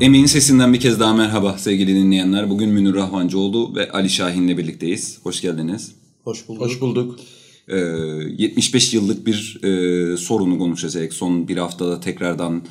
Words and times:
Emeğin 0.00 0.26
sesinden 0.26 0.72
bir 0.72 0.80
kez 0.80 1.00
daha 1.00 1.14
merhaba 1.14 1.58
sevgili 1.58 1.94
dinleyenler. 1.94 2.50
Bugün 2.50 2.68
Münir 2.70 2.94
Rahmancıoğlu 2.94 3.76
ve 3.76 3.90
Ali 3.90 4.10
Şahin'le 4.10 4.58
birlikteyiz. 4.58 5.18
Hoş 5.22 5.40
geldiniz. 5.40 5.92
Hoş 6.24 6.48
bulduk. 6.48 6.62
Hoş 6.62 6.80
bulduk. 6.80 7.20
Ee, 7.68 7.76
75 7.76 8.94
yıllık 8.94 9.26
bir 9.26 9.60
e, 9.62 10.16
sorunu 10.16 10.58
konuşacak. 10.58 11.12
Son 11.12 11.48
bir 11.48 11.56
haftada 11.56 12.00
tekrardan 12.00 12.62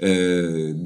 e, 0.00 0.08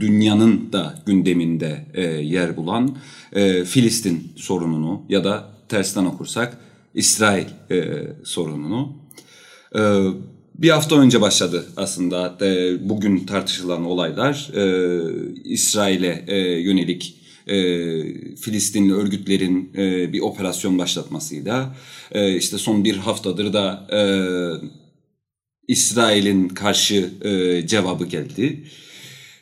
dünyanın 0.00 0.72
da 0.72 1.02
gündeminde 1.06 1.86
e, 1.94 2.02
yer 2.04 2.56
bulan 2.56 2.96
e, 3.32 3.64
Filistin 3.64 4.32
sorununu 4.36 5.02
ya 5.08 5.24
da 5.24 5.48
tersten 5.68 6.04
okursak 6.04 6.58
İsrail 6.94 7.46
e, 7.70 8.06
sorununu. 8.24 8.92
E, 9.74 9.80
bir 10.62 10.70
hafta 10.70 10.96
önce 10.96 11.20
başladı 11.20 11.66
aslında 11.76 12.36
e, 12.40 12.76
bugün 12.88 13.26
tartışılan 13.26 13.84
olaylar 13.84 14.50
e, 14.54 14.64
İsrail'e 15.44 16.24
e, 16.26 16.38
yönelik 16.60 17.16
e, 17.46 17.56
Filistinli 18.36 18.94
örgütlerin 18.94 19.72
e, 19.76 20.12
bir 20.12 20.20
operasyon 20.20 20.78
başlatmasıyla 20.78 21.76
e, 22.12 22.36
işte 22.36 22.58
son 22.58 22.84
bir 22.84 22.96
haftadır 22.96 23.52
da 23.52 23.86
e, 23.92 24.00
İsrail'in 25.68 26.48
karşı 26.48 27.10
e, 27.22 27.66
cevabı 27.66 28.06
geldi. 28.06 28.64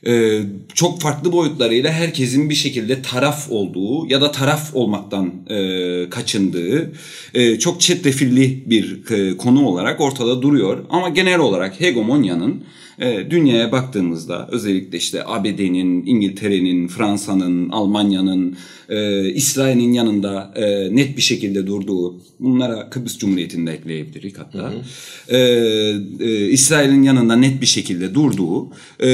Ee, 0.06 0.40
çok 0.74 1.00
farklı 1.00 1.32
boyutlarıyla 1.32 1.92
herkesin 1.92 2.50
bir 2.50 2.54
şekilde 2.54 3.02
taraf 3.02 3.46
olduğu 3.50 4.06
ya 4.06 4.20
da 4.20 4.30
taraf 4.30 4.74
olmaktan 4.74 5.32
e, 5.50 6.10
kaçındığı 6.10 6.92
e, 7.34 7.58
çok 7.58 7.80
çetrefilli 7.80 8.70
bir 8.70 9.10
e, 9.10 9.36
konu 9.36 9.66
olarak 9.66 10.00
ortada 10.00 10.42
duruyor. 10.42 10.84
Ama 10.90 11.08
genel 11.08 11.38
olarak 11.38 11.80
hegemonyanın 11.80 12.64
e, 13.00 13.30
dünyaya 13.30 13.72
baktığımızda 13.72 14.48
özellikle 14.52 14.98
işte 14.98 15.22
ABD'nin, 15.26 16.06
İngiltere'nin, 16.06 16.88
Fransa'nın, 16.88 17.68
Almanya'nın, 17.68 18.56
e, 18.88 19.28
İsrail'in 19.32 19.92
yanında 19.92 20.52
e, 20.56 20.96
net 20.96 21.16
bir 21.16 21.22
şekilde 21.22 21.66
durduğu, 21.66 22.20
bunlara 22.40 22.90
Kıbrıs 22.90 23.18
Cumhuriyeti'ni 23.18 23.66
de 23.66 23.72
ekleyebiliriz 23.72 24.32
hatta. 24.38 24.58
Hı 24.58 24.76
hı. 25.28 25.36
E, 25.36 25.38
e, 26.20 26.48
İsrail'in 26.48 27.02
yanında 27.02 27.36
net 27.36 27.60
bir 27.60 27.66
şekilde 27.66 28.14
durduğu, 28.14 28.68
e, 29.02 29.10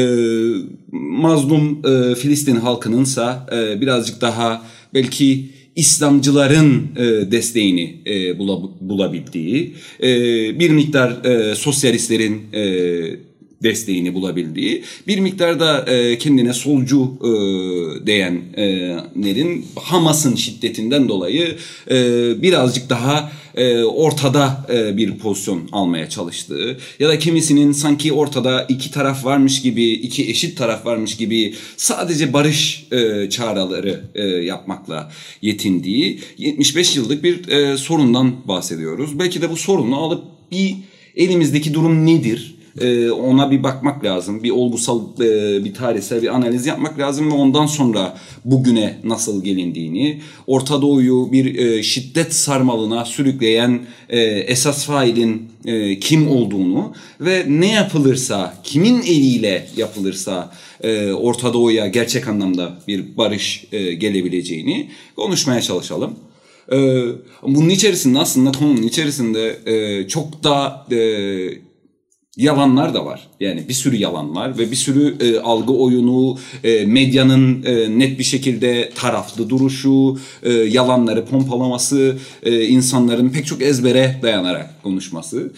mazlum 0.93 1.83
e, 1.87 2.15
Filistin 2.15 2.57
halkınınsa 2.57 3.47
e, 3.53 3.81
birazcık 3.81 4.21
daha 4.21 4.63
belki 4.95 5.57
İslamcıların 5.77 6.89
e, 6.97 7.31
desteğini 7.31 7.97
e, 8.07 8.39
bulabildiği, 8.81 9.75
e, 10.03 10.09
bir 10.59 10.71
miktar 10.71 11.25
e, 11.25 11.55
sosyalistlerin 11.55 12.43
e, 12.53 13.26
desteğini 13.63 14.15
bulabildiği 14.15 14.85
bir 15.07 15.19
miktarda 15.19 15.85
e, 15.93 16.19
kendine 16.19 16.53
solcu 16.53 17.13
e, 17.21 17.31
diyenlerin 18.07 19.67
Hamas'ın 19.77 20.35
şiddetinden 20.35 21.09
dolayı 21.09 21.57
e, 21.91 21.95
birazcık 22.43 22.91
daha 22.91 23.33
e, 23.55 23.83
ortada 23.83 24.67
e, 24.73 24.97
bir 24.97 25.19
pozisyon 25.19 25.69
almaya 25.73 26.09
çalıştığı 26.09 26.79
ya 26.99 27.09
da 27.09 27.19
kimisinin 27.19 27.73
sanki 27.73 28.13
ortada 28.13 28.67
iki 28.69 28.91
taraf 28.91 29.25
varmış 29.25 29.63
gibi 29.63 29.91
iki 29.91 30.31
eşit 30.31 30.59
taraf 30.59 30.87
varmış 30.87 31.17
gibi 31.17 31.55
sadece 31.77 32.33
barış 32.33 32.87
e, 32.93 33.31
çağrıları 33.31 34.05
e, 34.15 34.23
yapmakla 34.23 35.13
yetindiği 35.43 36.21
75 36.39 36.97
yıllık 36.97 37.23
bir 37.23 37.49
e, 37.49 37.77
sorundan 37.77 38.49
bahsediyoruz. 38.49 39.19
Belki 39.19 39.43
de 39.43 39.51
bu 39.51 39.57
sorunu 39.57 39.97
alıp 39.97 40.25
bir 40.53 40.77
elimizdeki 41.17 41.75
durum 41.75 42.07
nedir? 42.07 42.56
E, 42.81 43.11
ona 43.11 43.51
bir 43.51 43.63
bakmak 43.63 44.05
lazım. 44.05 44.43
Bir 44.43 44.51
olgusal, 44.51 45.01
e, 45.21 45.65
bir 45.65 45.75
tarihsel 45.75 46.23
bir 46.23 46.35
analiz 46.35 46.67
yapmak 46.67 46.99
lazım 46.99 47.31
ve 47.31 47.35
ondan 47.35 47.67
sonra 47.67 48.17
bugüne 48.45 48.99
nasıl 49.05 49.45
gelindiğini, 49.45 50.21
Orta 50.47 50.83
Doğu'yu 50.83 51.33
bir 51.33 51.59
e, 51.59 51.83
şiddet 51.83 52.35
sarmalına 52.35 53.05
sürükleyen 53.05 53.81
e, 54.09 54.21
esas 54.21 54.87
failin 54.87 55.49
e, 55.65 55.99
kim 55.99 56.29
olduğunu 56.31 56.93
ve 57.21 57.45
ne 57.49 57.73
yapılırsa, 57.73 58.55
kimin 58.65 59.03
eliyle 59.03 59.67
yapılırsa 59.77 60.53
e, 60.81 61.13
Orta 61.13 61.53
Doğu'ya 61.53 61.87
gerçek 61.87 62.29
anlamda 62.29 62.79
bir 62.89 63.17
barış 63.17 63.65
e, 63.73 63.95
gelebileceğini 63.95 64.91
konuşmaya 65.17 65.61
çalışalım. 65.61 66.17
Ee, 66.73 67.05
bunun 67.43 67.69
içerisinde 67.69 68.19
aslında 68.19 68.53
konunun 68.53 68.83
içerisinde 68.83 69.59
e, 69.67 70.09
çok 70.09 70.45
da 70.45 70.87
e, 70.91 70.99
yalanlar 72.37 72.95
da 72.95 73.07
var. 73.07 73.29
Yani 73.41 73.69
bir 73.69 73.75
sürü 73.75 73.97
yalan 73.97 74.37
var 74.37 74.59
ve 74.59 74.71
bir 74.71 74.77
sürü 74.77 75.17
e, 75.21 75.41
algı 75.41 75.73
oyunu, 75.73 76.39
e, 76.65 76.87
medyanın 76.87 77.63
e, 77.63 77.99
net 77.99 78.19
bir 78.19 78.25
şekilde 78.25 78.91
taraflı 78.95 79.49
duruşu, 79.49 80.19
e, 80.43 80.53
yalanları 80.53 81.25
pompalaması, 81.25 82.17
e, 82.43 82.65
insanların 82.65 83.31
pek 83.31 83.47
çok 83.47 83.63
ezbere 83.63 84.21
dayanarak 84.23 84.83
konuşması. 84.83 85.53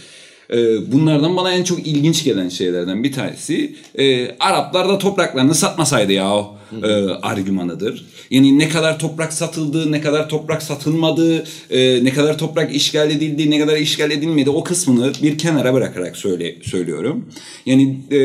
E, 0.51 0.57
bunlardan 0.93 1.37
bana 1.37 1.53
en 1.53 1.65
çok 1.65 1.87
ilginç 1.87 2.25
gelen 2.25 2.49
şeylerden 2.49 3.05
bir 3.05 3.13
tanesi 3.13 3.77
e, 3.99 4.37
Araplar 4.39 4.89
da 4.89 4.99
topraklarını 4.99 5.55
satmasaydı 5.55 6.13
ya 6.13 6.58
e, 6.83 6.87
argümanıdır. 7.23 8.07
Yani 8.31 8.59
ne 8.59 8.69
kadar 8.69 8.99
toprak 8.99 9.33
satıldı, 9.33 9.93
ne 9.93 10.01
kadar 10.01 10.29
toprak 10.29 10.63
satılmadı, 10.63 11.45
e, 11.71 12.05
ne 12.05 12.13
kadar 12.13 12.39
toprak 12.39 12.75
işgal 12.75 13.11
edildi, 13.11 13.51
ne 13.51 13.59
kadar 13.59 13.77
işgal 13.77 14.11
edilmedi 14.11 14.51
o 14.51 14.65
kısmını 14.65 15.13
bir 15.23 15.39
kenara 15.39 15.75
bırakarak 15.75 16.17
söyle 16.17 16.57
söylüyorum. 16.63 17.25
Yani 17.67 17.97
e, 18.13 18.17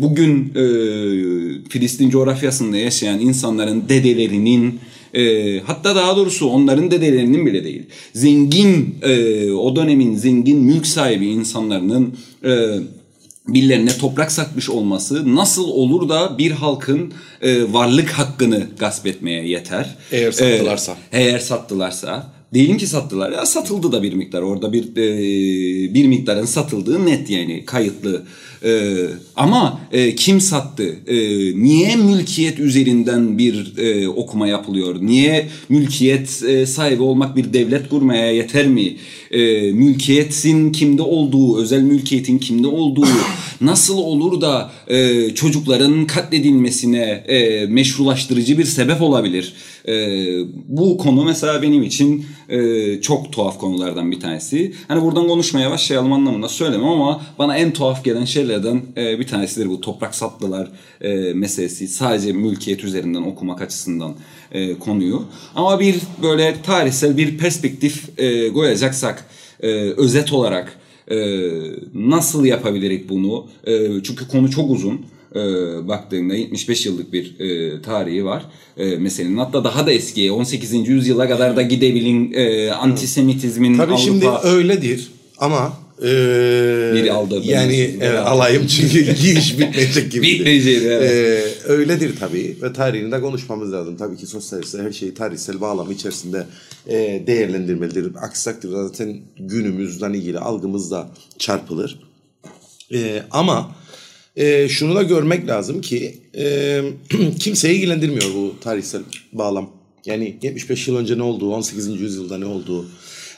bugün 0.00 0.52
e, 0.54 0.64
Filistin 1.68 2.10
coğrafyasında 2.10 2.76
yaşayan 2.76 3.20
insanların 3.20 3.88
dedelerinin 3.88 4.80
e, 5.14 5.60
hatta 5.60 5.96
daha 5.96 6.16
doğrusu 6.16 6.48
onların 6.48 6.90
dedelerinin 6.90 7.46
bile 7.46 7.64
değil. 7.64 7.82
Zengin, 8.12 8.94
e, 9.02 9.52
o 9.52 9.76
dönemin 9.76 10.16
zengin 10.16 10.58
mülk 10.58 10.86
sahibi 10.86 11.26
insanların 11.26 12.14
e, 12.44 12.50
birilerine 13.48 13.98
toprak 13.98 14.32
satmış 14.32 14.70
olması 14.70 15.34
nasıl 15.34 15.68
olur 15.68 16.08
da 16.08 16.38
bir 16.38 16.50
halkın 16.50 17.12
e, 17.42 17.72
varlık 17.72 18.10
hakkını 18.10 18.66
gasp 18.78 19.06
etmeye 19.06 19.48
yeter. 19.48 19.96
Eğer 20.12 20.32
sattılarsa. 20.32 20.96
E, 21.12 21.22
eğer 21.22 21.38
sattılarsa. 21.38 22.32
Diyelim 22.54 22.78
ki 22.78 22.86
sattılar. 22.86 23.32
Ya 23.32 23.46
satıldı 23.46 23.92
da 23.92 24.02
bir 24.02 24.12
miktar. 24.12 24.42
Orada 24.42 24.72
bir 24.72 24.84
e, 24.96 25.94
bir 25.94 26.06
miktarın 26.06 26.44
satıldığı 26.44 27.06
net 27.06 27.30
yani 27.30 27.64
kayıtlı. 27.64 28.22
E, 28.64 28.94
ama 29.36 29.80
e, 29.92 30.14
kim 30.14 30.40
sattı? 30.40 30.96
E, 31.06 31.16
niye 31.62 31.96
mülkiyet 31.96 32.58
üzerinden 32.58 33.38
bir 33.38 33.78
e, 33.78 34.08
okuma 34.08 34.48
yapılıyor? 34.48 34.96
Niye 35.00 35.48
mülkiyet 35.68 36.42
e, 36.48 36.66
sahibi 36.66 37.02
olmak 37.02 37.36
bir 37.36 37.52
devlet 37.52 37.88
kurmaya 37.88 38.32
yeter 38.32 38.66
mi? 38.66 38.96
E, 39.30 39.72
mülkiyetin 39.72 40.72
kimde 40.72 41.02
olduğu, 41.02 41.58
özel 41.58 41.82
mülkiyetin 41.82 42.38
kimde 42.38 42.66
olduğu 42.66 43.06
nasıl 43.60 43.98
olur 43.98 44.40
da 44.40 44.72
e, 44.88 45.30
çocukların 45.34 46.06
katledilmesine 46.06 47.24
e, 47.28 47.66
meşrulaştırıcı 47.66 48.58
bir 48.58 48.64
sebep 48.64 49.02
olabilir? 49.02 49.54
E, 49.88 49.94
bu 50.68 50.98
konu 50.98 51.24
mesela 51.24 51.62
benim 51.62 51.82
için 51.82 52.26
e, 52.48 53.00
çok 53.00 53.32
tuhaf 53.32 53.58
konulardan 53.58 54.10
bir 54.12 54.20
tanesi. 54.20 54.74
Hani 54.88 55.02
buradan 55.02 55.28
konuşmaya 55.28 55.70
başlayalım 55.70 56.12
anlamında 56.12 56.48
söylemem 56.48 56.88
ama 56.88 57.22
bana 57.38 57.56
en 57.56 57.72
tuhaf 57.72 58.04
gelen 58.04 58.24
şeylerden 58.48 58.82
e, 58.96 59.18
bir 59.18 59.26
tanesidir 59.26 59.68
bu 59.68 59.80
toprak 59.80 60.14
sattılar 60.14 60.68
e, 61.00 61.32
meselesi. 61.32 61.88
Sadece 61.88 62.32
mülkiyet 62.32 62.84
üzerinden 62.84 63.22
okumak 63.22 63.62
açısından 63.62 64.14
e, 64.52 64.78
konuyu. 64.78 65.24
Ama 65.54 65.80
bir 65.80 65.96
böyle 66.22 66.56
tarihsel 66.62 67.16
bir 67.16 67.38
perspektif 67.38 68.18
e, 68.18 68.52
koyacaksak 68.52 69.24
e, 69.60 69.68
özet 69.96 70.32
olarak 70.32 70.78
e, 71.10 71.16
nasıl 71.94 72.44
yapabilirik 72.44 73.08
bunu? 73.08 73.46
E, 73.64 74.02
çünkü 74.02 74.28
konu 74.28 74.50
çok 74.50 74.70
uzun 74.70 75.06
e, 75.34 75.38
baktığında 75.88 76.34
75 76.34 76.86
yıllık 76.86 77.12
bir 77.12 77.40
e, 77.40 77.82
tarihi 77.82 78.24
var 78.24 78.44
e, 78.76 78.96
meselenin. 78.96 79.36
Hatta 79.36 79.64
daha 79.64 79.86
da 79.86 79.92
eskiye 79.92 80.32
18. 80.32 80.88
yüzyıla 80.88 81.28
kadar 81.28 81.56
da 81.56 81.62
gidebilin 81.62 82.32
e, 82.32 82.70
antisemitizmin 82.70 83.76
Tabii 83.76 83.92
Avrupa... 83.92 84.04
şimdi 84.04 84.26
öyledir 84.44 85.10
ama 85.38 85.87
ee, 86.02 86.92
Biri 86.94 87.12
aldı. 87.12 87.40
Yani 87.44 87.96
evet, 88.00 88.18
alayım 88.18 88.66
çünkü 88.66 88.98
iş 89.38 89.58
bitmeyecek 89.58 90.12
gibi. 90.12 90.22
Bitmeyecek 90.22 90.82
evet. 90.82 91.10
Ee, 91.10 91.72
öyledir 91.72 92.14
tabii 92.20 92.56
ve 92.62 92.72
tarihini 92.72 93.12
de 93.12 93.20
konuşmamız 93.20 93.72
lazım. 93.72 93.96
Tabii 93.96 94.16
ki 94.16 94.26
sosyalistler 94.26 94.84
her 94.84 94.92
şeyi 94.92 95.14
tarihsel 95.14 95.60
bağlamı 95.60 95.92
içerisinde 95.92 96.46
e, 96.86 97.22
değerlendirmelidir. 97.26 98.12
Aksi 98.22 98.44
takdirde 98.44 98.72
zaten 98.72 99.16
günümüzden 99.38 100.12
ilgili 100.12 100.38
algımız 100.38 100.90
da 100.90 101.08
çarpılır. 101.38 102.00
E, 102.92 103.22
ama 103.30 103.76
e, 104.36 104.68
şunu 104.68 104.94
da 104.94 105.02
görmek 105.02 105.48
lazım 105.48 105.80
ki 105.80 106.18
e, 106.36 106.82
kimseyi 107.38 107.76
ilgilendirmiyor 107.76 108.34
bu 108.34 108.54
tarihsel 108.60 109.02
bağlam. 109.32 109.70
Yani 110.06 110.36
75 110.42 110.88
yıl 110.88 110.96
önce 110.96 111.18
ne 111.18 111.22
olduğu, 111.22 111.54
18. 111.54 112.00
yüzyılda 112.00 112.38
ne 112.38 112.46
olduğu 112.46 112.86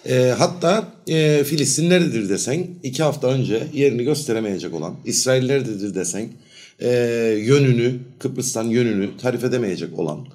E, 0.08 0.34
hatta 0.38 0.92
e, 1.08 1.44
Filistin 1.44 1.90
nerededir 1.90 2.28
desen 2.28 2.66
iki 2.82 3.02
hafta 3.02 3.28
önce 3.28 3.62
yerini 3.72 4.04
gösteremeyecek 4.04 4.74
olan 4.74 4.96
İsrail 5.04 5.46
nerededir 5.46 5.94
desen 5.94 6.28
e, 6.80 6.88
yönünü 7.44 7.98
Kıbrıs'tan 8.18 8.64
yönünü 8.64 9.16
tarif 9.16 9.44
edemeyecek 9.44 9.98
olan 9.98 10.26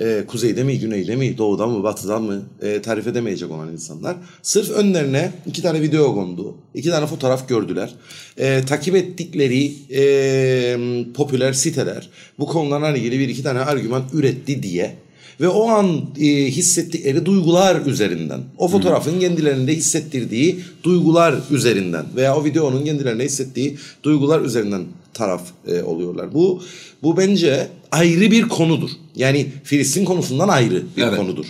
e, 0.00 0.24
kuzeyde 0.26 0.64
mi 0.64 0.78
güneyde 0.78 1.16
mi 1.16 1.38
doğudan 1.38 1.70
mı 1.70 1.82
batıdan 1.82 2.22
mı 2.22 2.42
e, 2.62 2.82
tarif 2.82 3.06
edemeyecek 3.06 3.50
olan 3.50 3.72
insanlar 3.72 4.16
sırf 4.42 4.70
önlerine 4.70 5.32
iki 5.46 5.62
tane 5.62 5.82
video 5.82 6.14
kondu 6.14 6.54
iki 6.74 6.90
tane 6.90 7.06
fotoğraf 7.06 7.48
gördüler. 7.48 7.94
E, 8.38 8.62
takip 8.66 8.96
ettikleri 8.96 9.72
e, 9.94 10.76
popüler 11.14 11.52
siteler 11.52 12.08
bu 12.38 12.46
konularla 12.46 12.96
ilgili 12.96 13.18
bir 13.18 13.28
iki 13.28 13.42
tane 13.42 13.60
argüman 13.60 14.04
üretti 14.12 14.62
diye 14.62 15.03
ve 15.40 15.48
o 15.48 15.68
an 15.68 16.00
e, 16.20 16.26
hissettikleri 16.26 17.26
duygular 17.26 17.86
üzerinden, 17.86 18.40
o 18.58 18.68
fotoğrafın 18.68 19.20
kendilerinde 19.20 19.74
hissettirdiği 19.74 20.60
duygular 20.82 21.34
üzerinden 21.50 22.06
veya 22.16 22.36
o 22.36 22.44
videonun 22.44 22.84
kendilerine 22.84 23.24
hissettiği 23.24 23.76
duygular 24.02 24.40
üzerinden 24.40 24.82
taraf 25.14 25.42
e, 25.66 25.82
oluyorlar. 25.82 26.34
Bu 26.34 26.62
bu 27.02 27.16
bence 27.16 27.68
ayrı 27.92 28.30
bir 28.30 28.42
konudur. 28.48 28.90
Yani 29.16 29.46
Filistin 29.64 30.04
konusundan 30.04 30.48
ayrı 30.48 30.82
bir 30.96 31.02
Evet. 31.02 31.16
konudur. 31.16 31.46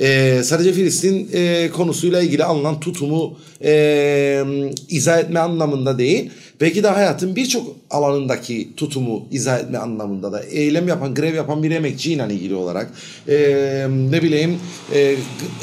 E, 0.00 0.40
sadece 0.44 0.72
Filistin 0.72 1.28
e, 1.32 1.70
konusuyla 1.70 2.22
ilgili 2.22 2.44
alınan 2.44 2.80
tutumu 2.80 3.38
e, 3.64 4.44
izah 4.88 5.18
etme 5.18 5.40
anlamında 5.40 5.98
değil. 5.98 6.30
Belki 6.62 6.82
de 6.82 6.88
hayatın 6.88 7.36
birçok 7.36 7.76
alanındaki 7.90 8.68
tutumu 8.76 9.26
izah 9.30 9.58
etme 9.58 9.78
anlamında 9.78 10.32
da 10.32 10.42
eylem 10.42 10.88
yapan, 10.88 11.14
grev 11.14 11.34
yapan 11.34 11.62
bir 11.62 11.70
emekçiyle 11.70 12.26
ilgili 12.30 12.54
olarak 12.54 12.90
e, 13.28 13.36
ne 14.10 14.22
bileyim 14.22 14.58
e, 14.94 15.16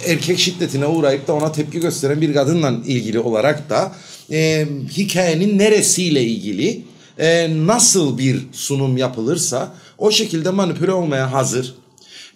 erkek 0.08 0.40
şiddetine 0.40 0.86
uğrayıp 0.86 1.28
da 1.28 1.34
ona 1.34 1.52
tepki 1.52 1.80
gösteren 1.80 2.22
bir 2.22 2.34
kadınla 2.34 2.74
ilgili 2.88 3.20
olarak 3.20 3.70
da 3.70 3.92
e, 4.32 4.68
hikayenin 4.98 5.58
neresiyle 5.58 6.24
ilgili 6.24 6.82
e, 7.20 7.50
nasıl 7.68 8.18
bir 8.18 8.48
sunum 8.52 8.98
yapılırsa 8.98 9.74
o 9.98 10.12
şekilde 10.12 10.50
manipüle 10.50 10.92
olmaya 10.92 11.34
hazır. 11.34 11.76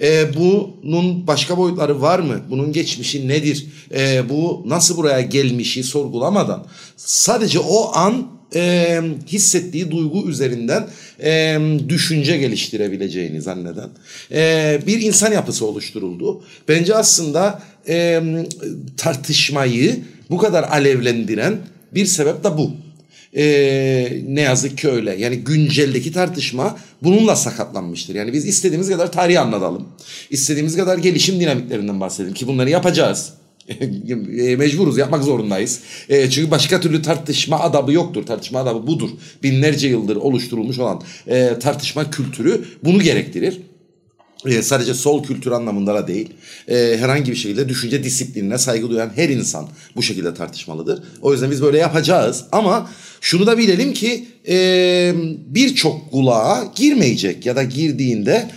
E, 0.02 0.36
bunun 0.36 1.28
başka 1.28 1.58
boyutları 1.58 2.02
var 2.02 2.20
mı? 2.20 2.42
Bunun 2.50 2.74
geçmişi 2.74 3.28
nedir? 3.28 3.68
E, 3.96 4.30
bu 4.30 4.64
nasıl 4.66 4.98
buraya 4.98 5.22
gelmişi 5.22 5.84
sorgulamadan 5.84 6.66
sadece 6.98 7.60
o 7.60 7.96
an 7.96 8.43
e, 8.56 9.02
hissettiği 9.28 9.92
duygu 9.92 10.30
üzerinden 10.30 10.88
e, 11.24 11.60
düşünce 11.90 12.38
geliştirebileceğini 12.38 13.42
zanneden 13.42 13.90
e, 14.32 14.80
bir 14.88 15.02
insan 15.02 15.32
yapısı 15.32 15.66
oluşturuldu. 15.66 16.44
Bence 16.68 16.96
aslında 16.96 17.62
e, 17.88 18.22
tartışmayı 18.98 20.00
bu 20.30 20.38
kadar 20.38 20.64
alevlendiren 20.64 21.58
bir 21.96 22.06
sebep 22.06 22.44
de 22.44 22.58
bu. 22.58 22.72
Ee, 23.38 24.22
ne 24.28 24.42
yazık 24.42 24.78
ki 24.78 24.90
öyle. 24.90 25.16
Yani 25.16 25.36
günceldeki 25.38 26.12
tartışma 26.12 26.78
bununla 27.04 27.36
sakatlanmıştır. 27.36 28.16
Yani 28.16 28.34
biz 28.34 28.46
istediğimiz 28.46 28.90
kadar 28.90 29.12
tarihi 29.12 29.40
anlatalım. 29.40 29.88
İstediğimiz 30.30 30.78
kadar 30.78 30.98
gelişim 30.98 31.40
dinamiklerinden 31.40 32.00
bahsedelim 32.00 32.34
ki 32.34 32.48
bunları 32.48 32.70
yapacağız. 32.70 33.34
E, 33.70 34.56
Mecburuz 34.56 34.98
yapmak 34.98 35.24
zorundayız. 35.24 35.80
E, 36.10 36.30
çünkü 36.30 36.52
başka 36.52 36.82
türlü 36.82 37.02
tartışma 37.02 37.60
adabı 37.60 37.94
yoktur. 37.94 38.26
Tartışma 38.26 38.60
adabı 38.60 38.88
budur. 38.88 39.10
Binlerce 39.44 39.88
yıldır 39.88 40.16
oluşturulmuş 40.16 40.80
olan 40.80 41.02
e, 41.28 41.60
tartışma 41.60 42.12
kültürü 42.12 42.66
bunu 42.84 43.00
gerektirir. 43.00 43.62
Sadece 44.62 44.94
sol 44.94 45.24
kültür 45.24 45.52
anlamında 45.52 45.94
da 45.96 46.08
değil. 46.08 46.30
Herhangi 46.68 47.32
bir 47.32 47.36
şekilde 47.36 47.70
düşünce 47.70 48.04
disiplinine 48.04 48.58
saygı 48.58 48.90
duyan 48.90 49.12
her 49.16 49.30
insan 49.30 49.68
bu 49.96 50.04
şekilde 50.04 50.34
tartışmalıdır. 50.34 51.04
O 51.22 51.34
yüzden 51.34 51.52
biz 51.52 51.62
böyle 51.62 51.78
yapacağız. 51.78 52.46
Ama 52.52 52.90
şunu 53.22 53.48
da 53.48 53.58
bilelim 53.58 53.94
ki 53.94 54.26
birçok 55.48 56.12
kulağa 56.12 56.72
girmeyecek 56.76 57.46
ya 57.46 57.56
da 57.56 57.64
girdiğinde 57.64 58.50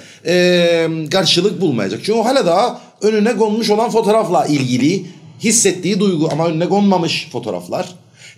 karşılık 1.11 1.61
bulmayacak. 1.61 2.00
Çünkü 2.05 2.19
o 2.19 2.25
hala 2.25 2.47
daha 2.47 2.85
önüne 3.02 3.37
konmuş 3.37 3.70
olan 3.70 3.90
fotoğrafla 3.90 4.46
ilgili 4.46 5.06
hissettiği 5.40 6.00
duygu. 6.00 6.28
Ama 6.32 6.48
önüne 6.48 6.69
konmamış 6.69 7.28
fotoğraflar. 7.32 7.88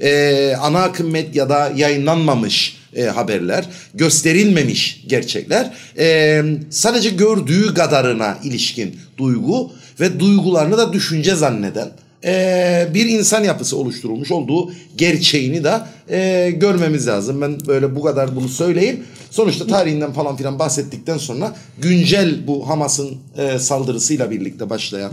E, 0.00 0.54
ana 0.60 0.82
akım 0.82 1.10
medyada 1.10 1.72
yayınlanmamış 1.76 2.78
e, 2.96 3.04
haberler, 3.04 3.64
gösterilmemiş 3.94 5.04
gerçekler, 5.06 5.72
e, 5.98 6.42
sadece 6.70 7.10
gördüğü 7.10 7.74
kadarına 7.74 8.38
ilişkin 8.44 9.00
duygu 9.18 9.72
ve 10.00 10.20
duygularını 10.20 10.78
da 10.78 10.92
düşünce 10.92 11.34
zanneden 11.34 11.90
e, 12.24 12.88
bir 12.94 13.06
insan 13.06 13.44
yapısı 13.44 13.76
oluşturulmuş 13.76 14.30
olduğu 14.30 14.72
gerçeğini 14.96 15.64
de 15.64 15.80
e, 16.10 16.50
görmemiz 16.50 17.06
lazım. 17.06 17.40
Ben 17.40 17.58
böyle 17.66 17.96
bu 17.96 18.02
kadar 18.02 18.36
bunu 18.36 18.48
söyleyeyim. 18.48 19.04
Sonuçta 19.30 19.66
tarihinden 19.66 20.12
falan 20.12 20.36
filan 20.36 20.58
bahsettikten 20.58 21.18
sonra 21.18 21.56
güncel 21.78 22.46
bu 22.46 22.68
Hamas'ın 22.68 23.16
e, 23.36 23.58
saldırısıyla 23.58 24.30
birlikte 24.30 24.70
başlayan 24.70 25.12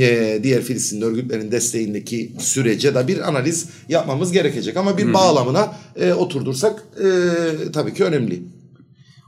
e, 0.00 0.40
diğer 0.42 0.62
Filistin 0.62 1.00
örgütlerin 1.00 1.52
desteğindeki 1.52 2.32
sürece 2.38 2.94
de 2.94 3.08
bir 3.08 3.28
analiz 3.28 3.66
yapmamız 3.88 4.32
gerekecek. 4.32 4.76
Ama 4.76 4.98
bir 4.98 5.14
bağlamına 5.14 5.76
e, 5.96 6.12
oturdursak 6.12 6.84
e, 6.98 7.72
tabii 7.72 7.94
ki 7.94 8.04
önemli. 8.04 8.42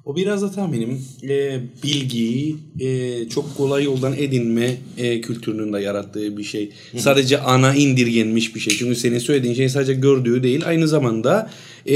O 0.06 0.16
biraz 0.16 0.42
da 0.42 0.50
tahminim 0.50 1.04
e, 1.28 1.58
bilgiyi 1.82 2.56
e, 2.80 3.28
çok 3.28 3.56
kolay 3.56 3.84
yoldan 3.84 4.12
edinme 4.18 4.76
e, 4.98 5.20
kültürünün 5.20 5.72
de 5.72 5.80
yarattığı 5.80 6.36
bir 6.36 6.42
şey. 6.42 6.70
Sadece 6.96 7.38
ana 7.40 7.74
indirgenmiş 7.74 8.54
bir 8.54 8.60
şey. 8.60 8.76
Çünkü 8.78 8.96
senin 8.96 9.18
söylediğin 9.18 9.54
şey 9.54 9.68
sadece 9.68 9.94
gördüğü 9.94 10.42
değil 10.42 10.62
aynı 10.66 10.88
zamanda 10.88 11.50
e, 11.86 11.94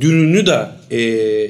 dününü 0.00 0.46
de 0.46 0.66
e, 0.90 1.00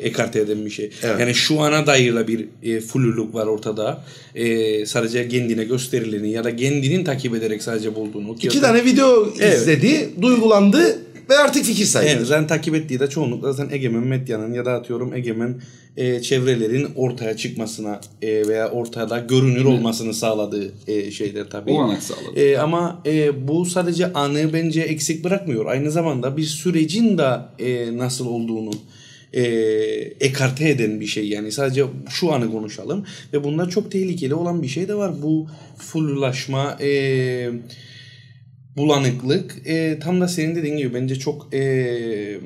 ekarte 0.02 0.40
eden 0.40 0.64
bir 0.64 0.70
şey. 0.70 0.90
Evet. 1.02 1.20
Yani 1.20 1.34
şu 1.34 1.60
ana 1.60 1.86
dair 1.86 2.14
de 2.14 2.28
bir 2.28 2.46
e, 2.62 2.80
fullülük 2.80 3.34
var 3.34 3.46
ortada. 3.46 4.04
E, 4.34 4.86
sadece 4.86 5.28
kendine 5.28 5.64
gösterileni 5.64 6.30
ya 6.30 6.44
da 6.44 6.56
kendinin 6.56 7.04
takip 7.04 7.34
ederek 7.34 7.62
sadece 7.62 7.94
bulduğunu. 7.94 8.36
İki 8.42 8.60
tane 8.60 8.84
video 8.84 9.32
Evet. 9.40 9.58
izledi, 9.58 10.10
duygulandı 10.22 10.98
ve 11.30 11.38
artık 11.38 11.64
fikir 11.64 11.84
sahibi. 11.84 12.10
Evet, 12.10 12.26
zaten 12.26 12.46
takip 12.46 12.74
ettiği 12.74 13.00
de 13.00 13.06
çoğunlukla 13.06 13.52
zaten 13.52 13.74
egemen 13.74 14.02
medyanın 14.02 14.52
ya 14.52 14.64
da 14.64 14.72
atıyorum 14.72 15.14
egemen 15.14 15.60
e, 15.96 16.22
çevrelerin 16.22 16.88
ortaya 16.96 17.36
çıkmasına 17.36 18.00
e, 18.22 18.48
veya 18.48 18.70
ortada 18.70 19.18
görünür 19.18 19.64
olmasını 19.64 20.14
sağladığı 20.14 20.72
e, 20.86 21.10
şeyler 21.10 21.50
tabii. 21.50 21.70
Olanak 21.70 22.02
sağladı. 22.02 22.40
E, 22.40 22.58
ama 22.58 23.02
e, 23.06 23.48
bu 23.48 23.66
sadece 23.66 24.12
anı 24.12 24.52
bence 24.52 24.80
eksik 24.80 25.24
bırakmıyor. 25.24 25.66
Aynı 25.66 25.90
zamanda 25.90 26.36
bir 26.36 26.44
sürecin 26.44 27.18
de 27.18 27.38
e, 27.58 27.98
nasıl 27.98 28.26
olduğunu 28.26 28.70
e, 29.32 29.42
ekarte 30.20 30.68
eden 30.68 31.00
bir 31.00 31.06
şey. 31.06 31.28
Yani 31.28 31.52
sadece 31.52 31.84
şu 32.10 32.32
anı 32.32 32.50
konuşalım. 32.50 33.04
Ve 33.32 33.44
bunda 33.44 33.68
çok 33.68 33.90
tehlikeli 33.90 34.34
olan 34.34 34.62
bir 34.62 34.68
şey 34.68 34.88
de 34.88 34.94
var. 34.94 35.22
Bu 35.22 35.46
fullaşma, 35.78 36.78
e, 36.80 37.50
bulanıklık 38.76 39.62
e, 39.64 39.98
tam 39.98 40.20
da 40.20 40.28
senin 40.28 40.54
dediğin 40.54 40.76
gibi 40.76 40.94
bence 40.94 41.16
çok 41.16 41.54
e, 41.54 42.40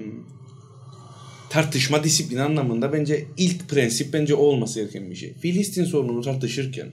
tartışma 1.50 2.04
disiplini 2.04 2.42
anlamında 2.42 2.92
bence 2.92 3.24
ilk 3.36 3.68
prensip 3.68 4.12
bence 4.12 4.34
o 4.34 4.42
olması 4.42 4.80
gereken 4.80 5.10
bir 5.10 5.16
şey. 5.16 5.34
Filistin 5.34 5.84
sorununu 5.84 6.22
tartışırken 6.22 6.88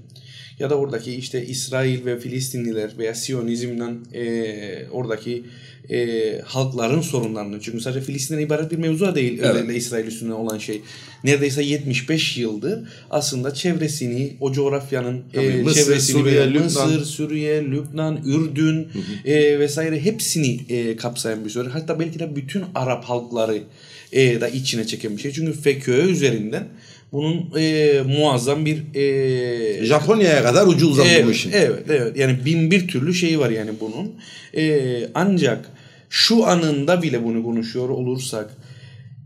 ya 0.59 0.69
da 0.69 0.75
oradaki 0.75 1.15
işte 1.15 1.45
İsrail 1.45 2.05
ve 2.05 2.19
Filistinliler 2.19 2.97
veya 2.97 3.15
Siyonizmden 3.15 3.97
e, 4.13 4.85
oradaki 4.91 5.43
e, 5.89 6.41
halkların 6.45 7.01
sorunlarını 7.01 7.61
çünkü 7.61 7.81
sadece 7.81 8.01
Filistin'den 8.01 8.41
ibaret 8.41 8.71
bir 8.71 8.77
mevzu 8.77 9.15
değil 9.15 9.39
Evet. 9.39 9.51
özellikle 9.51 9.75
İsrail 9.75 10.07
üstüne 10.07 10.33
olan 10.33 10.57
şey. 10.57 10.81
Neredeyse 11.23 11.63
75 11.63 12.37
yıldır 12.37 12.79
aslında 13.09 13.53
çevresini 13.53 14.33
o 14.39 14.51
coğrafyanın 14.51 15.21
Tabii, 15.33 15.45
e, 15.45 15.61
Mısır, 15.61 15.85
çevresini 15.85 16.19
Suriye, 16.19 16.49
Lübnan. 16.49 16.63
Mısır, 16.63 17.05
Suriye, 17.05 17.63
Lübnan, 17.63 18.19
Ürdün 18.25 18.87
e, 19.25 19.59
vesaire 19.59 19.99
hepsini 20.05 20.59
e, 20.69 20.95
kapsayan 20.95 21.45
bir 21.45 21.49
süreç. 21.49 21.73
Hatta 21.73 21.99
belki 21.99 22.19
de 22.19 22.35
bütün 22.35 22.63
Arap 22.75 23.05
halkları 23.05 23.63
e, 24.11 24.41
da 24.41 24.47
içine 24.47 24.87
çeken 24.87 25.17
bir 25.17 25.21
şey. 25.21 25.31
Çünkü 25.31 25.53
FKÖ 25.53 26.09
üzerinden 26.09 26.67
bunun 27.13 27.59
e, 27.59 28.01
muazzam 28.01 28.65
bir 28.65 28.95
e, 28.95 29.85
Japonya'ya 29.85 30.43
kadar 30.43 30.67
ucu 30.67 30.87
uzadı 30.87 31.07
bu 31.07 31.11
evet, 31.11 31.35
işin. 31.35 31.51
evet, 31.51 31.85
evet. 31.89 32.17
Yani 32.17 32.45
bin 32.45 32.71
bir 32.71 32.87
türlü 32.87 33.13
şeyi 33.13 33.39
var 33.39 33.49
yani 33.49 33.71
bunun. 33.79 34.11
Ee, 34.57 35.07
ancak 35.13 35.69
şu 36.09 36.45
anında 36.45 37.01
bile 37.01 37.23
bunu 37.23 37.43
konuşuyor 37.43 37.89
olursak 37.89 38.49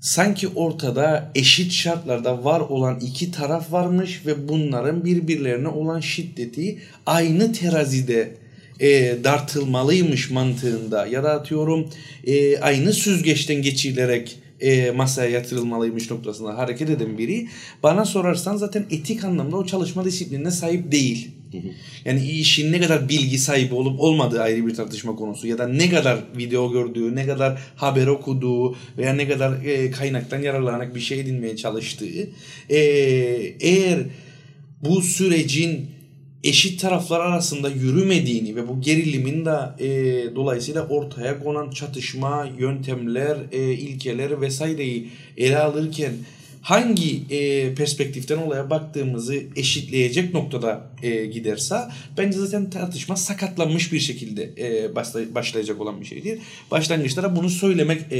sanki 0.02 0.48
ortada 0.48 1.32
eşit 1.36 1.72
şartlarda 1.72 2.44
var 2.44 2.60
olan 2.60 3.00
iki 3.00 3.32
taraf 3.32 3.72
varmış 3.72 4.26
ve 4.26 4.48
bunların 4.48 5.06
birbirlerine 5.06 5.68
olan 5.68 6.00
şiddeti 6.00 6.78
aynı 7.06 7.54
terazide 7.54 8.34
e, 8.80 9.18
dartılmalıymış 9.24 10.32
mantığında 10.32 11.06
ya 11.08 11.24
da 11.24 11.32
atıyorum 11.32 11.90
e, 12.28 12.60
aynı 12.60 12.94
süzgeçten 12.94 13.62
geçirilerek 13.62 14.38
e, 14.62 14.92
masaya 14.92 15.30
yatırılmalıymış 15.30 16.12
noktasında 16.12 16.58
hareket 16.58 16.90
eden 16.90 17.18
biri 17.18 17.48
bana 17.84 18.06
sorarsan 18.06 18.58
zaten 18.58 18.86
etik 18.92 19.24
anlamda 19.24 19.58
o 19.58 19.66
çalışma 19.66 20.06
disiplinine 20.06 20.52
sahip 20.52 20.92
değil. 20.92 21.32
Yani 22.06 22.26
işin 22.26 22.72
ne 22.72 22.80
kadar 22.82 23.10
bilgi 23.10 23.38
sahibi 23.38 23.74
olup 23.74 24.00
olmadığı 24.00 24.42
ayrı 24.42 24.68
bir 24.68 24.76
tartışma 24.76 25.16
konusu. 25.16 25.48
Ya 25.48 25.58
da 25.58 25.68
ne 25.68 25.90
kadar 25.90 26.20
video 26.38 26.72
gördüğü, 26.72 27.16
ne 27.16 27.26
kadar 27.26 27.60
haber 27.76 28.08
okuduğu 28.08 28.76
veya 28.98 29.14
ne 29.14 29.28
kadar 29.28 29.66
e, 29.66 29.92
kaynaktan 29.92 30.42
yararlanarak 30.42 30.96
bir 30.96 31.00
şey 31.00 31.20
edinmeye 31.20 31.58
çalıştığı. 31.58 32.30
E, 32.70 32.78
eğer 33.60 34.00
bu 34.82 35.02
sürecin 35.02 35.97
eşit 36.44 36.82
taraflar 36.82 37.20
arasında 37.20 37.70
yürümediğini 37.70 38.56
ve 38.56 38.68
bu 38.68 38.82
gerilimin 38.82 39.46
de 39.46 39.58
e, 39.80 40.36
dolayısıyla 40.36 40.88
ortaya 40.88 41.44
konan 41.44 41.70
çatışma, 41.70 42.50
yöntemler, 42.58 43.38
e, 43.52 43.74
ilkeler 43.74 44.42
vesaireyi 44.42 45.10
ele 45.38 45.60
alırken 45.60 46.14
hangi 46.62 47.24
e, 47.30 47.76
perspektiften 47.76 48.38
olaya 48.38 48.70
baktığımızı 48.70 49.36
eşitleyecek 49.56 50.34
noktada 50.34 50.90
e, 51.04 51.26
giderse 51.26 51.76
bence 52.18 52.38
zaten 52.38 52.70
tartışma 52.70 53.16
sakatlanmış 53.16 53.94
bir 53.94 54.00
şekilde 54.00 54.44
e, 54.44 54.96
başlay- 54.96 55.36
başlayacak 55.36 55.82
olan 55.82 56.02
bir 56.02 56.06
şeydir. 56.06 56.40
Başlangıçta 56.72 57.36
bunu 57.36 57.50
söylemek 57.50 58.12
e, 58.12 58.18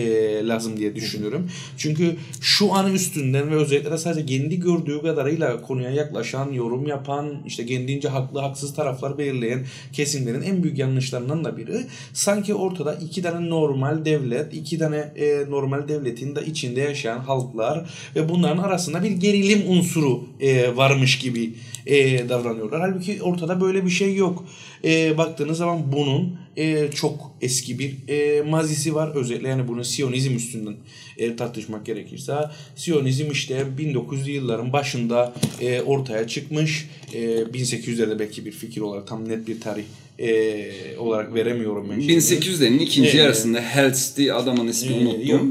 lazım 0.48 0.78
diye 0.78 0.96
düşünüyorum. 0.96 1.50
Çünkü 1.78 2.16
şu 2.42 2.74
an 2.74 2.94
üstünden 2.94 3.52
ve 3.52 3.56
özellikle 3.56 3.92
de 3.92 3.98
sadece 3.98 4.26
kendi 4.26 4.60
gördüğü 4.60 5.02
kadarıyla 5.02 5.62
konuya 5.62 5.90
yaklaşan, 5.90 6.52
yorum 6.52 6.88
yapan, 6.88 7.44
işte 7.46 7.66
kendince 7.66 8.08
haklı 8.10 8.40
haksız 8.40 8.74
taraflar 8.76 9.18
belirleyen 9.18 9.66
kesimlerin 9.94 10.42
en 10.42 10.64
büyük 10.64 10.78
yanlışlarından 10.78 11.44
da 11.44 11.58
biri 11.58 11.78
sanki 12.14 12.54
ortada 12.54 12.94
iki 12.96 13.22
tane 13.22 13.50
normal 13.50 14.06
devlet, 14.06 14.54
iki 14.54 14.80
tane 14.80 14.98
e, 14.98 15.46
normal 15.50 15.88
devletin 15.88 16.36
de 16.36 16.46
içinde 16.46 16.82
yaşayan 16.82 17.20
halklar 17.20 17.90
ve 18.16 18.27
bunların 18.30 18.58
arasında 18.64 19.04
bir 19.04 19.12
gerilim 19.12 19.64
unsuru 19.68 20.24
e, 20.40 20.76
varmış 20.78 21.20
gibi 21.20 21.54
e, 21.86 22.30
davranıyorlar. 22.30 22.82
Halbuki 22.82 23.22
ortada 23.22 23.62
böyle 23.62 23.86
bir 23.86 23.90
şey 23.90 24.16
yok. 24.16 24.46
E, 24.84 25.18
baktığınız 25.18 25.58
zaman 25.58 25.92
bunun 25.92 26.40
e, 26.58 26.92
çok 26.92 27.32
eski 27.42 27.80
bir 27.80 27.96
e, 28.08 28.42
mazisi 28.42 28.96
var. 28.96 29.12
Özellikle 29.16 29.48
yani 29.48 29.68
bunu 29.68 29.84
Siyonizm 29.84 30.36
üstünden 30.36 30.76
e, 31.18 31.36
tartışmak 31.36 31.86
gerekirse. 31.86 32.34
Siyonizm 32.76 33.32
işte 33.32 33.66
1900'lü 33.80 34.30
yılların 34.30 34.74
başında 34.74 35.34
e, 35.62 35.82
ortaya 35.82 36.28
çıkmış. 36.28 36.90
E, 37.14 37.20
1800'lerde 37.28 38.20
belki 38.20 38.46
bir 38.46 38.52
fikir 38.52 38.82
olarak 38.82 39.08
tam 39.08 39.30
net 39.30 39.48
bir 39.48 39.62
tarih 39.62 39.84
e, 40.20 40.98
olarak 40.98 41.34
veremiyorum 41.34 41.88
ben. 41.90 42.00
şimdi. 42.00 42.14
1800'lerin 42.14 42.78
ikinci 42.80 43.18
Ee, 43.18 43.22
yarısında 43.22 43.62
Helst 43.62 44.18
diye 44.18 44.34
adamın 44.34 44.68
ismini 44.68 44.98
Ee, 45.04 45.06
unuttum. 45.08 45.28
yok, 45.28 45.46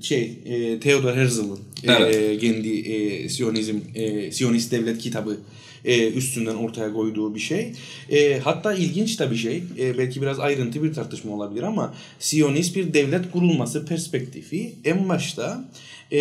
şey 0.00 0.38
e, 0.44 0.80
Theodor 0.80 1.14
Herzl'ın 1.14 1.58
Evet. 1.84 2.16
e, 2.16 2.38
kendi 2.38 2.80
e, 2.80 3.28
Siyonizm 3.28 3.76
e, 3.94 4.32
Siyonist 4.32 4.72
devlet 4.72 4.98
kitabı 4.98 5.38
e, 5.84 6.12
üstünden 6.12 6.54
ortaya 6.54 6.92
koyduğu 6.92 7.34
bir 7.34 7.40
şey. 7.40 7.72
E, 8.10 8.38
hatta 8.38 8.74
ilginç 8.74 9.20
de 9.20 9.30
bir 9.30 9.36
şey. 9.36 9.62
E, 9.78 9.98
belki 9.98 10.22
biraz 10.22 10.40
ayrıntı 10.40 10.82
bir 10.82 10.94
tartışma 10.94 11.34
olabilir 11.34 11.62
ama 11.62 11.94
Siyonist 12.18 12.76
bir 12.76 12.94
devlet 12.94 13.30
kurulması 13.30 13.86
perspektifi 13.86 14.72
en 14.84 15.08
başta 15.08 15.64
e, 16.12 16.18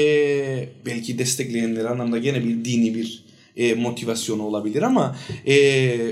belki 0.86 1.20
destekleyenler 1.20 1.86
anlamda 1.86 2.18
gene 2.18 2.44
bir 2.44 2.66
dini 2.66 2.96
bir 2.96 3.24
e, 3.58 3.74
motivasyonu 3.74 4.44
olabilir 4.44 4.82
ama 4.82 5.18
e, 5.46 5.56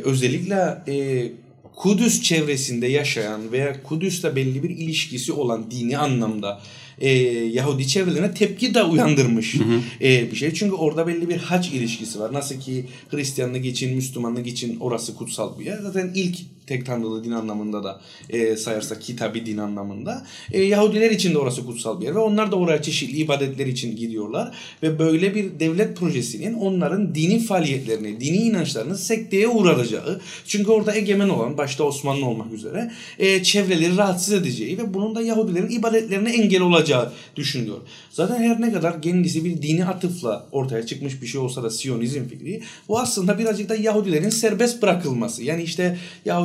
özellikle 0.04 0.78
e, 0.88 1.28
Kudüs 1.76 2.22
çevresinde 2.22 2.88
yaşayan 2.88 3.52
veya 3.52 3.84
Kudüs'le 3.84 4.36
belli 4.36 4.64
bir 4.64 4.70
ilişkisi 4.70 5.34
olan 5.34 5.72
dini 5.72 5.98
anlamda 5.98 6.62
e, 7.04 7.10
Yahudi 7.54 7.88
çevrelerine 7.88 8.34
tepki 8.34 8.74
de 8.74 8.84
uyandırmış 8.84 9.56
e, 10.02 10.32
bir 10.32 10.36
şey. 10.36 10.54
Çünkü 10.54 10.76
orada 10.76 11.08
belli 11.08 11.30
bir 11.30 11.38
hac 11.38 11.68
ilişkisi 11.68 12.20
var. 12.20 12.34
Nasıl 12.34 12.60
ki 12.60 12.86
Hristiyanlık 13.10 13.66
için, 13.66 13.96
Müslümanlık 13.96 14.48
için 14.48 14.80
orası 14.80 15.16
kutsal 15.16 15.60
bir 15.60 15.66
yer. 15.66 15.78
Zaten 15.78 16.12
ilk 16.16 16.38
tek 16.68 16.86
tanrılı 16.86 17.24
din 17.24 17.32
anlamında 17.32 17.84
da 17.84 18.02
e, 18.30 18.56
sayarsak 18.56 19.02
kitabi 19.02 19.46
din 19.46 19.58
anlamında. 19.58 20.26
E, 20.52 20.62
Yahudiler 20.62 21.12
için 21.12 21.34
de 21.34 21.38
orası 21.38 21.66
kutsal 21.66 22.02
bir 22.02 22.06
yer 22.06 22.16
ve 22.16 22.20
onlar 22.20 22.52
da 22.52 22.56
oraya 22.56 22.82
çeşitli 22.82 23.18
ibadetler 23.18 23.66
için 23.66 23.96
gidiyorlar. 23.96 24.56
Ve 24.84 25.00
böyle 25.00 25.36
bir 25.36 25.60
devlet 25.60 25.98
projesinin 25.98 26.54
onların 26.54 27.16
dini 27.16 27.40
faaliyetlerini, 27.40 28.20
dini 28.20 28.38
inançlarını 28.38 28.98
sekteye 28.98 29.48
uğratacağı, 29.48 30.22
çünkü 30.46 30.72
orada 30.72 30.96
egemen 30.96 31.30
olan, 31.30 31.58
başta 31.58 31.84
Osmanlı 31.84 32.26
olmak 32.26 32.54
üzere, 32.54 32.92
e, 33.20 33.44
çevreleri 33.44 33.98
rahatsız 33.98 34.34
edeceği 34.34 34.78
ve 34.78 34.94
bunun 34.94 35.16
da 35.16 35.22
Yahudilerin 35.22 35.70
ibadetlerine 35.70 36.34
engel 36.34 36.62
olacağı 36.62 37.12
düşünülüyor. 37.36 37.78
Zaten 38.10 38.44
her 38.44 38.62
ne 38.62 38.74
kadar 38.74 39.02
kendisi 39.02 39.46
bir 39.46 39.62
dini 39.62 39.86
atıfla 39.86 40.48
ortaya 40.52 40.86
çıkmış 40.86 41.22
bir 41.22 41.28
şey 41.28 41.42
olsa 41.42 41.64
da 41.64 41.70
Siyonizm 41.70 42.26
fikri, 42.26 42.62
bu 42.88 43.00
aslında 43.00 43.40
birazcık 43.40 43.70
da 43.70 43.76
Yahudilerin 43.76 44.30
serbest 44.30 44.82
bırakılması. 44.82 45.44
Yani 45.44 45.64
işte 45.64 45.98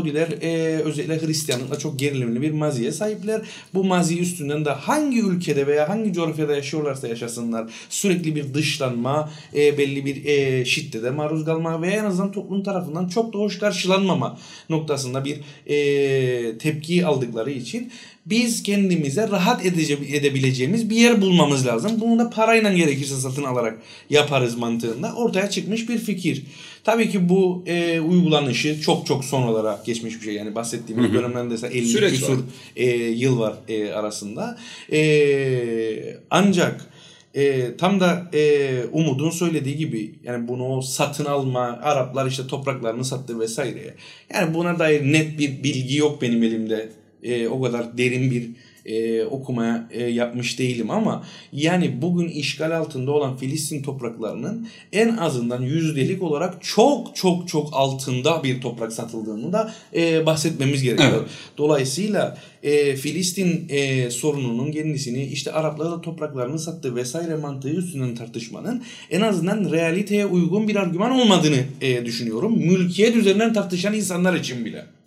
Yahudiler 0.08 0.42
e, 0.42 0.82
özellikle 0.82 1.26
Hristiyanlıkla 1.26 1.78
çok 1.78 1.98
gerilimli 1.98 2.42
bir 2.42 2.50
maziye 2.50 2.92
sahipler. 2.92 3.40
Bu 3.74 3.84
mazi 3.84 4.20
üstünden 4.20 4.64
de 4.64 4.70
hangi 4.70 5.20
ülkede 5.20 5.66
veya 5.66 5.88
hangi 5.88 6.12
coğrafyada 6.12 6.56
yaşıyorlarsa 6.56 7.08
yaşasınlar 7.08 7.70
sürekli 7.88 8.34
bir 8.36 8.54
dışlanma, 8.54 9.30
e, 9.54 9.78
belli 9.78 10.04
bir 10.04 10.24
e, 10.24 10.64
şiddete 10.64 11.10
maruz 11.10 11.44
kalma 11.44 11.82
veya 11.82 12.00
en 12.00 12.04
azından 12.04 12.32
toplum 12.32 12.62
tarafından 12.62 13.08
çok 13.08 13.32
da 13.32 13.38
hoş 13.38 13.58
karşılanmama 13.58 14.38
noktasında 14.70 15.24
bir 15.24 15.40
e, 15.66 16.58
tepki 16.58 17.06
aldıkları 17.06 17.50
için 17.50 17.92
biz 18.26 18.62
kendimize 18.62 19.28
rahat 19.28 19.66
edece, 19.66 19.94
edebileceğimiz 19.94 20.90
bir 20.90 20.96
yer 20.96 21.20
bulmamız 21.20 21.66
lazım. 21.66 21.92
Bunu 22.00 22.18
da 22.18 22.30
parayla 22.30 22.72
gerekirse 22.72 23.14
satın 23.14 23.44
alarak 23.44 23.78
yaparız 24.10 24.58
mantığında 24.58 25.14
ortaya 25.14 25.50
çıkmış 25.50 25.88
bir 25.88 25.98
fikir. 25.98 26.42
Tabii 26.84 27.10
ki 27.10 27.28
bu 27.28 27.64
e, 27.66 28.00
uygulanışı 28.00 28.80
çok 28.80 29.06
çok 29.06 29.24
sonralara 29.24 29.82
geçmiş 29.86 30.14
bir 30.14 30.24
şey. 30.24 30.34
Yani 30.34 30.54
bahsettiğimiz 30.54 31.14
dönemden 31.14 31.50
de 31.50 31.66
50 31.66 31.86
Süreç 31.86 32.12
küsur 32.12 32.32
var. 32.32 32.44
e, 32.76 32.86
yıl 32.96 33.38
var 33.38 33.54
e, 33.68 33.92
arasında. 33.92 34.58
E, 34.92 36.16
ancak 36.30 36.86
e, 37.34 37.76
tam 37.76 38.00
da 38.00 38.30
e, 38.34 38.70
Umut'un 38.92 39.30
söylediği 39.30 39.76
gibi 39.76 40.14
yani 40.24 40.48
bunu 40.48 40.82
satın 40.82 41.24
alma, 41.24 41.60
Araplar 41.82 42.26
işte 42.26 42.46
topraklarını 42.46 43.04
sattı 43.04 43.40
vesaire. 43.40 43.94
Yani 44.34 44.54
buna 44.54 44.78
dair 44.78 45.12
net 45.12 45.38
bir 45.38 45.62
bilgi 45.62 45.96
yok 45.96 46.22
benim 46.22 46.42
elimde. 46.42 46.88
E, 47.22 47.48
o 47.48 47.62
kadar 47.62 47.98
derin 47.98 48.30
bir 48.30 48.50
e, 48.88 49.24
okuma 49.24 49.88
e, 49.90 50.04
yapmış 50.04 50.58
değilim 50.58 50.90
ama 50.90 51.24
yani 51.52 52.02
bugün 52.02 52.28
işgal 52.28 52.70
altında 52.70 53.10
olan 53.10 53.36
Filistin 53.36 53.82
topraklarının 53.82 54.68
en 54.92 55.16
azından 55.16 55.62
yüzdelik 55.62 56.22
olarak 56.22 56.54
çok 56.62 57.16
çok 57.16 57.48
çok 57.48 57.68
altında 57.72 58.42
bir 58.42 58.60
toprak 58.60 58.92
satıldığını 58.92 59.52
da 59.52 59.74
e, 59.94 60.26
bahsetmemiz 60.26 60.82
gerekiyor. 60.82 61.12
Evet. 61.18 61.28
Dolayısıyla 61.58 62.38
e, 62.62 62.96
Filistin 62.96 63.66
e, 63.68 64.10
sorununun 64.10 64.72
kendisini 64.72 65.24
işte 65.24 65.52
Araplara 65.52 66.00
topraklarını 66.00 66.58
sattığı 66.58 66.96
vesaire 66.96 67.36
mantığı 67.36 67.70
üstünden 67.70 68.14
tartışmanın 68.14 68.82
en 69.10 69.20
azından 69.20 69.72
realiteye 69.72 70.26
uygun 70.26 70.68
bir 70.68 70.76
argüman 70.76 71.10
olmadığını 71.10 71.64
e, 71.80 72.06
düşünüyorum. 72.06 72.58
Mülkiyet 72.58 73.16
üzerinden 73.16 73.52
tartışan 73.52 73.94
insanlar 73.94 74.34
için 74.34 74.64
bile. 74.64 74.97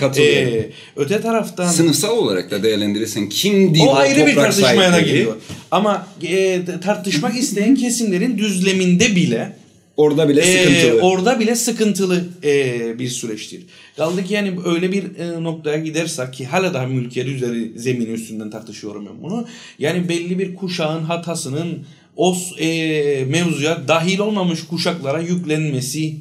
Katılıyorum. 0.00 0.54
E, 0.54 0.70
öte 0.96 1.20
taraftan 1.20 1.68
Sınıfsal 1.68 2.18
olarak 2.18 2.50
da 2.50 2.62
değerlendirirsen 2.62 3.28
kimdi 3.28 3.82
o 3.82 3.94
ayrı 3.94 4.26
bir 4.26 4.34
tartışmaya 4.34 4.92
da 4.92 5.00
geliyor. 5.00 5.36
Ama 5.70 6.06
e, 6.22 6.60
tartışmak 6.84 7.38
isteyen 7.38 7.74
kesimlerin 7.74 8.38
düzleminde 8.38 9.16
bile 9.16 9.62
Orada 9.96 10.28
bile 10.28 10.40
ee, 10.40 10.58
sıkıntılı. 10.58 11.00
orada 11.00 11.40
bile 11.40 11.54
sıkıntılı 11.54 12.24
e, 12.44 12.98
bir 12.98 13.08
süreçtir. 13.08 13.62
Kaldı 13.96 14.24
ki 14.24 14.34
yani 14.34 14.54
öyle 14.64 14.92
bir 14.92 15.04
e, 15.18 15.42
noktaya 15.42 15.78
gidersek 15.78 16.32
ki 16.32 16.46
hala 16.46 16.74
daha 16.74 16.86
mülkiyet 16.86 17.28
üzeri 17.28 17.72
zemini 17.76 18.10
üstünden 18.10 18.50
tartışıyorum 18.50 19.06
ben 19.06 19.22
bunu. 19.22 19.46
Yani 19.78 20.08
belli 20.08 20.38
bir 20.38 20.54
kuşağın 20.54 21.02
hatasının 21.02 21.86
o 22.16 22.36
e, 22.58 23.24
mevzuya 23.24 23.88
dahil 23.88 24.18
olmamış 24.18 24.66
kuşaklara 24.66 25.20
yüklenmesi 25.20 26.16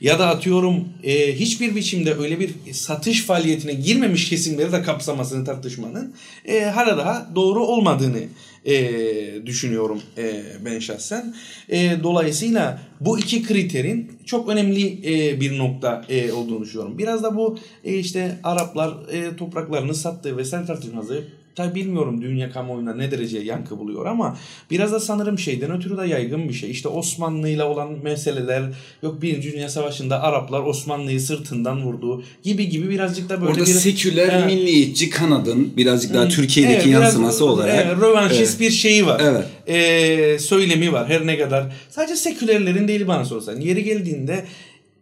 ya 0.00 0.18
da 0.18 0.28
atıyorum 0.28 0.88
e, 1.02 1.38
hiçbir 1.38 1.76
biçimde 1.76 2.14
öyle 2.14 2.40
bir 2.40 2.50
satış 2.72 3.22
faaliyetine 3.22 3.72
girmemiş 3.72 4.28
kesimleri 4.28 4.72
de 4.72 4.82
kapsamasını 4.82 5.44
tartışmanın 5.44 6.14
e, 6.44 6.60
hala 6.60 6.98
daha 6.98 7.30
doğru 7.34 7.66
olmadığını 7.66 8.20
e, 8.64 9.46
düşünüyorum 9.46 10.02
e, 10.18 10.42
ben 10.64 10.78
şahsen. 10.78 11.34
E, 11.68 12.02
dolayısıyla 12.02 12.82
bu 13.00 13.18
iki 13.18 13.42
kriterin 13.42 14.12
çok 14.26 14.48
önemli 14.48 15.00
e, 15.04 15.40
bir 15.40 15.58
nokta 15.58 16.04
e, 16.08 16.32
olduğunu 16.32 16.64
düşünüyorum. 16.64 16.98
Biraz 16.98 17.22
da 17.22 17.36
bu 17.36 17.58
e, 17.84 17.98
işte 17.98 18.38
Araplar 18.42 18.94
e, 19.12 19.36
topraklarını 19.36 19.94
sattığı 19.94 20.36
vesaire 20.36 20.66
tartışması 20.66 21.24
Tabi 21.56 21.74
bilmiyorum 21.74 22.22
dünya 22.22 22.52
kamuoyunda 22.52 22.94
ne 22.94 23.10
derece 23.10 23.38
yankı 23.38 23.78
buluyor 23.78 24.06
ama 24.06 24.38
biraz 24.70 24.92
da 24.92 25.00
sanırım 25.00 25.38
şeyden 25.38 25.70
ötürü 25.76 25.96
de 25.96 26.06
yaygın 26.06 26.48
bir 26.48 26.54
şey. 26.54 26.70
İşte 26.70 26.88
Osmanlı 26.88 27.48
ile 27.48 27.64
olan 27.64 27.88
meseleler 28.02 28.62
yok 29.02 29.22
Birinci 29.22 29.52
Dünya 29.52 29.68
Savaşı'nda 29.68 30.22
Araplar 30.22 30.62
Osmanlı'yı 30.62 31.20
sırtından 31.20 31.82
vurdu 31.84 32.24
gibi 32.42 32.68
gibi 32.68 32.90
birazcık 32.90 33.28
da 33.28 33.40
böyle 33.40 33.50
Orada 33.52 33.60
bir... 33.60 33.66
seküler 33.66 34.28
Evet. 34.32 34.46
milliyetçi 34.46 35.10
kanadın 35.10 35.76
birazcık 35.76 36.14
daha 36.14 36.28
Türkiye'deki 36.28 36.74
Evet, 36.74 36.86
biraz, 36.86 37.02
yansıması 37.02 37.44
olarak 37.44 37.86
Evet, 37.86 37.96
rövanşist 38.00 38.60
bir 38.60 38.70
şeyi 38.70 39.06
var. 39.06 39.20
Evet. 39.24 39.44
Ee, 39.66 40.38
söylemi 40.38 40.92
var 40.92 41.08
her 41.08 41.26
ne 41.26 41.38
kadar. 41.38 41.72
Sadece 41.90 42.16
sekülerlerin 42.16 42.88
değil 42.88 43.06
bana 43.06 43.24
sorsan. 43.24 43.60
Yeri 43.60 43.84
geldiğinde 43.84 44.44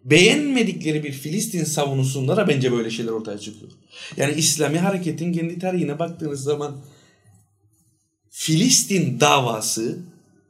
beğenmedikleri 0.05 1.05
bir 1.05 1.13
Filistin 1.13 1.65
savunusunda 1.65 2.37
da 2.37 2.49
bence 2.49 2.73
böyle 2.73 2.91
şeyler 2.91 3.13
ortaya 3.13 3.39
çıkıyor. 3.39 3.73
Yani 4.17 4.35
İslami 4.35 4.79
hareketin 4.79 5.33
kendi 5.33 5.59
tarihine 5.59 5.99
baktığınız 5.99 6.43
zaman 6.43 6.81
Filistin 8.31 9.21
davası 9.21 9.99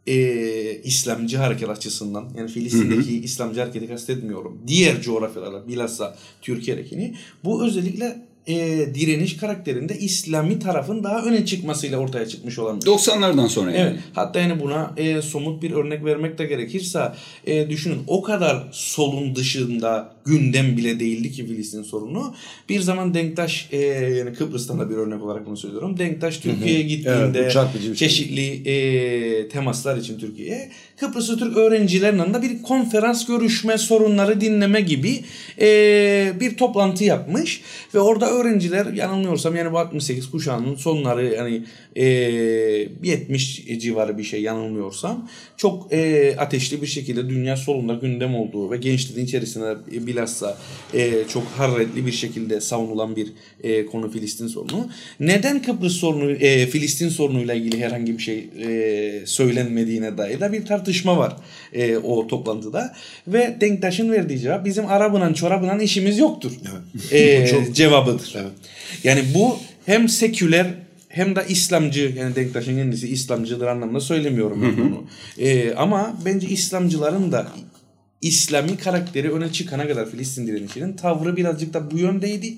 e, 0.07 0.83
İslamcı 0.85 1.37
hareket 1.37 1.69
açısından 1.69 2.31
yani 2.37 2.49
Filistin'deki 2.49 3.19
İslamcı 3.21 3.61
hareketi 3.61 3.89
kastetmiyorum. 3.89 4.63
Diğer 4.67 5.03
coğrafyalara 5.03 5.69
bilhassa 5.69 6.17
Türkiye'dekini 6.43 7.17
bu 7.45 7.65
özellikle 7.65 8.32
e, 8.47 8.55
direniş 8.95 9.37
karakterinde 9.37 9.99
İslami 9.99 10.59
tarafın 10.59 11.05
daha 11.05 11.23
öne 11.23 11.47
çıkmasıyla 11.47 11.99
ortaya 11.99 12.29
çıkmış 12.29 12.59
olan 12.59 12.81
bir 12.81 12.87
90'lardan 12.87 13.49
sonra 13.49 13.71
yani. 13.71 13.91
Evet. 13.91 14.01
Hatta 14.13 14.41
yani 14.41 14.61
buna 14.61 14.93
e, 14.97 15.23
somut 15.23 15.63
bir 15.63 15.71
örnek 15.71 16.05
vermek 16.05 16.39
de 16.39 16.47
gerekirse 16.47 17.13
e, 17.47 17.71
düşünün 17.71 17.99
o 18.07 18.23
kadar 18.23 18.69
solun 18.73 19.37
dışında 19.37 20.13
gündem 20.25 20.77
bile 20.77 21.01
değildi 21.01 21.33
ki 21.33 21.47
Filistin 21.47 21.83
sorunu. 21.83 22.35
Bir 22.69 22.81
zaman 22.81 23.15
Denktaş 23.15 23.69
e, 23.73 23.79
yani 24.19 24.35
Kıbrıs'tan 24.35 24.81
da 24.81 24.91
bir 24.91 24.95
örnek 24.95 25.23
olarak 25.23 25.47
bunu 25.47 25.57
söylüyorum. 25.57 25.99
Denktaş 25.99 26.39
Türkiye'ye 26.39 26.83
gittiğinde 26.83 27.39
Evet, 27.39 27.83
şey. 27.83 27.95
çeşitli 27.95 28.69
e, 28.71 29.49
temaslar 29.49 29.97
için 29.97 30.19
Türkiye'ye 30.19 30.71
Kıbrıslı 30.97 31.39
Türk 31.39 31.57
öğrencilerle 31.57 32.35
de 32.35 32.43
bir 32.43 32.63
konferans 32.63 33.27
görüşme 33.27 33.79
sorunları 33.79 34.41
dinleme 34.41 34.81
gibi 34.81 35.25
e, 35.61 36.33
bir 36.41 36.57
toplantı 36.57 37.05
yapmış 37.05 37.61
ve 37.95 38.01
orada 38.01 38.32
öğrenciler 38.33 38.87
yanılmıyorsam 38.87 39.57
yani 39.57 39.73
bu 39.73 39.79
68 39.79 40.31
kuşağının 40.31 40.75
sonları 40.75 41.25
yani 41.35 41.65
e, 41.97 42.05
70 43.03 43.65
civarı 43.79 44.19
bir 44.19 44.25
şey 44.25 44.43
yanılmıyorsam 44.43 45.29
çok 45.57 45.93
e, 45.93 46.35
ateşli 46.39 46.83
bir 46.83 46.87
şekilde 46.87 47.29
dünya 47.29 47.57
solunda 47.57 47.95
gündem 47.95 48.35
olduğu 48.35 48.71
ve 48.71 48.77
gençliğin 48.77 49.27
içerisinde 49.27 49.77
bilhassa 50.07 50.59
e, 50.95 51.25
çok 51.29 51.43
hararetli 51.43 52.07
bir 52.07 52.13
şekilde 52.13 52.61
savunulan 52.61 53.17
bir 53.17 53.33
e, 53.63 53.87
konu 53.87 54.11
Filistin 54.11 54.47
sorunu. 54.47 54.89
Neden 55.21 55.63
Kıbrıs 55.63 55.93
sorunu 55.93 56.31
e, 56.31 56.67
Filistin 56.67 57.09
sorunuyla 57.09 57.55
ilgili 57.55 57.85
herhangi 57.85 58.19
bir 58.19 58.23
şey 58.23 58.49
e, 58.63 59.27
söylenmediğine 59.27 60.19
dair 60.19 60.41
de 60.41 60.53
bir 60.53 60.67
tartışma 60.67 61.19
var 61.19 61.37
e, 61.73 61.97
o 61.97 62.27
toplantıda 62.27 62.95
ve 63.27 63.57
Denktaş'ın 63.61 64.13
verdiği 64.13 64.39
cevap 64.39 64.65
bizim 64.65 64.87
Arabınan 64.87 65.33
çorabınan 65.33 65.81
işimiz 65.81 66.19
yoktur. 66.19 66.53
E, 67.13 67.47
cevabıdır. 67.73 68.22
Yani 69.05 69.25
bu 69.35 69.59
hem 69.87 70.09
seküler 70.09 70.67
hem 71.09 71.37
de 71.37 71.45
İslamcı 71.49 72.15
yani 72.17 72.35
Denktaş'ın 72.37 72.77
kendisi 72.77 73.09
İslamcıdır 73.09 73.67
anlamında 73.67 74.01
söylemiyorum 74.01 74.63
ben 74.63 74.85
bunu. 74.85 75.05
E, 75.39 75.75
ama 75.75 76.17
bence 76.25 76.49
İslamcıların 76.49 77.33
da 77.33 77.49
İslami 78.23 78.77
karakteri 78.77 79.33
öne 79.33 79.53
çıkana 79.53 79.89
kadar 79.89 80.11
Filistin 80.11 80.47
direnişinin 80.47 80.93
tavrı 80.93 81.37
birazcık 81.37 81.75
da 81.75 81.91
bu 81.91 81.99
yöndeydi. 81.99 82.55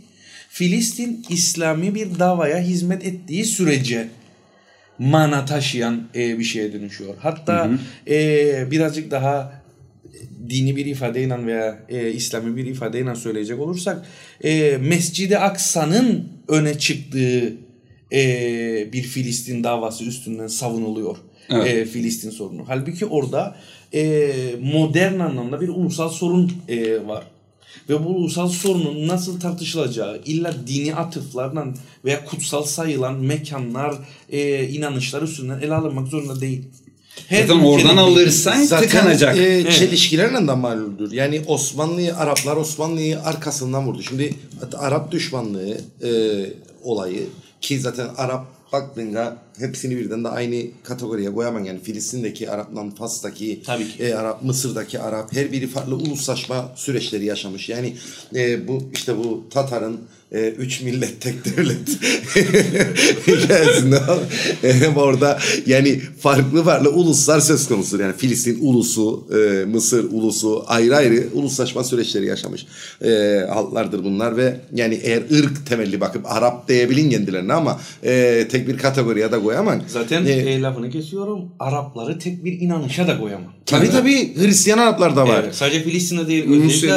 Filistin 0.48 1.26
İslami 1.28 1.94
bir 1.94 2.18
davaya 2.18 2.58
hizmet 2.58 3.04
ettiği 3.04 3.44
sürece 3.44 4.08
mana 4.98 5.44
taşıyan 5.44 6.08
e, 6.14 6.38
bir 6.38 6.44
şeye 6.44 6.72
dönüşüyor. 6.72 7.14
Hatta 7.18 7.70
e, 8.08 8.70
birazcık 8.70 9.10
daha 9.10 9.63
dini 10.48 10.76
bir 10.76 10.86
ifadeyle 10.86 11.46
veya 11.46 11.86
e, 11.88 12.12
İslami 12.12 12.56
bir 12.56 12.66
ifadeyle 12.66 13.14
söyleyecek 13.14 13.60
olursak 13.60 14.06
e, 14.44 14.78
Mescid-i 14.80 15.38
Aksa'nın 15.38 16.28
öne 16.48 16.78
çıktığı 16.78 17.52
e, 18.12 18.92
bir 18.92 19.02
Filistin 19.02 19.64
davası 19.64 20.04
üstünden 20.04 20.46
savunuluyor. 20.46 21.16
Evet. 21.50 21.68
E, 21.68 21.84
Filistin 21.84 22.30
sorunu. 22.30 22.64
Halbuki 22.66 23.06
orada 23.06 23.56
e, 23.94 24.30
modern 24.62 25.18
anlamda 25.18 25.60
bir 25.60 25.68
ulusal 25.68 26.08
sorun 26.08 26.52
e, 26.68 27.06
var. 27.06 27.24
Ve 27.88 28.04
bu 28.04 28.08
ulusal 28.08 28.48
sorunun 28.48 29.08
nasıl 29.08 29.40
tartışılacağı 29.40 30.22
illa 30.26 30.54
dini 30.66 30.94
atıflarla 30.94 31.66
veya 32.04 32.24
kutsal 32.24 32.62
sayılan 32.62 33.14
mekanlar, 33.14 33.94
e, 34.32 34.68
inanışlar 34.68 35.22
üstünden 35.22 35.60
ele 35.60 35.74
alınmak 35.74 36.08
zorunda 36.08 36.40
değil. 36.40 36.64
Her 37.28 37.46
Zaten 37.46 37.60
oradan 37.60 37.96
alırsan 37.96 38.62
Zaten 38.62 38.88
tıkanacak. 38.88 39.38
e, 39.38 39.70
çelişkilerle 39.70 40.48
de 40.48 40.52
malumdur. 40.54 41.12
Yani 41.12 41.42
Osmanlı'yı, 41.46 42.16
Araplar 42.16 42.56
Osmanlı'yı 42.56 43.20
arkasından 43.20 43.86
vurdu. 43.86 44.02
Şimdi 44.02 44.34
Arap 44.78 45.12
düşmanlığı 45.12 45.78
e, 46.02 46.10
olayı 46.82 47.26
ki 47.60 47.80
zaten 47.80 48.08
Arap 48.16 48.46
baktığında 48.72 49.36
hepsini 49.58 49.96
birden 49.96 50.24
de 50.24 50.28
aynı 50.28 50.64
kategoriye 50.82 51.32
koyamam. 51.32 51.64
Yani 51.64 51.80
Filistin'deki 51.82 52.50
Arap'la 52.50 52.90
Fas'taki 52.98 53.62
e, 53.98 54.14
Arap, 54.14 54.42
Mısır'daki 54.42 55.00
Arap 55.00 55.32
her 55.32 55.52
biri 55.52 55.66
farklı 55.66 55.94
uluslaşma 55.94 56.72
süreçleri 56.76 57.24
yaşamış. 57.24 57.68
Yani 57.68 57.96
e, 58.34 58.68
bu 58.68 58.82
işte 58.92 59.18
bu 59.18 59.44
Tatar'ın 59.50 60.00
e, 60.34 60.48
üç 60.48 60.80
millet 60.80 61.20
tek 61.20 61.44
devlet 61.44 61.88
hikayesinde 63.26 64.00
e, 64.64 64.88
orada 64.88 65.38
yani 65.66 66.00
farklı 66.20 66.64
farklı 66.64 66.90
uluslar 66.90 67.40
söz 67.40 67.68
konusu. 67.68 67.98
Yani 67.98 68.16
Filistin 68.16 68.58
ulusu, 68.60 69.24
e, 69.34 69.64
Mısır 69.64 70.04
ulusu 70.04 70.64
ayrı 70.66 70.96
ayrı 70.96 71.24
uluslaşma 71.32 71.84
süreçleri 71.84 72.26
yaşamış 72.26 72.66
e, 73.04 73.40
halklardır 73.48 74.04
bunlar 74.04 74.36
ve 74.36 74.60
yani 74.74 75.00
eğer 75.02 75.22
ırk 75.32 75.66
temelli 75.66 76.00
bakıp 76.00 76.32
Arap 76.32 76.68
diyebilin 76.68 77.10
kendilerine 77.10 77.52
ama 77.52 77.80
e, 78.04 78.46
tek 78.50 78.68
bir 78.68 78.78
kategoriye 78.78 79.32
de 79.32 79.43
koyamam. 79.44 79.82
Zaten 79.88 80.26
E, 80.26 80.30
e, 80.30 80.60
lafını 80.62 80.90
kesiyorum. 80.90 81.40
Arapları 81.60 82.18
tek 82.18 82.44
bir 82.44 82.60
inanışa 82.60 83.06
da 83.08 83.20
koyamam. 83.20 83.52
tabii 83.66 83.90
tabii 83.90 84.34
Hristiyan 84.38 84.78
Araplar 84.78 85.16
da 85.16 85.28
var. 85.28 85.40
Evet, 85.44 85.54
sadece 85.54 85.82
Filistin'de 85.82 86.26
değil. 86.28 86.44
Özellikle. 86.44 86.88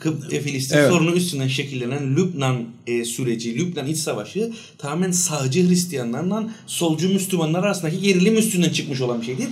Kıp- 0.00 0.34
e, 0.34 0.40
Filistin 0.40 0.76
Evet. 0.76 0.90
sorunu 0.90 1.10
üstünden 1.16 1.48
şekillenen 1.48 2.16
Lübnan 2.16 2.56
e, 2.86 3.04
süreci, 3.04 3.58
Lübnan 3.58 3.86
iç 3.86 3.98
savaşı 3.98 4.52
tamamen 4.78 5.10
sağcı 5.10 5.68
Hristiyanlarla 5.68 6.48
solcu 6.66 7.08
Müslümanlar 7.12 7.62
arasındaki 7.64 8.00
gerilim 8.00 8.36
üstünden 8.36 8.70
çıkmış 8.70 9.00
olan 9.00 9.20
bir 9.20 9.26
şeydir. 9.26 9.46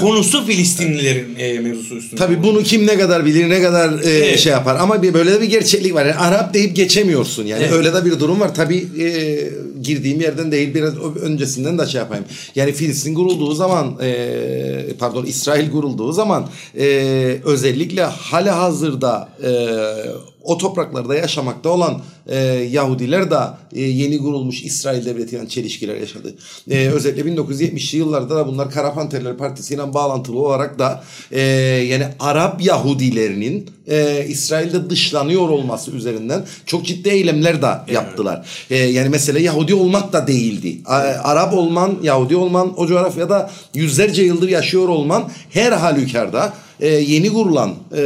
Konusu 0.00 0.46
Filistinlilerin 0.46 1.36
e, 1.38 1.58
mevzusu 1.58 1.94
üstünden. 1.96 2.24
Tabii 2.26 2.42
bunu 2.42 2.62
kim 2.62 2.86
ne 2.86 2.98
kadar 2.98 3.24
bilir, 3.26 3.50
ne 3.50 3.62
kadar 3.62 3.92
e, 4.04 4.10
Evet. 4.10 4.38
şey 4.38 4.52
yapar. 4.52 4.76
Ama 4.80 5.02
bir 5.02 5.14
böyle 5.14 5.32
de 5.32 5.40
bir 5.40 5.46
gerçeklik 5.50 5.94
var. 5.94 6.06
Yani 6.06 6.14
Arap 6.18 6.54
deyip 6.54 6.76
geçemiyorsun. 6.76 7.46
Yani 7.46 7.62
Evet. 7.62 7.72
öyle 7.72 7.94
de 7.94 8.04
bir 8.04 8.20
durum 8.20 8.40
var. 8.40 8.54
Tabii 8.54 8.86
e, 9.02 9.08
girdiğim 9.82 10.20
yerden 10.20 10.52
değil 10.52 10.74
biraz 10.74 10.96
öncesinden 11.22 11.78
de 11.78 11.86
şey 11.86 11.98
yapayım. 12.00 12.24
Yani 12.54 12.72
Filistin 12.72 13.14
kurulduğu 13.14 13.54
zaman 13.54 13.98
e, 14.02 14.94
pardon 14.98 15.24
İsrail 15.24 15.70
kurulduğu 15.70 16.12
zaman 16.12 16.48
e, 16.78 16.84
özellikle 17.44 18.02
hali 18.02 18.50
hazırda 18.50 19.28
e, 19.44 19.50
o 20.48 20.58
topraklarda 20.58 21.14
yaşamakta 21.14 21.68
olan 21.68 22.00
e, 22.26 22.36
Yahudiler 22.70 23.30
de 23.30 23.38
e, 23.72 23.80
yeni 23.82 24.18
kurulmuş 24.18 24.62
İsrail 24.62 25.04
devletiyle 25.04 25.48
çelişkiler 25.48 25.96
yaşadı. 25.96 26.34
E, 26.70 26.88
özellikle 26.88 27.22
1970'li 27.22 27.98
yıllarda 27.98 28.36
da 28.36 28.46
bunlar 28.46 28.70
Kara 28.70 28.94
Panterler 28.94 29.36
Partisi 29.36 29.74
ile 29.74 29.94
bağlantılı 29.94 30.38
olarak 30.38 30.78
da 30.78 31.04
e, 31.30 31.40
yani 31.90 32.06
Arap 32.20 32.62
Yahudilerinin 32.62 33.70
e, 33.86 34.26
İsrail'de 34.28 34.90
dışlanıyor 34.90 35.48
olması 35.48 35.90
üzerinden 35.90 36.44
çok 36.66 36.86
ciddi 36.86 37.08
eylemler 37.08 37.62
de 37.62 37.92
yaptılar. 37.92 38.46
E, 38.70 38.76
yani 38.76 39.08
mesele 39.08 39.42
Yahudi 39.42 39.74
olmak 39.74 40.12
da 40.12 40.26
değildi. 40.26 40.80
A- 40.86 40.92
Arap 41.22 41.54
olman, 41.54 41.98
Yahudi 42.02 42.36
olman, 42.36 42.72
o 42.76 42.86
coğrafyada 42.86 43.50
yüzlerce 43.74 44.22
yıldır 44.22 44.48
yaşıyor 44.48 44.88
olman 44.88 45.30
her 45.50 45.72
halükarda 45.72 46.52
e, 46.80 46.88
yeni 46.88 47.32
kurulan 47.32 47.74
e, 47.96 48.02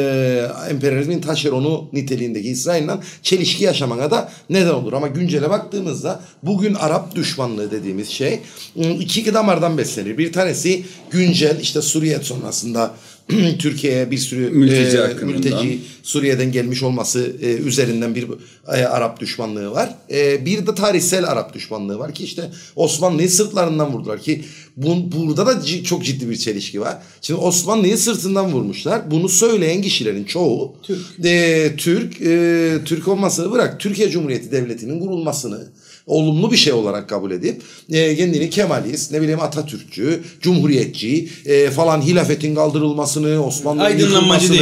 emperyalizmin 0.71 1.21
taşeronu 1.21 1.89
niteliğindeki 1.93 2.49
İsrail'le 2.49 2.91
çelişki 3.23 3.65
yaşamana 3.65 4.11
da 4.11 4.33
neden 4.51 4.75
olur. 4.75 4.93
Ama 4.93 5.09
güncele 5.09 5.51
baktığımızda 5.51 6.21
bugün 6.43 6.75
Arap 6.75 7.15
düşmanlığı 7.15 7.71
dediğimiz 7.71 8.09
şey 8.09 8.41
ıı, 8.77 8.85
iki 8.85 9.35
damardan 9.35 9.79
beslenir. 9.79 10.19
Bir 10.19 10.33
tanesi 10.33 10.85
güncel 11.11 11.61
işte 11.61 11.83
Suriye 11.83 12.19
sonrasında 12.19 12.95
Türkiye'ye 13.59 14.11
bir 14.11 14.19
sürü 14.19 14.51
Mülteci 14.51 14.97
e, 14.99 15.25
mülteci 15.25 15.79
Suriye'den 16.03 16.53
gelmiş 16.53 16.83
olması 16.83 17.37
e, 17.43 17.47
üzerinden 17.47 18.15
bir 18.15 18.27
e, 18.69 18.85
Arap 18.85 19.21
düşmanlığı 19.21 19.71
var. 19.71 19.95
E, 20.11 20.45
bir 20.45 20.67
de 20.67 20.75
tarihsel 20.75 21.25
Arap 21.29 21.55
düşmanlığı 21.55 21.99
var 21.99 22.15
ki 22.15 22.25
işte 22.25 22.51
Osmanlı'yı 22.77 23.31
sırtlarından 23.31 23.93
vurdular 23.93 24.21
ki 24.23 24.45
bu, 24.77 25.13
burada 25.13 25.47
da 25.47 25.53
ci- 25.53 25.85
çok 25.85 26.05
ciddi 26.05 26.31
bir 26.31 26.37
çelişki 26.37 26.81
var. 26.81 26.99
Şimdi 27.23 27.41
Osmanlı'yı 27.41 27.99
sırtından 27.99 28.53
vurmuşlar. 28.53 29.11
Bunu 29.11 29.29
söyleyen 29.29 29.83
kişilerin 29.83 30.25
çoğu 30.25 30.75
Türk. 30.83 31.25
e, 31.25 31.75
Türk 31.77 32.23
e, 32.23 32.79
Türk 32.85 33.09
olmasını 33.09 33.53
bırak 33.53 33.81
Türkiye 33.81 34.11
Cumhuriyeti 34.11 34.53
Devleti'nin 34.53 35.01
kurulmasını 35.01 35.69
olumlu 36.07 36.53
bir 36.53 36.57
şey 36.57 36.73
olarak 36.73 37.09
kabul 37.09 37.31
edip 37.31 37.63
e, 37.93 38.17
kendini 38.17 38.51
Kemalist, 38.51 39.13
ne 39.13 39.23
bileyim 39.23 39.41
Atatürkçü, 39.41 40.23
Cumhuriyetçi 40.41 41.29
e, 41.47 41.71
falan 41.71 42.03
hilafetin 42.03 42.55
kaldırılmasını, 42.55 43.47
Osmanlı'nın 43.47 43.99
yıkılmasını, 43.99 44.57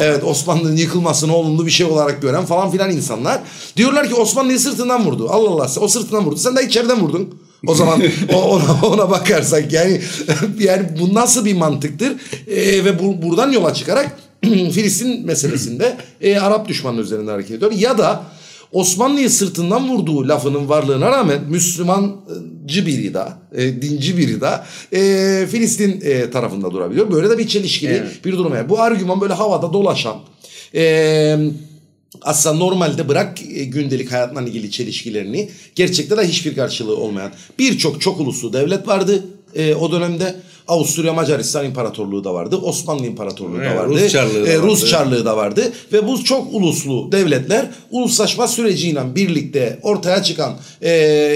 evet 0.00 0.24
Osmanlı'nın 0.24 0.76
yıkılmasını 0.76 1.36
olumlu 1.36 1.66
bir 1.66 1.70
şey 1.70 1.86
olarak 1.86 2.22
gören 2.22 2.44
falan 2.44 2.70
filan 2.70 2.90
insanlar 2.90 3.40
diyorlar 3.76 4.08
ki 4.08 4.14
Osmanlı'yı 4.14 4.60
sırtından 4.60 5.06
vurdu. 5.06 5.28
Allah 5.30 5.50
Allah 5.50 5.70
o 5.80 5.88
sırtından 5.88 6.24
vurdu. 6.24 6.36
Sen 6.36 6.56
de 6.56 6.64
içeriden 6.64 7.00
vurdun. 7.00 7.34
O 7.66 7.74
zaman 7.74 8.02
ona, 8.32 8.80
ona 8.82 9.10
bakarsak 9.10 9.72
yani 9.72 10.00
yani 10.58 10.88
bu 11.00 11.14
nasıl 11.14 11.44
bir 11.44 11.54
mantıktır 11.54 12.12
E, 12.46 12.84
ve 12.84 12.98
bu, 12.98 13.22
buradan 13.22 13.52
yola 13.52 13.74
çıkarak 13.74 14.18
Filistin 14.44 15.26
meselesinde 15.26 15.96
e, 16.20 16.38
Arap 16.38 16.68
düşmanlığı 16.68 17.00
üzerinde 17.00 17.30
hareket 17.30 17.56
ediyor. 17.56 17.72
Ya 17.72 17.98
da 17.98 18.22
Osmanlı'yı 18.72 19.30
sırtından 19.30 19.88
vurduğu 19.88 20.28
lafının 20.28 20.68
varlığına 20.68 21.10
rağmen 21.10 21.40
Müslümancı 21.48 22.86
biri 22.86 23.14
de, 23.14 23.24
e, 23.54 23.82
dinci 23.82 24.18
biri 24.18 24.40
de 24.40 24.50
e, 24.92 25.46
Filistin 25.46 26.00
e, 26.00 26.30
tarafında 26.30 26.70
durabiliyor. 26.70 27.12
Böyle 27.12 27.30
de 27.30 27.38
bir 27.38 27.46
çelişkili 27.46 27.92
Evet. 27.92 28.24
bir 28.24 28.32
durum. 28.32 28.54
Yani 28.54 28.68
bu 28.68 28.80
argüman 28.80 29.20
böyle 29.20 29.34
havada 29.34 29.72
dolaşan, 29.72 30.16
e, 30.74 31.36
aslında 32.22 32.56
normalde 32.56 33.08
bırak 33.08 33.42
e, 33.42 33.64
gündelik 33.64 34.12
hayatla 34.12 34.42
ilgili 34.42 34.70
çelişkilerini 34.70 35.48
gerçekte 35.74 36.16
de 36.16 36.28
hiçbir 36.28 36.54
karşılığı 36.54 36.96
olmayan 36.96 37.32
birçok 37.58 38.00
çok 38.00 38.20
uluslu 38.20 38.52
devlet 38.52 38.88
vardı 38.88 39.24
e, 39.54 39.74
o 39.74 39.92
dönemde. 39.92 40.36
Avusturya 40.68 41.12
Macaristan 41.12 41.64
İmparatorluğu 41.66 42.24
da 42.24 42.34
vardı. 42.34 42.56
Osmanlı 42.56 43.06
İmparatorluğu 43.06 43.60
da 43.60 43.76
vardı. 43.76 43.94
Rus 43.94 44.12
Çarlığı 44.12 44.46
da 44.46 44.50
e, 44.50 44.56
Rus 44.58 44.80
vardı. 44.82 44.90
Çarlığı 44.90 45.24
da 45.24 45.36
vardı. 45.36 45.72
Ve 45.92 46.08
bu 46.08 46.24
çok 46.24 46.54
uluslu 46.54 47.12
devletler 47.12 47.66
uluslaşma 47.90 48.48
süreciyle 48.48 49.00
birlikte 49.14 49.78
ortaya 49.82 50.22
çıkan 50.22 50.54
e, 50.82 50.90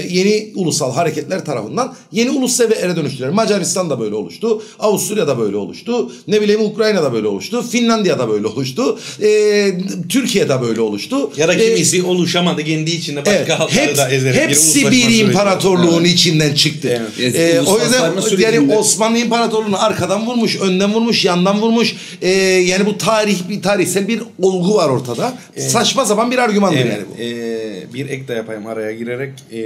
yeni 0.09 0.51
ulusal 0.55 0.93
hareketler 0.93 1.45
tarafından 1.45 1.95
yeni 2.11 2.29
ulus 2.29 2.59
devletlere 2.59 2.95
dönüştüler. 2.95 3.29
Macaristan 3.29 3.89
da 3.89 3.99
böyle 3.99 4.15
oluştu. 4.15 4.61
Avusturya 4.79 5.27
da 5.27 5.39
böyle 5.39 5.57
oluştu. 5.57 6.11
Ne 6.27 6.41
bileyim 6.41 6.61
Ukrayna 6.61 7.03
da 7.03 7.13
böyle 7.13 7.27
oluştu. 7.27 7.63
Finlandiya 7.71 8.19
da 8.19 8.29
böyle 8.29 8.47
oluştu. 8.47 8.99
E, 9.21 9.27
Türkiye 10.09 10.49
de 10.49 10.61
böyle 10.61 10.81
oluştu. 10.81 11.31
Ya 11.37 11.47
da 11.47 11.53
E, 11.53 11.57
kimisi 11.65 12.03
oluşamadı 12.03 12.63
kendi 12.63 12.91
içinde 12.91 13.19
başka 13.19 13.31
Evet, 13.33 13.49
halkları 13.49 13.85
hep- 13.87 13.97
da 13.97 14.09
ezerek 14.09 14.41
hepsi 14.41 14.91
bir 14.91 15.01
süreci. 15.01 15.17
imparatorluğun 15.23 16.03
içinden 16.03 16.53
çıktı. 16.53 17.01
Evet. 17.19 17.35
Ee, 17.35 17.61
o 17.61 17.79
yüzden 17.79 18.13
yani 18.39 18.75
Osmanlı 18.75 19.22
İmparatorluğu'nu 19.23 19.83
arkadan 19.83 20.27
vurmuş, 20.27 20.61
önden 20.61 20.93
vurmuş, 20.93 21.25
yandan 21.25 21.61
vurmuş. 21.61 21.95
Ee, 22.21 22.29
yani 22.29 22.85
bu 22.85 22.97
tarih 22.97 23.49
bir 23.49 23.61
tarihsel 23.61 24.07
bir 24.07 24.21
olgu 24.41 24.75
var 24.75 24.89
ortada. 24.89 25.33
Saçma 25.57 26.05
sapan 26.05 26.31
bir 26.31 26.37
argümandır 26.37 26.77
Evet, 26.77 26.91
yani 26.91 27.05
bu. 27.17 27.21
e, 27.23 27.93
bir 27.93 28.09
ek 28.09 28.27
de 28.27 28.33
yapayım 28.33 28.67
araya 28.67 28.91
girerek 28.91 29.33
e, 29.53 29.59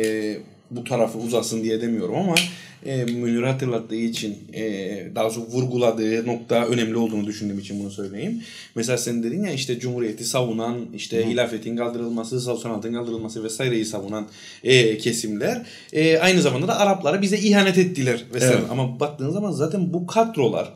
bu 0.72 0.84
tarafı 0.84 1.18
uzasın 1.18 1.64
diye 1.64 1.82
demiyorum 1.82 2.16
ama 2.16 2.36
e, 2.86 3.06
Münir 3.06 3.44
hatırlattığı 3.44 3.96
için 3.96 4.38
e, 4.54 4.64
daha 5.16 5.24
doğrusu 5.24 5.42
vurguladığı 5.42 6.28
nokta 6.28 6.66
önemli 6.66 6.98
olduğunu 6.98 7.28
düşündüğüm 7.28 7.60
için 7.60 7.80
bunu 7.80 7.92
söyleyeyim. 7.92 8.42
Mesela 8.76 8.98
sen 8.98 9.24
dedin 9.24 9.44
ya 9.44 9.52
işte 9.52 9.80
Cumhuriyeti 9.80 10.26
savunan, 10.26 10.86
işte 10.96 11.28
hilafetin 11.28 11.78
kaldırılması, 11.78 12.42
saltanatın 12.42 12.94
kaldırılması 12.94 13.44
vesaireyi 13.44 13.86
savunan 13.86 14.28
e, 14.64 14.98
kesimler 14.98 15.66
e, 15.94 16.18
aynı 16.18 16.42
zamanda 16.42 16.68
da 16.68 16.80
Araplara 16.80 17.22
bize 17.22 17.38
ihanet 17.38 17.78
ettiler 17.78 18.24
vesaire. 18.34 18.56
Evet. 18.60 18.72
Ama 18.72 19.00
baktığın 19.00 19.30
zaman 19.30 19.52
zaten 19.52 19.94
bu 19.94 20.08
kadrolar 20.08 20.74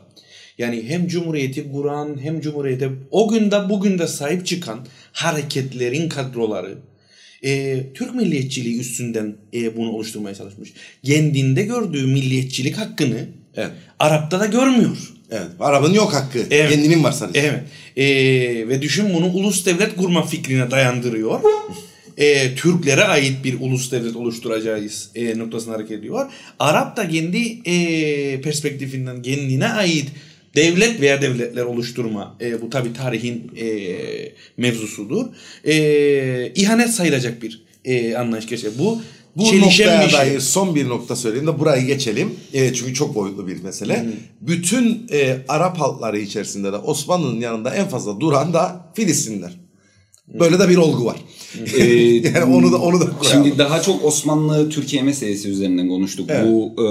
yani 0.58 0.82
hem 0.88 1.08
Cumhuriyeti 1.08 1.72
kuran 1.72 2.18
hem 2.22 2.40
Cumhuriyete 2.40 2.90
o 3.10 3.28
günde 3.28 3.68
bugün 3.68 3.98
de 3.98 4.06
sahip 4.06 4.46
çıkan 4.46 4.78
hareketlerin 5.12 6.08
kadroları 6.08 6.78
e, 7.44 7.82
Türk 7.94 8.14
milliyetçiliği 8.14 8.80
üstünden 8.80 9.36
e, 9.54 9.76
bunu 9.76 9.90
oluşturmaya 9.90 10.34
çalışmış. 10.34 10.72
Kendinde 11.02 11.62
gördüğü 11.62 12.06
milliyetçilik 12.06 12.78
hakkını 12.78 13.26
Evet. 13.56 13.70
Arap'ta 13.98 14.40
da 14.40 14.46
görmüyor. 14.46 14.96
Evet. 15.30 15.48
Arap'ın 15.60 15.92
yok 15.92 16.12
hakkı. 16.14 16.38
Evet. 16.50 16.70
Kendinin 16.70 17.04
var 17.04 17.12
sadece. 17.12 17.40
Evet. 17.40 17.60
E, 17.96 18.68
ve 18.68 18.82
düşün 18.82 19.14
bunu 19.14 19.26
ulus 19.26 19.66
devlet 19.66 19.96
kurma 19.96 20.26
fikrine 20.26 20.70
dayandırıyor. 20.70 21.40
E, 22.18 22.54
Türklere 22.54 23.04
ait 23.04 23.44
bir 23.44 23.60
ulus 23.60 23.92
devlet 23.92 24.16
oluşturacağız 24.16 25.10
e, 25.14 25.38
noktasına 25.38 25.74
hareket 25.74 25.98
ediyor. 25.98 26.30
Arap 26.58 26.96
da 26.96 27.08
kendi 27.08 27.70
e, 27.70 28.40
perspektifinden 28.40 29.22
kendine 29.22 29.68
ait 29.68 30.08
devlet 30.56 31.00
veya 31.00 31.22
devletler 31.22 31.64
oluşturma. 31.64 32.36
E, 32.40 32.62
bu 32.62 32.70
tabi 32.70 32.92
tarihin 32.92 33.52
e, 33.56 33.66
mevzusudur. 34.56 35.26
E, 35.64 36.52
ihanet 36.54 36.90
sayılacak 36.90 37.42
bir 37.42 37.62
e, 37.84 38.16
anlayış 38.16 38.46
gerçekten. 38.46 38.84
Bu, 38.84 39.00
Bu 39.36 39.44
çelişen 39.44 39.86
noktaya 39.88 40.04
bir 40.06 40.10
şey. 40.10 40.18
dair 40.20 40.40
son 40.40 40.74
bir 40.74 40.88
nokta 40.88 41.16
söyleyeyim 41.16 41.46
de 41.46 41.58
burayı 41.58 41.86
geçelim. 41.86 42.34
E, 42.52 42.74
çünkü 42.74 42.94
çok 42.94 43.14
boyutlu 43.14 43.48
bir 43.48 43.62
mesele. 43.62 44.06
Bütün 44.40 45.06
e, 45.12 45.38
Arap 45.48 45.80
halkları 45.80 46.18
içerisinde 46.18 46.72
de 46.72 46.76
Osmanlı'nın 46.76 47.40
yanında 47.40 47.74
en 47.74 47.88
fazla 47.88 48.20
duran 48.20 48.52
da 48.54 48.92
Filistinliler. 48.94 49.62
Böyle 50.28 50.58
de 50.58 50.68
bir 50.68 50.76
olgu 50.76 51.04
var. 51.04 51.16
Ee, 51.76 51.82
yani 52.34 52.44
onu 52.56 52.72
da 52.72 52.78
onu 52.78 53.00
da 53.00 53.04
koyalım. 53.04 53.44
Şimdi 53.44 53.58
daha 53.58 53.82
çok 53.82 54.04
Osmanlı 54.04 54.70
Türkiye 54.70 55.02
meselesi 55.02 55.48
üzerinden 55.48 55.88
konuştuk 55.88 56.30
bu 56.44 56.74
e, 56.78 56.86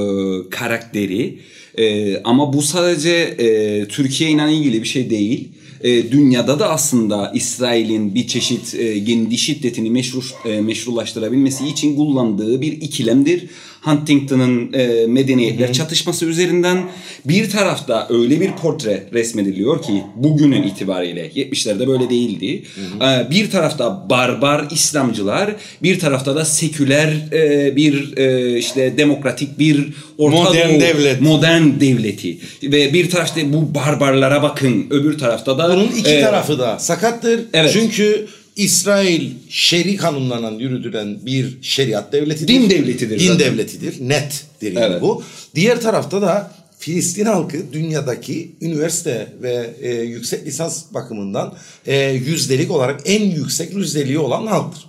karakteri. 0.49 1.39
E, 1.77 2.17
ama 2.23 2.53
bu 2.53 2.61
sadece 2.61 3.11
e, 3.11 3.85
Türkiye 3.87 4.31
ile 4.31 4.53
ilgili 4.53 4.83
bir 4.83 4.87
şey 4.87 5.09
değil. 5.09 5.49
E, 5.83 6.11
dünyada 6.11 6.59
da 6.59 6.69
aslında 6.69 7.31
İsrail'in 7.35 8.15
bir 8.15 8.27
çeşit 8.27 8.75
e, 8.75 9.05
kendi 9.05 9.37
şiddetini 9.37 9.89
meşru, 9.89 10.21
e, 10.45 10.61
meşrulaştırabilmesi 10.61 11.67
için 11.67 11.95
kullandığı 11.95 12.61
bir 12.61 12.71
ikilemdir. 12.71 13.47
Huntington'ın 13.81 14.73
e, 14.73 15.07
medeniyetler 15.07 15.73
çatışması 15.73 16.25
üzerinden 16.25 16.83
bir 17.25 17.49
tarafta 17.49 18.07
öyle 18.09 18.41
bir 18.41 18.51
portre 18.51 19.03
resmediliyor 19.13 19.81
ki 19.81 20.03
bugünün 20.15 20.63
itibariyle 20.63 21.27
70'lerde 21.27 21.87
böyle 21.87 22.09
değildi. 22.09 22.63
E, 23.01 23.29
bir 23.31 23.51
tarafta 23.51 24.09
barbar 24.09 24.67
İslamcılar, 24.71 25.55
bir 25.83 25.99
tarafta 25.99 26.35
da 26.35 26.45
seküler 26.45 27.13
e, 27.33 27.75
bir 27.75 28.17
e, 28.17 28.57
işte 28.57 28.97
demokratik 28.97 29.59
bir 29.59 29.87
Orta 30.17 30.37
Modern 30.37 30.69
Doğu- 30.69 30.81
devlet. 30.81 31.21
modern 31.21 31.63
devleti 31.79 32.37
ve 32.63 32.93
bir 32.93 33.09
tarafta 33.09 33.41
bu 33.53 33.75
barbarlara 33.75 34.43
bakın, 34.43 34.87
öbür 34.89 35.17
tarafta 35.17 35.57
da 35.57 35.69
Bunun 35.75 35.87
iki 35.87 36.09
e, 36.11 36.21
tarafı 36.21 36.59
da 36.59 36.79
sakattır. 36.79 37.41
Evet. 37.53 37.71
Çünkü 37.73 38.27
İsrail 38.63 39.31
şeri 39.49 39.97
kanunlarından 39.97 40.59
yürütülen 40.59 41.25
bir 41.25 41.57
şeriat 41.61 42.13
devletidir. 42.13 42.47
Din 42.47 42.69
devletidir 42.69 43.19
Din 43.19 43.27
zaten. 43.27 43.39
devletidir. 43.39 44.09
Nettir 44.09 44.73
yani 44.73 44.85
Evet. 44.85 45.01
bu. 45.01 45.23
Diğer 45.55 45.81
tarafta 45.81 46.21
da 46.21 46.51
Filistin 46.79 47.25
halkı 47.25 47.73
dünyadaki 47.73 48.51
üniversite 48.61 49.33
ve 49.41 49.69
e, 49.81 49.89
yüksek 49.93 50.45
lisans 50.45 50.83
bakımından 50.93 51.53
e, 51.87 51.97
yüzdelik 52.09 52.71
olarak 52.71 53.01
en 53.05 53.21
yüksek 53.29 53.73
yüzdeliği 53.75 54.19
olan 54.19 54.47
halktır. 54.47 54.85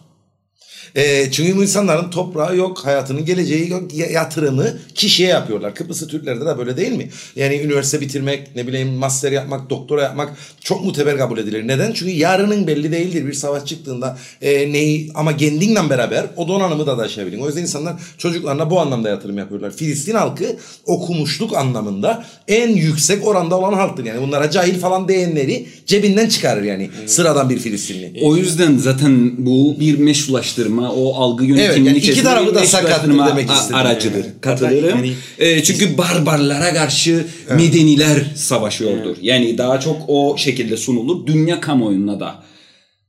E, 0.95 1.31
çünkü 1.31 1.57
bu 1.57 1.63
insanların 1.63 2.11
toprağı 2.11 2.57
yok, 2.57 2.79
hayatının 2.85 3.25
geleceği 3.25 3.71
yok, 3.71 3.95
ya- 3.95 4.07
yatırımı 4.11 4.67
kişiye 4.95 5.29
yapıyorlar. 5.29 5.75
Kıbrıs'ı 5.75 6.09
Türklerde 6.09 6.47
de 6.47 6.59
böyle 6.59 6.77
değil 6.77 6.93
mi? 6.93 7.09
Yani 7.37 7.57
üniversite 7.57 8.01
bitirmek, 8.01 8.57
ne 8.57 8.67
bileyim 8.67 8.89
master 8.89 9.33
yapmak, 9.33 9.71
doktora 9.71 10.03
yapmak 10.03 10.33
çok 10.61 10.85
muteber 10.85 11.19
kabul 11.19 11.39
edilir. 11.39 11.69
Neden? 11.69 11.93
Çünkü 11.93 12.13
yarının 12.13 12.67
belli 12.67 12.93
değildir. 12.93 13.27
Bir 13.27 13.33
savaş 13.33 13.65
çıktığında 13.65 14.19
e, 14.43 14.73
neyi 14.73 15.11
ama 15.15 15.37
kendinle 15.37 15.91
beraber 15.91 16.27
o 16.37 16.49
donanımı 16.49 16.87
da 16.87 16.97
taşıyabilin. 16.97 17.41
O 17.41 17.47
yüzden 17.47 17.63
insanlar 17.63 17.95
çocuklarına 18.19 18.71
bu 18.71 18.81
anlamda 18.81 19.09
yatırım 19.09 19.39
yapıyorlar. 19.39 19.71
Filistin 19.71 20.15
halkı 20.15 20.57
okumuşluk 20.87 21.57
anlamında 21.57 22.25
en 22.49 22.69
yüksek 22.77 23.27
oranda 23.27 23.59
olan 23.59 23.73
halktır. 23.73 24.05
Yani 24.05 24.23
bunlara 24.23 24.51
cahil 24.51 24.79
falan 24.81 25.09
diyenleri 25.09 25.67
cebinden 25.87 26.29
çıkarır 26.29 26.63
yani 26.63 26.91
sıradan 27.07 27.51
bir 27.51 27.59
Filistinli. 27.59 28.21
O 28.23 28.37
yüzden 28.37 28.77
zaten 28.77 29.47
bu 29.47 29.77
bir 29.81 29.99
meşrulaştırma, 29.99 30.82
o 30.91 31.15
algı 31.15 31.45
yönetiminin 31.45 31.85
yani 31.85 31.99
iki 31.99 32.23
tarafı 32.23 32.55
da 32.55 32.61
meşrulaştırma 32.61 33.29
demek 33.29 33.51
istedim. 33.51 33.75
aracıdır. 33.77 34.25
Evet. 34.25 34.41
Katılırım. 34.41 34.89
Yani- 34.99 35.13
E, 35.39 35.63
çünkü 35.63 35.99
barbarlara 35.99 36.75
karşı 36.75 37.25
medeniler 37.57 38.19
savaşıyordur. 38.37 39.17
Yani 39.23 39.59
daha 39.59 39.81
çok 39.81 39.97
o 40.09 40.37
şekilde 40.39 40.77
sunulur. 40.77 41.27
Dünya 41.27 41.61
kamuoyuna 41.61 42.21
da 42.21 42.45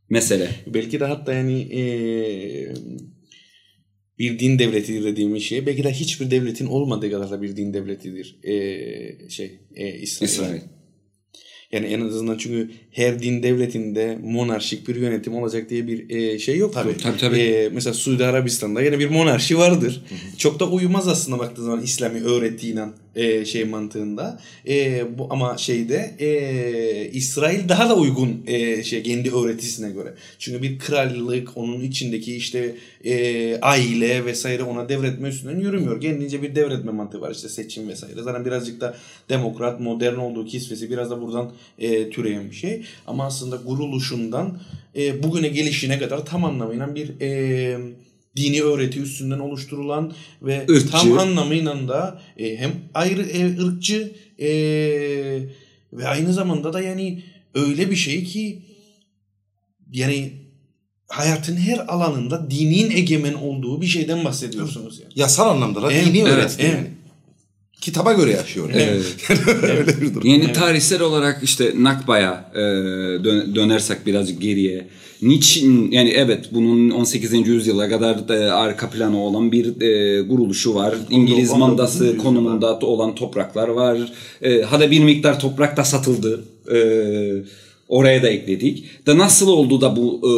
mesele. 0.10 0.50
Belki 0.68 1.00
de 1.00 1.06
hatta 1.06 1.34
yani 1.34 1.62
eee, 1.62 2.74
bir 4.20 4.40
din 4.40 4.60
devleti 4.60 5.04
dediğimiz 5.04 5.44
şey 5.44 5.66
belki 5.66 5.84
de 5.84 5.92
hiçbir 5.92 6.32
devletin 6.32 6.66
olmadığı 6.66 7.12
kadar 7.12 7.32
da 7.32 7.42
bir 7.42 7.56
din 7.56 7.74
devletidir 7.74 8.40
eee, 8.44 9.18
şey 9.30 9.60
eee, 9.76 10.00
İsrail. 10.02 10.30
İsrail. 10.32 10.62
Yani 11.74 11.86
en 11.86 12.02
azından 12.02 12.38
çünkü 12.38 12.72
her 12.92 13.22
din 13.22 13.44
devletinde 13.44 14.18
monarşik 14.24 14.88
bir 14.88 14.96
yönetim 14.96 15.36
olacak 15.36 15.70
diye 15.70 15.88
bir 15.88 16.10
eee, 16.10 16.40
şey 16.40 16.58
yoktur. 16.58 16.82
Tabii, 16.82 16.98
tabii, 16.98 17.18
tabii. 17.18 17.38
Eee, 17.40 17.70
mesela 17.74 17.94
Suudi 17.94 18.26
Arabistan'da 18.26 18.82
yine 18.82 19.00
bir 19.00 19.10
monarşi 19.10 19.58
vardır. 19.58 20.04
Çok 20.38 20.60
da 20.60 20.70
uymaz 20.70 21.08
aslında 21.08 21.40
baktığın 21.40 21.64
zaman 21.64 21.82
İslami 21.82 22.24
öğrettiğiyle 22.24 22.86
eee, 23.15 23.45
şey 23.45 23.65
mantığında. 23.65 24.39
Eee, 24.65 25.06
bu 25.17 25.28
ama 25.30 25.58
şeyde 25.58 26.15
eee, 26.19 27.10
İsrail 27.13 27.69
daha 27.69 27.89
da 27.89 27.95
uygun 27.95 28.43
eee, 28.47 28.84
şey 28.84 29.04
kendi 29.04 29.32
öğretisine 29.36 29.91
göre. 29.91 30.13
Çünkü 30.39 30.62
bir 30.62 30.80
krallık 30.80 31.58
onun 31.58 31.82
içindeki 31.82 32.36
işte 32.36 32.76
eee, 33.04 33.60
aile 33.62 34.26
vesaire 34.26 34.63
ona 34.63 34.89
devretme 34.89 35.28
üstünden 35.30 35.60
yürümüyor. 35.60 36.02
Kendince 36.02 36.41
bir 36.41 36.56
devretme 36.56 36.91
mantığı 36.91 37.21
var 37.21 37.32
işte 37.32 37.49
seçim 37.49 37.88
vesaire. 37.89 38.21
Zaten 38.23 38.45
birazcık 38.45 38.82
da 38.82 38.95
demokrat, 39.30 39.80
modern 39.80 40.15
olduğu 40.17 40.45
kisvesi 40.45 40.89
biraz 40.89 41.10
da 41.10 41.21
buradan 41.21 41.52
eee, 41.80 42.10
türeyen 42.10 42.49
bir 42.49 42.56
şey. 42.56 42.82
Ama 43.08 43.26
aslında 43.26 43.63
kuruluşundan 43.63 44.60
eee, 44.95 45.23
bugüne 45.23 45.47
gelişine 45.47 45.99
kadar 45.99 46.26
tam 46.26 46.45
anlamıyla 46.45 46.95
bir 46.95 47.19
eee, 47.19 47.78
dini 48.36 48.62
öğreti 48.62 49.00
üstünden 49.00 49.39
oluşturulan 49.39 50.13
ve 50.41 50.65
Irkçı. 50.69 50.91
tam 50.91 51.17
anlamıyla 51.17 51.88
da 51.88 52.22
e, 52.38 52.58
hem 52.58 52.72
ayrı 52.93 53.22
e, 53.22 53.60
ırkçı 53.63 54.15
e, 54.39 54.50
ve 55.93 56.08
aynı 56.08 56.34
zamanda 56.34 56.74
da 56.74 56.82
yani 56.82 57.24
öyle 57.54 57.91
bir 57.91 57.96
şey 57.96 58.24
ki 58.24 58.62
yani 59.91 60.34
hayatın 61.08 61.58
her 61.58 61.93
alanında 61.93 62.52
dinin 62.52 62.91
egemen 62.91 63.34
olduğu 63.34 63.82
bir 63.82 63.88
şeyden 63.88 64.26
bahsediyorsunuz 64.26 65.00
yani. 65.00 65.13
Yasal 65.15 65.50
anlamda 65.50 65.82
da 65.82 65.93
Evet, 65.93 66.06
dini 66.06 66.19
evet, 66.19 66.32
öğretti 66.32 66.63
evet. 66.63 66.88
Yani. 67.84 67.93
Kitaba 67.93 68.13
göre 68.13 68.32
yaşıyor. 68.32 68.69
Yani. 68.69 69.02
Öyle 69.80 70.02
bir 70.02 70.13
durum. 70.13 70.28
Yani 70.28 70.54
tarihsel 70.54 71.02
olarak 71.02 71.39
işte 71.43 71.74
Nakba'ya 71.78 72.52
e, 72.56 72.60
dön- 73.24 73.56
dönersek 73.56 74.06
birazcık 74.06 74.41
geriye. 74.41 74.88
Niçin 75.22 75.91
yani 75.91 76.10
evet 76.10 76.50
bunun 76.52 76.89
18. 76.89 77.48
yüzyıla 77.48 77.89
kadar 77.89 78.28
da 78.28 78.56
arka 78.56 78.89
planı 78.89 79.19
olan 79.24 79.52
bir 79.52 79.82
e, 79.82 80.28
kuruluşu 80.28 80.76
var. 80.76 80.96
İngiliz 81.10 81.52
19. 81.52 81.60
mandası 81.60 82.17
konumunda 82.17 82.80
olan 82.80 83.15
topraklar 83.15 83.67
var. 83.67 83.98
E, 84.41 84.62
hada 84.62 84.91
bir 84.91 85.00
miktar 85.00 85.39
toprak 85.39 85.78
da 85.78 85.84
satıldı. 85.84 86.43
E, 86.74 86.78
oraya 87.89 88.24
da 88.24 88.30
ekledik. 88.30 88.84
Da 89.08 89.17
nasıl 89.17 89.48
oldu 89.48 89.82
da 89.82 89.96
bu 89.96 90.22
e, 90.24 90.32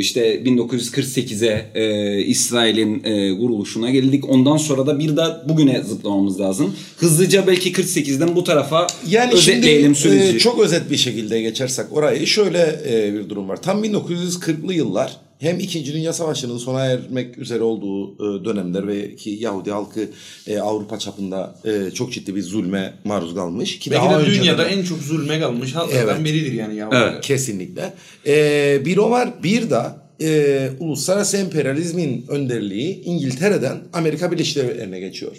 işte 0.00 0.42
1948'e 0.44 1.70
e, 1.74 2.22
İsrail'in 2.22 3.04
e, 3.04 3.38
kuruluşuna 3.38 3.90
geldik. 3.90 4.28
Ondan 4.28 4.56
sonra 4.56 4.86
da 4.86 4.98
bir 4.98 5.16
de 5.16 5.22
bugüne 5.48 5.82
zıplamamız 5.82 6.40
lazım. 6.40 6.74
Hızlıca 6.96 7.46
belki 7.46 7.72
48'den 7.72 8.36
bu 8.36 8.44
tarafa 8.44 8.86
Yani 9.08 9.32
özetleyelim 9.32 9.96
şimdi 9.96 10.16
süreci. 10.18 10.36
e, 10.36 10.38
çok 10.38 10.60
özet 10.60 10.90
bir 10.90 10.96
şekilde 10.96 11.42
geçersek 11.42 11.86
orayı 11.92 12.26
şöyle 12.26 12.80
e, 12.88 13.14
bir 13.14 13.28
durum 13.28 13.48
var. 13.48 13.62
Tam 13.62 13.84
1940'lı 13.84 14.74
yıllar 14.74 15.16
hem 15.38 15.60
İkinci 15.60 15.92
Dünya 15.92 16.12
Savaşı'nın 16.12 16.58
sona 16.58 16.84
ermek 16.84 17.38
üzere 17.38 17.62
olduğu 17.62 18.14
e, 18.14 18.44
dönemler 18.44 18.88
ve 18.88 19.16
ki 19.16 19.30
Yahudi 19.40 19.70
halkı 19.70 20.08
e, 20.46 20.58
Avrupa 20.58 20.98
çapında 20.98 21.54
e, 21.64 21.90
çok 21.90 22.12
ciddi 22.12 22.36
bir 22.36 22.42
zulme 22.42 22.94
maruz 23.04 23.34
kalmış. 23.34 23.78
Ki 23.78 23.90
Belki 23.90 24.04
daha 24.04 24.20
de 24.22 24.26
dünyada 24.26 24.64
en 24.68 24.84
çok 24.84 24.98
zulme 24.98 25.40
kalmış 25.40 25.74
halklardan 25.74 26.14
Evet. 26.16 26.24
biridir 26.24 26.52
yani. 26.52 26.76
Ya. 26.76 26.88
Evet. 26.92 27.20
Kesinlikle. 27.24 27.94
Ee, 28.26 28.82
bir 28.84 28.96
o 28.96 29.10
var. 29.10 29.42
Bir 29.42 29.70
de 29.70 29.82
e, 30.20 30.70
uluslararası 30.80 31.36
emperyalizmin 31.36 32.24
önderliği 32.28 33.02
İngiltere'den 33.02 33.78
Amerika 33.92 34.32
Birleşik 34.32 34.56
Devletleri'ne 34.56 35.00
geçiyor. 35.00 35.32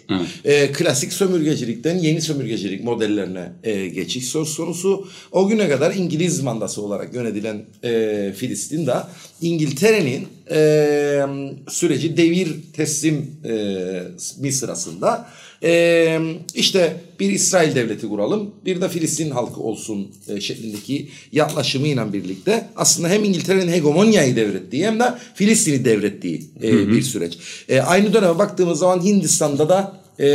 E, 0.46 0.72
klasik 0.72 1.14
sömürgecilikten 1.14 1.98
yeni 1.98 2.22
sömürgecilik 2.22 2.84
modellerine 2.84 3.52
e, 3.64 3.88
geçiş 3.88 4.26
söz 4.26 4.58
konusu. 4.58 5.08
O 5.32 5.48
güne 5.48 5.70
kadar 5.70 5.96
İngiliz 5.96 6.42
mandası 6.42 6.82
olarak 6.82 7.14
yönetilen 7.14 7.66
e, 7.84 8.34
Filistin 8.36 8.88
de 8.88 8.94
İngiltere'nin 9.42 10.28
e, 10.52 11.26
süreci 11.70 12.18
devir 12.18 12.48
teslim 12.74 13.32
e, 14.46 14.52
sırasında 14.52 15.28
e, 15.64 16.20
işte 16.56 17.02
bir 17.20 17.32
İsrail 17.32 17.76
devleti 17.76 18.08
kuralım, 18.08 18.52
bir 18.66 18.82
de 18.82 18.90
Filistin 18.90 19.32
halkı 19.32 19.62
olsun 19.62 20.12
e, 20.28 20.42
şeklindeki 20.42 21.10
yaklaşımıyla 21.32 22.14
birlikte 22.14 22.68
aslında 22.76 23.10
hem 23.10 23.24
İngiltere'nin 23.24 23.72
hegemonyayı 23.72 24.36
devrettiği 24.36 24.86
hem 24.86 25.00
de 25.00 25.14
Filistin'i 25.36 25.86
devrettiği 25.86 26.44
e, 26.64 26.88
bir 26.88 27.02
süreç. 27.02 27.38
E, 27.70 27.80
aynı 27.82 28.14
döneme 28.14 28.40
baktığımız 28.40 28.80
zaman 28.80 29.04
Hindistan'da 29.04 29.70
da 29.70 30.08
e, 30.20 30.28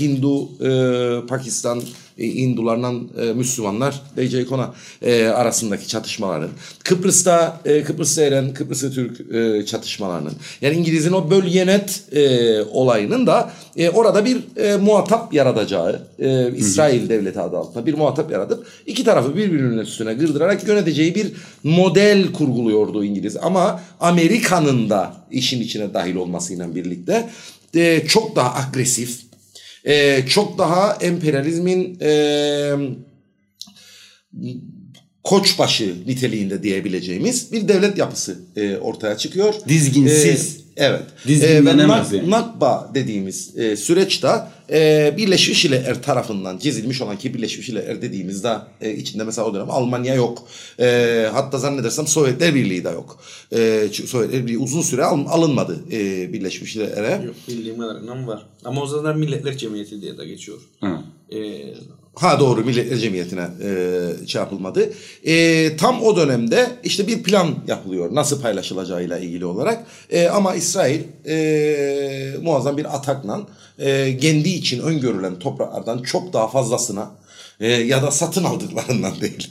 Hindu, 0.00 0.48
e, 0.64 1.26
Pakistan, 1.26 1.82
Hindularla 2.20 2.92
e, 3.22 3.32
Müslümanlar 3.32 4.02
DJ 4.16 4.44
Kona 4.44 4.74
e, 5.02 5.26
arasındaki 5.26 5.88
çatışmaların 5.88 6.50
Kıbrıs'ta 6.84 7.60
e, 7.64 7.82
Kıbrıs'ta 7.82 8.22
eren 8.22 8.54
Kıbrıs'ı 8.54 8.92
Türk 8.92 9.34
e, 9.34 9.66
çatışmalarının 9.66 10.32
yani 10.60 10.76
İngiliz'in 10.76 11.12
o 11.12 11.30
bölgenet 11.30 12.02
e, 12.12 12.62
olayının 12.62 13.26
da 13.26 13.52
e, 13.76 13.90
orada 13.90 14.24
bir 14.24 14.56
e, 14.56 14.76
muhatap 14.76 15.34
yaratacağı 15.34 16.02
e, 16.18 16.52
İsrail 16.56 17.08
devleti 17.08 17.40
adı 17.40 17.56
altında 17.56 17.86
bir 17.86 17.94
muhatap 17.94 18.30
yaratıp 18.30 18.66
iki 18.86 19.04
tarafı 19.04 19.36
birbirinin 19.36 19.78
üstüne 19.78 20.14
gırdırarak 20.14 20.68
yöneteceği 20.68 21.14
bir 21.14 21.32
model 21.64 22.32
kurguluyordu 22.32 23.04
İngiliz. 23.04 23.36
Ama 23.36 23.80
Amerika'nın 24.00 24.90
da 24.90 25.14
işin 25.30 25.60
içine 25.60 25.94
dahil 25.94 26.14
olmasıyla 26.14 26.74
birlikte 26.74 27.28
e, 27.74 28.06
çok 28.06 28.36
daha 28.36 28.54
agresif 28.60 29.29
e, 29.84 30.22
çok 30.28 30.58
daha 30.58 30.98
emperyalizmin 31.00 31.98
e, 32.00 32.72
koçbaşı 35.24 35.94
niteliğinde 36.06 36.62
diyebileceğimiz 36.62 37.52
bir 37.52 37.68
devlet 37.68 37.98
yapısı 37.98 38.38
e, 38.56 38.76
ortaya 38.76 39.16
çıkıyor. 39.18 39.54
Dizginsiz. 39.68 40.56
E, 40.56 40.60
evet. 40.80 41.02
Dizgin 41.26 41.48
ve 41.48 41.66
denemez 41.66 42.12
Nak- 42.12 42.16
yani. 42.16 42.30
Nakba 42.30 42.90
dediğimiz 42.94 43.58
e, 43.58 43.76
süreçte 43.76 44.28
e, 44.70 45.14
Birleşmiş 45.16 45.64
Milletler 45.64 46.02
tarafından 46.02 46.58
çizilmiş 46.58 47.00
olan 47.02 47.16
ki 47.18 47.34
Birleşmiş 47.34 47.68
Milletler 47.68 48.02
dediğimizde 48.02 48.52
e, 48.80 48.92
içinde 48.94 49.24
mesela 49.24 49.46
o 49.48 49.54
dönem 49.54 49.70
Almanya 49.70 50.14
yok. 50.14 50.48
E, 50.80 51.28
hatta 51.32 51.58
zannedersem 51.58 52.06
Sovyetler 52.06 52.54
Birliği 52.54 52.84
de 52.84 52.88
yok. 52.90 53.20
E, 53.52 53.88
çünkü 53.92 54.08
Sovyetler 54.10 54.42
Birliği 54.46 54.58
uzun 54.58 54.82
süre 54.82 55.04
al- 55.04 55.26
alınmadı 55.28 55.80
e, 55.92 56.32
Birleşmiş 56.32 56.76
Milletler'e. 56.76 57.24
Yok 57.26 57.34
bildiğim 57.48 57.78
kadarıyla 57.78 58.26
var. 58.26 58.46
Ama 58.64 58.82
o 58.82 58.86
zaman 58.86 59.18
Milletler 59.18 59.56
Cemiyeti 59.56 60.02
diye 60.02 60.18
de 60.18 60.24
geçiyor. 60.24 60.58
Ha. 60.80 61.04
Ee, 61.32 61.36
Ha 62.14 62.40
doğru 62.40 62.64
Milletler 62.64 62.98
Cemiyeti'ne 62.98 63.48
e, 63.62 64.26
şey 64.26 64.40
yapılmadı. 64.40 64.92
E, 65.24 65.76
tam 65.76 66.02
o 66.02 66.16
dönemde 66.16 66.66
işte 66.84 67.06
bir 67.06 67.22
plan 67.22 67.54
yapılıyor 67.66 68.14
nasıl 68.14 68.42
paylaşılacağıyla 68.42 69.18
ilgili 69.18 69.44
olarak. 69.44 69.84
E, 70.10 70.28
ama 70.28 70.54
İsrail 70.54 71.00
e, 71.26 72.36
muazzam 72.42 72.76
bir 72.76 72.96
atakla 72.96 73.40
e, 73.78 74.18
kendi 74.18 74.48
için 74.48 74.80
öngörülen 74.80 75.38
topraklardan 75.38 76.02
çok 76.02 76.32
daha 76.32 76.48
fazlasına 76.48 77.10
e, 77.60 77.68
ya 77.68 78.02
da 78.02 78.10
satın 78.10 78.44
aldıklarından 78.44 79.12
değil. 79.20 79.50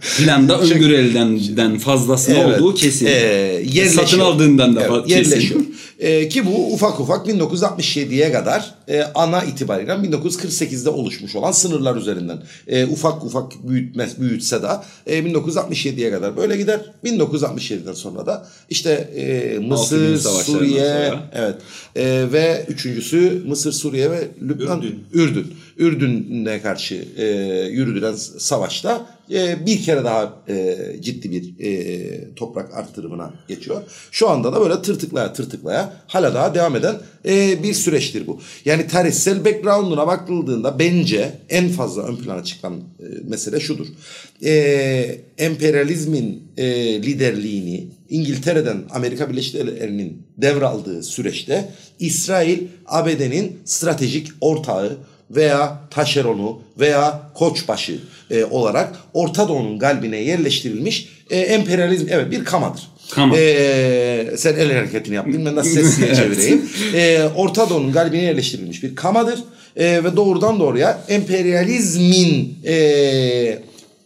Planda 0.18 0.60
öngörülenden 0.60 1.78
fazlasının 1.78 2.36
Evet. 2.36 2.60
olduğu 2.60 2.74
kesin. 2.74 3.06
Ee, 3.06 3.10
yerleşiyor. 3.10 3.86
Satın 3.86 4.20
aldığından 4.20 4.76
da 4.76 4.82
Evet, 4.82 5.08
yerleşiyor. 5.08 5.60
Ee, 6.00 6.28
ki 6.28 6.46
bu 6.46 6.72
ufak 6.72 7.00
ufak 7.00 7.26
1967'ye 7.26 8.32
kadar 8.32 8.74
e, 8.88 9.02
ana 9.02 9.42
itibariyle 9.42 9.92
1948'de 9.92 10.90
oluşmuş 10.90 11.36
olan 11.36 11.52
sınırlar 11.52 11.96
üzerinden 11.96 12.42
e, 12.68 12.86
ufak 12.86 13.24
ufak 13.24 13.68
büyütmez 13.68 14.20
büyütse 14.20 14.62
de 14.62 14.68
e, 15.06 15.18
1967'ye 15.18 16.10
kadar 16.10 16.36
böyle 16.36 16.56
gider. 16.56 16.80
1967'den 17.04 17.92
sonra 17.92 18.26
da 18.26 18.46
işte 18.70 18.90
e, 18.90 19.58
Mısır, 19.58 20.18
Suriye, 20.18 21.12
evet 21.32 21.54
e, 21.96 22.32
ve 22.32 22.66
üçüncü 22.68 23.42
Mısır, 23.46 23.72
Suriye 23.72 24.10
ve 24.10 24.28
Lübnan, 24.42 24.82
Ürdün. 24.82 25.04
Ürdün. 25.12 25.54
Ürdün'e 25.76 26.62
karşı 26.62 26.79
e, 27.16 27.24
yürütülen 27.70 28.14
savaşta 28.38 29.06
e, 29.32 29.66
bir 29.66 29.82
kere 29.82 30.04
daha 30.04 30.34
e, 30.48 30.76
ciddi 31.00 31.30
bir 31.30 31.64
e, 31.64 32.34
toprak 32.34 32.74
arttırımına 32.74 33.34
geçiyor. 33.48 33.82
Şu 34.10 34.28
anda 34.28 34.52
da 34.52 34.60
böyle 34.60 34.82
tırtıklaya 34.82 35.32
tırtıklaya 35.32 35.92
hala 36.06 36.34
daha 36.34 36.54
devam 36.54 36.76
eden 36.76 36.96
e, 37.28 37.62
bir 37.62 37.74
süreçtir 37.74 38.26
bu. 38.26 38.40
Yani 38.64 38.86
tarihsel 38.86 39.44
background'una 39.44 40.06
bakıldığında 40.06 40.78
bence 40.78 41.32
en 41.48 41.68
fazla 41.68 42.02
ön 42.02 42.16
plana 42.16 42.44
çıkan 42.44 42.74
e, 42.74 43.04
mesele 43.28 43.60
şudur. 43.60 43.86
E, 44.44 45.20
emperyalizmin 45.38 46.42
e, 46.56 46.66
liderliğini 47.02 47.88
İngiltere'den 48.10 48.82
Amerika 48.90 49.30
Birleşik 49.30 49.54
Devletleri'nin 49.54 50.22
devraldığı 50.38 51.02
süreçte 51.02 51.68
İsrail 51.98 52.58
ABD'nin 52.86 53.58
stratejik 53.64 54.28
ortağı 54.40 54.98
veya 55.30 55.78
taşeronu 55.90 56.58
veya 56.80 57.20
koçbaşı 57.34 57.98
e, 58.30 58.44
olarak 58.44 58.96
Orta 59.14 59.48
Doğu'nun 59.48 59.78
kalbine 59.78 60.16
yerleştirilmiş 60.16 61.08
e, 61.30 61.38
emperyalizm 61.38 62.06
evet 62.10 62.30
bir 62.30 62.44
kamadır. 62.44 62.82
Kama. 63.10 63.36
E, 63.38 64.30
sen 64.36 64.54
el 64.54 64.72
hareketini 64.72 65.14
yaptın 65.14 65.46
ben 65.46 65.56
de 65.56 65.62
ses 65.64 65.98
diye 65.98 66.08
Evet. 66.08 66.16
çevireyim. 66.16 66.68
E, 66.94 67.28
Orta 67.36 67.70
Doğu'nun 67.70 67.92
kalbine 67.92 68.22
yerleştirilmiş 68.22 68.82
bir 68.82 68.94
kamadır 68.96 69.38
E, 69.76 70.04
ve 70.04 70.16
doğrudan 70.16 70.60
doğruya 70.60 70.98
emperyalizmin 71.08 72.58
e, 72.66 73.58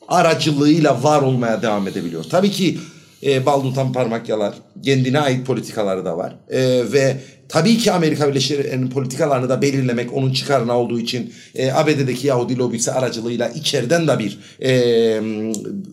aracılığıyla 0.08 1.02
var 1.02 1.22
olmaya 1.22 1.62
devam 1.62 1.88
edebiliyor. 1.88 2.24
Tabii 2.24 2.50
ki 2.50 2.78
e, 3.26 3.46
bal 3.46 3.60
tutan 3.60 3.92
parmak 3.92 4.28
yalar. 4.28 4.54
Kendine 4.84 5.20
ait 5.20 5.46
politikaları 5.46 6.04
da 6.04 6.18
var. 6.18 6.34
E, 6.50 6.92
ve 6.92 7.16
tabii 7.48 7.78
ki 7.78 7.92
Amerika 7.92 8.28
Birleşik 8.28 8.58
Devletleri'nin 8.58 8.90
politikalarını 8.90 9.48
da 9.48 9.62
belirlemek 9.62 10.12
onun 10.12 10.32
çıkarına 10.32 10.78
olduğu 10.78 11.00
için 11.00 11.32
e, 11.54 11.72
ABD'deki 11.72 12.26
Yahudi 12.26 12.58
lobisi 12.58 12.92
aracılığıyla 12.92 13.48
içeriden 13.48 14.08
de 14.08 14.18
bir 14.18 14.38
e, 14.62 15.20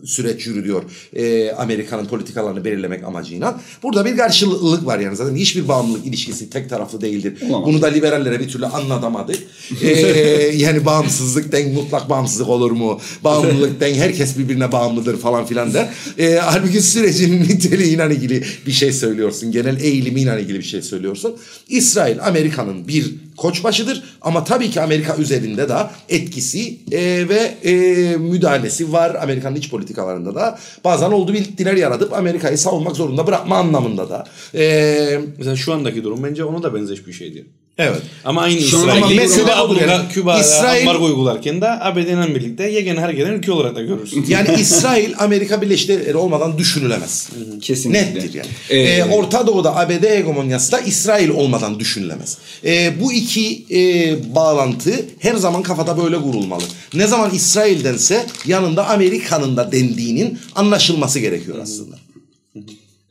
süreç 0.04 0.46
yürüyor. 0.46 0.82
E, 1.16 1.52
Amerika'nın 1.52 2.06
politikalarını 2.06 2.64
belirlemek 2.64 3.04
amacıyla. 3.04 3.60
Burada 3.82 4.04
bir 4.04 4.16
karşılıklılık 4.16 4.86
var 4.86 4.98
yani 4.98 5.16
zaten 5.16 5.36
hiçbir 5.36 5.68
bağımlılık 5.68 6.06
ilişkisi 6.06 6.50
tek 6.50 6.70
taraflı 6.70 7.00
değildir. 7.00 7.42
Olamaz. 7.50 7.68
Bunu 7.68 7.82
da 7.82 7.86
liberallere 7.86 8.40
bir 8.40 8.48
türlü 8.48 8.66
anlatamadık. 8.66 9.38
E, 9.82 9.88
yani 10.56 10.86
bağımsızlık 10.86 11.52
den 11.52 11.72
mutlak 11.72 12.10
bağımsızlık 12.10 12.48
olur 12.48 12.70
mu? 12.70 13.00
Bağımlılık 13.24 13.80
den 13.80 13.94
herkes 13.94 14.38
birbirine 14.38 14.72
bağımlıdır 14.72 15.16
falan 15.16 15.46
filan 15.46 15.74
der. 15.74 15.88
E, 16.18 16.34
halbuki 16.34 16.82
sürecin 16.82 17.40
niteliğiyle 17.48 18.14
ilgili 18.14 18.44
bir 18.66 18.72
şey 18.72 18.92
söylüyorsun. 18.92 19.52
Genel 19.52 19.80
eğilimiyle 19.80 20.42
ilgili 20.42 20.58
bir 20.58 20.64
şey 20.64 20.82
söylüyorsun. 20.82 21.36
İsrail 21.68 22.26
Amerika'nın 22.26 22.88
bir 22.88 23.14
koçbaşıdır 23.36 24.02
ama 24.22 24.44
tabii 24.44 24.70
ki 24.70 24.80
Amerika 24.80 25.16
üzerinde 25.16 25.68
de 25.68 25.76
etkisi 26.08 26.78
e, 26.92 27.28
ve 27.28 27.54
e, 27.70 27.72
müdahalesi 28.16 28.92
var. 28.92 29.14
Amerika'nın 29.22 29.56
iç 29.56 29.70
politikalarında 29.70 30.34
da 30.34 30.58
bazen 30.84 31.10
oldu 31.10 31.32
bildiler 31.32 31.74
yaratıp 31.74 32.12
Amerika'yı 32.12 32.58
savunmak 32.58 32.96
zorunda 32.96 33.26
bırakma 33.26 33.56
anlamında 33.56 34.10
da. 34.10 34.24
E, 34.54 35.20
Mesela 35.38 35.56
şu 35.56 35.72
andaki 35.72 36.04
durum 36.04 36.22
bence 36.24 36.44
ona 36.44 36.62
da 36.62 36.74
benzeş 36.74 37.06
bir 37.06 37.12
şeydi. 37.12 37.46
Evet. 37.78 38.02
Ama 38.24 38.40
aynı 38.42 38.60
Şu 38.60 38.76
İsrail. 38.76 39.02
ama 39.02 39.08
mesela 39.16 39.64
odur 39.64 39.80
yani. 39.80 40.08
Küba'ya 40.12 40.40
İsrail- 40.44 40.80
ambargo 40.80 41.04
uygularken 41.04 41.60
de 41.60 41.70
ABD'yle 41.70 42.34
birlikte 42.34 42.70
yegane 42.70 43.00
hareket 43.00 43.26
eden 43.26 43.32
ülke 43.32 43.52
olarak 43.52 43.76
da 43.76 43.82
görürsün. 43.82 44.24
Yani 44.28 44.48
İsrail 44.60 45.12
Amerika 45.18 45.62
Birleşik 45.62 45.88
Devletleri 45.88 46.16
olmadan 46.16 46.58
düşünülemez. 46.58 47.28
Kesinlikle. 47.62 48.02
Nettir 48.02 48.34
yani. 48.34 48.48
Ee, 48.70 48.78
Ee, 48.78 49.04
Orta 49.04 49.46
Doğu'da 49.46 49.76
ABD 49.76 50.02
hegemonyası 50.04 50.72
da 50.72 50.80
İsrail 50.80 51.28
olmadan 51.28 51.80
düşünülemez. 51.80 52.38
Ee, 52.64 52.92
bu 53.00 53.12
iki 53.12 53.64
e, 53.70 54.16
bağlantı 54.34 55.04
her 55.18 55.34
zaman 55.34 55.62
kafada 55.62 55.98
böyle 55.98 56.16
kurulmalı. 56.22 56.62
Ne 56.94 57.06
zaman 57.06 57.30
İsrail'dense 57.34 58.26
yanında 58.46 58.88
Amerika'nın 58.88 59.56
da 59.56 59.72
dendiğinin 59.72 60.38
anlaşılması 60.54 61.18
gerekiyor 61.18 61.58
aslında. 61.62 61.96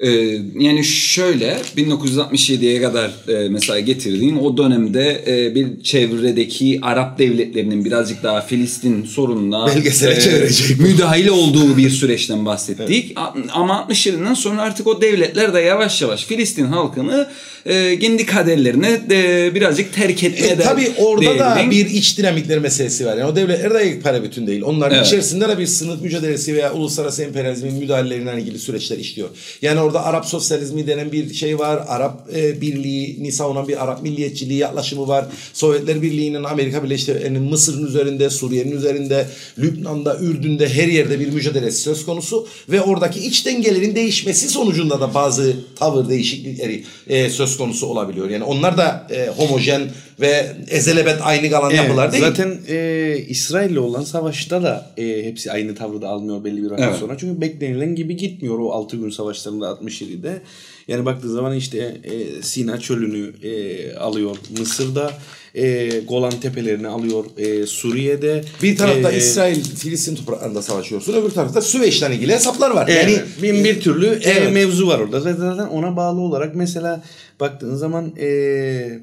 Ee, 0.02 0.38
yani 0.60 0.84
şöyle 0.84 1.62
1967'ye 1.78 2.82
kadar 2.82 3.12
e, 3.28 3.50
mesela 3.50 3.80
getirdiğim 3.80 4.40
o 4.40 4.58
dönemde 4.58 5.24
e, 5.28 5.56
bir 5.56 5.84
çevredeki 5.84 6.80
Arap 6.82 7.20
devletlerinin 7.20 7.86
birazcık 7.86 8.24
daha 8.24 8.42
Filistin 8.42 9.04
sorununa 9.06 9.68
Belgesele 9.68 10.20
çevirecek. 10.20 10.80
müdahil 10.80 11.28
olduğu 11.28 11.78
bir 11.78 11.90
süreçten 11.90 12.46
bahsettik. 12.46 13.14
A- 13.16 13.34
Ama 13.54 13.88
67'den 13.90 14.34
sonra 14.34 14.62
artık 14.62 14.88
o 14.88 15.02
devletler 15.02 15.54
de 15.54 15.60
yavaş 15.60 16.02
yavaş 16.02 16.26
Filistin 16.26 16.66
halkını 16.66 17.28
e, 17.66 18.00
kendi 18.00 18.26
kaderlerine 18.26 19.10
de 19.10 19.52
birazcık 19.56 19.94
terk 19.94 20.24
etmeye 20.24 20.52
E, 20.54 20.58
de 20.58 20.62
tabii 20.64 20.92
orada 20.98 21.40
da 21.40 21.56
değindin. 21.56 21.72
bir 21.72 21.86
iç 21.90 22.18
dinamikleri 22.18 22.60
meselesi 22.60 23.06
var. 23.06 23.18
Yani 23.18 23.32
o 23.32 23.36
devletler 23.36 23.74
de 23.74 24.00
para 24.00 24.24
bütün 24.24 24.48
değil. 24.48 24.62
Onların 24.62 24.96
Evet. 24.98 25.08
içerisinde 25.08 25.50
de 25.50 25.58
bir 25.58 25.68
sınıf 25.68 26.02
mücadelesi 26.02 26.56
veya 26.56 26.74
uluslararası 26.74 27.24
emperyalizmin 27.24 27.74
müdahalelerinden 27.74 28.38
ilgili 28.38 28.60
süreçler 28.60 28.98
işliyor. 28.98 29.30
Yani 29.62 29.80
orada 29.80 30.06
Arap 30.06 30.26
sosyalizmi 30.26 30.88
denen 30.88 31.12
bir 31.12 31.34
şey 31.34 31.60
var. 31.60 31.84
Arap 31.88 32.28
e, 32.36 32.62
birliğini 32.62 33.32
savunan 33.32 33.68
bir 33.68 33.84
Arap 33.84 34.04
milliyetçiliği 34.04 34.60
yaklaşımı 34.60 35.08
var. 35.08 35.26
Sovyetler 35.54 36.02
Birliği'nin 36.02 36.44
Amerika 36.44 36.84
Birleşik 36.84 37.08
Devletleri'nin 37.08 37.42
Mısır'ın 37.44 37.86
üzerinde, 37.88 38.30
Suriye'nin 38.30 38.72
üzerinde, 38.78 39.28
Lübnan'da, 39.60 40.18
Ürdün'de 40.20 40.70
her 40.70 40.88
yerde 40.88 41.20
bir 41.20 41.28
mücadelesi 41.30 41.82
söz 41.82 42.06
konusu 42.06 42.48
ve 42.70 42.82
oradaki 42.82 43.20
iç 43.20 43.46
dengelerin 43.46 43.96
değişmesi 43.96 44.50
sonucunda 44.50 45.02
da 45.02 45.14
bazı 45.14 45.54
tavır 45.76 46.10
değişiklikleri 46.10 46.84
e, 47.08 47.30
söz 47.30 47.51
konusu 47.58 47.88
olabiliyor. 47.88 48.30
Yani 48.30 48.44
onlar 48.44 48.78
da 48.78 49.08
e, 49.10 49.28
homojen 49.28 49.82
ve 50.20 50.56
ezelebet 50.70 51.20
aynı 51.22 51.50
kalan 51.50 51.72
yapılar 51.72 52.12
değil. 52.12 52.24
Zaten 52.24 52.58
e, 52.68 53.18
İsrail'le 53.28 53.78
olan 53.78 54.04
savaşta 54.04 54.64
da 54.64 54.92
e, 54.98 55.26
hepsi 55.26 55.52
aynı 55.52 55.76
tavrı 55.76 56.02
da 56.02 56.10
almıyor 56.10 56.44
belli 56.44 56.64
bir 56.64 56.72
vakit 56.72 56.86
Evet. 56.86 56.98
sonra. 56.98 57.18
Çünkü 57.18 57.42
beklenilen 57.42 57.96
gibi 57.96 58.18
gitmiyor 58.18 58.60
o 58.60 58.72
6 58.72 58.98
gün 58.98 59.10
savaşlarında 59.10 59.66
67'de. 59.66 60.42
Yani 60.88 61.06
baktığı 61.06 61.32
zaman 61.32 61.56
işte 61.56 61.98
e, 62.04 62.42
Sina 62.42 62.80
çölünü 62.80 63.34
e, 63.44 63.96
alıyor. 63.96 64.38
Mısır'da 64.60 65.12
e, 65.56 65.90
Golan 66.08 66.40
tepelerini 66.40 66.88
alıyor. 66.88 67.26
E, 67.38 67.66
Suriye'de 67.66 68.44
bir 68.64 68.78
tarafta 68.78 69.12
e, 69.12 69.18
İsrail 69.18 69.64
Filistin 69.64 70.16
topraklarında 70.16 70.62
savaşıyorsun. 70.62 71.14
Öbür 71.14 71.30
tarafta 71.30 71.62
Süveyş'le 71.62 72.02
ilgili 72.10 72.34
hesaplar 72.34 72.72
var. 72.72 72.88
Yani 72.88 73.12
Yani 73.12 73.22
bin 73.42 73.64
bir 73.64 73.82
türlü 73.82 74.08
e, 74.08 74.20
Evet. 74.24 74.54
mevzu 74.54 74.88
var 74.88 75.00
orada. 75.00 75.20
Zaten 75.20 75.68
ona 75.68 75.96
bağlı 75.98 76.20
olarak 76.20 76.56
mesela 76.56 77.04
baktığın 77.40 77.76
zaman 77.76 78.14
e, 78.20 79.00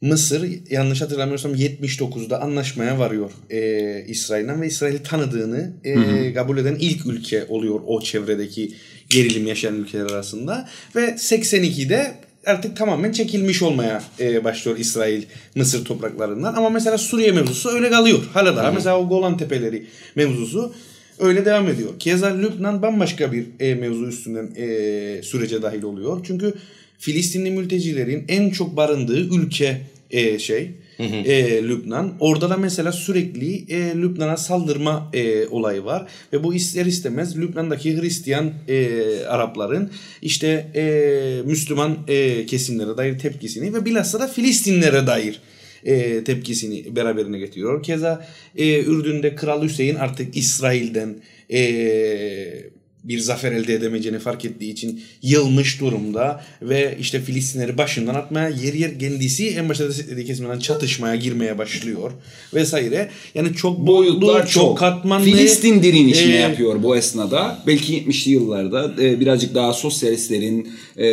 Mısır 0.00 0.48
yanlış 0.70 1.00
hatırlamıyorsam 1.00 1.54
79'da 1.54 2.42
anlaşmaya 2.42 2.98
varıyor 2.98 3.30
e, 3.50 4.04
İsrail'den 4.08 4.62
ve 4.62 4.66
İsrail'i 4.66 5.02
tanıdığını 5.02 5.72
e, 5.84 6.34
kabul 6.34 6.58
eden 6.58 6.76
ilk 6.80 7.06
ülke 7.06 7.44
oluyor 7.48 7.80
o 7.86 8.00
çevredeki 8.00 8.72
gerilim 9.08 9.46
yaşayan 9.46 9.74
ülkeler 9.74 10.04
arasında 10.10 10.68
ve 10.96 11.00
82'de 11.00 12.14
artık 12.46 12.76
tamamen 12.76 13.12
çekilmiş 13.12 13.62
olmaya 13.62 14.02
e, 14.20 14.44
başlıyor 14.44 14.78
İsrail 14.78 15.22
Mısır 15.54 15.84
topraklarından 15.84 16.54
ama 16.54 16.70
mesela 16.70 16.98
Suriye 16.98 17.32
mevzusu 17.32 17.70
öyle 17.70 17.90
kalıyor. 17.90 18.18
Hala 18.32 18.56
daha 18.56 18.70
mesela 18.70 18.98
o 18.98 19.08
Golan 19.08 19.36
Tepeleri 19.36 19.86
mevzusu 20.14 20.74
öyle 21.18 21.44
devam 21.44 21.68
ediyor. 21.68 21.90
Keza 21.98 22.26
Lübnan 22.26 22.82
bambaşka 22.82 23.32
bir 23.32 23.46
e, 23.60 23.74
mevzu 23.74 24.06
üstünden 24.06 24.50
e, 24.56 25.22
sürece 25.22 25.62
dahil 25.62 25.82
oluyor. 25.82 26.20
Çünkü 26.26 26.54
Filistinli 26.98 27.50
mültecilerin 27.50 28.24
en 28.28 28.50
çok 28.50 28.76
barındığı 28.76 29.20
ülke 29.20 29.80
e, 30.10 30.38
şey 30.38 30.70
e, 30.98 31.62
Lübnan. 31.62 32.14
Orada 32.20 32.50
da 32.50 32.56
mesela 32.56 32.92
sürekli 32.92 33.74
e, 33.74 33.94
Lübnan'a 33.96 34.36
saldırma 34.36 35.10
e, 35.12 35.46
olayı 35.46 35.84
var 35.84 36.06
ve 36.32 36.44
bu 36.44 36.54
ister 36.54 36.86
istemez 36.86 37.38
Lübnan'daki 37.38 38.00
Hristiyan 38.00 38.52
e, 38.68 38.88
Arapların 39.28 39.90
işte 40.22 40.70
e, 40.74 41.42
Müslüman 41.44 41.98
e, 42.08 42.46
kesimlere 42.46 42.96
dair 42.96 43.18
tepkisini 43.18 43.74
ve 43.74 43.84
bilhassa 43.84 44.20
da 44.20 44.28
Filistinlere 44.28 45.06
dair 45.06 45.40
e, 45.84 46.24
tepkisini 46.24 46.96
beraberine 46.96 47.38
getiriyor. 47.38 47.82
Keza 47.82 48.26
e, 48.56 48.80
Ürdün'de 48.80 49.34
Kral 49.34 49.62
Hüseyin 49.62 49.94
artık 49.94 50.36
İsrail'den 50.36 51.16
e, 51.52 52.75
bir 53.08 53.18
zafer 53.18 53.52
elde 53.52 53.74
edemeyeceğini 53.74 54.18
fark 54.18 54.44
ettiği 54.44 54.72
için 54.72 55.02
yılmış 55.22 55.80
durumda 55.80 56.44
ve 56.62 56.96
işte 57.00 57.20
Filistinleri 57.20 57.78
başından 57.78 58.14
atmaya 58.14 58.48
yer 58.48 58.74
yer 58.74 58.98
kendisi 58.98 59.48
en 59.48 59.68
başta 59.68 59.88
desteklediği 59.88 60.26
kesimden 60.26 60.58
çatışmaya 60.58 61.16
girmeye 61.16 61.58
başlıyor 61.58 62.12
vesaire. 62.54 63.10
Yani 63.34 63.54
çok 63.54 63.86
boyutlu, 63.86 64.26
çok. 64.26 64.50
çok 64.50 64.78
katmanlı. 64.78 65.24
Filistin 65.24 65.82
direnişini 65.82 66.32
e, 66.32 66.36
yapıyor 66.36 66.82
bu 66.82 66.96
esnada. 66.96 67.62
Belki 67.66 67.92
70'li 67.92 68.30
yıllarda 68.30 68.94
e, 69.02 69.20
birazcık 69.20 69.54
daha 69.54 69.72
sosyalistlerin 69.72 70.68
e, 70.96 71.06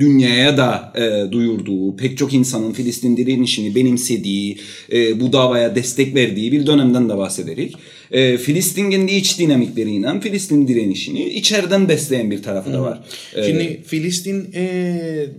dünyaya 0.00 0.56
da 0.56 0.92
e, 0.94 1.32
duyurduğu, 1.32 1.96
pek 1.96 2.18
çok 2.18 2.34
insanın 2.34 2.72
Filistin 2.72 3.16
direnişini 3.16 3.74
benimsediği, 3.74 4.58
e, 4.92 5.20
bu 5.20 5.32
davaya 5.32 5.74
destek 5.74 6.14
verdiği 6.14 6.52
bir 6.52 6.66
dönemden 6.66 7.08
de 7.08 7.16
bahsederek 7.16 7.74
e, 8.10 8.38
Filistin 8.38 8.90
kendi 8.90 9.12
iç 9.12 9.38
dinamikleriyle 9.38 10.20
Filistin 10.20 10.68
direnişini 10.68 11.24
içeriden 11.24 11.88
besleyen 11.88 12.30
bir 12.30 12.42
tarafı 12.42 12.72
da 12.72 12.82
var. 12.82 13.00
E, 13.36 13.42
Şimdi 13.42 13.82
Filistin 13.86 14.52
e, 14.54 14.62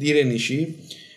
direnişi 0.02 0.70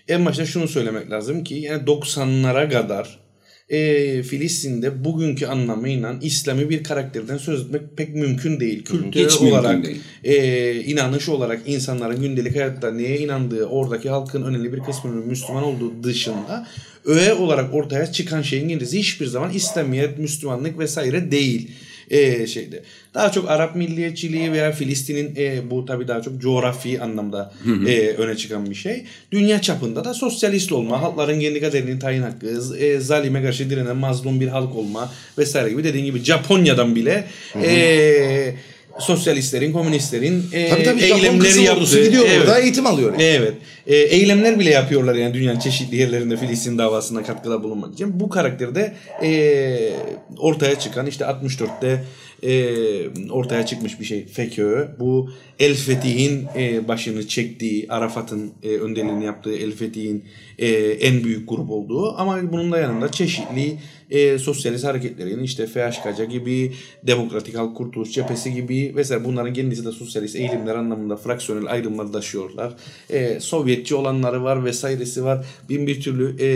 en 0.08 0.26
başta 0.26 0.46
şunu 0.46 0.68
söylemek 0.68 1.10
lazım 1.10 1.44
ki 1.44 1.54
yani 1.54 1.82
90'lara 1.82 2.70
kadar 2.72 3.23
e, 3.68 4.22
Filistin'de 4.22 5.04
bugünkü 5.04 5.46
anlamıyla 5.46 6.14
İslami 6.22 6.70
bir 6.70 6.84
karakterden 6.84 7.36
söz 7.36 7.60
etmek 7.60 7.96
pek 7.96 8.14
mümkün 8.14 8.60
değil. 8.60 8.84
Kültürel 8.84 9.28
Hiç 9.28 9.36
olarak, 9.40 9.84
değil. 9.84 10.00
e, 10.24 10.74
inanış 10.80 11.28
olarak 11.28 11.60
insanların 11.66 12.20
gündelik 12.20 12.56
hayatta 12.56 12.90
neye 12.90 13.18
inandığı, 13.18 13.64
oradaki 13.66 14.10
halkın 14.10 14.42
önemli 14.42 14.72
bir 14.72 14.80
kısmının 14.80 15.26
Müslüman 15.26 15.62
olduğu 15.62 16.02
dışında 16.02 16.66
öğe 17.04 17.34
olarak 17.34 17.74
ortaya 17.74 18.12
çıkan 18.12 18.42
şeyin 18.42 18.68
kendisi 18.68 18.98
hiçbir 18.98 19.26
zaman 19.26 19.50
İslamiyet, 19.50 20.18
Müslümanlık 20.18 20.78
vesaire 20.78 21.30
değil 21.30 21.70
e, 22.10 22.46
şeyde. 22.46 22.82
Daha 23.14 23.32
çok 23.32 23.50
Arap 23.50 23.76
milliyetçiliği 23.76 24.52
veya 24.52 24.72
Filistin'in 24.72 25.34
e, 25.36 25.70
bu 25.70 25.86
tabii 25.86 26.08
daha 26.08 26.22
çok 26.22 26.40
coğrafi 26.40 27.00
anlamda 27.00 27.52
e, 27.86 28.08
öne 28.08 28.36
çıkan 28.36 28.70
bir 28.70 28.74
şey. 28.74 29.04
Dünya 29.32 29.60
çapında 29.60 30.04
da 30.04 30.14
sosyalist 30.14 30.72
olma, 30.72 31.02
halkların 31.02 31.40
kendi 31.40 31.60
kaderini 31.60 31.98
tayin 31.98 32.22
hakkı, 32.22 32.76
e, 32.78 33.00
zalime 33.00 33.42
karşı 33.42 33.70
direnen 33.70 33.96
mazlum 33.96 34.40
bir 34.40 34.48
halk 34.48 34.76
olma 34.76 35.12
vesaire 35.38 35.70
gibi 35.70 35.84
dediğin 35.84 36.04
gibi 36.04 36.18
Japonya'dan 36.18 36.96
bile 36.96 37.24
e, 37.64 38.54
sosyalistlerin, 38.98 39.72
komünistlerin 39.72 40.44
e, 40.52 40.68
tabii 40.68 40.82
tabii 40.84 41.00
eylemleri 41.02 41.62
yaptığı- 41.62 42.04
gidiyor 42.04 42.24
Evet. 42.28 42.40
orada 42.40 42.58
eğitim 42.58 42.86
alıyor. 42.86 43.12
Yani. 43.12 43.22
Evet. 43.22 43.54
E, 43.86 43.96
eylemler 43.96 44.58
bile 44.58 44.70
yapıyorlar 44.70 45.14
yani 45.14 45.34
dünyanın 45.34 45.58
çeşitli 45.58 45.96
yerlerinde 45.96 46.36
Filistin 46.36 46.78
davasına 46.78 47.22
katkıda 47.22 47.62
bulunmak 47.62 47.94
için. 47.94 48.20
Bu 48.20 48.28
karakterde 48.28 48.92
e, 49.22 49.90
ortaya 50.38 50.78
çıkan 50.78 51.06
işte 51.06 51.24
64'te 51.24 52.04
e, 52.42 53.30
ortaya 53.30 53.66
çıkmış 53.66 54.00
bir 54.00 54.04
şey 54.04 54.26
FETÖ. 54.26 54.88
Bu 55.00 55.30
El 55.58 55.74
Fetih'in 55.74 56.46
e, 56.56 56.88
başını 56.88 57.28
çektiği, 57.28 57.86
Arafat'ın 57.88 58.52
e, 58.62 58.68
önderliğini 58.68 59.24
yaptığı 59.24 59.52
El 59.56 59.72
Fetih'in 59.72 60.24
e, 60.58 60.68
en 60.76 61.24
büyük 61.24 61.48
grup 61.48 61.70
olduğu 61.70 62.18
ama 62.18 62.52
bunun 62.52 62.72
da 62.72 62.78
yanında 62.78 63.10
çeşitli 63.10 63.78
e, 64.10 64.38
sosyalist 64.38 64.84
hareketlerin 64.84 65.42
işte 65.42 65.66
FHKC 65.66 66.24
gibi, 66.24 66.72
Demokratik 67.02 67.58
Halk 67.58 67.76
Kurtuluş 67.76 68.12
Cephesi 68.12 68.54
gibi 68.54 68.92
vesaire 68.96 69.24
bunların 69.24 69.54
kendisi 69.54 69.84
de 69.84 69.92
sosyalist 69.92 70.36
eğilimler 70.36 70.74
anlamında 70.74 71.16
fraksiyonel 71.16 71.66
ayrımlar 71.66 72.12
taşıyorlar. 72.12 72.72
E, 73.10 73.40
Sovyetçi 73.40 73.94
olanları 73.94 74.44
var 74.44 74.64
vesairesi 74.64 75.24
var. 75.24 75.46
Bin 75.68 75.86
bir 75.86 76.00
türlü 76.00 76.36
e, 76.42 76.46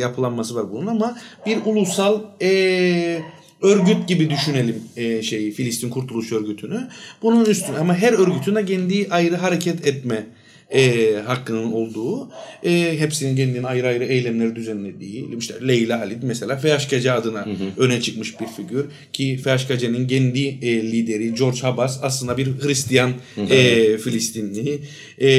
yapılanması 0.00 0.54
var 0.54 0.72
bunun 0.72 0.86
ama 0.86 1.18
bir 1.46 1.58
ulusal 1.64 2.20
e, 2.42 3.22
örgüt 3.66 4.08
gibi 4.08 4.30
düşünelim 4.30 4.82
e, 4.96 5.22
şeyi 5.22 5.52
Filistin 5.52 5.90
Kurtuluş 5.90 6.32
Örgütü'nü. 6.32 6.88
Bunun 7.22 7.44
üstüne 7.44 7.78
ama 7.78 7.94
her 7.94 8.12
örgütün 8.12 8.54
de 8.54 8.64
kendi 8.64 9.06
ayrı 9.10 9.36
hareket 9.36 9.86
etme 9.86 10.26
e, 10.70 11.14
hakkının 11.26 11.72
olduğu, 11.72 12.30
e, 12.64 12.98
hepsinin 12.98 13.36
kendinin 13.36 13.62
ayrı 13.62 13.86
ayrı 13.86 14.04
eylemleri 14.04 14.56
düzenlediği, 14.56 15.38
işte 15.38 15.54
Leyla 15.68 16.00
Halit 16.00 16.22
mesela 16.22 16.56
FHKC 16.56 17.12
adına 17.12 17.46
öne 17.76 18.00
çıkmış 18.00 18.40
bir 18.40 18.46
figür 18.46 18.86
ki 19.12 19.36
FHKC'nin 19.36 20.08
kendi 20.08 20.46
e, 20.62 20.82
lideri 20.92 21.34
George 21.34 21.60
Habas 21.60 21.98
aslında 22.02 22.36
bir 22.36 22.46
Hristiyan 22.46 23.12
e, 23.50 23.98
Filistinli, 23.98 24.78
e, 25.18 25.30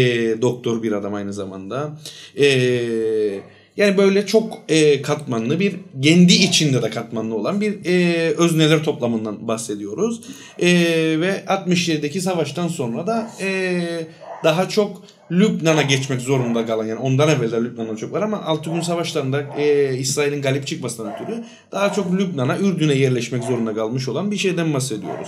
doktor 0.41 0.83
bir 0.83 0.91
adam 0.91 1.13
aynı 1.13 1.33
zamanda. 1.33 1.99
E, 2.39 2.47
yani 3.77 3.97
böyle 3.97 4.25
çok 4.25 4.59
e, 4.69 5.01
katmanlı 5.01 5.59
bir 5.59 5.75
kendi 6.03 6.33
içinde 6.33 6.81
de 6.81 6.89
katmanlı 6.89 7.35
olan 7.35 7.61
bir 7.61 7.85
e, 7.85 8.29
özneler 8.29 8.83
toplamından 8.83 9.47
bahsediyoruz. 9.47 10.21
E, 10.59 10.67
ve 11.19 11.43
67'deki 11.47 12.21
savaştan 12.21 12.67
sonra 12.67 13.07
da 13.07 13.31
e, 13.41 13.81
daha 14.43 14.69
çok 14.69 15.03
Lübnan'a 15.31 15.81
geçmek 15.81 16.21
zorunda 16.21 16.65
kalan 16.65 16.85
yani 16.85 16.99
ondan 16.99 17.29
evvel 17.29 17.51
de 17.51 17.55
Lübnan'da 17.55 17.95
çok 17.95 18.13
var 18.13 18.21
ama 18.21 18.41
6 18.43 18.69
gün 18.69 18.81
savaşlarında 18.81 19.41
e, 19.57 19.97
İsrail'in 19.97 20.41
galip 20.41 20.67
çıkmasından 20.67 21.13
ötürü 21.13 21.43
daha 21.71 21.93
çok 21.93 22.13
Lübnan'a, 22.13 22.57
Ürdün'e 22.57 22.93
yerleşmek 22.93 23.43
zorunda 23.43 23.75
kalmış 23.75 24.07
olan 24.07 24.31
bir 24.31 24.37
şeyden 24.37 24.73
bahsediyoruz. 24.73 25.27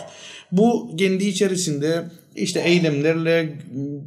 Bu 0.52 0.92
kendi 0.98 1.26
içerisinde 1.26 2.06
işte 2.40 2.60
eylemlerle 2.60 3.50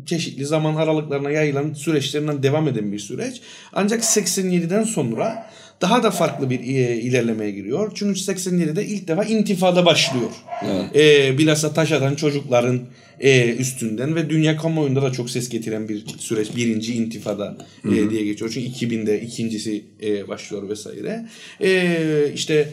çeşitli 0.07 0.47
zaman 0.47 0.74
aralıklarına 0.74 1.30
yayılan 1.30 1.74
süreçlerinden 1.74 2.43
devam 2.43 2.68
eden 2.68 2.93
bir 2.93 2.99
süreç. 2.99 3.41
Ancak 3.72 4.03
87'den 4.03 4.83
sonra 4.83 5.51
daha 5.80 6.03
da 6.03 6.11
farklı 6.11 6.51
bir 6.51 6.61
e, 6.61 6.97
ilerlemeye 6.97 7.51
giriyor. 7.51 7.93
Çünkü 7.95 8.20
87'de 8.20 8.87
ilk 8.87 9.09
defa 9.09 9.24
intifada 9.24 9.87
başlıyor. 9.87 10.30
Evet. 10.64 10.97
E, 10.97 11.39
bilhassa 11.39 11.74
taş 11.74 11.93
atan 11.93 12.14
çocukların 12.14 12.80
e, 13.20 13.55
üstünden 13.55 14.16
ve 14.16 14.30
dünya 14.30 14.57
kamuoyunda 14.57 15.03
da 15.03 15.12
çok 15.12 15.30
ses 15.30 15.49
getiren 15.49 15.89
bir 15.89 16.05
süreç. 16.18 16.57
Birinci 16.57 16.95
intifada 16.95 17.57
e, 17.85 18.11
diye 18.11 18.24
geçiyor. 18.24 18.51
Çünkü 18.55 18.87
2000'de 18.87 19.20
ikincisi 19.20 19.85
e, 20.03 20.28
başlıyor 20.28 20.68
vesaire. 20.68 21.26
E, 21.61 22.33
işte 22.35 22.68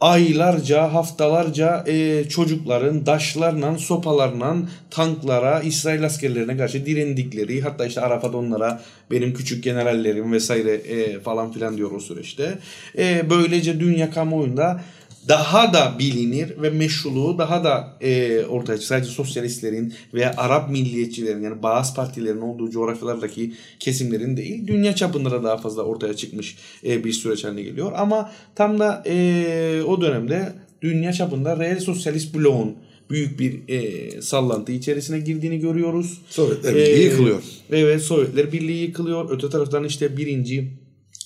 aylarca, 0.00 0.94
haftalarca 0.94 1.84
e, 1.86 2.24
çocukların 2.28 3.06
daşlarla, 3.06 3.78
sopalarla 3.78 4.56
tanklara, 4.90 5.60
İsrail 5.60 6.04
askerlerine 6.04 6.56
karşı 6.56 6.86
direndikleri, 6.86 7.60
hatta 7.60 7.86
işte 7.86 8.00
Arafat 8.00 8.34
onlara 8.34 8.80
benim 9.10 9.34
küçük 9.34 9.64
generallerim 9.64 10.32
vesaire 10.32 10.72
e, 10.72 11.20
falan 11.20 11.52
filan 11.52 11.76
diyor 11.76 11.90
o 11.90 12.00
süreçte. 12.00 12.58
E, 12.98 13.30
böylece 13.30 13.80
dünya 13.80 14.10
kamuoyunda 14.10 14.80
daha 15.28 15.72
da 15.72 15.96
bilinir 15.98 16.62
ve 16.62 16.70
meşruluğu 16.70 17.38
daha 17.38 17.64
da 17.64 17.96
e, 18.00 18.40
ortaya 18.44 18.78
çıkıyor. 18.78 19.00
Sadece 19.00 19.10
sosyalistlerin 19.10 19.94
veya 20.14 20.34
Arap 20.36 20.70
milliyetçilerin 20.70 21.42
yani 21.42 21.62
bazı 21.62 21.94
partilerin 21.94 22.40
olduğu 22.40 22.70
coğrafyalardaki 22.70 23.52
kesimlerin 23.80 24.36
değil 24.36 24.66
dünya 24.66 24.94
çapında 24.94 25.30
da 25.30 25.42
daha 25.42 25.56
fazla 25.56 25.82
ortaya 25.82 26.16
çıkmış 26.16 26.56
e, 26.84 27.04
bir 27.04 27.12
süreç 27.12 27.44
haline 27.44 27.62
geliyor. 27.62 27.92
Ama 27.96 28.32
tam 28.54 28.78
da 28.78 29.02
e, 29.06 29.82
o 29.86 30.00
dönemde 30.00 30.52
dünya 30.82 31.12
çapında 31.12 31.58
reel 31.58 31.80
sosyalist 31.80 32.34
bloğun 32.34 32.76
büyük 33.10 33.40
bir 33.40 33.68
e, 33.68 34.22
sallantı 34.22 34.72
içerisine 34.72 35.18
girdiğini 35.18 35.60
görüyoruz. 35.60 36.20
Sovyetler 36.30 36.74
Birliği 36.74 37.00
e, 37.00 37.02
yıkılıyor. 37.02 37.42
Evet 37.70 38.02
Sovyetler 38.02 38.52
Birliği 38.52 38.82
yıkılıyor. 38.82 39.30
Öte 39.30 39.50
taraftan 39.50 39.84
işte 39.84 40.16
birinci 40.16 40.68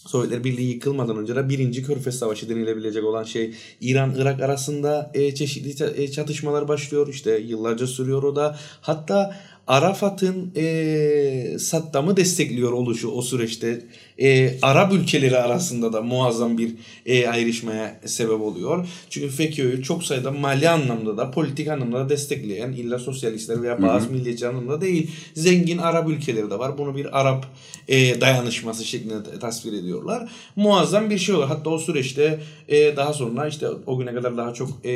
Sovyetler 0.07 0.45
Birliği 0.45 0.71
yıkılmadan 0.71 1.19
önce 1.19 1.37
de 1.37 1.49
birinci 1.49 1.83
Körfez 1.83 2.19
Savaşı 2.19 2.49
denilebilecek 2.49 3.05
olan 3.05 3.25
şey 3.25 3.55
İran-Irak 3.81 4.43
arasında 4.43 5.11
e, 5.15 5.35
çeşitli 5.35 6.03
e, 6.03 6.11
çatışmalar 6.11 6.69
başlıyor. 6.69 7.09
İşte 7.09 7.39
yıllarca 7.39 7.87
sürüyor 7.87 8.23
o 8.23 8.37
da. 8.37 8.59
Hatta 8.81 9.37
Arafat'ın 9.67 10.53
e, 10.57 11.59
Saddam'ı 11.59 12.17
destekliyor 12.17 12.73
oluşu 12.73 13.09
o 13.09 13.23
süreçte 13.23 13.83
e, 14.19 14.61
Arap 14.63 14.93
ülkeleri 14.93 15.39
arasında 15.39 15.93
da 15.93 16.03
muazzam 16.03 16.59
bir 16.59 16.75
e, 17.07 17.29
ayrışmaya 17.29 18.01
sebep 18.05 18.41
oluyor. 18.41 18.89
Çünkü 19.11 19.29
FETÖ'yü 19.29 19.83
çok 19.83 20.05
sayıda 20.05 20.31
mali 20.31 20.69
anlamda 20.69 21.17
da 21.17 21.31
politik 21.31 21.69
anlamda 21.69 21.99
da 21.99 22.09
destekleyen 22.09 22.73
illa 22.73 22.99
sosyalistler 22.99 23.63
veya 23.63 23.83
bazı 23.83 24.11
milliyetçi 24.11 24.49
anlamda 24.49 24.81
değil 24.81 25.11
zengin 25.35 25.79
Arap 25.79 26.09
ülkeleri 26.09 26.51
de 26.51 26.59
var. 26.59 26.79
Bunu 26.79 26.97
bir 26.97 27.21
Arap 27.21 27.47
e, 27.89 28.21
dayanışması 28.21 28.85
şeklinde 28.85 29.39
tasvir 29.41 29.73
ediyorlar. 29.73 30.31
Muazzam 30.57 31.11
bir 31.11 31.19
şey 31.19 31.35
oluyor. 31.35 31.49
Hatta 31.49 31.71
o 31.71 31.79
süreçte 31.79 32.41
e, 32.69 32.97
daha 32.97 33.13
sonra 33.13 33.49
işte 33.49 33.67
o 33.87 33.99
güne 33.99 34.15
kadar 34.15 34.37
daha 34.37 34.55
çok 34.55 34.71
e, 34.85 34.95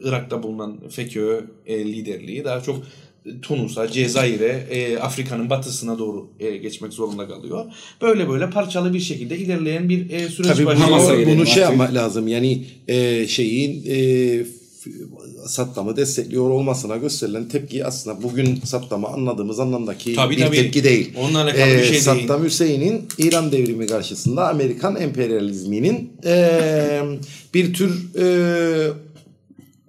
Irak'ta 0.00 0.42
bulunan 0.42 0.76
FETÖ 0.90 1.44
e, 1.66 1.84
liderliği 1.84 2.44
daha 2.44 2.60
çok 2.60 2.82
Tunus'a, 3.42 3.88
Cezayir'e, 3.88 4.66
e, 4.70 4.98
Afrika'nın 4.98 5.50
batısına 5.50 5.98
doğru 5.98 6.30
e, 6.40 6.56
geçmek 6.56 6.92
zorunda 6.92 7.28
kalıyor. 7.28 7.64
Böyle 8.02 8.28
böyle 8.28 8.50
parçalı 8.50 8.94
bir 8.94 9.00
şekilde 9.00 9.38
ilerleyen 9.38 9.88
bir 9.88 10.10
e, 10.10 10.28
süreç 10.28 10.52
Tabii 10.52 10.66
başlıyor. 10.66 11.26
Bunu, 11.26 11.34
bunu 11.34 11.46
şey 11.46 11.62
yapmak 11.62 11.94
lazım. 11.94 12.28
Yani 12.28 12.64
e, 12.88 13.26
şeyin 13.28 13.84
e, 13.88 14.44
Saddam'ı 15.46 15.96
destekliyor 15.96 16.50
olmasına 16.50 16.96
gösterilen 16.96 17.48
tepki 17.48 17.84
aslında 17.84 18.22
bugün 18.22 18.60
Saddam'ı 18.64 19.08
anladığımız 19.08 19.60
anlamdaki 19.60 20.14
tabii, 20.14 20.36
bir 20.36 20.42
tabii. 20.42 20.56
tepki 20.56 20.84
değil. 20.84 21.12
Onunla 21.16 21.42
alakalı 21.42 21.62
ee, 21.62 21.78
bir 21.78 21.84
şey 21.84 22.00
Saddam 22.00 22.18
değil. 22.18 22.28
Saddam 22.28 22.44
Hüseyin'in 22.44 23.08
İran 23.18 23.52
devrimi 23.52 23.86
karşısında 23.86 24.48
Amerikan 24.48 24.96
emperyalizminin 24.96 26.12
e, 26.24 27.00
bir 27.54 27.74
tür 27.74 28.16
e, 28.18 28.26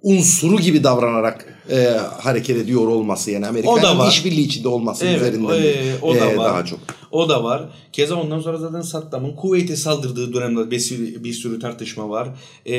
unsuru 0.02 0.60
gibi 0.60 0.84
davranarak 0.84 1.51
e, 1.70 1.84
hareket 2.20 2.56
ediyor 2.56 2.88
olması 2.88 3.30
yani 3.30 3.46
Amerika'nın 3.46 4.08
işbirliği 4.08 4.46
içinde 4.46 4.68
olması 4.68 5.06
evet, 5.06 5.20
üzerinden 5.20 5.62
e, 5.62 5.94
o 6.02 6.14
da 6.14 6.30
e, 6.30 6.36
var. 6.36 6.46
daha 6.46 6.64
çok. 6.64 6.78
O 7.10 7.28
da 7.28 7.44
var. 7.44 7.68
Keza 7.92 8.16
ondan 8.16 8.40
sonra 8.40 8.58
zaten 8.58 8.80
Saddam'ın 8.80 9.36
Kuveyt'e 9.36 9.76
saldırdığı 9.76 10.32
dönemde 10.34 10.70
bir 10.70 10.78
sürü, 10.78 11.24
bir 11.24 11.32
sürü 11.32 11.60
tartışma 11.60 12.08
var. 12.08 12.28
E, 12.66 12.74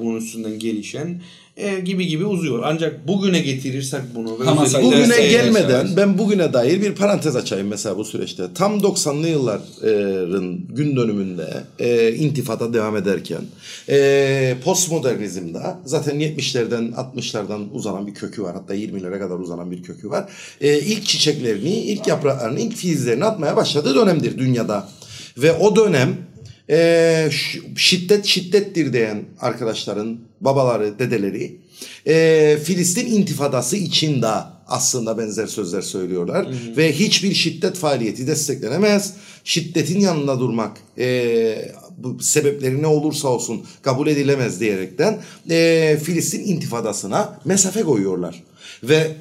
bunun 0.00 0.16
üstünden 0.16 0.58
gelişen 0.58 1.22
e, 1.56 1.80
gibi 1.80 2.06
gibi 2.06 2.24
uzuyor. 2.24 2.62
Ancak 2.64 3.08
bugüne 3.08 3.40
getirirsek 3.40 4.00
bunu. 4.14 4.38
Bugüne 4.82 5.28
gelmeden 5.28 5.88
ben 5.96 6.18
bugüne 6.18 6.52
dair 6.52 6.82
bir 6.82 6.94
parantez 6.94 7.36
açayım 7.36 7.68
mesela 7.68 7.96
bu 7.96 8.04
süreçte. 8.04 8.44
Tam 8.54 8.78
90'lı 8.78 9.28
yılların 9.28 10.60
gün 10.68 10.96
dönümünde 10.96 11.64
e, 11.78 12.12
intifada 12.12 12.74
devam 12.74 12.96
ederken 12.96 13.42
e, 13.88 14.56
postmodernizmde 14.64 15.62
zaten 15.84 16.20
70'lerden 16.20 16.92
60'lardan 16.92 17.70
uzanan 17.72 18.06
bir 18.06 18.14
kökü 18.14 18.42
var. 18.42 18.54
Hatta 18.54 18.74
20'lere 18.74 19.18
kadar 19.18 19.38
uzanan 19.38 19.70
bir 19.70 19.82
kökü 19.82 20.10
var. 20.10 20.30
E, 20.60 20.78
ilk 20.78 21.04
çiçeklerini, 21.06 21.74
ilk 21.74 22.06
yapraklarını, 22.06 22.60
ilk 22.60 22.76
filizlerini 22.76 23.24
atmaya 23.24 23.56
başladığı 23.56 23.94
dönemdir 23.94 24.38
dünyada. 24.38 24.88
Ve 25.38 25.52
o 25.52 25.76
dönem 25.76 26.16
e, 26.70 27.28
şiddet 27.76 28.24
şiddettir 28.24 28.92
diyen 28.92 29.24
arkadaşların 29.40 30.18
babaları, 30.40 30.98
dedeleri 30.98 31.56
e, 32.06 32.58
Filistin 32.64 33.06
intifadası 33.06 33.76
için 33.76 34.22
de 34.22 34.32
aslında 34.66 35.18
benzer 35.18 35.46
sözler 35.46 35.82
söylüyorlar. 35.82 36.46
Hı 36.46 36.50
hı. 36.50 36.76
Ve 36.76 36.92
hiçbir 36.92 37.34
şiddet 37.34 37.76
faaliyeti 37.76 38.26
desteklenemez. 38.26 39.14
Şiddetin 39.44 40.00
yanında 40.00 40.40
durmak 40.40 40.76
e, 40.98 41.72
bu 41.98 42.22
sebepleri 42.22 42.82
ne 42.82 42.86
olursa 42.86 43.28
olsun 43.28 43.64
kabul 43.82 44.06
edilemez 44.06 44.60
diyerekten 44.60 45.22
e, 45.50 45.98
Filistin 46.04 46.44
intifadasına 46.44 47.40
mesafe 47.44 47.82
koyuyorlar. 47.82 48.42
Ve 48.82 49.16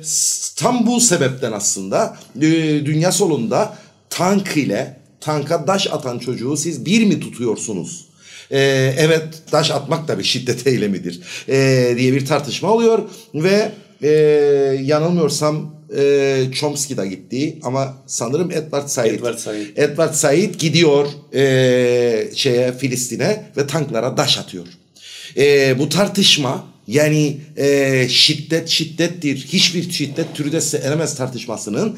tam 0.56 0.88
bu 0.88 1.02
sebepten 1.02 1.52
aslında 1.52 2.18
e, 2.36 2.42
dünya 2.86 3.12
solunda 3.12 3.78
tank 4.10 4.58
ile 4.58 4.98
tanka 5.26 5.68
daş 5.68 5.88
atan 5.88 6.20
çocuğu 6.20 6.58
siz 6.58 6.86
bir 6.86 7.06
mi 7.06 7.20
tutuyorsunuz? 7.20 8.06
Ee, 8.52 8.94
evet 8.98 9.24
daş 9.52 9.72
atmak 9.72 10.08
da 10.08 10.20
bir 10.20 10.24
şiddet 10.24 10.68
eylemidir 10.68 11.22
ee, 11.50 11.96
diye 11.98 12.14
bir 12.14 12.26
tartışma 12.26 12.72
oluyor 12.72 13.00
ve 13.34 13.72
e, 14.04 14.10
yanılmıyorsam 14.84 15.76
e, 15.98 16.44
Chomsky 16.54 16.98
da 16.98 17.06
gitti 17.06 17.60
ama 17.64 17.98
sanırım 18.08 18.52
Edward 18.52 18.88
Said. 18.88 19.12
Edward 19.12 19.38
Said, 19.38 19.78
Edward 19.78 20.14
Said 20.14 20.56
gidiyor 20.56 21.08
e, 21.34 22.36
şeye 22.36 22.74
Filistin'e 22.74 23.52
ve 23.58 23.68
tanklara 23.68 24.18
daş 24.18 24.38
atıyor. 24.38 24.68
E, 25.38 25.80
bu 25.80 25.90
tartışma 25.90 26.68
yani 26.88 27.38
e, 27.58 28.08
şiddet 28.10 28.70
şiddettir. 28.70 29.48
Hiçbir 29.48 29.92
şiddet 29.92 30.36
türü 30.36 30.52
de 30.52 30.60
elemez 30.78 31.16
tartışmasının 31.16 31.98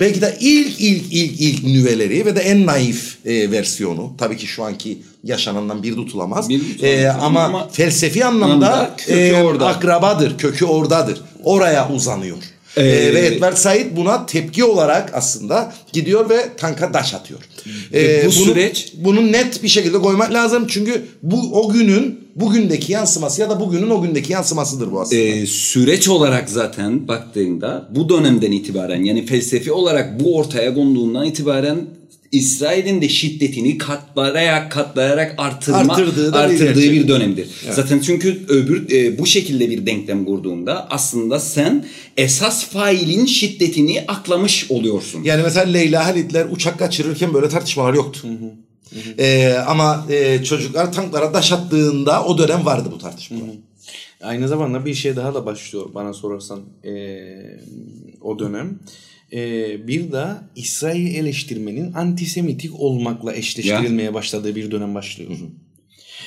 Belki 0.00 0.20
de 0.20 0.36
ilk 0.40 0.80
ilk 0.80 1.04
ilk 1.12 1.40
ilk 1.40 1.64
nüveleri 1.64 2.26
ve 2.26 2.36
de 2.36 2.40
en 2.40 2.66
naif 2.66 3.26
e, 3.26 3.50
versiyonu. 3.50 4.12
Tabii 4.18 4.36
ki 4.36 4.46
şu 4.46 4.64
anki 4.64 4.98
yaşanandan 5.24 5.82
bir 5.82 5.94
tutulamaz. 5.94 6.48
Bir 6.48 6.58
tutulamaz. 6.58 6.98
E, 6.98 7.10
ama, 7.10 7.40
ama 7.40 7.68
felsefi 7.68 8.24
anlamda, 8.24 8.72
anlamda 8.72 8.96
kökü 8.96 9.20
e, 9.20 9.42
orada. 9.42 9.66
akrabadır, 9.66 10.38
kökü 10.38 10.64
oradadır. 10.64 11.20
Oraya 11.44 11.88
uzanıyor. 11.88 12.38
Ee, 12.76 12.82
Ee, 12.82 13.14
ve 13.14 13.26
Edward 13.26 13.56
Said 13.56 13.96
buna 13.96 14.26
tepki 14.26 14.64
olarak 14.64 15.10
aslında 15.14 15.72
gidiyor 15.92 16.30
ve 16.30 16.36
tanka 16.56 16.92
taş 16.92 17.14
atıyor. 17.14 17.40
Ee, 17.94 18.20
bu 18.22 18.26
bunu- 18.26 18.32
süreç- 18.32 18.92
bunu 18.96 19.32
net 19.32 19.62
bir 19.62 19.68
şekilde 19.68 19.98
koymak 19.98 20.32
lazım 20.32 20.66
çünkü 20.68 21.02
bu 21.22 21.60
o 21.60 21.72
günün 21.72 22.20
bugündeki 22.36 22.92
yansıması 22.92 23.40
ya 23.40 23.50
da 23.50 23.60
bugünün 23.60 23.90
o 23.90 24.02
gündeki 24.02 24.32
yansımasıdır 24.32 24.92
bu 24.92 25.00
aslında. 25.00 25.20
Ee, 25.22 25.46
süreç 25.46 26.08
olarak 26.08 26.50
zaten 26.50 27.08
baktığında 27.08 27.88
bu 27.90 28.08
dönemden 28.08 28.52
itibaren 28.52 29.02
yani 29.04 29.26
felsefi 29.26 29.72
olarak 29.72 30.20
bu 30.20 30.36
ortaya 30.36 30.74
konduğundan 30.74 31.24
itibaren 31.26 31.78
İsrail'in 32.34 33.02
de 33.02 33.08
şiddetini 33.08 33.78
katlayarak 33.78 34.72
katlayarak 34.72 35.34
artırma 35.38 35.78
Arttırdığı 35.78 36.32
da 36.32 36.50
bir 36.50 37.08
dönemdir. 37.08 37.48
Zaten 37.70 38.00
çünkü 38.00 38.40
öbür 38.48 38.90
e, 38.90 39.18
bu 39.18 39.26
şekilde 39.26 39.70
bir 39.70 39.86
denklem 39.86 40.24
kurduğunda 40.24 40.90
aslında 40.90 41.40
sen 41.40 41.84
esas 42.16 42.64
failin 42.64 43.26
şiddetini 43.26 44.04
aklamış 44.08 44.70
oluyorsun. 44.70 45.22
Yani 45.22 45.42
mesela 45.42 45.66
Leyla 45.66 46.06
Halitler 46.06 46.46
uçak 46.50 46.78
kaçırırken 46.78 47.34
böyle 47.34 47.48
tartışmalar 47.48 47.94
yoktu. 47.94 48.28
Ee, 49.18 49.54
ama 49.66 50.06
e, 50.10 50.44
çocuklar 50.44 50.92
tanklara 50.92 51.32
taş 51.32 51.52
attığında 51.52 52.24
o 52.24 52.38
dönem 52.38 52.66
vardı 52.66 52.88
bu 52.92 52.98
tartışmalar. 52.98 53.50
Aynı 54.22 54.48
zamanda 54.48 54.84
bir 54.84 54.94
şey 54.94 55.16
daha 55.16 55.34
da 55.34 55.46
başlıyor 55.46 55.86
bana 55.94 56.12
sorarsan 56.12 56.60
eee, 56.84 57.60
o 58.20 58.38
dönem. 58.38 58.78
Eee, 59.32 59.80
bir 59.86 60.12
de 60.12 60.24
İsrail 60.56 61.14
eleştirmenin 61.14 61.92
antisemitik 61.92 62.80
olmakla 62.80 63.34
eşleştirilmeye 63.34 64.14
başladığı 64.14 64.56
bir 64.56 64.70
dönem 64.70 64.94
başlıyor. 64.94 65.30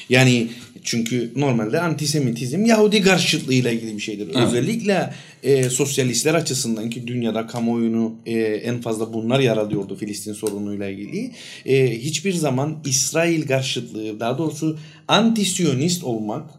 Yani 0.09 0.47
çünkü 0.83 1.31
normalde 1.35 1.79
antisemitizm 1.81 2.65
Yahudi 2.65 3.01
karşıtlığıyla 3.01 3.71
ilgili 3.71 3.95
bir 3.95 4.01
şeydir. 4.01 4.27
Özellikle 4.47 5.13
e, 5.43 5.69
sosyalistler 5.69 6.33
açısından 6.33 6.89
ki 6.89 7.07
dünyada 7.07 7.47
kamuoyunu 7.47 8.15
e, 8.25 8.39
en 8.39 8.81
fazla 8.81 9.13
bunlar 9.13 9.39
yaralıyordu 9.39 9.95
Filistin 9.95 10.33
sorunuyla 10.33 10.89
ilgili. 10.89 11.31
E, 11.65 11.99
hiçbir 11.99 12.33
zaman 12.33 12.77
İsrail 12.85 13.47
karşıtlığı 13.47 14.19
daha 14.19 14.37
doğrusu 14.37 14.79
anti-Siyonist 15.07 16.03
olmak 16.03 16.49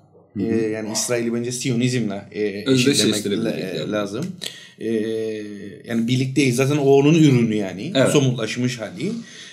e, 0.41 0.43
yani 0.57 0.93
İsrail'i 0.93 1.35
bence 1.35 1.53
Siyonizmle 1.53 2.23
e, 2.33 2.43
eşitlemek 2.73 3.15
la- 3.45 3.51
yani. 3.79 3.93
E, 4.81 4.91
yani 5.85 6.09
birlikteyiz 6.09 6.57
zaten 6.57 6.77
o 6.77 6.91
onun 6.91 7.15
ürünü 7.15 7.55
yani 7.55 7.93
Evet. 7.95 8.13
somutlaşmış 8.13 8.79
hali. 8.79 9.13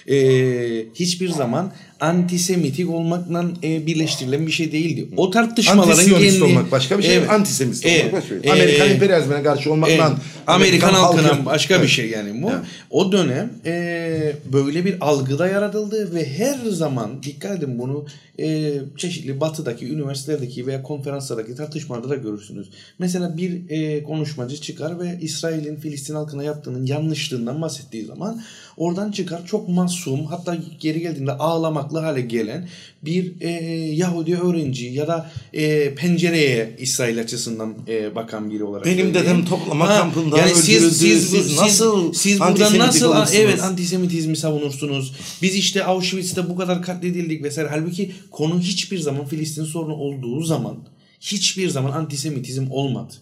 E, 0.09 0.85
hiçbir 0.95 1.29
zaman 1.29 1.73
antisemitik 1.99 2.89
olmakla 2.89 3.45
e, 3.63 3.85
birleştirilen 3.87 4.47
bir 4.47 4.51
şey 4.51 4.71
değildi. 4.71 5.07
O 5.17 5.29
tartışmaların 5.31 5.91
Antisiyonist 5.91 6.39
kendi- 6.39 6.43
olmak 6.43 6.71
başka 6.71 6.97
bir 6.97 7.03
şey, 7.03 7.15
Evet. 7.17 7.29
antisemist 7.29 7.85
Evet. 7.85 8.01
olmak 8.01 8.13
başka 8.21 8.35
bir 8.35 8.41
şey. 8.41 8.51
Evet. 8.51 8.61
Amerikan 8.61 8.89
emperyalizmine 8.89 9.43
karşı 9.43 9.71
olmakla 9.73 9.93
Evet. 9.93 10.17
Amerikan 10.47 10.93
halkına 10.93 11.27
halkı- 11.27 11.45
başka 11.45 11.73
bir 11.75 11.79
Evet. 11.79 11.89
şey 11.89 12.09
yani 12.09 12.43
bu. 12.43 12.49
Evet. 12.49 12.59
O 12.89 13.11
dönem 13.11 13.53
e, 13.65 14.33
böyle 14.53 14.85
bir 14.85 14.95
algıda 15.01 15.47
yaratıldı 15.47 16.13
ve 16.15 16.29
her 16.37 16.59
zaman 16.69 17.23
dikkat 17.23 17.57
edin 17.57 17.79
bunu 17.79 18.05
e, 18.39 18.73
çeşitli 18.97 19.39
batıdaki 19.39 19.87
üniversitelerdeki 19.93 20.67
veya 20.67 20.83
konferanslardaki 20.83 21.55
tartışmalarda 21.55 22.09
da 22.09 22.15
görürsünüz. 22.15 22.69
Mesela 22.99 23.37
bir 23.37 23.69
e, 23.69 24.03
konuşmacı 24.03 24.57
çıkar 24.61 24.99
ve 24.99 25.17
İsrail'in 25.21 25.75
Filistin 25.75 26.15
halkına 26.15 26.43
yaptığının 26.43 26.85
yanlışlığından 26.85 27.61
bahsettiği 27.61 28.05
zaman 28.05 28.41
oradan 28.77 29.11
çıkar 29.11 29.45
çok 29.45 29.69
masum 29.69 30.25
hatta 30.25 30.57
geri 30.79 31.01
geldiğinde 31.01 31.31
ağlamaklı 31.31 31.99
hale 31.99 32.21
gelen 32.21 32.67
bir 33.05 33.41
e, 33.41 33.49
Yahudi 33.95 34.37
öğrenci 34.37 34.85
ya 34.85 35.07
da 35.07 35.31
e, 35.53 35.95
pencereye 35.95 36.75
İsrail 36.79 37.19
açısından 37.19 37.75
e, 37.87 38.15
bakan 38.15 38.49
biri 38.49 38.63
olarak. 38.63 38.85
Benim 38.85 38.97
söyleyeyim. 38.97 39.25
dedem 39.25 39.45
toplama 39.45 39.87
kampında 39.87 40.35
öldürüldü. 40.35 40.91
Siz 40.91 41.57
nasıl 41.57 42.13
siz 42.13 42.39
buradan 42.39 42.79
nasıl 42.79 43.05
olursunuz? 43.05 43.33
evet 43.35 43.63
antisemitizmi 43.63 44.37
savunursunuz. 44.37 45.13
Biz 45.41 45.55
işte 45.55 45.83
Auschwitz'te 45.83 46.49
bu 46.49 46.55
kadar 46.55 46.81
katledildik 46.81 47.43
vesaire. 47.43 47.69
Halbuki 47.71 48.11
konu 48.31 48.59
hiçbir 48.59 48.99
zaman 48.99 49.25
Filistin 49.25 49.65
sorunu 49.65 49.93
olduğu 49.93 50.43
zaman 50.43 50.77
hiçbir 51.21 51.69
zaman 51.69 51.91
antisemitizm 51.91 52.71
olmadı. 52.71 53.13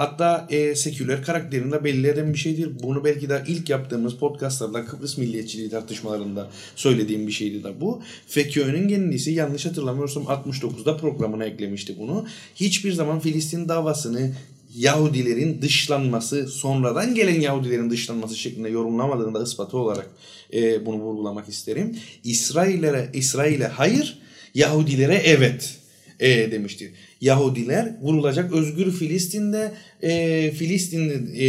Hatta 0.00 0.46
e, 0.50 0.74
seküler 0.74 1.24
karakterinde 1.24 1.84
belli 1.84 2.08
eden 2.08 2.32
bir 2.32 2.38
şeydir. 2.38 2.70
Bunu 2.82 3.04
belki 3.04 3.28
de 3.28 3.42
ilk 3.48 3.70
yaptığımız 3.70 4.14
podcastlarda 4.14 4.84
Kıbrıs 4.84 5.18
milliyetçiliği 5.18 5.70
tartışmalarında 5.70 6.50
söylediğim 6.76 7.26
bir 7.26 7.32
şeydi 7.32 7.64
de 7.64 7.80
bu. 7.80 8.02
FEKÖ'nün 8.26 8.88
kendisi 8.88 9.30
yanlış 9.30 9.66
hatırlamıyorsam 9.66 10.22
69'da 10.22 10.96
programına 10.96 11.44
eklemişti 11.44 11.98
bunu. 11.98 12.26
Hiçbir 12.54 12.92
zaman 12.92 13.20
Filistin 13.20 13.68
davasını 13.68 14.32
Yahudilerin 14.76 15.62
dışlanması, 15.62 16.48
sonradan 16.48 17.14
gelen 17.14 17.40
Yahudilerin 17.40 17.90
dışlanması 17.90 18.36
şeklinde 18.36 18.68
yorumlamadığını 18.68 19.34
da 19.34 19.42
ispatı 19.42 19.78
olarak 19.78 20.10
e, 20.52 20.86
bunu 20.86 20.96
vurgulamak 20.96 21.48
isterim. 21.48 21.96
İsrail'e 22.24 23.10
İsrail'e 23.14 23.66
hayır, 23.66 24.18
Yahudilere 24.54 25.22
evet 25.24 25.78
e, 26.20 26.52
demiştir. 26.52 26.90
Yahudiler 27.20 27.96
vurulacak 28.02 28.52
özgür 28.52 28.92
Filistin'de 28.92 29.72
e, 30.02 30.50
Filistin 30.50 31.30
e, 31.36 31.46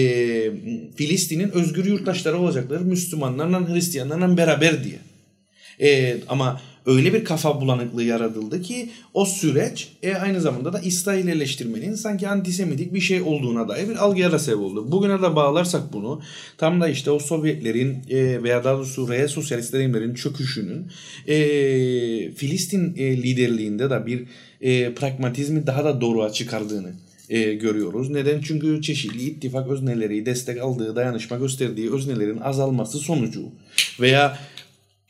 Filistin'in 0.96 1.50
özgür 1.50 1.86
yurttaşları 1.86 2.38
olacaklar 2.38 2.82
Müslümanlarla 2.82 3.70
Hristiyanlarla 3.70 4.38
beraber 4.38 4.84
diye. 4.84 5.00
E, 5.82 6.18
ama 6.28 6.62
öyle 6.86 7.14
bir 7.14 7.24
kafa 7.26 7.62
bulanıklığı 7.62 8.04
yaratıldı 8.04 8.62
ki 8.62 8.90
o 9.14 9.26
süreç 9.26 9.92
e, 10.04 10.16
aynı 10.16 10.42
zamanda 10.42 10.74
da 10.74 10.80
İsrail 10.80 11.28
eleştirmenin 11.28 11.96
sanki 11.96 12.28
antisemitik 12.28 12.94
bir 12.94 13.02
şey 13.02 13.22
olduğuna 13.22 13.70
dair 13.70 13.90
bir 13.90 13.96
algıya 13.96 14.40
sebep 14.40 14.60
oldu. 14.60 14.92
Bugüne 14.92 15.22
de 15.22 15.36
bağlarsak 15.36 15.94
bunu 15.94 16.22
tam 16.58 16.82
da 16.82 16.88
işte 16.88 17.12
o 17.12 17.20
Sovyetlerin 17.20 17.98
e, 18.10 18.44
veya 18.44 18.64
daha 18.64 18.78
doğrusu 18.78 19.10
reel 19.10 19.28
sosyalist 19.28 19.74
rejimlerin 19.74 20.14
çöküşünün 20.14 20.88
e, 21.28 21.36
Filistin 22.32 22.96
e, 22.98 23.18
liderliğinde 23.18 23.90
de 23.90 24.06
bir 24.06 24.26
e, 24.62 24.94
pragmatizmi 24.94 25.68
daha 25.68 25.86
da 25.86 26.02
doğruğa 26.02 26.32
çıkardığını 26.32 26.94
e, 27.30 27.54
görüyoruz. 27.54 28.10
Neden? 28.10 28.42
Çünkü 28.42 28.82
çeşitli 28.82 29.24
ittifak 29.24 29.70
özneleri 29.70 30.26
destek 30.26 30.62
aldığı, 30.62 30.96
dayanışma 30.96 31.38
gösterdiği 31.38 31.92
öznelerin 31.92 32.38
azalması 32.38 32.98
sonucu 33.00 33.42
veya 34.00 34.38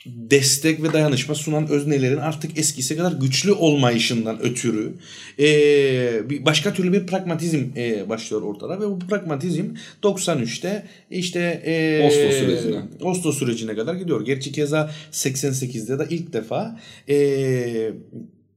destek 0.05 0.83
ve 0.83 0.93
dayanışma 0.93 1.35
sunan 1.35 1.67
öznelerin 1.67 2.17
artık 2.17 2.57
eskisi 2.57 2.97
kadar 2.97 3.11
güçlü 3.11 3.51
olmayışından 3.51 4.41
ötürü 4.41 4.93
e, 5.39 6.29
bir 6.29 6.45
başka 6.45 6.73
türlü 6.73 6.93
bir 6.93 7.07
pragmatizm 7.07 7.63
e, 7.77 8.09
başlıyor 8.09 8.41
ortada 8.41 8.79
ve 8.79 8.87
bu 8.87 8.99
pragmatizm 8.99 9.65
93'te 10.03 10.85
işte 11.09 11.39
e, 11.65 12.07
Oslo 12.07 12.31
sürecine. 12.39 12.81
Oslo 13.01 13.31
sürecine 13.31 13.75
kadar 13.75 13.95
gidiyor. 13.95 14.25
Gerçi 14.25 14.51
keza 14.51 14.91
88'de 15.11 15.99
de 15.99 16.07
ilk 16.09 16.33
defa 16.33 16.79
e, 17.09 17.15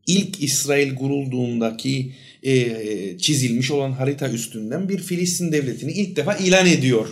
ilk 0.06 0.42
İsrail 0.42 0.94
kurulduğundaki 0.94 2.12
e, 2.42 3.18
çizilmiş 3.18 3.70
olan 3.70 3.92
harita 3.92 4.30
üstünden 4.30 4.88
bir 4.88 4.98
Filistin 4.98 5.52
devletini 5.52 5.92
ilk 5.92 6.16
defa 6.16 6.34
ilan 6.34 6.66
ediyor 6.66 7.08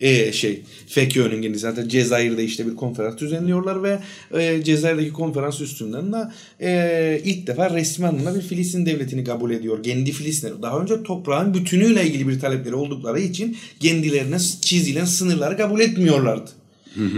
e, 0.00 0.32
şey 0.32 0.62
FKÖ'nün 0.86 1.42
kendisi 1.42 1.60
zaten 1.60 1.88
Cezayir'de 1.88 2.44
işte 2.44 2.66
bir 2.66 2.76
konferans 2.76 3.18
düzenliyorlar 3.18 3.82
ve 3.82 3.98
e, 4.34 4.64
Cezayir'deki 4.64 5.12
konferans 5.12 5.60
üstünden 5.60 6.12
de 6.12 6.28
e, 6.60 7.20
ilk 7.24 7.46
defa 7.46 7.74
resmi 7.74 8.06
anlamda 8.06 8.34
bir 8.34 8.42
Filistin 8.42 8.86
devletini 8.86 9.24
kabul 9.24 9.50
ediyor. 9.50 9.82
Kendi 9.82 10.12
Filistinleri. 10.12 10.62
Daha 10.62 10.78
önce 10.78 11.02
toprağın 11.02 11.54
bütünüyle 11.54 12.06
ilgili 12.06 12.28
bir 12.28 12.40
talepleri 12.40 12.74
oldukları 12.74 13.20
için 13.20 13.56
kendilerine 13.80 14.38
çizilen 14.60 15.04
sınırları 15.04 15.56
kabul 15.56 15.80
etmiyorlardı. 15.80 16.50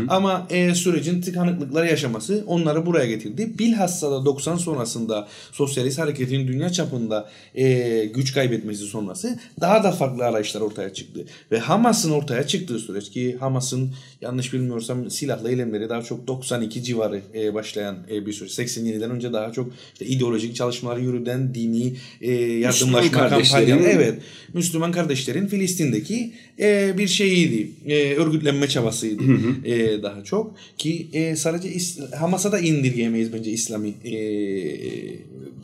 Ama 0.08 0.46
e, 0.50 0.74
sürecin 0.74 1.20
tıkanıklıklar 1.20 1.84
yaşaması 1.84 2.44
onları 2.46 2.86
buraya 2.86 3.06
getirdi. 3.06 3.52
Bilhassa 3.58 4.10
da 4.12 4.24
90 4.24 4.56
sonrasında 4.56 5.28
sosyalist 5.52 5.98
hareketin 5.98 6.48
dünya 6.48 6.70
çapında 6.72 7.30
e, 7.54 8.04
güç 8.14 8.34
kaybetmesi 8.34 8.84
sonrası 8.84 9.38
daha 9.60 9.84
da 9.84 9.92
farklı 9.92 10.24
arayışlar 10.24 10.60
ortaya 10.60 10.94
çıktı. 10.94 11.24
Ve 11.52 11.58
Hamas'ın 11.58 12.10
ortaya 12.10 12.46
çıktığı 12.46 12.78
süreç 12.78 13.10
ki 13.10 13.36
Hamas'ın 13.40 13.90
yanlış 14.20 14.52
bilmiyorsam 14.52 15.10
silahlı 15.10 15.50
eylemleri 15.50 15.88
daha 15.88 16.02
çok 16.02 16.26
92 16.26 16.82
civarı 16.82 17.20
e, 17.34 17.54
başlayan 17.54 17.96
e, 18.10 18.26
bir 18.26 18.32
süreç. 18.32 18.58
87'den 18.58 19.10
önce 19.10 19.32
daha 19.32 19.52
çok 19.52 19.72
işte 19.92 20.06
ideolojik 20.06 20.56
çalışmalar 20.56 20.96
yürüden 20.96 21.54
dini 21.54 21.96
e, 22.20 22.32
yardımlaşma 22.42 23.28
kampanyaları. 23.28 23.82
Evet. 23.82 24.22
Müslüman 24.54 24.92
kardeşlerin 24.92 25.46
Filistin'deki 25.46 26.32
e, 26.58 26.94
bir 26.98 27.08
şeyiydi. 27.08 27.70
E, 27.86 28.14
örgütlenme 28.14 28.68
çabasıydı. 28.68 29.22
E, 29.66 30.02
daha 30.02 30.24
çok. 30.24 30.54
Ki 30.78 31.08
e, 31.12 31.36
sadece 31.36 31.68
İs- 31.72 32.14
Hamas'a 32.16 32.52
da 32.52 32.58
indirgeyemeyiz 32.58 33.32
bence 33.32 33.50
İslami 33.50 33.88
e, 33.88 34.14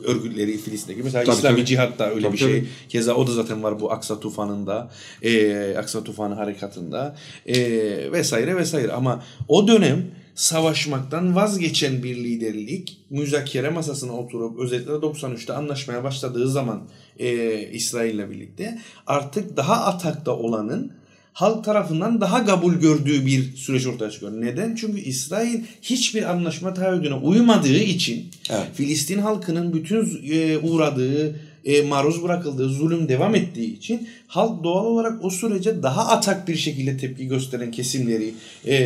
örgütleri 0.03 0.57
Filistin'deki. 0.57 1.03
Mesela 1.03 1.23
Tabii, 1.25 1.35
İslami 1.35 1.55
tabii. 1.55 1.65
cihat 1.65 1.99
da 1.99 2.09
öyle 2.11 2.21
Tabii, 2.21 2.33
bir 2.33 2.37
şey. 2.37 2.59
tabii. 2.59 2.67
Keza 2.89 3.13
o 3.15 3.27
da 3.27 3.31
zaten 3.31 3.63
var 3.63 3.79
bu 3.79 3.91
Aksa 3.91 4.19
Tufanı'nda. 4.19 4.91
E, 5.21 5.75
Aksa 5.77 6.03
Tufanı 6.03 6.33
harekatında. 6.33 7.15
E, 7.45 7.55
vesaire 8.11 8.55
vesaire. 8.55 8.91
Ama 8.91 9.23
o 9.47 9.67
dönem 9.67 10.05
savaşmaktan 10.35 11.35
vazgeçen 11.35 12.03
bir 12.03 12.15
liderlik 12.15 12.97
müzakere 13.09 13.69
masasına 13.69 14.11
oturup 14.13 14.59
özellikle 14.59 14.91
93'te 14.91 15.53
anlaşmaya 15.53 16.03
başladığı 16.03 16.49
zaman 16.51 16.83
e, 17.19 17.59
İsrail'le 17.71 18.29
birlikte 18.31 18.79
artık 19.07 19.57
daha 19.57 19.85
atakta 19.85 20.31
olanın 20.35 20.91
halk 21.33 21.65
tarafından 21.65 22.21
daha 22.21 22.45
kabul 22.45 22.73
gördüğü 22.73 23.25
bir 23.25 23.55
süreç 23.55 23.87
ortaya 23.87 24.11
çıkıyor. 24.11 24.31
Neden? 24.31 24.75
Çünkü 24.75 24.99
İsrail 24.99 25.59
hiçbir 25.81 26.31
anlaşma 26.31 26.73
taahhüdüne 26.73 27.13
uymadığı 27.13 27.77
için 27.77 28.25
Evet. 28.49 28.67
Filistin 28.73 29.19
halkının 29.19 29.73
bütün 29.73 30.21
e, 30.31 30.57
uğradığı, 30.57 31.35
e, 31.65 31.81
maruz 31.81 32.23
bırakıldığı 32.23 32.69
zulüm 32.69 33.09
devam 33.09 33.35
ettiği 33.35 33.77
için 33.77 34.07
halk 34.27 34.63
doğal 34.63 34.85
olarak 34.85 35.25
o 35.25 35.29
sürece 35.29 35.83
daha 35.83 36.07
atak 36.07 36.47
bir 36.47 36.55
şekilde 36.55 36.97
tepki 36.97 37.27
gösteren 37.27 37.71
kesimleri 37.71 38.33
e, 38.65 38.77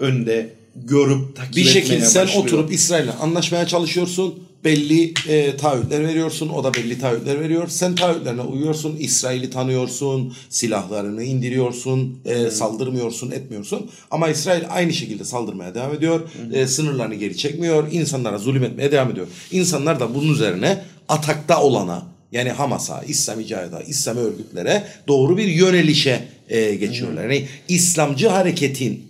önde 0.00 0.50
görüp 0.76 1.36
takip 1.36 1.56
Bir 1.56 1.64
şekilde 1.64 2.00
sen 2.06 2.22
başlıyor. 2.26 2.44
oturup 2.44 2.72
İsrail'le 2.72 3.10
anlaşmaya 3.20 3.66
çalışıyorsun. 3.66 4.34
Belli 4.64 5.14
e, 5.28 5.56
taahhütler 5.56 6.08
veriyorsun. 6.08 6.48
O 6.48 6.64
da 6.64 6.74
belli 6.74 6.98
taahhütler 6.98 7.40
veriyor. 7.40 7.68
Sen 7.68 7.94
taahhütlerine 7.94 8.40
uyuyorsun. 8.40 8.96
İsrail'i 8.96 9.50
tanıyorsun. 9.50 10.34
Silahlarını 10.48 11.22
indiriyorsun. 11.22 12.18
e, 12.24 12.50
Saldırmıyorsun, 12.50 13.30
etmiyorsun. 13.30 13.90
Ama 14.10 14.28
İsrail 14.28 14.62
aynı 14.70 14.92
şekilde 14.92 15.24
saldırmaya 15.24 15.74
devam 15.74 15.94
ediyor. 15.94 16.20
E, 16.52 16.66
sınırlarını 16.66 17.14
geri 17.14 17.36
çekmiyor. 17.36 17.92
İnsanlara 17.92 18.38
zulüm 18.38 18.64
etmeye 18.64 18.92
devam 18.92 19.10
ediyor. 19.10 19.26
İnsanlar 19.52 20.00
da 20.00 20.14
bunun 20.14 20.32
üzerine 20.32 20.84
atakta 21.08 21.62
olana 21.62 22.06
yani 22.32 22.50
Hamas'a, 22.50 23.02
İslami 23.02 23.46
Cihad'a, 23.46 23.80
İslami 23.80 24.20
örgütlere 24.20 24.86
doğru 25.08 25.36
bir 25.36 25.46
yönelişe 25.48 26.28
e, 26.48 26.74
geçiyorlar. 26.74 27.22
Yani 27.22 27.46
İslamcı 27.68 28.28
hareketin 28.28 29.04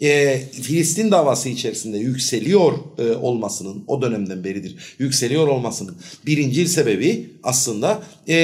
e, 0.00 0.40
Filistin 0.62 1.10
davası 1.10 1.48
içerisinde 1.48 1.98
yükseliyor 1.98 2.72
e, 2.98 3.10
olmasının 3.16 3.84
o 3.86 4.02
dönemden 4.02 4.44
beridir 4.44 4.76
yükseliyor 4.98 5.48
olmasının 5.48 5.96
birincil 6.26 6.66
sebebi 6.66 7.30
aslında 7.42 8.02
e, 8.28 8.34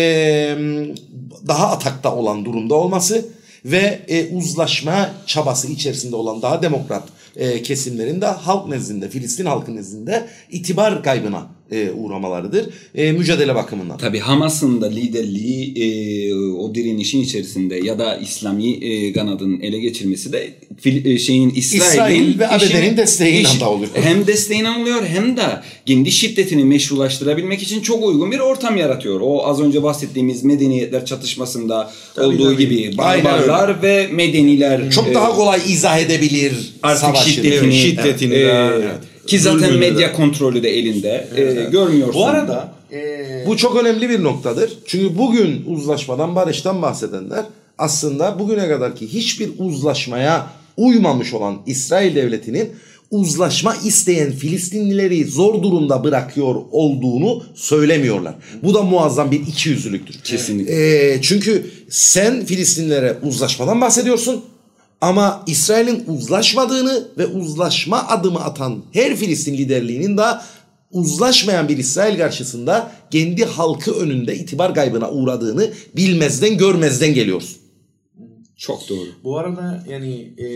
daha 1.48 1.70
atakta 1.70 2.14
olan 2.14 2.44
durumda 2.44 2.74
olması 2.74 3.28
ve 3.64 4.00
e, 4.08 4.36
uzlaşma 4.36 5.10
çabası 5.26 5.72
içerisinde 5.72 6.16
olan 6.16 6.42
daha 6.42 6.62
demokrat 6.62 7.08
e, 7.36 7.62
kesimlerin 7.62 8.20
de 8.20 8.26
halk 8.26 8.68
nezdinde 8.68 9.08
Filistin 9.08 9.46
halkı 9.46 9.76
nezdinde 9.76 10.26
itibar 10.50 11.02
kaybına 11.02 11.55
e, 11.72 11.90
uğramalarıdır 11.90 12.66
e, 12.94 13.12
mücadele 13.12 13.54
bakımından. 13.54 13.98
Tabii 13.98 14.18
Hamas'ın 14.18 14.80
da 14.80 14.86
liderliği 14.90 15.74
e, 15.78 16.34
o 16.34 16.74
direnişin 16.74 17.22
içerisinde 17.22 17.76
ya 17.76 17.98
da 17.98 18.16
İslami 18.16 18.70
e, 18.72 19.12
kanadın 19.12 19.60
ele 19.60 19.78
geçirmesi 19.78 20.32
de 20.32 20.50
Fil- 20.84 21.14
e, 21.14 21.18
şeyin 21.18 21.50
İsrail'in 21.50 21.84
İsrail 21.90 22.38
ve 22.38 22.48
ABD'nin 22.48 22.96
desteğiyle 22.96 23.40
iş- 23.40 23.60
de 23.60 23.64
oluyor. 23.64 23.90
Hem 23.94 24.26
desteğiyle 24.26 24.70
oluyor 24.70 25.06
hem 25.06 25.36
de 25.36 25.42
kendi 25.86 26.12
şiddetini 26.12 26.64
meşrulaştırabilmek 26.64 27.62
için 27.62 27.80
çok 27.80 28.04
uygun 28.04 28.32
bir 28.32 28.38
ortam 28.38 28.76
yaratıyor. 28.76 29.20
O 29.24 29.46
az 29.46 29.60
önce 29.60 29.82
bahsettiğimiz 29.82 30.44
medeniyetler 30.44 31.04
çatışmasında 31.04 31.90
olduğu 32.18 32.52
tabii. 32.52 32.56
gibi 32.68 32.98
barbarlar 32.98 33.82
ve 33.82 34.06
medeniler 34.12 34.90
Çok 34.90 35.08
e, 35.08 35.14
daha 35.14 35.34
kolay 35.36 35.60
izah 35.68 35.98
edebilir 35.98 36.52
artık 36.82 37.00
savaşı. 37.00 37.30
şiddetini, 37.30 37.74
şiddetini 37.74 38.34
e, 38.34 38.46
daha, 38.48 38.72
evet. 38.74 38.90
Ki 39.26 39.38
zaten 39.38 39.74
medya 39.78 40.08
de. 40.08 40.12
kontrolü 40.12 40.62
de 40.62 40.78
elinde. 40.78 41.28
E, 41.36 41.70
görmüyorsun. 41.70 42.14
Bu 42.14 42.26
arada 42.26 42.72
e, 42.92 43.44
Bu 43.46 43.56
çok 43.56 43.76
önemli 43.76 44.08
bir 44.08 44.22
noktadır. 44.22 44.78
Çünkü 44.86 45.18
bugün 45.18 45.64
uzlaşmadan, 45.66 46.36
barıştan 46.36 46.82
bahsedenler 46.82 47.44
aslında 47.78 48.38
bugüne 48.38 48.68
kadarki 48.68 49.12
hiçbir 49.12 49.50
uzlaşmaya 49.58 50.46
uymamış 50.76 51.34
olan 51.34 51.56
İsrail 51.66 52.14
devletinin 52.14 52.70
uzlaşma 53.10 53.76
isteyen 53.84 54.32
Filistinlileri 54.32 55.24
zor 55.24 55.62
durumda 55.62 56.04
bırakıyor 56.04 56.54
olduğunu 56.72 57.44
söylemiyorlar. 57.54 58.34
Bu 58.62 58.74
da 58.74 58.82
muazzam 58.82 59.30
bir 59.30 59.40
ikiyüzlülüktür. 59.40 60.14
Kesinlikle. 60.24 61.12
Ee, 61.12 61.22
çünkü 61.22 61.66
sen 61.90 62.44
Filistinlilere 62.44 63.16
uzlaşmadan 63.22 63.80
bahsediyorsun 63.80 64.44
ama 65.00 65.44
İsrail'in 65.46 66.04
uzlaşmadığını 66.06 67.08
ve 67.18 67.26
uzlaşma 67.26 68.08
adımı 68.08 68.44
atan 68.44 68.82
her 68.92 69.16
Filistin 69.16 69.54
liderliğinin 69.54 70.16
de 70.16 70.22
uzlaşmayan 70.90 71.68
bir 71.68 71.78
İsrail 71.78 72.18
karşısında 72.18 72.92
kendi 73.10 73.44
halkı 73.44 73.92
önünde 73.92 74.36
itibar 74.36 74.74
kaybına 74.74 75.10
uğradığını 75.10 75.70
bilmezden 75.96 76.58
görmezden 76.58 77.14
geliyorsun. 77.14 77.58
Çok 78.56 78.88
doğru. 78.88 79.08
Bu 79.24 79.38
arada 79.38 79.84
yani 79.88 80.34
e, 80.38 80.48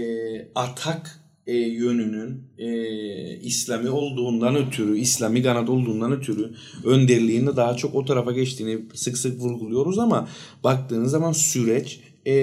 atak 0.55 1.21
e, 1.47 1.57
yönünün 1.57 2.43
e, 2.59 3.37
İslami 3.37 3.91
olduğundan 3.91 4.57
ötürü, 4.57 4.99
İslami 4.99 5.43
kanat 5.43 5.69
olduğundan 5.69 6.13
ötürü 6.13 6.51
önderliğinin 6.85 7.47
de 7.47 7.57
daha 7.57 7.77
çok 7.77 7.95
o 7.95 8.05
tarafa 8.05 8.33
geçtiğini 8.33 8.79
sık 8.95 9.19
sık 9.19 9.41
vurguluyoruz 9.41 9.99
ama 9.99 10.29
baktığınız 10.65 11.11
zaman 11.11 11.33
süreç 11.33 12.01
e, 12.27 12.35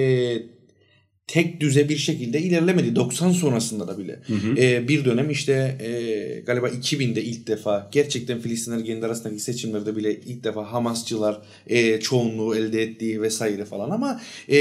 tek 1.28 1.60
düze 1.60 1.88
bir 1.88 1.96
şekilde 1.96 2.40
ilerlemedi. 2.40 2.96
90 2.96 3.32
sonrasında 3.32 3.88
da 3.88 3.98
bile. 3.98 4.20
E, 4.58 4.88
bir 4.88 5.04
dönem 5.04 5.30
işte 5.30 5.78
e, 5.80 6.40
galiba 6.40 6.68
2000'de 6.68 7.22
ilk 7.22 7.46
defa 7.46 7.88
gerçekten 7.92 8.40
Filistinler 8.40 8.84
kendi 8.84 9.06
arasındaki 9.06 9.40
seçimlerde 9.40 9.96
bile 9.96 10.20
ilk 10.26 10.44
defa 10.44 10.72
Hamasçılar 10.72 11.40
e, 11.66 12.00
çoğunluğu 12.00 12.56
elde 12.56 12.82
ettiği 12.82 13.22
vesaire 13.22 13.64
falan 13.64 13.90
ama 13.90 14.20
e, 14.50 14.58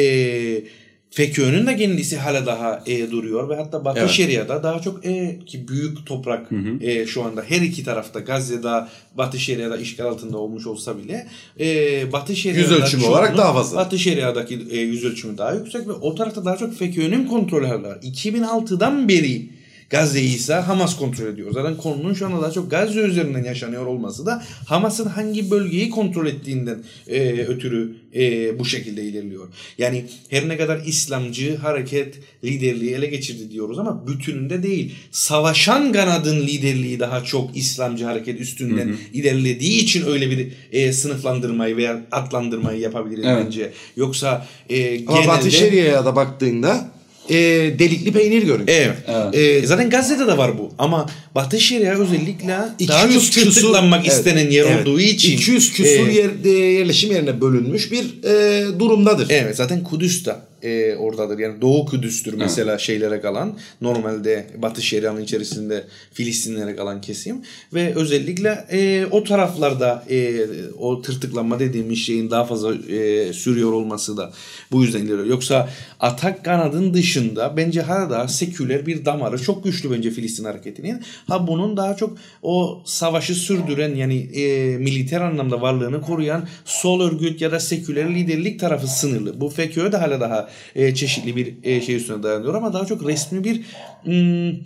FETÖ'nün 1.10 1.68
de 1.68 1.78
kendisi 1.78 2.18
hala 2.18 2.45
daha 2.45 2.84
e, 2.86 3.12
duruyor 3.12 3.49
ve 3.49 3.55
hatta 3.55 3.86
Batı 3.86 3.99
Evet. 3.99 4.10
Şeria'da 4.10 4.64
daha 4.64 4.80
çok 4.82 5.05
e, 5.05 5.39
ki 5.45 5.68
büyük 5.68 6.05
toprak 6.05 6.49
e, 6.82 7.05
şu 7.05 7.24
anda 7.24 7.43
her 7.47 7.62
iki 7.62 7.84
tarafta 7.84 8.20
Gazze'de 8.20 8.84
Batı 9.18 9.39
Şeria'da 9.39 9.78
işgal 9.78 10.05
altında 10.05 10.38
olmuş 10.38 10.68
olsa 10.68 10.97
bile 10.97 11.28
e, 11.60 12.12
Batı 12.12 12.36
Şeria'da 12.36 12.60
Yüz 12.60 12.72
ölçümü 12.72 13.03
olarak 13.03 13.38
daha 13.38 13.53
fazla. 13.53 13.78
Batı 13.78 13.99
Şeria'daki 13.99 14.68
e, 14.72 14.80
yüz 14.80 15.03
ölçümü 15.05 15.38
daha 15.38 15.53
yüksek 15.53 15.88
ve 15.88 15.91
o 15.91 16.16
tarafta 16.16 16.45
daha 16.45 16.58
çok 16.58 16.78
FETÖ'nün 16.78 17.28
kontrolü 17.28 17.68
var. 17.68 17.97
2006'dan 18.03 19.10
beri 19.10 19.57
Gazze'yi 19.90 20.36
ise 20.36 20.54
Hamas 20.54 20.98
kontrol 20.98 21.26
ediyor. 21.28 21.52
Zaten 21.52 21.78
konunun 21.78 22.14
şu 22.14 22.26
anda 22.26 22.42
daha 22.42 22.52
çok 22.52 22.72
Gazze 22.72 23.00
üzerinden 23.00 23.44
yaşanıyor 23.44 23.86
olması 23.86 24.26
da 24.26 24.44
Hamas'ın 24.66 25.06
hangi 25.06 25.52
bölgeyi 25.52 25.90
kontrol 25.90 26.28
ettiğinden 26.28 26.84
e, 27.08 27.32
ötürü 27.32 27.96
e, 28.16 28.60
bu 28.60 28.66
şekilde 28.66 29.04
ilerliyor. 29.04 29.48
Yani 29.78 30.06
her 30.30 30.48
ne 30.48 30.58
kadar 30.58 30.80
İslamcı 30.86 31.58
hareket 31.58 32.16
liderliği 32.44 32.94
ele 32.94 33.06
geçirdi 33.06 33.52
diyoruz 33.52 33.80
ama 33.80 34.08
bütününde 34.08 34.64
değil. 34.64 34.96
Savaşan 35.12 35.92
kanadın 35.92 36.40
liderliği 36.40 37.00
daha 37.00 37.24
çok 37.24 37.58
İslamcı 37.58 38.06
hareket 38.06 38.42
üstünden 38.42 38.96
ilerlediği 39.14 39.84
için 39.84 40.06
öyle 40.08 40.32
bir 40.32 40.48
e, 40.72 40.94
sınıflandırmayı 40.94 41.78
veya 41.78 42.06
adlandırmayı 42.12 42.80
yapabiliriz 42.80 43.26
Evet. 43.28 43.46
bence. 43.46 43.74
Yoksa 43.96 44.48
e, 44.70 45.06
Ama 45.06 45.18
genelde... 45.18 45.28
Batı 45.28 45.52
Şeria'ya 45.52 46.06
da 46.06 46.16
baktığında 46.16 46.97
e, 47.30 47.36
delikli 47.80 48.12
peynir 48.12 48.44
görünüyor. 48.44 48.68
Evet. 48.68 48.98
Evet. 49.08 49.64
Ee, 49.64 49.68
zaten 49.68 49.90
Gazze'de 49.90 50.28
de 50.28 50.38
var 50.38 50.58
bu. 50.58 50.72
Ama 50.78 51.10
Batı 51.36 51.60
Şeria 51.60 52.00
özellikle 52.00 52.48
daha 52.88 53.06
200 53.06 53.32
çok 53.32 53.44
tırtıklanmak 53.44 54.02
evet, 54.08 54.18
istenen 54.18 54.50
yer 54.50 54.66
evet. 54.66 54.88
olduğu 54.88 55.00
için. 55.00 55.34
200 55.34 55.74
küsur 55.74 56.08
e, 56.08 56.14
yer, 56.14 56.30
e, 56.46 56.50
yerleşim 56.50 57.12
yerine 57.12 57.42
bölünmüş 57.42 57.92
bir 57.92 58.24
e, 58.24 58.80
durumdadır. 58.80 59.28
Evet 59.30 59.56
zaten 59.56 59.84
Kudüs 59.84 60.26
de 60.26 60.36
e, 60.64 60.95
oradadır. 60.95 61.39
Yani 61.39 61.62
Doğu 61.62 61.86
Kudüs'tür 61.86 62.34
mesela 62.34 62.78
şeylere 62.78 63.22
kalan. 63.22 63.58
Normalde 63.82 64.47
Batı 64.58 64.82
Şeria'nın 64.82 65.22
içerisinde 65.22 65.84
Filistinlere 66.14 66.76
kalan 66.76 67.01
kesim. 67.01 67.41
Ve 67.74 67.95
özellikle 67.95 68.66
e, 68.72 69.05
o 69.05 69.24
taraflarda 69.24 70.03
e, 70.10 70.45
o 70.80 71.01
tırtıklanma 71.01 71.60
dediğimiz 71.60 71.99
şeyin 71.99 72.32
daha 72.32 72.45
fazla 72.45 72.76
e, 72.76 73.34
sürüyor 73.34 73.72
olması 73.72 74.18
da 74.18 74.32
bu 74.72 74.84
yüzden 74.84 74.99
ilerliyor. 74.99 75.26
Yoksa 75.26 75.70
atak 75.99 76.45
kanadın 76.45 76.93
dışında 76.93 77.58
bence 77.58 77.82
hala 77.82 78.28
seküler 78.28 78.86
bir 78.86 79.05
damarı 79.05 79.41
çok 79.41 79.64
güçlü 79.64 79.91
bence 79.91 80.12
Filistin 80.12 80.43
hareketinin. 80.43 81.03
Ha 81.28 81.47
bunun 81.47 81.78
daha 81.78 81.95
çok 81.95 82.18
o 82.41 82.82
savaşı 82.86 83.36
sürdüren 83.36 83.95
yani 83.95 84.18
e, 84.18 84.78
militer 84.78 85.22
anlamda 85.22 85.62
varlığını 85.62 86.01
koruyan 86.01 86.47
sol 86.66 87.01
örgüt 87.01 87.41
ya 87.41 87.51
da 87.51 87.60
seküler 87.60 88.16
liderlik 88.16 88.60
tarafı 88.60 88.88
sınırlı. 88.88 89.41
Bu 89.41 89.49
FKÖ 89.49 89.91
de 89.91 89.97
hala 89.97 90.22
daha 90.22 90.47
e, 90.76 90.95
çeşitli 90.95 91.36
bir 91.36 91.54
e, 91.64 91.82
şey 91.82 91.95
üstüne 91.95 92.24
dayanıyor 92.24 92.54
ama 92.54 92.74
daha 92.74 92.86
çok 92.86 93.08
resmi 93.08 93.43
bir 93.43 93.62
hmm, 94.04 94.60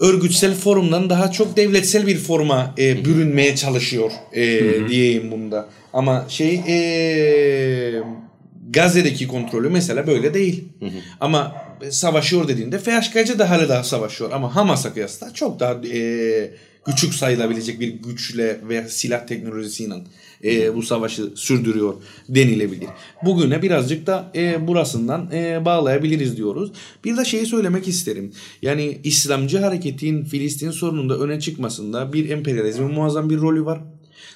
örgütsel 0.00 0.54
forumdan 0.54 1.10
daha 1.10 1.30
çok 1.30 1.56
devletsel 1.56 2.06
bir 2.06 2.18
forma 2.18 2.74
e, 2.78 3.04
bürünmeye 3.04 3.56
çalışıyor 3.56 4.12
e, 4.32 4.44
diyeyim 4.88 5.30
bunda. 5.30 5.68
Ama 5.92 6.26
şey 6.28 6.54
e, 6.54 8.02
Gazze'deki 8.70 9.28
kontrolü 9.28 9.70
mesela 9.70 10.06
böyle 10.06 10.34
değil. 10.34 10.64
Ama 11.20 11.54
savaşıyor 11.90 12.48
dediğinde 12.48 12.78
FHKC 12.78 13.38
de 13.38 13.44
hala 13.44 13.68
daha 13.68 13.84
savaşıyor 13.84 14.30
ama 14.32 14.56
Hamas'a 14.56 14.92
kıyasla 14.92 15.34
çok 15.34 15.60
daha 15.60 15.72
e, 15.72 16.50
küçük 16.86 17.14
sayılabilecek 17.14 17.80
bir 17.80 17.88
güçle 17.88 18.60
veya 18.68 18.88
silah 18.88 19.26
teknolojisiyle 19.26 19.94
e, 20.44 20.74
bu 20.76 20.82
savaşı 20.82 21.30
sürdürüyor 21.34 21.94
denilebilir. 22.28 22.88
Bugüne 23.24 23.62
birazcık 23.62 24.06
da 24.06 24.32
e, 24.34 24.66
burasından 24.66 25.30
e, 25.32 25.64
bağlayabiliriz 25.64 26.36
diyoruz. 26.36 26.72
Bir 27.04 27.16
de 27.16 27.24
şeyi 27.24 27.46
söylemek 27.46 27.88
isterim. 27.88 28.32
Yani 28.62 28.98
İslamcı 29.04 29.58
hareketin 29.58 30.24
Filistin 30.24 30.70
sorununda 30.70 31.18
öne 31.18 31.40
çıkmasında 31.40 32.12
bir 32.12 32.30
emperyalizmin 32.30 32.90
muazzam 32.92 33.30
bir 33.30 33.38
rolü 33.38 33.64
var. 33.64 33.80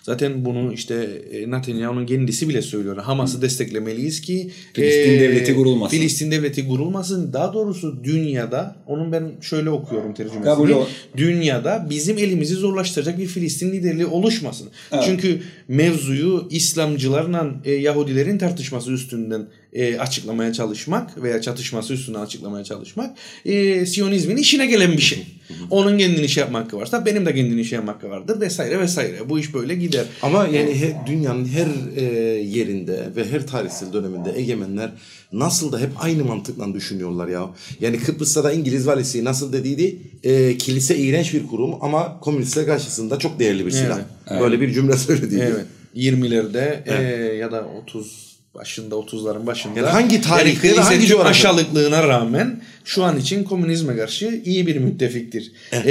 Zaten 0.02 0.44
bunu 0.44 0.72
işte 0.72 0.94
e, 1.32 1.50
Netanyahu'nun 1.50 2.06
kendisi 2.06 2.48
bile 2.48 2.62
söylüyor. 2.62 2.96
Hamas'ı 2.96 3.42
desteklemeliyiz 3.42 4.20
ki 4.20 4.50
Filistin 4.72 5.12
e, 5.12 5.20
devleti 5.20 5.54
kurulmasın. 5.54 5.96
Filistin 5.96 6.30
devleti 6.30 6.68
kurulmasın. 6.68 7.32
Daha 7.32 7.52
doğrusu 7.52 8.04
dünyada 8.04 8.76
onun 8.86 9.12
ben 9.12 9.32
şöyle 9.40 9.70
okuyorum 9.70 10.14
tercümesini. 10.14 10.44
Kabul. 10.44 10.70
Dünyada 11.16 11.86
bizim 11.90 12.18
elimizi 12.18 12.54
zorlaştıracak 12.54 13.18
bir 13.18 13.26
Filistin 13.26 13.72
liderliği 13.72 14.06
oluşmasın. 14.06 14.68
Çünkü 15.04 15.40
mevzuyu 15.68 16.48
İslamcılarla 16.50 17.54
e, 17.64 17.72
Yahudilerin 17.72 18.38
tartışması 18.38 18.92
üstünden 18.92 19.46
e, 19.72 19.98
açıklamaya 19.98 20.52
çalışmak 20.52 21.22
veya 21.22 21.40
çatışması 21.40 21.92
üstünden 21.94 22.20
açıklamaya 22.20 22.64
çalışmak 22.64 23.18
e, 23.44 23.86
Siyonizmin 23.86 24.36
işine 24.36 24.66
gelen 24.66 24.92
bir 24.92 25.02
şey. 25.02 25.26
Onun 25.70 25.98
kendini 25.98 26.28
şey 26.28 26.40
yapma 26.40 26.58
hakkı 26.58 26.76
varsa 26.76 27.06
benim 27.06 27.26
de 27.26 27.34
kendini 27.34 27.64
şey 27.64 27.76
yapma 27.76 27.92
hakkı 27.92 28.10
vardır 28.10 28.40
vesaire 28.40 28.78
vesaire. 28.80 29.28
Bu 29.28 29.38
iş 29.38 29.54
böyle 29.54 29.74
gider. 29.74 30.04
Ama 30.22 30.46
yani 30.46 30.80
he- 30.80 30.96
dünyanın 31.06 31.48
her 31.48 31.66
e, 31.96 32.04
yerinde 32.42 33.08
ve 33.16 33.30
her 33.30 33.46
tarihsel 33.46 33.92
döneminde 33.92 34.32
egemenler 34.36 34.90
nasıl 35.32 35.72
da 35.72 35.78
hep 35.80 35.90
aynı 36.00 36.24
mantıkla 36.24 36.74
düşünüyorlar 36.74 37.28
ya. 37.28 37.50
Yani 37.80 37.98
Kıbrıs'ta 37.98 38.44
da 38.44 38.52
İngiliz 38.52 38.86
valisi 38.86 39.24
nasıl 39.24 39.52
dediydi? 39.52 39.98
E, 40.24 40.58
kilise 40.58 40.96
iğrenç 40.98 41.34
bir 41.34 41.46
kurum 41.46 41.74
ama 41.80 42.20
komünistler 42.20 42.66
karşısında 42.66 43.18
çok 43.18 43.38
değerli 43.38 43.66
bir 43.66 43.70
silah. 43.70 43.98
Böyle 44.40 44.60
bir 44.60 44.72
cümle 44.72 44.96
söylediydi. 44.96 45.52
Evet. 45.54 45.66
20'lerde 45.96 46.82
e, 46.86 47.02
ya 47.36 47.52
da 47.52 47.64
30 47.82 48.31
başında 48.54 48.94
30'ların 48.94 49.46
başında. 49.46 49.78
Yani 49.78 49.88
hangi 49.88 50.20
tarihte 50.20 50.68
yani 50.68 50.80
hangi 50.80 51.06
coğrafyada? 51.06 51.28
aşağılıklığına 51.30 52.08
rağmen 52.08 52.62
şu 52.84 53.04
an 53.04 53.16
için 53.18 53.44
komünizme 53.44 53.96
karşı 53.96 54.40
iyi 54.44 54.66
bir 54.66 54.76
müttefiktir. 54.76 55.52
E, 55.72 55.84
de- 55.84 55.90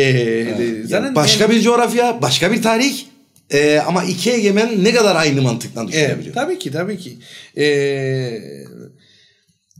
Yani 0.49 0.87
zaten 0.87 1.15
başka 1.15 1.45
en- 1.45 1.51
bir 1.51 1.61
coğrafya, 1.61 2.21
başka 2.21 2.51
bir 2.51 2.61
tarih 2.61 2.93
e, 3.53 3.79
ama 3.79 4.03
iki 4.03 4.31
egemen 4.31 4.83
ne 4.83 4.93
kadar 4.93 5.15
aynı 5.15 5.41
mantıkla 5.41 5.81
Evet, 5.81 5.93
düşünebiliyor. 5.93 6.33
tabii 6.35 6.59
ki 6.59 6.71
tabii 6.71 6.97
ki. 6.97 7.17
Ee, 7.57 8.39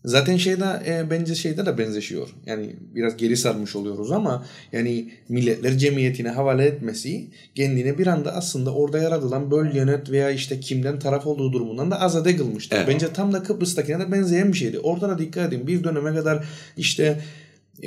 zaten 0.06 0.38
şeyde 0.38 0.84
e, 0.88 1.10
bence 1.10 1.36
şeyde 1.36 1.66
de 1.66 1.78
benzeşiyor. 1.78 2.30
Yani 2.45 2.76
biraz 2.95 3.18
geri 3.18 3.38
sarmış 3.38 3.76
oluyoruz 3.76 4.12
ama 4.12 4.45
yani 4.72 5.12
milletler 5.30 5.78
cemiyetine 5.78 6.30
havale 6.30 6.66
etmesi 6.66 7.28
kendine 7.56 7.97
bir 7.97 8.08
anda 8.08 8.34
aslında 8.34 8.74
orada 8.74 8.97
yaratılan 8.97 9.52
böl 9.52 9.76
yönet 9.76 10.12
veya 10.12 10.32
işte 10.32 10.60
kimden 10.60 10.99
taraf 10.99 11.28
olduğu 11.28 11.54
durumundan 11.54 11.91
da 11.91 12.02
azade 12.02 12.36
kılmıştır. 12.36 12.78
Evet. 12.78 12.88
Bence 12.88 13.14
tam 13.14 13.34
da 13.34 13.43
Kıbrıs'takine 13.43 13.99
de 13.99 14.12
benzeyen 14.12 14.52
bir 14.52 14.58
şeydi. 14.58 14.80
Orada 14.80 15.10
da 15.10 15.20
dikkat 15.20 15.54
edin 15.54 15.68
bir 15.68 15.84
döneme 15.84 16.14
kadar 16.14 16.45
işte 16.78 17.22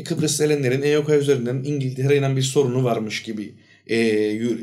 Kıbrıs 0.05 0.37
Selenlerin 0.37 0.83
EOK 0.83 1.09
üzerinden 1.09 1.63
İngiltere 1.65 2.17
ile 2.17 2.37
bir 2.37 2.43
sorunu 2.43 2.85
varmış 2.85 3.23
gibi 3.23 3.55
e, 3.87 3.97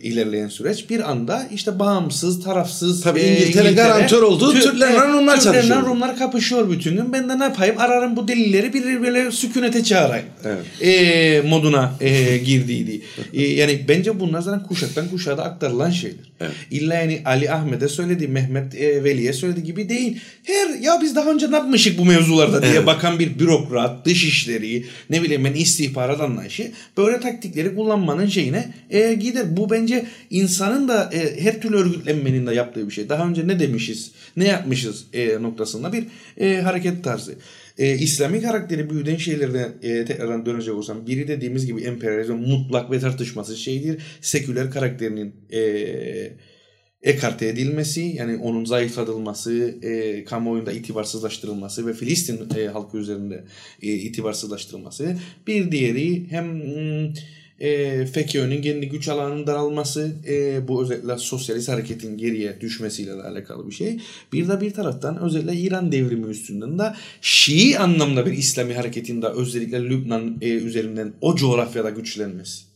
ilerleyen 0.01 0.47
süreç 0.47 0.89
bir 0.89 1.11
anda 1.11 1.47
işte 1.53 1.80
bağımsız, 1.80 2.43
tarafsız 2.43 3.01
Tabii 3.03 3.22
İngiltere 3.22 3.72
garantör 3.72 4.22
oldu, 4.22 4.53
Türklerle 4.53 5.07
Rumlar 5.13 5.36
Türklerle 5.36 5.61
çalışıyor. 5.61 5.86
Rumlar 5.86 6.17
kapışıyor 6.17 6.72
bütün 6.72 6.95
gün. 6.95 7.13
Ben 7.13 7.30
de 7.30 7.39
ne 7.39 7.43
yapayım? 7.43 7.76
Ararım 7.78 8.15
bu 8.15 8.28
delilleri 8.28 8.74
bir 8.74 9.01
böyle 9.01 9.32
sükunete 9.32 9.84
çağırayım. 9.84 10.26
Evet. 10.45 10.65
E, 10.82 11.41
moduna 11.41 11.93
e, 12.01 12.38
girdiydi. 12.38 13.01
E, 13.34 13.43
yani 13.43 13.86
bence 13.88 14.19
bunlar 14.19 14.41
zaten 14.41 14.67
kuşaktan 14.67 15.07
kuşağa 15.07 15.38
da 15.38 15.43
aktarılan 15.43 15.89
şeyler. 15.89 16.32
Evet. 16.39 16.51
İlla 16.72 16.93
yani 16.93 17.22
Ali 17.26 17.51
Ahmet'e 17.51 17.88
söyledi, 17.88 18.28
Mehmet 18.28 18.76
e, 18.76 19.03
Veli'ye 19.03 19.34
söyledi 19.34 19.63
gibi 19.63 19.89
değil. 19.89 20.19
Her 20.43 20.80
ya 20.80 20.99
biz 21.01 21.15
daha 21.15 21.32
önce 21.32 21.51
ne 21.51 21.55
yapmışık 21.55 21.97
bu 21.97 22.05
mevzularda 22.05 22.61
diye 22.61 22.72
Evet. 22.72 22.86
bakan 22.86 23.19
bir 23.19 23.39
bürokrat, 23.39 24.05
dışişleri, 24.05 24.86
ne 25.09 25.24
bileyim 25.24 25.45
ben 25.45 25.53
istihbarat 25.53 26.22
anlayışı 26.22 26.72
böyle 26.97 27.19
taktikleri 27.19 27.76
kullanmanın 27.76 28.28
şeyine 28.28 28.74
e, 28.89 29.11
gider. 29.14 29.57
Bu 29.57 29.70
bence 29.70 30.05
insanın 30.30 30.88
da 30.88 31.09
e, 31.14 31.41
her 31.41 31.62
türlü 31.62 31.76
örgütlenmenin 31.76 32.47
de 32.47 32.53
yaptığı 32.53 32.88
bir 32.88 32.93
şey. 32.93 33.09
Daha 33.09 33.28
önce 33.28 33.47
ne 33.47 33.59
demişiz, 33.59 34.12
ne 34.38 34.47
yapmışız 34.47 35.05
e, 35.14 35.41
noktasında 35.41 35.93
bir 35.93 36.03
e, 36.38 36.62
hareket 36.62 37.03
tarzı. 37.03 37.36
E, 37.78 37.97
İslami 37.97 38.41
karakteri 38.41 38.89
büyüden 38.89 39.18
şeylerden 39.18 39.74
e, 39.84 40.05
tekrardan 40.05 40.45
dönecek 40.45 40.74
olsam 40.74 41.07
biri 41.07 41.28
dediğimiz 41.28 41.66
gibi 41.66 41.82
emperyalizm 41.82 42.34
mutlak 42.34 42.91
ve 42.91 42.99
tartışmasız 42.99 43.57
şeydir. 43.57 44.01
Seküler 44.22 44.72
karakterinin 44.72 45.36
e, 45.53 45.62
ekarte 47.03 47.47
edilmesi 47.47 48.01
yani 48.01 48.38
onun 48.38 48.66
zayıflatılması, 48.66 49.76
e, 49.82 50.24
kamuoyunda 50.26 50.72
itibarsızlaştırılması 50.72 51.88
ve 51.88 51.93
Filistin 51.93 52.39
e, 52.57 52.68
halkı 52.68 52.97
üzerinde 52.97 53.43
e, 53.82 53.88
itibarsızlaştırılması. 53.88 55.18
Bir 55.47 55.72
diğeri 55.72 56.30
hem 56.30 56.45
mm, 56.45 57.14
e, 57.62 58.05
FETÖ'nün 58.05 58.62
kendi 58.62 58.89
güç 58.89 59.07
alanının 59.07 59.47
daralması 59.47 60.12
e, 60.28 60.68
bu 60.68 60.84
özellikle 60.84 61.18
sosyalist 61.18 61.70
hareketin 61.70 62.18
geriye 62.18 62.62
düşmesiyle 62.62 63.18
de 63.18 63.24
alakalı 63.24 63.68
bir 63.68 63.72
şey. 63.72 63.99
Bir 64.34 64.47
de 64.47 64.62
bir 64.62 64.74
taraftan 64.74 65.22
özellikle 65.22 65.55
İran 65.55 65.91
devrimi 65.91 66.28
üstünden 66.28 66.80
de 66.80 66.93
Şii 67.22 67.80
anlamda 67.80 68.26
bir 68.26 68.32
İslami 68.32 68.74
hareketin 68.74 69.22
de 69.22 69.28
özellikle 69.28 69.84
Lübnan 69.84 70.38
e, 70.41 70.49
üzerinden 70.49 71.14
o 71.22 71.36
coğrafyada 71.36 71.89
güçlenmesi. 71.89 72.70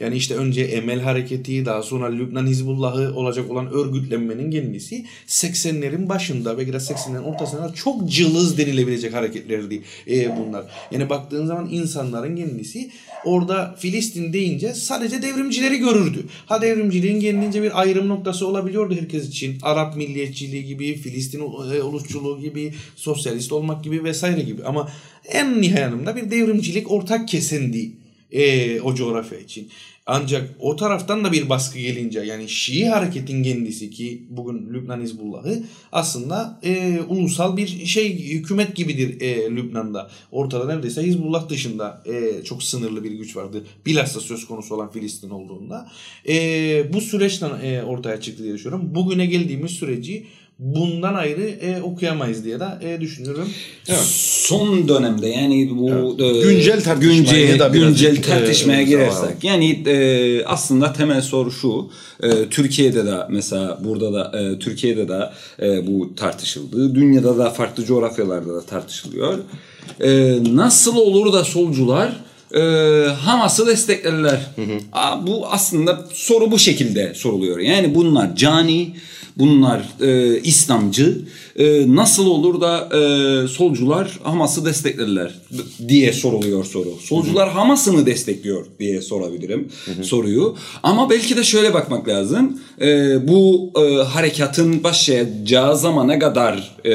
Yani 0.00 0.16
işte 0.16 0.34
önce 0.34 0.62
Emel 0.62 1.00
Hareketi 1.00 1.64
daha 1.64 1.82
sonra 1.82 2.06
Lübnan 2.06 2.46
Hizbullah'ı 2.46 3.14
olacak 3.14 3.50
olan 3.50 3.72
örgütlenmenin 3.72 4.50
kendisi 4.50 5.04
80'lerin 5.26 6.08
başında 6.08 6.58
ve 6.58 6.66
biraz 6.66 6.90
80'lerin 6.90 7.22
ortasında 7.22 7.74
çok 7.74 8.10
cılız 8.10 8.58
denilebilecek 8.58 9.14
hareketlerdi 9.14 9.82
e, 10.10 10.36
bunlar. 10.36 10.64
Yani 10.90 11.10
baktığın 11.10 11.46
zaman 11.46 11.68
insanların 11.70 12.36
kendisi 12.36 12.90
orada 13.24 13.76
Filistin 13.78 14.32
deyince 14.32 14.74
sadece 14.74 15.22
devrimcileri 15.22 15.78
görürdü. 15.78 16.24
Ha 16.46 16.62
devrimciliğin 16.62 17.20
kendince 17.20 17.62
bir 17.62 17.80
ayrım 17.80 18.08
noktası 18.08 18.46
olabiliyordu 18.46 18.94
herkes 18.94 19.28
için. 19.28 19.58
Arap 19.62 19.96
milliyetçiliği 19.96 20.64
gibi, 20.64 20.96
Filistin 20.96 21.40
e, 21.40 21.82
ulusçuluğu 21.82 22.40
gibi, 22.40 22.74
sosyalist 22.96 23.52
olmak 23.52 23.84
gibi 23.84 24.04
vesaire 24.04 24.40
gibi. 24.40 24.64
Ama 24.64 24.88
en 25.28 25.62
nihayetinde 25.62 26.16
bir 26.16 26.30
devrimcilik 26.30 26.90
ortak 26.90 27.28
kesendi 27.28 28.03
e, 28.34 28.80
o 28.80 28.94
coğrafya 28.94 29.38
için. 29.38 29.68
Ancak 30.06 30.50
o 30.58 30.76
taraftan 30.76 31.24
da 31.24 31.32
bir 31.32 31.48
baskı 31.48 31.78
gelince 31.78 32.20
yani 32.20 32.48
Şii 32.48 32.84
hareketin 32.86 33.42
kendisi 33.42 33.90
ki 33.90 34.22
bugün 34.30 34.74
Lübnan 34.74 35.00
Hizbullah'ı 35.00 35.62
aslında 35.92 36.60
e, 36.62 37.00
ulusal 37.08 37.56
bir 37.56 37.66
şey 37.86 38.28
hükümet 38.28 38.76
gibidir 38.76 39.20
e, 39.20 39.50
Lübnan'da. 39.50 40.10
Ortada 40.32 40.66
neredeyse 40.66 41.02
Hizbullah 41.02 41.48
dışında 41.48 42.02
e, 42.06 42.44
çok 42.44 42.62
sınırlı 42.62 43.04
bir 43.04 43.12
güç 43.12 43.36
vardı. 43.36 43.64
Bilhassa 43.86 44.20
söz 44.20 44.46
konusu 44.46 44.74
olan 44.74 44.90
Filistin 44.90 45.30
olduğunda. 45.30 45.90
E, 46.28 46.34
bu 46.92 47.00
süreçten 47.00 47.50
e, 47.62 47.82
ortaya 47.82 48.20
çıktı 48.20 48.42
diye 48.42 48.54
düşünüyorum. 48.54 48.94
Bugüne 48.94 49.26
geldiğimiz 49.26 49.70
süreci 49.70 50.26
bundan 50.58 51.14
ayrı 51.14 51.42
e, 51.42 51.82
okuyamayız 51.82 52.44
diye 52.44 52.60
de 52.60 52.66
e, 52.82 53.00
düşünüyorum. 53.00 53.48
Son 54.02 54.88
dönemde 54.88 55.28
yani 55.28 55.70
bu 55.70 56.16
e, 56.22 56.42
Güncel 56.42 56.82
tartışmaya 56.82 57.16
güncel, 57.16 57.58
da 57.58 57.68
güncel 57.68 58.16
e, 58.16 58.20
tartışmaya 58.20 58.80
e, 58.80 58.84
girersek 58.84 59.44
yani 59.44 59.88
e, 59.88 60.44
aslında 60.44 60.92
temel 60.92 61.20
soru 61.20 61.50
şu 61.50 61.90
e, 62.22 62.48
Türkiye'de 62.48 63.06
de 63.06 63.16
mesela 63.30 63.78
burada 63.84 64.12
da 64.12 64.40
e, 64.40 64.58
Türkiye'de 64.58 65.08
de 65.08 65.30
e, 65.62 65.86
bu 65.86 66.14
tartışıldı 66.14 66.94
dünyada 66.94 67.38
da 67.38 67.50
farklı 67.50 67.84
coğrafyalarda 67.84 68.54
da 68.54 68.62
tartışılıyor. 68.62 69.38
E, 70.00 70.38
nasıl 70.54 70.96
olur 70.96 71.32
da 71.32 71.44
solcular 71.44 72.12
e, 72.54 72.60
Hamas'ı 73.20 73.66
desteklerler 73.66 74.40
Aa, 74.92 75.26
bu 75.26 75.46
aslında 75.46 76.04
soru 76.12 76.50
bu 76.50 76.58
şekilde 76.58 77.14
soruluyor. 77.14 77.58
Yani 77.58 77.94
bunlar 77.94 78.36
cani 78.36 78.96
bunlar 79.38 79.82
e, 80.00 80.40
İslamcı 80.40 81.18
e, 81.56 81.94
nasıl 81.96 82.26
olur 82.26 82.60
da 82.60 82.88
e, 82.98 83.48
solcular 83.48 84.18
Hamas'ı 84.22 84.64
desteklerler 84.64 85.34
diye 85.88 86.12
soruluyor 86.12 86.64
soru. 86.64 86.88
Solcular 87.00 87.50
Hamas'ı 87.50 87.92
mı 87.92 88.06
destekliyor 88.06 88.66
diye 88.78 89.02
sorabilirim 89.02 89.68
soruyu. 90.02 90.56
Ama 90.82 91.10
belki 91.10 91.36
de 91.36 91.44
şöyle 91.44 91.74
bakmak 91.74 92.08
lazım. 92.08 92.60
E, 92.80 93.18
bu 93.28 93.70
e, 93.76 94.02
harekatın 94.02 94.84
başlayacağı 94.84 95.78
zamana 95.78 96.18
kadar 96.18 96.76
e, 96.84 96.94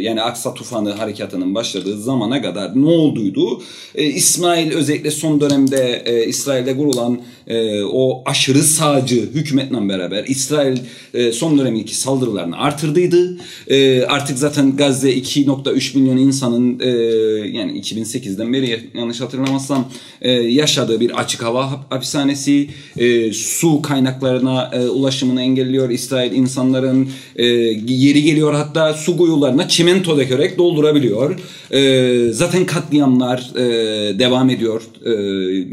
yani 0.00 0.22
Aksa 0.22 0.54
Tufanı 0.54 0.92
harekatının 0.92 1.54
başladığı 1.54 2.02
zamana 2.02 2.42
kadar 2.42 2.82
ne 2.82 2.86
olduydu? 2.86 3.62
E, 3.94 4.04
İsmail 4.04 4.72
özellikle 4.72 5.10
son 5.10 5.40
dönemde 5.40 6.02
e, 6.06 6.26
İsrail'de 6.26 6.76
kurulan 6.76 7.20
e, 7.46 7.82
o 7.82 8.22
aşırı 8.26 8.62
sağcı 8.62 9.16
hükümetle 9.16 9.88
beraber 9.88 10.24
İsrail 10.28 10.78
e, 11.14 11.32
son 11.32 11.58
dönemdeki 11.58 11.96
saldırılarını 11.96 12.58
artırdıydı. 12.58 13.36
E, 13.70 13.83
artık 14.08 14.38
zaten 14.38 14.76
Gazze 14.76 15.12
2.3 15.12 15.98
milyon 15.98 16.16
insanın 16.16 16.80
e, 16.80 16.88
yani 17.58 17.80
2008'den 17.80 18.52
beri 18.52 18.90
yanlış 18.94 19.20
hatırlamazsam 19.20 19.88
e, 20.22 20.30
yaşadığı 20.32 21.00
bir 21.00 21.20
açık 21.20 21.42
hava 21.42 21.72
hap- 21.72 21.92
hapishanesi 21.92 22.68
e, 22.96 23.32
su 23.32 23.82
kaynaklarına 23.82 24.70
e, 24.72 24.88
ulaşımını 24.88 25.42
engelliyor 25.42 25.90
İsrail 25.90 26.32
insanların 26.32 27.08
e, 27.36 27.46
yeri 27.86 28.22
geliyor 28.22 28.54
hatta 28.54 28.94
su 28.94 29.16
kuyularına 29.16 29.68
çimento 29.68 30.16
dökerek 30.16 30.58
doldurabiliyor. 30.58 31.40
E, 31.70 32.32
zaten 32.32 32.66
katliamlar 32.66 33.50
e, 33.56 33.64
devam 34.18 34.50
ediyor. 34.50 34.82
E, 35.04 35.10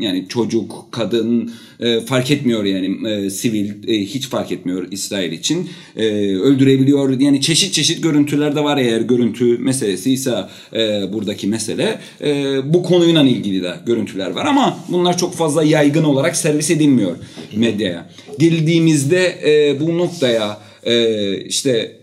yani 0.06 0.26
çocuk, 0.30 0.88
kadın 0.92 1.52
e, 1.82 2.02
fark 2.02 2.32
etmiyor 2.32 2.64
yani 2.64 3.10
e, 3.10 3.30
sivil 3.30 3.88
e, 3.88 4.06
hiç 4.06 4.28
fark 4.28 4.52
etmiyor 4.52 4.88
İsrail 4.92 5.32
için. 5.32 5.70
E, 5.98 6.06
öldürebiliyor. 6.36 7.20
Yani 7.20 7.42
çeşit 7.42 7.74
çeşit 7.74 8.04
görüntüler 8.04 8.56
de 8.56 8.64
var 8.64 8.78
eğer 8.78 9.02
görüntü 9.02 9.58
meselesi 9.58 10.14
ise 10.14 10.36
e, 10.74 11.14
buradaki 11.14 11.48
mesele. 11.48 12.00
E, 12.22 12.60
bu 12.74 12.84
konuyla 12.84 13.22
ilgili 13.24 13.64
de 13.64 13.76
görüntüler 13.86 14.32
var 14.32 14.46
ama 14.46 14.80
bunlar 14.90 15.18
çok 15.18 15.36
fazla 15.36 15.64
yaygın 15.64 16.04
olarak 16.04 16.36
servis 16.36 16.72
edilmiyor 16.72 17.16
medyaya. 17.56 18.10
Geldiğimizde 18.40 19.40
e, 19.46 19.80
bu 19.80 19.98
noktaya 19.98 20.58
e, 20.84 21.38
işte 21.38 21.98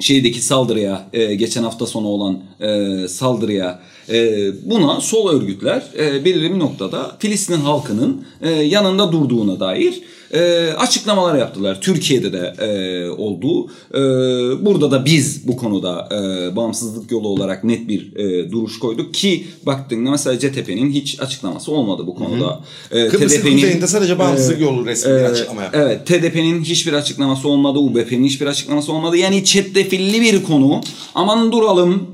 şeydeki 0.00 0.42
saldırıya 0.42 1.08
e, 1.12 1.34
geçen 1.34 1.62
hafta 1.62 1.86
sonu 1.86 2.06
olan 2.06 2.42
e, 2.60 3.08
saldırıya 3.08 3.80
buna 4.62 5.00
sol 5.00 5.34
örgütler 5.34 5.82
e, 5.98 6.24
belirli 6.24 6.54
bir 6.54 6.58
noktada 6.58 7.16
Filistin 7.18 7.60
halkının 7.60 8.24
e, 8.42 8.50
yanında 8.50 9.12
durduğuna 9.12 9.60
dair 9.60 10.02
e, 10.34 10.72
açıklamalar 10.72 11.38
yaptılar. 11.38 11.80
Türkiye'de 11.80 12.32
de 12.32 12.54
e, 12.58 13.10
oldu. 13.10 13.70
E, 13.94 14.00
burada 14.64 14.90
da 14.90 15.04
biz 15.04 15.48
bu 15.48 15.56
konuda 15.56 16.08
e, 16.12 16.56
bağımsızlık 16.56 17.10
yolu 17.10 17.28
olarak 17.28 17.64
net 17.64 17.88
bir 17.88 18.16
e, 18.16 18.50
duruş 18.50 18.78
koyduk 18.78 19.14
ki 19.14 19.46
baktığında 19.66 20.10
mesela 20.10 20.38
CTP'nin 20.38 20.90
hiç 20.90 21.20
açıklaması 21.20 21.72
olmadı 21.72 22.02
bu 22.06 22.14
konuda. 22.14 22.60
E, 22.90 23.08
Kıbrıs'ın 23.08 23.40
TDP'nin 23.40 23.52
kuzeyinde 23.54 23.86
sadece 23.86 24.18
bağımsızlık 24.18 24.60
e, 24.60 24.64
yolu 24.64 24.86
resmi 24.86 25.12
bir 25.12 25.20
e, 25.20 25.28
açıklama 25.28 25.62
yaptı. 25.62 25.78
Evet, 25.82 26.06
TDP'nin 26.06 26.62
hiçbir 26.62 26.92
açıklaması 26.92 27.48
olmadı, 27.48 27.78
UBP'nin 27.78 28.24
hiçbir 28.24 28.46
açıklaması 28.46 28.92
olmadı. 28.92 29.16
Yani 29.16 29.44
çetrefilli 29.44 30.20
bir 30.20 30.42
konu. 30.42 30.80
Aman 31.14 31.52
duralım, 31.52 32.06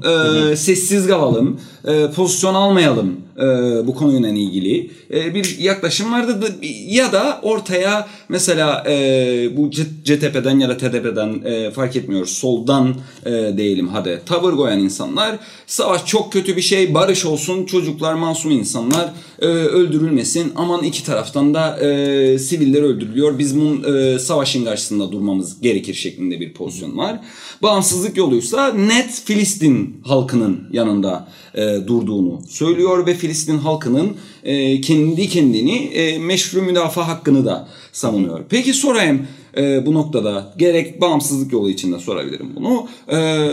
e, 0.53 0.57
sessiz 0.57 1.07
kalalım, 1.07 1.61
e, 1.89 2.11
pozisyon 2.11 2.55
almayalım 2.55 3.24
e, 3.39 3.43
bu 3.87 3.95
konuyla 3.95 4.28
ilgili 4.28 4.91
e, 5.14 5.35
bir 5.35 5.59
yaklaşım 5.59 6.12
vardı. 6.12 6.43
Da- 6.43 6.66
Ya 6.89 7.12
da 7.12 7.41
ortaya 7.43 8.09
mesela 8.28 8.85
e, 8.89 9.57
bu 9.57 9.70
CTP'den 10.05 10.59
ya 10.59 10.68
da 10.68 10.76
TDP'den 10.76 11.43
e, 11.45 11.70
fark 11.70 11.97
etmiyor 11.97 12.26
soldan 12.26 12.95
e, 13.26 13.53
diyelim 13.57 13.89
hadi 13.89 14.20
tavır 14.26 14.53
koyan 14.57 14.78
insanlar 14.80 15.37
savaş 15.66 16.07
çok 16.07 16.32
kötü 16.32 16.57
bir 16.57 16.62
şey 16.62 16.95
barış 16.95 17.24
olsun 17.24 17.64
çocuklar 17.66 18.14
masum 18.14 18.51
insanlar 18.51 19.12
e, 19.43 19.47
öldürülmesin 19.47 20.53
aman 20.57 20.82
iki 20.82 21.05
taraftan 21.05 21.55
da 21.55 21.78
e, 21.80 22.39
siviller 22.39 22.82
öldürülüyor 22.82 23.39
biz 23.39 23.57
bunun 23.61 23.95
e, 23.97 24.18
savaşın 24.18 24.64
karşısında 24.64 25.12
durmamız 25.12 25.61
gerekir 25.61 25.95
şeklinde 25.95 26.41
bir 26.41 26.53
pozisyon 26.55 26.99
var. 26.99 27.20
Bağımsızlık 27.62 28.16
yoluysa 28.16 28.72
net 28.72 29.22
Filistin 29.24 29.97
halkının 30.05 30.61
yanında 30.72 31.28
e, 31.55 31.62
durduğunu 31.87 32.41
söylüyor 32.49 33.07
ve 33.07 33.14
Filistin 33.25 33.59
halkının 33.59 34.16
e, 34.45 34.81
kendi 34.81 35.29
kendini 35.29 35.77
e, 35.77 36.18
meşru 36.18 36.62
müdafaa 36.62 37.09
hakkını 37.09 37.45
da 37.45 37.68
savunuyor. 37.93 38.41
Peki 38.49 38.75
sorayım 38.75 39.27
e, 39.57 39.87
bu 39.87 39.95
noktada 39.95 40.55
gerek 40.59 41.01
bağımsızlık 41.01 41.53
yolu 41.53 41.70
için 41.70 41.93
de 41.93 41.99
sorabilirim 41.99 42.51
bunu. 42.57 42.89
E, 43.12 43.49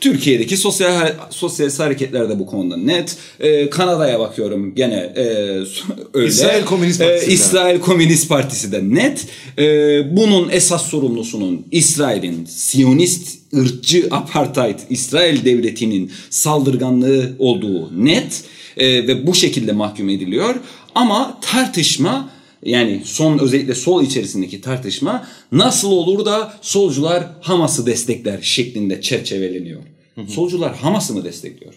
Türkiye'deki 0.00 0.56
sosyal 0.56 1.12
sosyalist 1.30 1.80
hareketler 1.80 2.28
de 2.28 2.38
bu 2.38 2.46
konuda 2.46 2.76
net. 2.76 3.16
E, 3.40 3.70
Kanada'ya 3.70 4.20
bakıyorum 4.20 4.74
gene 4.74 5.12
e, 5.16 5.24
öyle. 6.14 6.28
İsrail 6.28 6.64
Komünist 6.64 7.00
E, 7.00 7.04
Partisi'nden. 7.04 7.34
İsrail 7.34 7.80
Komünist 7.80 8.28
Partisi 8.28 8.72
de 8.72 8.80
net. 8.82 9.26
E, 9.58 9.64
bunun 10.16 10.48
esas 10.48 10.86
sorumlusunun 10.86 11.66
İsrail'in 11.70 12.44
Siyonist 12.44 13.38
ırkçı 13.56 14.08
apartheid 14.10 14.78
İsrail 14.90 15.44
devletinin 15.44 16.12
saldırganlığı 16.30 17.32
olduğu 17.38 18.04
net 18.04 18.44
E, 18.76 19.06
ve 19.08 19.26
bu 19.26 19.34
şekilde 19.34 19.72
mahkum 19.72 20.08
ediliyor. 20.08 20.54
Ama 20.94 21.38
tartışma 21.42 22.30
yani 22.62 23.02
son 23.04 23.38
özellikle 23.38 23.74
sol 23.74 24.02
içerisindeki 24.02 24.60
tartışma 24.60 25.26
nasıl 25.52 25.90
olur 25.90 26.24
da 26.24 26.54
solcular 26.62 27.24
Hamas'ı 27.40 27.86
destekler 27.86 28.38
şeklinde 28.42 29.00
çerçeveleniyor. 29.00 29.80
Solcular 30.28 30.76
Hamas'ı 30.76 31.14
mı 31.14 31.24
destekliyor? 31.24 31.74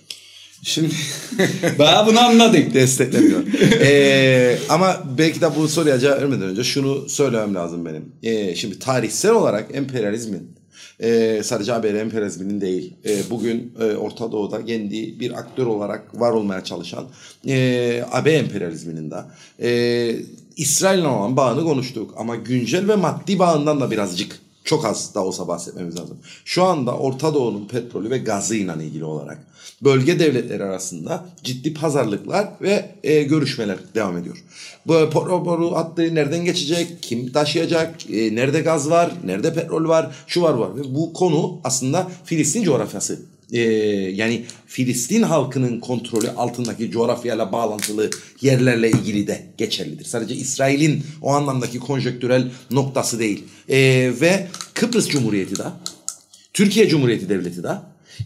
Şimdi 0.64 0.90
Daha 1.80 2.08
bunu 2.08 2.20
anladık. 2.20 2.74
desteklemiyor. 2.74 3.44
Ee, 3.82 4.58
ama 4.70 5.04
belki 5.18 5.42
de 5.42 5.56
bu 5.56 5.68
soruya 5.68 6.00
cevap 6.00 6.22
vermeden 6.22 6.42
önce 6.50 6.64
şunu 6.64 7.10
söylemem 7.10 7.56
lazım 7.56 7.86
benim. 7.86 8.06
Ee, 8.24 8.56
şimdi 8.56 8.80
tarihsel 8.80 9.32
olarak 9.32 9.76
emperyalizmin 9.76 10.57
e, 11.00 11.42
sadece 11.44 11.74
ABD 11.74 11.84
emperyalizminin 11.84 12.62
değil 12.62 12.94
e, 13.06 13.30
bugün 13.30 13.74
e, 13.80 13.96
Orta 13.96 14.32
Doğu'da 14.32 14.66
kendi 14.66 15.20
bir 15.20 15.32
aktör 15.32 15.66
olarak 15.66 16.22
var 16.22 16.32
olmaya 16.32 16.64
çalışan 16.64 17.06
e, 17.48 18.04
AB 18.12 18.32
emperyalizminin 18.32 19.12
de 19.12 19.18
e, 19.62 19.70
İsrail'le 20.58 21.06
olan 21.06 21.38
bağını 21.38 21.64
konuştuk 21.64 22.14
ama 22.18 22.36
güncel 22.36 22.88
ve 22.88 22.96
maddi 22.96 23.40
bağından 23.40 23.82
da 23.82 23.92
birazcık 23.92 24.40
çok 24.64 24.86
az 24.86 25.16
da 25.16 25.26
olsa 25.26 25.48
bahsetmemiz 25.48 26.00
lazım. 26.00 26.18
Şu 26.46 26.64
anda 26.64 26.98
Orta 26.98 27.34
Doğu'nun 27.34 27.68
petrolü 27.68 28.10
ve 28.10 28.18
gazıyla 28.18 28.76
ilgili 28.76 29.04
olarak 29.04 29.40
bölge 29.82 30.20
devletleri 30.20 30.64
arasında 30.64 31.26
ciddi 31.44 31.74
pazarlıklar 31.74 32.50
ve 32.62 32.92
e, 33.04 33.24
görüşmeler 33.24 33.78
devam 33.96 34.18
ediyor. 34.18 34.44
Bu 34.86 34.94
petrol 34.94 35.46
boru 35.46 35.76
hattı 35.76 36.16
nereden 36.16 36.46
geçecek, 36.46 36.88
kim 37.02 37.32
taşıyacak, 37.32 38.12
e, 38.12 38.36
nerede 38.36 38.62
gaz 38.62 38.90
var, 38.90 39.12
nerede 39.26 39.54
petrol 39.54 39.88
var, 39.88 40.16
şu 40.28 40.42
var 40.42 40.54
var. 40.54 40.76
Ve 40.76 40.96
bu 40.96 41.14
konu 41.14 41.60
aslında 41.64 42.12
Filistin 42.26 42.64
coğrafyası. 42.64 43.20
E, 43.52 43.60
yani 44.16 44.46
Filistin 44.68 45.24
halkının 45.24 45.80
kontrolü 45.80 46.30
altındaki 46.30 46.92
coğrafyayla 46.92 47.52
bağlantılı 47.52 48.10
yerlerle 48.42 48.92
ilgili 48.92 49.28
de 49.28 49.46
geçerlidir. 49.58 50.06
Sadece 50.06 50.36
İsrail'in 50.36 51.04
o 51.22 51.32
anlamdaki 51.32 51.80
konjektürel 51.80 52.52
noktası 52.72 53.20
değil. 53.20 53.44
E, 53.70 53.78
ve 54.22 54.48
Kıbrıs 54.74 55.08
Cumhuriyeti 55.08 55.56
de 55.60 55.64
Türkiye 56.54 56.90
Cumhuriyeti 56.90 57.30
Devleti 57.30 57.64
de 57.64 57.72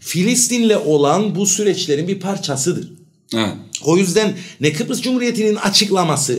Filistin'le 0.00 0.76
olan 0.86 1.34
bu 1.34 1.46
süreçlerin 1.46 2.08
bir 2.08 2.20
parçasıdır. 2.20 2.92
Evet. 3.34 3.52
O 3.84 3.96
yüzden 3.96 4.32
ne 4.60 4.72
Kıbrıs 4.72 5.00
Cumhuriyeti'nin 5.00 5.54
açıklaması 5.54 6.38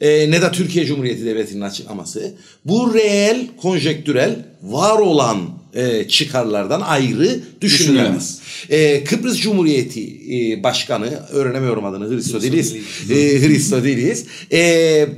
e, 0.00 0.30
ne 0.30 0.42
de 0.42 0.52
Türkiye 0.52 0.86
Cumhuriyeti 0.86 1.24
Devleti'nin 1.24 1.60
açıklaması 1.60 2.34
bu 2.64 2.94
reel, 2.94 3.46
konjektürel, 3.62 4.46
var 4.62 4.98
olan 4.98 5.38
e, 5.74 6.08
çıkarlardan 6.08 6.80
ayrı 6.80 7.40
düşünülemez. 7.60 8.40
E, 8.70 9.04
Kıbrıs 9.04 9.40
Cumhuriyeti 9.40 10.20
e, 10.30 10.62
Başkanı, 10.62 11.22
öğrenemiyorum 11.30 11.84
adını, 11.84 12.14
Hristodelis, 12.14 12.74
e, 13.10 13.14
Hristodelis, 13.14 14.24
e, 14.52 15.08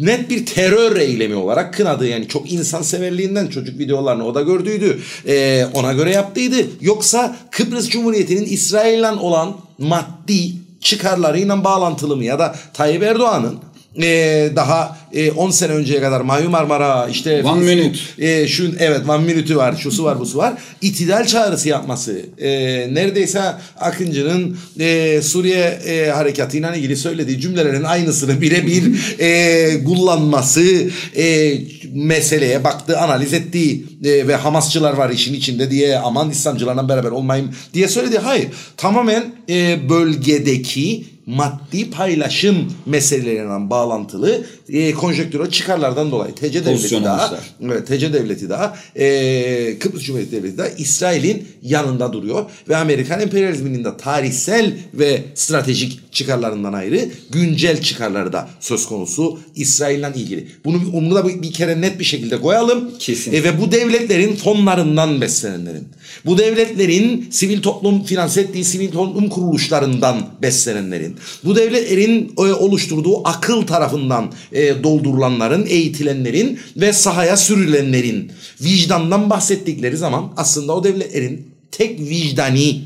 net 0.00 0.30
bir 0.30 0.46
terör 0.46 0.96
eylemi 0.96 1.34
olarak 1.34 1.74
kınadı. 1.74 2.06
Yani 2.06 2.28
çok 2.28 2.52
insanseverliğinden 2.52 3.46
çocuk 3.46 3.78
videolarını 3.78 4.26
o 4.26 4.34
da 4.34 4.42
gördüydü. 4.42 5.00
E, 5.26 5.66
ona 5.74 5.92
göre 5.92 6.10
yaptıydı. 6.10 6.56
Yoksa 6.80 7.36
Kıbrıs 7.50 7.88
Cumhuriyeti'nin 7.88 8.44
İsrail'le 8.44 9.18
olan 9.20 9.56
maddi 9.78 10.52
çıkarlarıyla 10.80 11.64
bağlantılı 11.64 12.16
mı 12.16 12.24
ya 12.24 12.38
da 12.38 12.54
Tayyip 12.74 13.02
Erdoğan'ın 13.02 13.69
e, 14.02 14.50
daha 14.56 14.98
e, 15.12 15.30
10 15.30 15.50
sene 15.50 15.72
önceye 15.72 16.00
kadar 16.00 16.20
Mavi 16.20 16.48
Marmara 16.48 17.08
işte 17.10 17.42
One 17.42 17.74
minute. 17.74 17.98
e, 18.18 18.48
şu 18.48 18.74
evet 18.78 19.00
one 19.08 19.24
minute'ü 19.24 19.56
var, 19.56 19.76
şusu 19.76 20.04
var, 20.04 20.20
busu 20.20 20.38
var. 20.38 20.54
İtidal 20.80 21.26
çağrısı 21.26 21.68
yapması. 21.68 22.20
E, 22.38 22.48
neredeyse 22.94 23.42
Akıncı'nın 23.80 24.56
e, 24.80 25.20
Suriye 25.22 25.64
e, 25.86 26.10
harekatıyla 26.10 26.76
ilgili 26.76 26.96
söylediği 26.96 27.40
cümlelerin 27.40 27.84
aynısını 27.84 28.40
birebir 28.40 29.16
e, 29.18 29.84
kullanması. 29.84 30.90
E, 31.16 31.54
meseleye 31.94 32.64
baktı, 32.64 32.98
analiz 32.98 33.32
etti 33.34 33.82
e, 34.04 34.28
ve 34.28 34.36
Hamasçılar 34.36 34.92
var 34.92 35.10
işin 35.10 35.34
içinde 35.34 35.70
diye 35.70 35.98
aman 35.98 36.30
İslamcılarla 36.30 36.88
beraber 36.88 37.10
olmayayım 37.10 37.50
diye 37.74 37.88
söyledi. 37.88 38.18
Hayır. 38.18 38.48
Tamamen 38.76 39.24
e, 39.48 39.78
bölgedeki 39.88 41.04
maddi 41.36 41.90
paylaşım 41.90 42.72
meseleleriyle 42.86 43.70
bağlantılı 43.70 44.44
e, 44.68 44.92
konjonktürel 44.92 45.50
çıkarlardan 45.50 46.10
dolayı 46.10 46.34
TC 46.34 46.64
devleti 46.64 47.04
daha 47.04 47.40
evet, 47.64 47.86
TC 47.86 48.12
devleti 48.12 48.48
daha 48.48 48.76
e, 48.96 49.78
Kıbrıs 49.78 50.02
Cumhuriyeti 50.02 50.36
devleti 50.36 50.58
daha 50.58 50.68
İsrail'in 50.68 51.48
yanında 51.62 52.12
duruyor 52.12 52.44
ve 52.68 52.76
Amerikan 52.76 53.20
emperyalizminin 53.20 53.84
de 53.84 53.96
tarihsel 53.96 54.72
ve 54.94 55.22
stratejik 55.34 56.12
çıkarlarından 56.12 56.72
ayrı 56.72 57.08
güncel 57.30 57.80
çıkarları 57.82 58.32
da 58.32 58.48
söz 58.60 58.86
konusu 58.86 59.38
İsrail'le 59.54 60.16
ilgili. 60.16 60.48
Bunu 60.64 60.80
onu 60.94 61.14
da 61.14 61.28
bir, 61.28 61.42
bir 61.42 61.52
kere 61.52 61.80
net 61.80 61.98
bir 61.98 62.04
şekilde 62.04 62.40
koyalım. 62.40 62.90
Kesin. 62.98 63.32
E, 63.32 63.44
ve 63.44 63.60
bu 63.60 63.72
devletlerin 63.72 64.36
fonlarından 64.36 65.20
beslenenlerin, 65.20 65.88
bu 66.26 66.38
devletlerin 66.38 67.28
sivil 67.30 67.62
toplum 67.62 68.04
finanse 68.04 68.40
ettiği 68.40 68.64
sivil 68.64 68.90
toplum 68.90 69.28
kuruluşlarından 69.28 70.28
beslenenlerin, 70.42 71.16
bu 71.44 71.56
devletlerin 71.56 72.34
e, 72.38 72.40
oluşturduğu 72.40 73.28
akıl 73.28 73.62
tarafından 73.62 74.32
e, 74.52 74.82
doldurulanların, 74.82 75.66
eğitilenlerin 75.66 76.58
ve 76.76 76.92
sahaya 76.92 77.36
sürülenlerin 77.36 78.32
vicdandan 78.60 79.30
bahsettikleri 79.30 79.96
zaman 79.96 80.32
aslında 80.36 80.76
o 80.76 80.84
devletlerin 80.84 81.46
tek 81.70 82.00
vicdani 82.00 82.82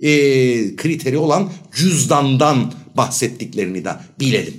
e, 0.00 0.10
kriteri 0.76 1.18
olan 1.18 1.52
cüzdandan 1.76 2.72
bahsettiklerini 2.96 3.84
de 3.84 3.90
bilelim. 4.20 4.54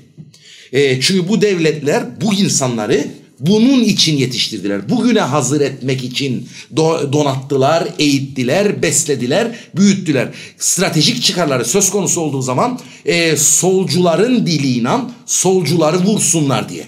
Çünkü 1.02 1.30
bu 1.30 1.42
devletler 1.42 2.22
bu 2.22 2.34
insanları 2.34 3.06
bunun 3.40 3.84
için 3.84 4.18
yetiştirdiler. 4.18 4.90
Bugüne 4.90 5.20
hazır 5.20 5.62
etmek 5.62 6.04
için 6.04 6.50
do- 6.76 7.14
donattılar, 7.14 7.88
eğittiler, 8.00 8.82
beslediler, 8.82 9.56
büyüttüler. 9.76 10.30
Stratejik 10.58 11.24
çıkarları 11.24 11.66
söz 11.66 11.90
konusu 11.90 12.22
olduğu 12.22 12.42
zaman 12.42 12.80
e, 13.06 13.38
solcuların 13.38 14.48
diliyle 14.48 14.90
solcuları 15.26 15.98
vursunlar 15.98 16.70
diye. 16.70 16.88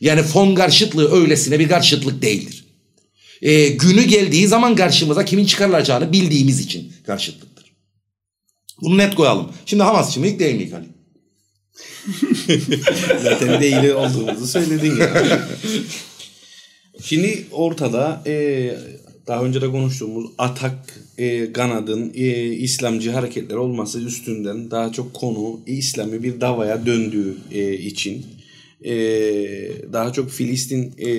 Yani 0.00 0.22
fon 0.22 0.54
karşıtlığı 0.54 1.12
öylesine 1.12 1.58
bir 1.58 1.68
karşıtlık 1.68 2.22
değildir. 2.22 2.64
E, 3.42 3.68
günü 3.68 4.04
geldiği 4.04 4.46
zaman 4.46 4.76
karşımıza 4.76 5.24
kimin 5.24 5.46
çıkarılacağını 5.46 6.12
bildiğimiz 6.12 6.60
için 6.60 6.92
karşıtlıktır. 7.06 7.72
Bunu 8.82 8.98
net 8.98 9.14
koyalım. 9.14 9.52
Şimdi 9.66 9.82
Hamasçı 9.82 10.20
mıyık 10.20 10.40
değil 10.40 10.74
Ali? 10.74 10.97
Zaten 13.22 13.60
değil 13.60 13.90
olduğumuzu 13.90 14.46
söyledin 14.46 14.96
ya. 14.96 15.24
Şimdi 17.02 17.46
ortada 17.52 18.22
e, 18.26 18.70
daha 19.26 19.44
önce 19.44 19.60
de 19.60 19.70
konuştuğumuz 19.70 20.30
atak 20.38 21.00
e, 21.18 21.38
Ganad'ın 21.44 22.12
e, 22.14 22.44
İslamcı 22.44 23.10
hareketler 23.10 23.56
olması 23.56 24.00
üstünden 24.00 24.70
daha 24.70 24.92
çok 24.92 25.14
konu 25.14 25.60
İslami 25.66 26.22
bir 26.22 26.40
davaya 26.40 26.86
döndüğü 26.86 27.36
e, 27.50 27.72
için 27.72 28.26
e, 28.84 28.92
daha 29.92 30.12
çok 30.12 30.30
Filistin 30.30 30.94
e, 30.98 31.10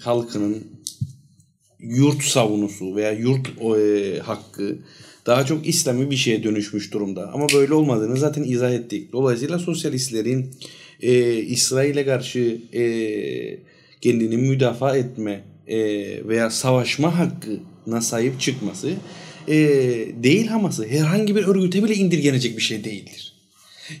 halkının 0.00 0.66
yurt 1.78 2.22
savunusu 2.22 2.96
veya 2.96 3.12
yurt 3.12 3.48
e, 3.78 4.18
hakkı 4.18 4.78
daha 5.26 5.46
çok 5.46 5.66
İslami 5.66 6.10
bir 6.10 6.16
şeye 6.16 6.42
dönüşmüş 6.42 6.92
durumda. 6.92 7.30
Ama 7.34 7.46
böyle 7.54 7.74
olmadığını 7.74 8.16
zaten 8.16 8.42
izah 8.42 8.72
ettik. 8.72 9.12
Dolayısıyla 9.12 9.58
sosyalistlerin 9.58 10.50
e, 11.00 11.34
İsrail'e 11.34 12.04
karşı 12.04 12.60
e, 12.74 12.82
kendini 14.00 14.36
müdafaa 14.36 14.96
etme 14.96 15.44
e, 15.68 15.78
veya 16.28 16.50
savaşma 16.50 17.18
hakkına 17.18 18.00
sahip 18.00 18.40
çıkması 18.40 18.92
e, 19.48 19.54
değil 20.22 20.46
Hamas'ı 20.46 20.86
herhangi 20.86 21.36
bir 21.36 21.44
örgüte 21.44 21.84
bile 21.84 21.94
indirgenecek 21.94 22.56
bir 22.56 22.62
şey 22.62 22.84
değildir. 22.84 23.32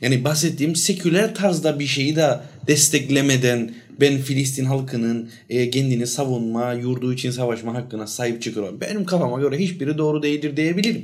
Yani 0.00 0.24
bahsettiğim 0.24 0.76
seküler 0.76 1.34
tarzda 1.34 1.78
bir 1.78 1.86
şeyi 1.86 2.16
de 2.16 2.40
desteklemeden 2.66 3.74
ben 4.00 4.18
Filistin 4.18 4.64
halkının 4.64 5.30
e, 5.50 5.70
kendini 5.70 6.06
savunma, 6.06 6.72
yurdu 6.72 7.12
için 7.12 7.30
savaşma 7.30 7.74
hakkına 7.74 8.06
sahip 8.06 8.42
çıkıyorum. 8.42 8.80
Benim 8.80 9.04
kafama 9.04 9.40
göre 9.40 9.58
hiçbiri 9.58 9.98
doğru 9.98 10.22
değildir 10.22 10.56
diyebilirim. 10.56 11.02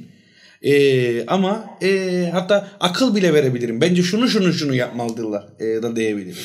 E, 0.62 1.26
ama 1.26 1.64
e, 1.82 2.28
hatta 2.32 2.68
akıl 2.80 3.16
bile 3.16 3.34
verebilirim. 3.34 3.80
Bence 3.80 4.02
şunu 4.02 4.28
şunu 4.28 4.52
şunu 4.52 4.74
yapmalıdırlar 4.74 5.44
e, 5.60 5.82
da 5.82 5.96
diyebilirim. 5.96 6.36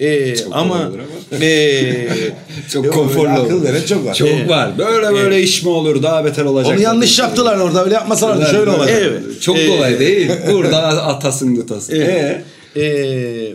E, 0.00 0.34
ama 0.50 0.74
kolay 0.74 0.86
olur 0.86 0.98
ama. 0.98 1.44
e, 1.44 2.08
Çok 2.72 2.92
konforlu. 2.92 3.28
akıl 3.30 3.64
veren 3.64 3.82
çok 3.86 4.04
var. 4.06 4.14
Çok 4.14 4.28
Evet. 4.28 4.48
var. 4.48 4.78
Böyle 4.78 5.12
böyle 5.12 5.42
iş 5.42 5.62
mi 5.62 5.68
olur? 5.68 6.02
Daha 6.02 6.24
beter 6.24 6.44
olacak. 6.44 6.72
Onu 6.76 6.82
yanlış 6.82 7.18
yaptılar 7.18 7.56
orada 7.56 7.84
öyle 7.84 7.94
yapmasalardı 7.94 8.46
şöyle 8.50 8.70
olacak. 8.70 8.98
Evet. 9.02 9.22
Çok 9.42 9.58
Ee, 9.58 9.66
kolay 9.68 10.00
değil. 10.00 10.30
Burada 10.52 10.78
atasın 11.06 11.54
gıtasın. 11.54 11.94
Evet. 11.94 12.42
Ee? 12.76 12.82
Ee, 12.82 13.54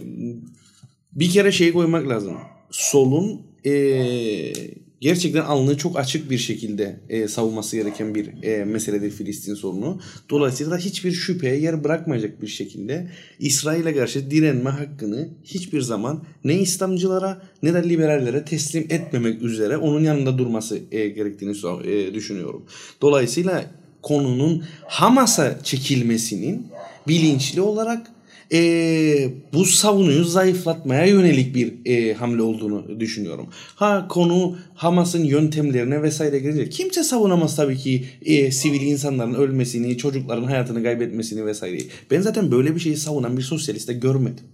bir 1.15 1.29
kere 1.29 1.51
şey 1.51 1.73
koymak 1.73 2.09
lazım. 2.09 2.37
Solun 2.71 3.41
ee, 3.65 4.53
gerçekten 5.01 5.41
alnı 5.41 5.77
çok 5.77 5.99
açık 5.99 6.29
bir 6.29 6.37
şekilde 6.37 6.99
ee, 7.09 7.27
savunması 7.27 7.75
gereken 7.75 8.15
bir 8.15 8.43
ee, 8.43 8.65
meseledir 8.65 9.11
Filistin 9.11 9.53
sorunu. 9.53 10.01
Dolayısıyla 10.29 10.77
hiçbir 10.77 11.11
şüpheye 11.11 11.55
yer 11.55 11.83
bırakmayacak 11.83 12.41
bir 12.41 12.47
şekilde 12.47 13.11
İsrail'e 13.39 13.95
karşı 13.95 14.31
direnme 14.31 14.69
hakkını 14.69 15.29
hiçbir 15.43 15.81
zaman 15.81 16.23
ne 16.43 16.59
İslamcılara 16.59 17.41
ne 17.63 17.73
de 17.73 17.89
liberallere 17.89 18.45
teslim 18.45 18.85
etmemek 18.89 19.41
üzere 19.41 19.77
onun 19.77 20.03
yanında 20.03 20.37
durması 20.37 20.79
ee, 20.91 21.07
gerektiğini 21.07 21.55
ee, 21.83 22.13
düşünüyorum. 22.13 22.65
Dolayısıyla 23.01 23.65
konunun 24.01 24.63
Hamas'a 24.87 25.63
çekilmesinin 25.63 26.67
bilinçli 27.07 27.61
olarak 27.61 28.11
e, 28.51 29.29
bu 29.53 29.65
savunuyu 29.65 30.23
zayıflatmaya 30.23 31.05
yönelik 31.05 31.55
bir 31.55 31.73
e, 31.85 32.13
hamle 32.13 32.41
olduğunu 32.41 32.99
düşünüyorum. 32.99 33.47
Ha 33.75 34.07
konu 34.09 34.57
Hamas'ın 34.75 35.23
yöntemlerine 35.23 36.03
vesaire 36.03 36.39
gelince 36.39 36.69
kimse 36.69 37.03
savunamaz 37.03 37.55
tabii 37.55 37.77
ki 37.77 38.05
e, 38.25 38.51
sivil 38.51 38.81
insanların 38.81 39.33
ölmesini, 39.33 39.97
çocukların 39.97 40.43
hayatını 40.43 40.83
kaybetmesini 40.83 41.45
vesaire. 41.45 41.77
Ben 42.11 42.21
zaten 42.21 42.51
böyle 42.51 42.75
bir 42.75 42.79
şeyi 42.79 42.97
savunan 42.97 43.37
bir 43.37 43.43
sosyaliste 43.43 43.93
görmedim. 43.93 44.45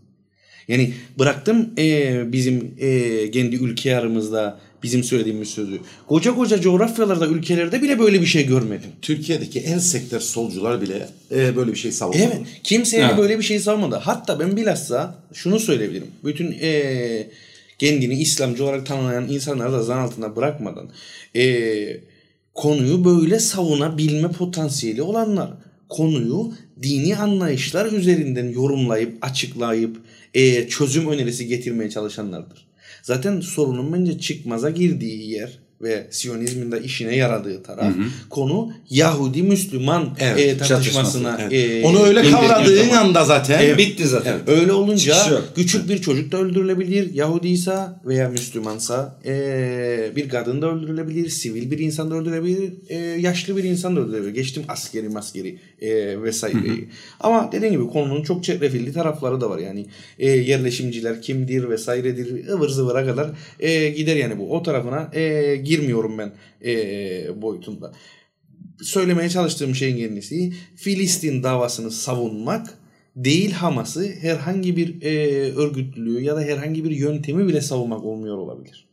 Yani 0.68 0.94
bıraktım 1.20 1.70
e, 1.78 2.22
bizim 2.32 2.76
e, 2.80 3.32
kendi 3.32 3.56
ülke 3.56 3.96
aramızda 3.96 4.60
bizim 4.84 5.04
söylediğimiz 5.04 5.50
sözü. 5.50 5.80
Koca 6.08 6.36
koca 6.36 6.62
coğrafyalarda, 6.62 7.28
ülkelerde 7.28 7.82
bile 7.82 8.00
böyle 8.00 8.22
bir 8.22 8.26
şey 8.26 8.46
görmedim. 8.46 8.90
Türkiye'deki 9.02 9.60
en 9.60 9.78
sektör 9.80 10.20
solcular 10.20 10.82
bile 10.82 11.10
e, 11.32 11.56
böyle 11.56 11.72
bir 11.72 11.78
şey 11.78 11.92
savunmadı. 11.92 12.24
Evet. 12.28 12.42
Kimse 12.64 12.98
yani 12.98 13.12
Ha. 13.12 13.18
böyle 13.18 13.38
bir 13.38 13.44
şey 13.44 13.60
savunmadı. 13.60 13.96
Hatta 13.96 14.40
ben 14.40 14.58
bilhassa 14.58 15.16
şunu 15.34 15.60
söyleyebilirim. 15.60 16.08
Bütün 16.24 16.52
eee 16.52 17.30
kendini 17.80 18.22
İslamcı 18.22 18.64
olarak 18.64 18.86
tanımlayan 18.86 19.28
insanları 19.30 19.72
da 19.72 19.84
zan 19.84 19.98
altında 19.98 20.36
bırakmadan 20.36 20.90
eee, 21.34 22.02
konuyu 22.54 23.06
böyle 23.06 23.40
savunabilme 23.40 24.28
potansiyeli 24.32 25.02
olanlar. 25.02 25.50
Konuyu 25.90 26.54
dini 26.82 27.16
anlayışlar 27.18 27.92
üzerinden 27.92 28.48
yorumlayıp, 28.50 29.18
açıklayıp 29.22 29.98
eee, 30.34 30.68
çözüm 30.70 31.08
önerisi 31.10 31.48
getirmeye 31.48 31.90
çalışanlardır. 31.90 32.69
Zaten 33.02 33.40
sorunun 33.40 33.94
bence 33.94 34.20
çıkmaza 34.20 34.70
girdiği 34.70 35.32
yer 35.32 35.60
ve 35.82 36.08
Siyonizmin 36.12 36.72
de 36.72 36.82
işine 36.84 37.16
yaradığı 37.16 37.64
taraf 37.64 37.94
konu 38.30 38.72
Yahudi 38.90 39.44
Müslüman 39.44 40.10
Evet, 40.20 40.40
e, 40.40 40.58
tartışmasına 40.58 41.40
Evet. 41.42 41.54
e, 41.54 41.84
Onu 41.88 42.04
öyle 42.04 42.32
kavradığın 42.32 42.90
anda 42.90 43.26
zaten 43.26 43.60
Evet. 43.64 43.78
Bitti 43.78 44.08
zaten. 44.08 44.40
Öyle 44.48 44.72
olunca 44.72 45.16
küçük 45.56 45.90
bir 45.90 45.98
çocuk 46.02 46.32
da 46.32 46.38
öldürülebilir. 46.38 47.14
Yahudiysa 47.14 48.02
veya 48.06 48.30
Müslümansa 48.30 49.20
e, 49.26 50.12
bir 50.16 50.30
kadın 50.30 50.62
da 50.62 50.72
öldürülebilir. 50.72 51.30
Sivil 51.30 51.72
bir 51.72 51.80
insan 51.80 52.12
da 52.12 52.16
öldürülebilir. 52.16 52.74
e, 52.90 52.96
yaşlı 52.98 53.58
bir 53.58 53.64
insan 53.64 53.96
da 53.96 54.00
öldürülebilir. 54.00 54.34
Geçtim 54.34 54.64
askeri 54.68 55.10
maskeri 55.10 55.58
e, 55.82 56.22
vesaireyi. 56.24 56.90
Ama 57.20 57.50
dediğim 57.52 57.74
gibi 57.74 57.88
konunun 57.88 58.24
çok 58.24 58.44
çetrefilli 58.44 58.94
tarafları 58.94 59.42
da 59.42 59.50
var. 59.50 59.58
Yani 59.60 59.86
e, 60.20 60.30
yerleşimciler 60.30 61.22
kimdir 61.22 61.70
vesairedir 61.70 62.48
ıvır 62.50 62.70
zıvıra 62.70 63.06
kadar 63.06 63.30
e, 63.60 63.90
gider 63.90 64.16
yani 64.16 64.40
bu. 64.40 64.56
O 64.56 64.64
tarafına 64.64 65.12
e, 65.14 65.56
girmiyorum 65.70 66.18
ben 66.18 66.34
e, 66.66 67.42
boyutunda 67.42 67.94
söylemeye 68.82 69.30
çalıştığım 69.30 69.76
şeyin 69.76 69.98
kendisi 69.98 70.54
Filistin 70.76 71.44
davasını 71.44 71.92
savunmak 71.92 72.78
değil 73.16 73.52
Hamas'ı 73.52 74.08
herhangi 74.22 74.78
bir 74.78 75.02
e, 75.02 75.16
örgütlülüğü 75.54 76.22
ya 76.22 76.36
da 76.36 76.42
herhangi 76.42 76.84
bir 76.84 76.92
yöntemi 76.92 77.48
bile 77.48 77.62
savunmak 77.62 78.06
olmuyor 78.06 78.38
olabilir. 78.38 78.90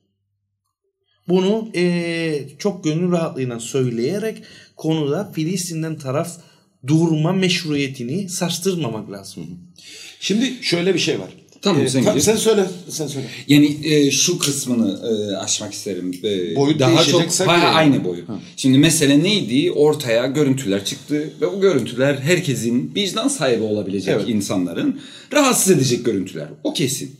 Bunu 1.28 1.68
e, 1.74 2.48
çok 2.58 2.84
gönül 2.84 3.12
rahatlığıyla 3.12 3.60
söyleyerek 3.60 4.42
konuda 4.76 5.32
Filistin'den 5.32 5.98
taraf 5.98 6.40
durma 6.86 7.32
meşruiyetini 7.32 8.28
sarsırmamak 8.28 9.12
lazım. 9.12 9.44
Şimdi 10.20 10.52
şöyle 10.62 10.94
bir 10.94 10.98
şey 10.98 11.20
var. 11.20 11.45
Tamam 11.62 11.82
Ee, 11.82 11.88
sen 11.88 12.14
gir. 12.14 12.20
sen 12.20 12.36
söyle. 12.36 12.66
Sen 12.88 13.06
söyle. 13.06 13.26
Yani 13.48 13.78
e, 13.84 14.10
şu 14.10 14.38
kısmını 14.38 15.00
e, 15.08 15.36
aşmak 15.36 15.72
isterim. 15.72 16.14
E, 16.24 16.56
Boyut 16.56 16.80
daha 16.80 17.04
çok 17.04 17.40
ha, 17.40 17.52
aynı 17.52 18.04
boyu. 18.04 18.24
Şimdi 18.56 18.78
mesele 18.78 19.22
neydi? 19.22 19.72
Ortaya 19.72 20.26
görüntüler 20.26 20.84
çıktı 20.84 21.30
ve 21.40 21.46
o 21.46 21.60
görüntüler 21.60 22.14
herkesin 22.18 22.92
vicdan 22.96 23.28
sahibi 23.28 23.62
olabilecek 23.62 24.14
Evet. 24.16 24.28
insanların 24.28 25.00
rahatsız 25.32 25.70
edecek 25.72 26.04
görüntüler. 26.04 26.48
O 26.64 26.72
kesin. 26.74 27.16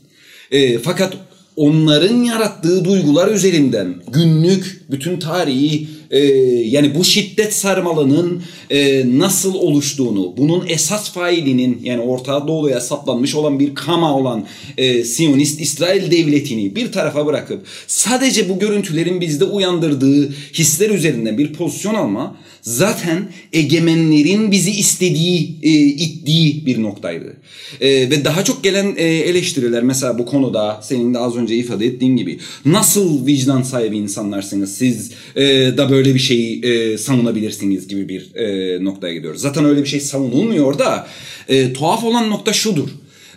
E, 0.51 0.79
fakat 0.79 1.13
onların 1.55 2.23
yarattığı 2.23 2.85
duygular 2.85 3.27
üzerinden 3.31 3.95
günlük 4.07 4.81
bütün 4.91 5.19
tarihi 5.19 5.87
e, 6.11 6.19
yani 6.67 6.95
bu 6.95 7.03
şiddet 7.03 7.53
sarmalının 7.53 8.43
e, 8.69 9.03
nasıl 9.19 9.53
oluştuğunu, 9.53 10.37
bunun 10.37 10.67
esas 10.67 11.11
failinin 11.11 11.81
yani 11.83 12.01
Orta 12.01 12.47
Doğu'ya 12.47 12.81
saplanmış 12.81 13.35
olan 13.35 13.59
bir 13.59 13.75
kama 13.75 14.17
olan 14.17 14.45
e, 14.77 15.03
Siyonist 15.03 15.61
İsrail 15.61 16.11
devletini 16.11 16.75
bir 16.75 16.91
tarafa 16.91 17.25
bırakıp 17.25 17.65
sadece 17.87 18.49
bu 18.49 18.59
görüntülerin 18.59 19.21
bizde 19.21 19.45
uyandırdığı 19.45 20.31
hisler 20.53 20.89
üzerinden 20.89 21.37
bir 21.37 21.53
pozisyon 21.53 21.95
alma 21.95 22.35
zaten 22.61 23.27
egemenlerin 23.53 24.51
bizi 24.51 24.71
istediği, 24.71 25.55
e, 25.63 25.69
ittiği 25.79 26.65
bir 26.65 26.83
noktaydı. 26.83 27.37
E, 27.81 27.89
ve 27.89 28.25
daha 28.25 28.43
çok 28.43 28.63
gelen 28.63 28.95
e, 28.97 29.03
eleştiriler 29.03 29.83
mesela 29.83 30.19
bu 30.19 30.25
konuda 30.25 30.79
senin 30.83 31.13
de 31.13 31.19
az 31.19 31.35
önce 31.35 31.55
ifade 31.55 31.85
ettiğin 31.85 32.17
gibi 32.17 32.39
nasıl 32.65 33.27
vicdan 33.27 33.61
sahibi 33.61 33.97
insanlarsınız 33.97 34.75
siz 34.75 35.11
e, 35.35 35.43
da 35.77 35.89
böyle 35.89 35.96
bir 36.05 36.19
şeyi 36.19 36.65
e, 36.65 36.97
savunabilirsiniz 36.97 37.87
gibi 37.87 38.09
bir 38.09 38.35
e, 38.35 38.83
noktaya 38.83 39.13
gidiyoruz. 39.13 39.41
Zaten 39.41 39.65
öyle 39.65 39.83
bir 39.83 39.87
şey 39.87 39.99
savunulmuyor 39.99 40.79
da 40.79 41.07
e, 41.47 41.73
tuhaf 41.73 42.03
olan 42.03 42.29
nokta 42.29 42.53
şudur. 42.53 42.89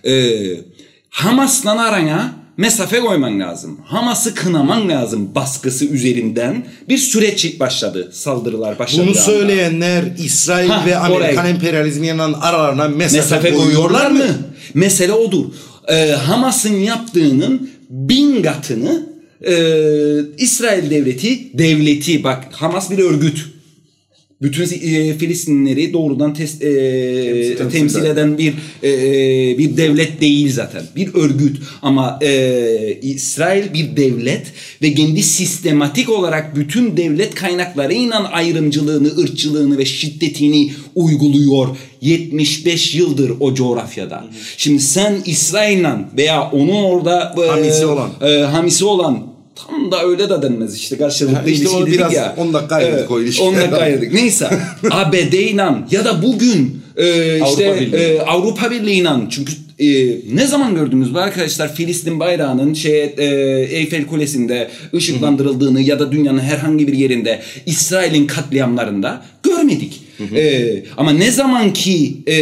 E, 0.06 0.34
Hamas'la 1.10 1.82
arana 1.82 2.32
mesafe 2.56 3.00
koyman 3.00 3.40
lazım. 3.40 3.80
Hamas'ı 3.84 4.34
kınaman 4.34 4.88
lazım 4.88 5.34
baskısı 5.34 5.84
üzerinden 5.84 6.66
bir 6.88 6.98
süreç 6.98 7.60
başladı. 7.60 8.10
Saldırılar 8.12 8.78
başladı. 8.78 9.06
Bunu 9.06 9.14
söyleyenler 9.14 10.04
İsrail 10.18 10.68
Ha, 10.68 10.86
ve 10.86 10.96
Amerikan 10.96 11.42
oraya. 11.42 11.48
emperyalizminin 11.48 12.18
aralarına 12.18 12.88
mesafe, 12.88 13.16
mesafe 13.16 13.54
koyuyorlar 13.54 14.10
mı? 14.10 14.26
Mesele 14.74 15.12
odur. 15.12 15.44
Ee, 15.88 16.10
Hamas'ın 16.10 16.74
yaptığının 16.74 17.70
bin 17.90 18.42
katını 18.42 19.09
e, 19.46 19.54
İsrail 20.38 20.90
devleti 20.90 21.58
devleti 21.58 22.24
bak 22.24 22.48
Hamas 22.52 22.90
bir 22.90 22.98
örgüt. 22.98 23.38
Bütün 24.42 24.62
e, 24.64 25.18
Filistinlileri 25.18 25.92
doğrudan 25.92 26.34
tes- 26.34 26.64
e, 26.64 27.56
temsil 27.56 27.78
temsil 27.78 28.00
eden. 28.04 28.12
eden 28.12 28.38
bir 28.38 28.52
e, 28.82 29.58
bir 29.58 29.76
devlet 29.76 30.20
değil 30.20 30.52
zaten. 30.52 30.82
Bir 30.96 31.14
örgüt 31.14 31.56
ama 31.82 32.18
e, 32.22 32.98
İsrail 33.02 33.74
bir 33.74 33.96
devlet 33.96 34.46
ve 34.82 34.94
kendi 34.94 35.22
sistematik 35.22 36.08
olarak 36.10 36.56
bütün 36.56 36.96
devlet 36.96 37.34
kaynaklarıyla 37.34 38.28
ayrımcılığını, 38.28 39.18
ırkçılığını 39.18 39.78
ve 39.78 39.84
şiddetini 39.84 40.72
uyguluyor 40.94 41.68
75 42.00 42.94
yıldır 42.94 43.32
o 43.40 43.54
coğrafyada. 43.54 44.24
Şimdi 44.56 44.82
sen 44.82 45.14
İsrail'le 45.26 46.16
veya 46.16 46.50
onun 46.50 46.84
orada 46.84 47.34
e, 47.44 47.48
Hamisi 47.48 47.86
olan. 47.86 48.10
e, 48.22 48.26
hamisi 48.40 48.84
olan 48.84 49.29
tam 49.66 49.90
da 49.92 50.04
öyle 50.04 50.30
de 50.30 50.42
denmez 50.42 50.76
işte 50.76 50.98
karşılıklı 50.98 51.50
işte 51.50 51.64
ilişki 51.64 51.80
dedik 51.80 51.94
biraz 51.94 52.12
ya. 52.14 52.34
10 52.36 52.52
dakika 52.52 52.74
ayırdık 52.74 53.10
o 53.10 53.20
ilişkiye. 53.20 53.48
10 53.48 53.56
dakika 53.56 53.76
ayırdık. 53.76 54.12
Neyse 54.20 54.50
ABD'yle 54.90 55.74
ya 55.90 56.04
da 56.04 56.22
bugün 56.22 56.82
e, 56.96 57.34
işte 57.34 57.70
Avrupa 57.70 57.80
Birliği. 57.80 57.96
e, 57.96 58.20
Avrupa 58.20 58.70
çünkü 59.30 59.52
e, 59.78 59.86
ne 60.34 60.46
zaman 60.46 60.74
gördünüz 60.74 61.14
bu 61.14 61.18
arkadaşlar 61.18 61.74
Filistin 61.74 62.20
bayrağının 62.20 62.74
şey 62.74 63.02
e, 63.02 63.24
Eyfel 63.70 64.06
Kulesi'nde 64.06 64.70
ışıklandırıldığını 64.94 65.80
ya 65.80 65.98
da 65.98 66.12
dünyanın 66.12 66.40
herhangi 66.40 66.88
bir 66.88 66.92
yerinde 66.92 67.40
İsrail'in 67.66 68.26
katliamlarında 68.26 69.22
görmedik. 69.42 70.09
E, 70.36 70.82
ama 70.96 71.12
ne 71.12 71.30
zaman 71.30 71.72
ki 71.72 72.16
e, 72.26 72.36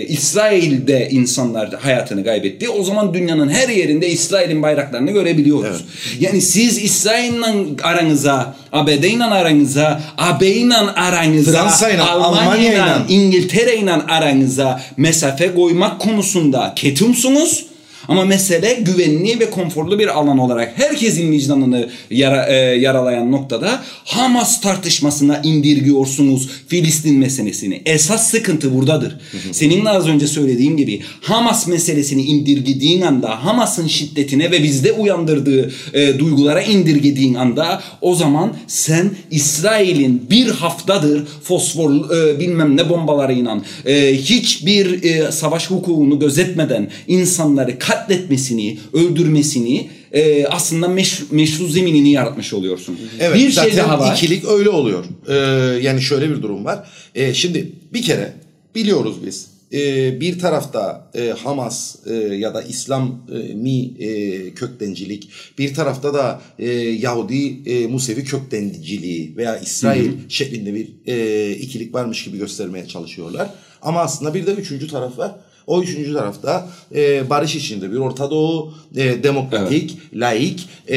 İsrail'de 0.00 1.08
insanlar 1.10 1.74
hayatını 1.74 2.24
kaybetti 2.24 2.68
o 2.68 2.84
zaman 2.84 3.14
dünyanın 3.14 3.48
her 3.48 3.68
yerinde 3.68 4.08
İsrail'in 4.08 4.62
bayraklarını 4.62 5.10
görebiliyoruz. 5.10 5.84
Yani 6.20 6.40
siz 6.40 6.78
İsrail'le 6.78 7.44
aranıza, 7.82 8.56
ABD'yle 8.72 9.24
aranıza, 9.24 10.02
AB'yle 10.18 10.74
aranıza, 10.76 11.52
Fransa'yla, 11.52 12.10
Almanya'yla, 12.10 12.42
Almanya'yla. 12.42 13.06
İngiltere'yle 13.08 13.92
aranıza 13.92 14.80
mesafe 14.96 15.54
koymak 15.54 16.00
konusunda 16.00 16.72
ketumsunuz. 16.76 17.66
Ama 18.08 18.24
mesele 18.24 18.74
güvenli 18.74 19.40
ve 19.40 19.50
konforlu 19.50 19.98
bir 19.98 20.08
alan 20.08 20.38
olarak 20.38 20.72
herkesin 20.78 21.32
vicdanını 21.32 21.88
yara, 22.10 22.46
e, 22.46 22.54
yaralayan 22.54 23.32
noktada 23.32 23.82
Hamas 24.04 24.60
tartışmasına 24.60 25.40
indirgiyorsunuz 25.44 26.50
Filistin 26.68 27.18
meselesini. 27.18 27.82
Esas 27.86 28.30
sıkıntı 28.30 28.74
buradadır. 28.74 29.16
Senin 29.52 29.84
de 29.84 29.90
az 29.90 30.08
önce 30.08 30.26
söylediğin 30.26 30.76
gibi 30.76 31.02
Hamas 31.20 31.66
meselesini 31.66 32.22
indirgediğin 32.22 33.02
anda 33.02 33.44
Hamas'ın 33.44 33.86
şiddetine 33.86 34.50
ve 34.50 34.62
bizde 34.62 34.92
uyandırdığı 34.92 35.72
e, 35.94 36.18
duygulara 36.18 36.62
indirgediğin 36.62 37.34
anda 37.34 37.82
o 38.00 38.14
zaman 38.14 38.56
sen 38.66 39.10
İsrail'in 39.30 40.26
bir 40.30 40.48
haftadır 40.48 41.26
fosfor 41.42 42.10
e, 42.16 42.40
bilmem 42.40 42.76
ne 42.76 42.88
bombalarıyla 42.88 43.62
e, 43.86 44.14
hiçbir 44.16 45.02
e, 45.02 45.32
savaş 45.32 45.70
hukukunu 45.70 46.18
gözetmeden 46.18 46.88
insanları 47.08 47.78
katletmesini, 47.94 48.78
öldürmesini 48.92 49.90
e, 50.12 50.46
aslında 50.46 50.88
meş, 50.88 51.22
meşru 51.30 51.68
zeminini 51.68 52.12
yaratmış 52.12 52.54
oluyorsun. 52.54 52.98
Evet, 53.20 53.36
bir 53.36 53.50
zaten 53.50 53.70
şey 53.70 53.78
daha 53.78 53.98
var. 53.98 54.16
ikilik 54.16 54.44
öyle 54.44 54.68
oluyor. 54.68 55.04
Ee, 55.28 55.34
yani 55.82 56.02
şöyle 56.02 56.30
bir 56.30 56.42
durum 56.42 56.64
var. 56.64 56.88
Ee, 57.14 57.34
şimdi 57.34 57.72
bir 57.92 58.02
kere 58.02 58.32
biliyoruz 58.74 59.16
biz. 59.26 59.46
Ee, 59.72 60.20
bir 60.20 60.38
tarafta 60.38 61.10
e, 61.14 61.28
Hamas 61.44 61.96
e, 62.06 62.14
ya 62.14 62.54
da 62.54 62.62
İslami 62.62 63.94
e, 63.98 64.50
köktencilik, 64.54 65.28
bir 65.58 65.74
tarafta 65.74 66.14
da 66.14 66.40
e, 66.58 66.70
Yahudi 66.74 67.70
e, 67.70 67.86
Musevi 67.86 68.24
köktenciliği 68.24 69.36
veya 69.36 69.58
İsrail 69.58 70.10
şeklinde 70.28 70.74
bir 70.74 70.88
e, 71.06 71.50
ikilik 71.56 71.94
varmış 71.94 72.24
gibi 72.24 72.38
göstermeye 72.38 72.88
çalışıyorlar. 72.88 73.50
Ama 73.82 74.00
aslında 74.00 74.34
bir 74.34 74.46
de 74.46 74.52
üçüncü 74.52 74.88
taraf 74.88 75.18
var. 75.18 75.34
O 75.66 75.82
üçüncü 75.82 76.12
tarafta 76.12 76.68
e, 76.94 77.30
barış 77.30 77.56
içinde 77.56 77.92
bir 77.92 77.96
Orta 77.96 78.30
Doğu, 78.30 78.74
e, 78.96 79.22
demokratik, 79.22 79.98
laik, 80.14 80.68
e, 80.90 80.96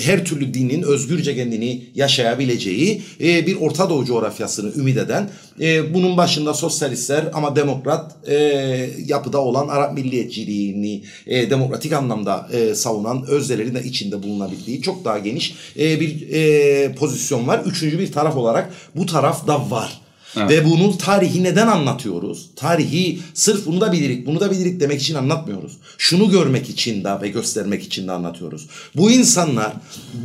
her 0.00 0.24
türlü 0.24 0.54
dinin 0.54 0.82
özgürce 0.82 1.34
kendini 1.34 1.82
yaşayabileceği 1.94 3.02
e, 3.20 3.46
bir 3.46 3.56
Orta 3.60 3.90
Doğu 3.90 4.04
coğrafyasını 4.04 4.72
ümit 4.74 4.96
eden, 4.96 5.30
e, 5.60 5.94
bunun 5.94 6.16
başında 6.16 6.54
sosyalistler 6.54 7.24
ama 7.34 7.56
demokrat 7.56 8.28
e, 8.28 8.34
yapıda 9.06 9.40
olan 9.40 9.68
Arap 9.68 9.94
milliyetçiliğini 9.94 11.02
e, 11.26 11.50
demokratik 11.50 11.92
anlamda 11.92 12.48
e, 12.52 12.74
savunan 12.74 13.24
özlerin 13.26 13.74
de 13.74 13.82
içinde 13.82 14.22
bulunabildiği 14.22 14.82
çok 14.82 15.04
daha 15.04 15.18
geniş 15.18 15.54
e, 15.78 16.00
bir 16.00 16.30
e, 16.32 16.92
pozisyon 16.94 17.46
var. 17.46 17.62
Üçüncü 17.66 17.98
bir 17.98 18.12
taraf 18.12 18.36
olarak 18.36 18.72
bu 18.96 19.06
taraf 19.06 19.46
da 19.46 19.70
var. 19.70 20.03
Ve 20.36 20.64
bunun 20.64 20.92
tarihi 20.92 21.42
neden 21.42 21.66
anlatıyoruz? 21.66 22.50
Tarihi 22.56 23.18
sırf 23.34 23.66
bunu 23.66 23.80
da 23.80 23.92
bilirik, 23.92 24.26
bunu 24.26 24.40
da 24.40 24.50
bilirik 24.50 24.80
demek 24.80 25.00
için 25.00 25.14
anlatmıyoruz. 25.14 25.72
Şunu 25.98 26.30
görmek 26.30 26.70
için 26.70 27.04
de 27.04 27.20
ve 27.22 27.28
göstermek 27.28 27.82
için 27.82 28.08
de 28.08 28.12
anlatıyoruz. 28.12 28.66
Bu 28.96 29.10
insanlar 29.10 29.72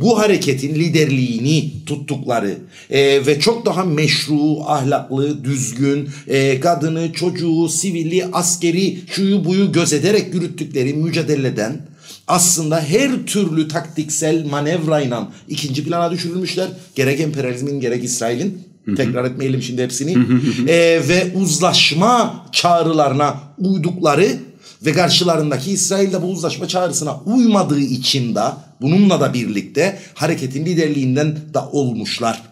bu 0.00 0.18
hareketin 0.18 0.74
liderliğini 0.74 1.72
tuttukları 1.86 2.58
e, 2.90 3.26
ve 3.26 3.40
çok 3.40 3.66
daha 3.66 3.84
meşru, 3.84 4.60
ahlaklı, 4.66 5.44
düzgün, 5.44 6.08
e, 6.28 6.60
kadını, 6.60 7.12
çocuğu, 7.12 7.68
sivili, 7.68 8.26
askeri, 8.32 8.98
şuyu 9.10 9.44
buyu 9.44 9.72
gözederek 9.72 10.34
yürüttükleri 10.34 10.94
mücadeleden 10.94 11.90
aslında 12.28 12.80
her 12.80 13.26
türlü 13.26 13.68
taktiksel 13.68 14.46
manevrayla 14.46 15.32
ikinci 15.48 15.84
plana 15.84 16.10
düşürülmüşler. 16.10 16.68
Gerek 16.94 17.20
emperyalizmin 17.20 17.80
gerek 17.80 18.04
İsrail'in 18.04 18.69
tekrar 18.96 19.24
etmeyelim 19.24 19.62
şimdi 19.62 19.82
hepsini. 19.82 20.16
Ee, 20.68 21.00
ve 21.08 21.32
uzlaşma 21.34 22.46
çağrılarına 22.52 23.34
uydukları 23.58 24.28
ve 24.86 24.92
karşılarındaki 24.92 25.70
İsrail'de 25.70 26.22
bu 26.22 26.26
uzlaşma 26.26 26.68
çağrısına 26.68 27.20
uymadığı 27.26 27.80
için 27.80 28.34
de 28.34 28.42
bununla 28.80 29.20
da 29.20 29.34
birlikte 29.34 29.98
hareketin 30.14 30.66
liderliğinden 30.66 31.36
da 31.54 31.68
olmuşlar. 31.68 32.49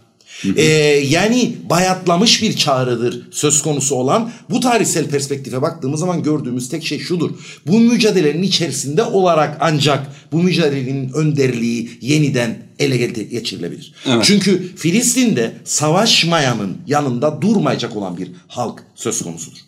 Ee, 0.57 0.62
yani 1.09 1.57
bayatlamış 1.70 2.43
bir 2.43 2.57
çağrıdır 2.57 3.28
söz 3.30 3.62
konusu 3.62 3.95
olan 3.95 4.32
bu 4.51 4.61
tarihsel 4.61 5.09
perspektife 5.09 5.62
baktığımız 5.62 6.01
zaman 6.01 6.22
gördüğümüz 6.22 6.68
tek 6.68 6.86
şey 6.86 6.99
şudur. 6.99 7.30
Bu 7.66 7.80
mücadelenin 7.80 8.43
içerisinde 8.43 9.03
olarak 9.03 9.57
ancak 9.61 10.07
bu 10.32 10.43
mücadelenin 10.43 11.12
önderliği 11.12 11.91
yeniden 12.01 12.68
ele 12.78 12.97
geçirilebilir. 13.22 13.93
Evet. 14.07 14.24
Çünkü 14.24 14.76
Filistin'de 14.76 15.53
savaşmayanın 15.64 16.76
yanında 16.86 17.43
durmayacak 17.43 17.97
olan 17.97 18.16
bir 18.16 18.30
halk 18.49 18.82
söz 18.95 19.22
konusudur. 19.22 19.59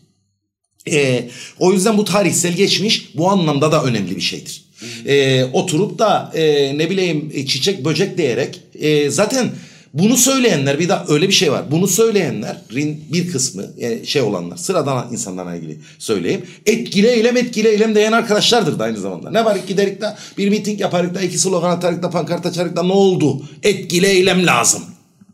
Ee, 0.90 1.28
o 1.58 1.72
yüzden 1.72 1.98
bu 1.98 2.04
tarihsel 2.04 2.52
geçmiş 2.52 3.16
bu 3.16 3.30
anlamda 3.30 3.72
da 3.72 3.84
önemli 3.84 4.16
bir 4.16 4.20
şeydir. 4.20 4.64
Ee, 5.06 5.44
oturup 5.44 5.98
da 5.98 6.32
e, 6.34 6.78
ne 6.78 6.90
bileyim 6.90 7.30
e, 7.34 7.46
çiçek 7.46 7.84
böcek 7.84 8.18
diyerek 8.18 8.60
e, 8.74 9.10
zaten 9.10 9.50
bunu 9.94 10.16
söyleyenler 10.16 10.78
bir 10.78 10.88
daha 10.88 11.04
öyle 11.08 11.28
bir 11.28 11.32
şey 11.32 11.52
var. 11.52 11.64
Bunu 11.70 11.86
söyleyenlerin 11.86 13.04
bir 13.12 13.32
kısmı 13.32 13.64
e, 13.78 14.04
şey 14.04 14.22
olanlar 14.22 14.56
sıradan 14.56 15.12
insanlarla 15.12 15.56
ilgili 15.56 15.78
söyleyeyim. 15.98 16.42
Etkili 16.66 17.06
eylem 17.06 17.36
etkili 17.36 17.68
eylem 17.68 17.94
diyen 17.94 18.12
arkadaşlardır 18.12 18.78
da 18.78 18.84
aynı 18.84 18.98
zamanda. 18.98 19.30
Ne 19.30 19.44
var 19.44 19.56
giderik 19.68 20.00
de 20.00 20.14
bir 20.38 20.48
miting 20.48 20.80
yaparak 20.80 21.14
da 21.14 21.20
iki 21.20 21.38
slogan 21.38 21.70
atarak 21.70 22.02
da 22.02 22.10
pankart 22.10 22.46
açarak 22.46 22.76
da 22.76 22.82
ne 22.82 22.92
oldu? 22.92 23.42
Etkili 23.62 24.06
eylem 24.06 24.46
lazım 24.46 24.82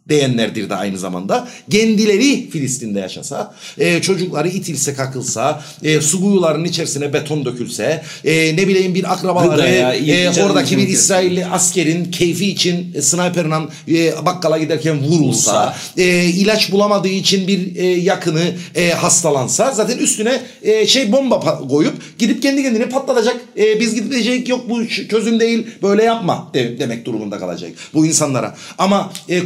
diyenlerdir 0.09 0.70
de 0.70 0.74
aynı 0.74 0.99
zamanda. 0.99 1.49
Kendileri 1.70 2.51
Filistin'de 2.51 3.01
yaşasa, 3.01 3.55
e, 3.78 4.01
çocukları 4.03 4.49
itilse 4.49 4.95
kakılsa, 4.95 5.62
e, 5.83 6.01
su 6.01 6.20
kuyularının 6.20 6.65
içerisine 6.65 7.12
beton 7.12 7.45
dökülse, 7.45 8.03
e, 8.24 8.57
ne 8.57 8.69
bileyim 8.69 8.95
bir 8.95 9.12
akrabaları, 9.12 9.51
Gıdaya, 9.57 9.95
e, 9.95 10.43
oradaki 10.45 10.78
bir 10.78 10.89
İsrailli 10.89 11.47
askerin 11.47 12.11
keyfi 12.11 12.47
için 12.51 12.93
e, 12.95 13.03
sniperle 13.03 13.55
e, 13.89 14.27
bakkala 14.27 14.59
giderken 14.59 15.03
vurulsa, 15.03 15.77
e, 15.97 16.24
ilaç 16.24 16.73
bulamadığı 16.73 17.09
için 17.09 17.49
bir 17.49 17.77
e, 17.77 17.87
yakını 17.87 18.43
e, 18.74 18.91
hastalansa, 18.91 19.73
zaten 19.73 19.99
üstüne 19.99 20.41
e, 20.62 20.87
şey 20.87 21.12
bomba 21.12 21.41
koyup 21.69 21.95
gidip 22.19 22.43
kendi 22.43 22.62
kendine 22.62 22.89
patlatacak. 22.89 23.37
E, 23.59 23.81
biz 23.81 23.95
gidecek 23.95 24.49
yok 24.49 24.70
bu 24.70 24.87
çözüm 24.89 25.41
değil 25.41 25.66
böyle 25.83 26.03
yapma 26.05 26.51
de- 26.55 26.78
demek 26.78 27.05
durumunda 27.05 27.39
kalacak 27.39 27.70
bu 27.95 28.07
insanlara. 28.07 28.57
Ama 28.78 29.12
e, 29.28 29.45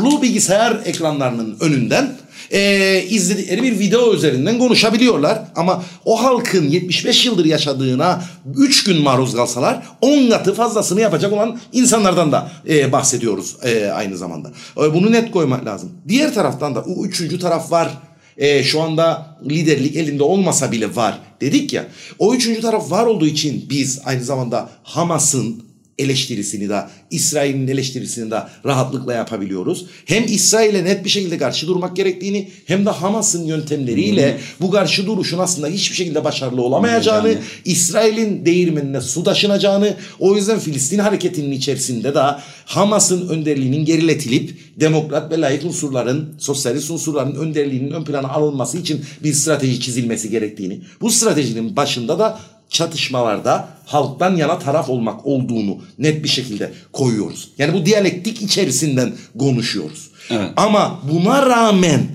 konforlu 0.00 0.22
bilgisayar 0.22 0.80
ekranlarının 0.84 1.56
önünden 1.60 2.12
e, 2.50 3.02
izledikleri 3.08 3.62
bir 3.62 3.78
video 3.78 4.14
üzerinden 4.14 4.58
konuşabiliyorlar. 4.58 5.38
Ama 5.56 5.84
o 6.04 6.24
halkın 6.24 6.68
75 6.68 7.26
yıldır 7.26 7.44
yaşadığına 7.44 8.22
3 8.56 8.84
gün 8.84 9.02
maruz 9.02 9.34
kalsalar 9.34 9.82
10 10.00 10.30
katı 10.30 10.54
fazlasını 10.54 11.00
yapacak 11.00 11.32
olan 11.32 11.58
insanlardan 11.72 12.32
da 12.32 12.50
e, 12.68 12.92
bahsediyoruz 12.92 13.56
e, 13.62 13.86
aynı 13.86 14.16
zamanda. 14.16 14.50
E, 14.76 14.94
bunu 14.94 15.12
net 15.12 15.30
koymak 15.30 15.66
lazım. 15.66 15.90
Diğer 16.08 16.34
taraftan 16.34 16.74
da 16.74 16.80
o 16.80 17.04
üçüncü 17.04 17.38
taraf 17.38 17.72
var. 17.72 17.88
E, 18.36 18.62
şu 18.62 18.80
anda 18.80 19.36
liderlik 19.50 19.96
elinde 19.96 20.22
olmasa 20.22 20.72
bile 20.72 20.96
var 20.96 21.18
dedik 21.40 21.72
ya. 21.72 21.86
O 22.18 22.34
üçüncü 22.34 22.60
taraf 22.60 22.90
var 22.90 23.06
olduğu 23.06 23.26
için 23.26 23.66
biz 23.70 24.00
aynı 24.04 24.24
zamanda 24.24 24.68
Hamas'ın 24.82 25.69
eleştirisini 26.00 26.68
de 26.68 26.86
İsrail'in 27.10 27.68
eleştirisini 27.68 28.30
de 28.30 28.42
rahatlıkla 28.64 29.14
yapabiliyoruz. 29.14 29.86
Hem 30.04 30.24
İsrail'e 30.24 30.84
net 30.84 31.04
bir 31.04 31.10
şekilde 31.10 31.38
karşı 31.38 31.66
durmak 31.66 31.96
gerektiğini 31.96 32.48
hem 32.66 32.86
de 32.86 32.90
Hamas'ın 32.90 33.44
yöntemleriyle 33.44 34.38
bu 34.60 34.70
karşı 34.70 35.06
duruşun 35.06 35.38
aslında 35.38 35.68
hiçbir 35.68 35.96
şekilde 35.96 36.24
başarılı 36.24 36.62
olamayacağını. 36.62 37.34
İsrail'in 37.64 38.46
değirmenine 38.46 39.00
su 39.00 39.24
taşınacağını, 39.24 39.96
o 40.18 40.36
yüzden 40.36 40.58
Filistin 40.58 40.98
hareketinin 40.98 41.50
içerisinde 41.50 42.14
de 42.14 42.22
Hamas'ın 42.64 43.28
önderliğinin 43.28 43.84
geriletilip 43.84 44.58
demokrat 44.80 45.32
ve 45.32 45.40
layık 45.40 45.64
unsurların, 45.64 46.34
sosyalist 46.38 46.90
unsurların 46.90 47.34
önderliğinin 47.34 47.90
ön 47.90 48.04
plana 48.04 48.28
alınması 48.28 48.78
için 48.78 49.04
bir 49.22 49.32
strateji 49.32 49.80
çizilmesi 49.80 50.30
gerektiğini, 50.30 50.80
bu 51.00 51.10
stratejinin 51.10 51.76
başında 51.76 52.18
da 52.18 52.40
çatışmalarda 52.70 53.68
halktan 53.86 54.36
yana 54.36 54.58
taraf 54.58 54.88
olmak 54.88 55.26
olduğunu 55.26 55.78
net 55.98 56.24
bir 56.24 56.28
şekilde 56.28 56.72
koyuyoruz. 56.92 57.50
Yani 57.58 57.74
bu 57.74 57.86
diyalektik 57.86 58.42
içerisinden 58.42 59.12
konuşuyoruz. 59.38 60.10
Evet. 60.30 60.50
Ama 60.56 61.00
buna 61.12 61.46
rağmen 61.46 62.06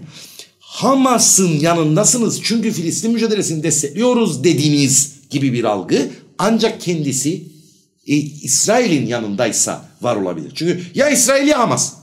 Hamas'ın 0.60 1.60
yanındasınız 1.60 2.42
çünkü 2.44 2.72
Filistin 2.72 3.12
mücadelesini 3.12 3.64
destekliyoruz 3.64 4.44
dediğiniz 4.44 5.14
gibi 5.30 5.54
bir 5.54 5.64
algı 5.64 6.10
ancak 6.38 6.82
kendisi 6.82 7.44
e, 8.08 8.16
İsrail'in 8.16 9.08
yanındaysa 9.08 9.86
var 10.02 10.16
olabilir. 10.16 10.52
Çünkü 10.56 10.82
ya 10.96 11.10
İsrail 11.10 11.48
ya 11.48 11.60
Hamas. 11.60 11.94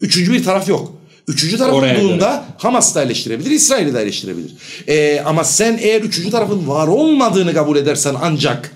Üçüncü 0.00 0.32
bir 0.32 0.44
taraf 0.44 0.68
yok. 0.68 0.97
Üçüncü 1.28 1.58
taraf 1.58 1.74
Oraya 1.74 2.00
olduğunda 2.00 2.44
Hamas 2.58 2.94
da 2.94 3.02
eleştirebilir, 3.02 3.50
İsrail'i 3.50 3.94
de 3.94 4.02
eleştirebilir. 4.02 4.52
E, 4.88 5.20
ama 5.20 5.44
sen 5.44 5.78
eğer 5.80 6.02
üçüncü 6.02 6.30
tarafın 6.30 6.68
var 6.68 6.88
olmadığını 6.88 7.54
kabul 7.54 7.76
edersen 7.76 8.14
ancak 8.20 8.74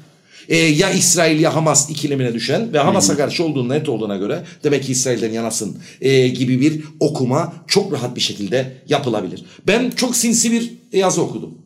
e, 0.49 0.57
ya 0.57 0.91
İsrail 0.91 1.41
ya 1.41 1.55
Hamas 1.55 1.91
ikilemine 1.91 2.35
düşen 2.35 2.73
ve 2.73 2.79
Hamas'a 2.79 3.16
karşı 3.16 3.45
olduğun 3.45 3.69
net 3.69 3.89
olduğuna 3.89 4.16
göre 4.16 4.45
demek 4.65 4.85
ki 4.85 4.93
İsrail'den 4.93 5.33
yanasın 5.33 5.79
e, 6.01 6.29
gibi 6.29 6.61
bir 6.61 6.81
okuma 7.01 7.53
çok 7.66 7.93
rahat 7.93 8.16
bir 8.16 8.20
şekilde 8.20 8.73
yapılabilir. 8.89 9.45
Ben 9.66 9.91
çok 9.91 10.16
sinsi 10.16 10.53
bir 10.53 10.73
yazı 10.93 11.23
okudum. 11.23 11.59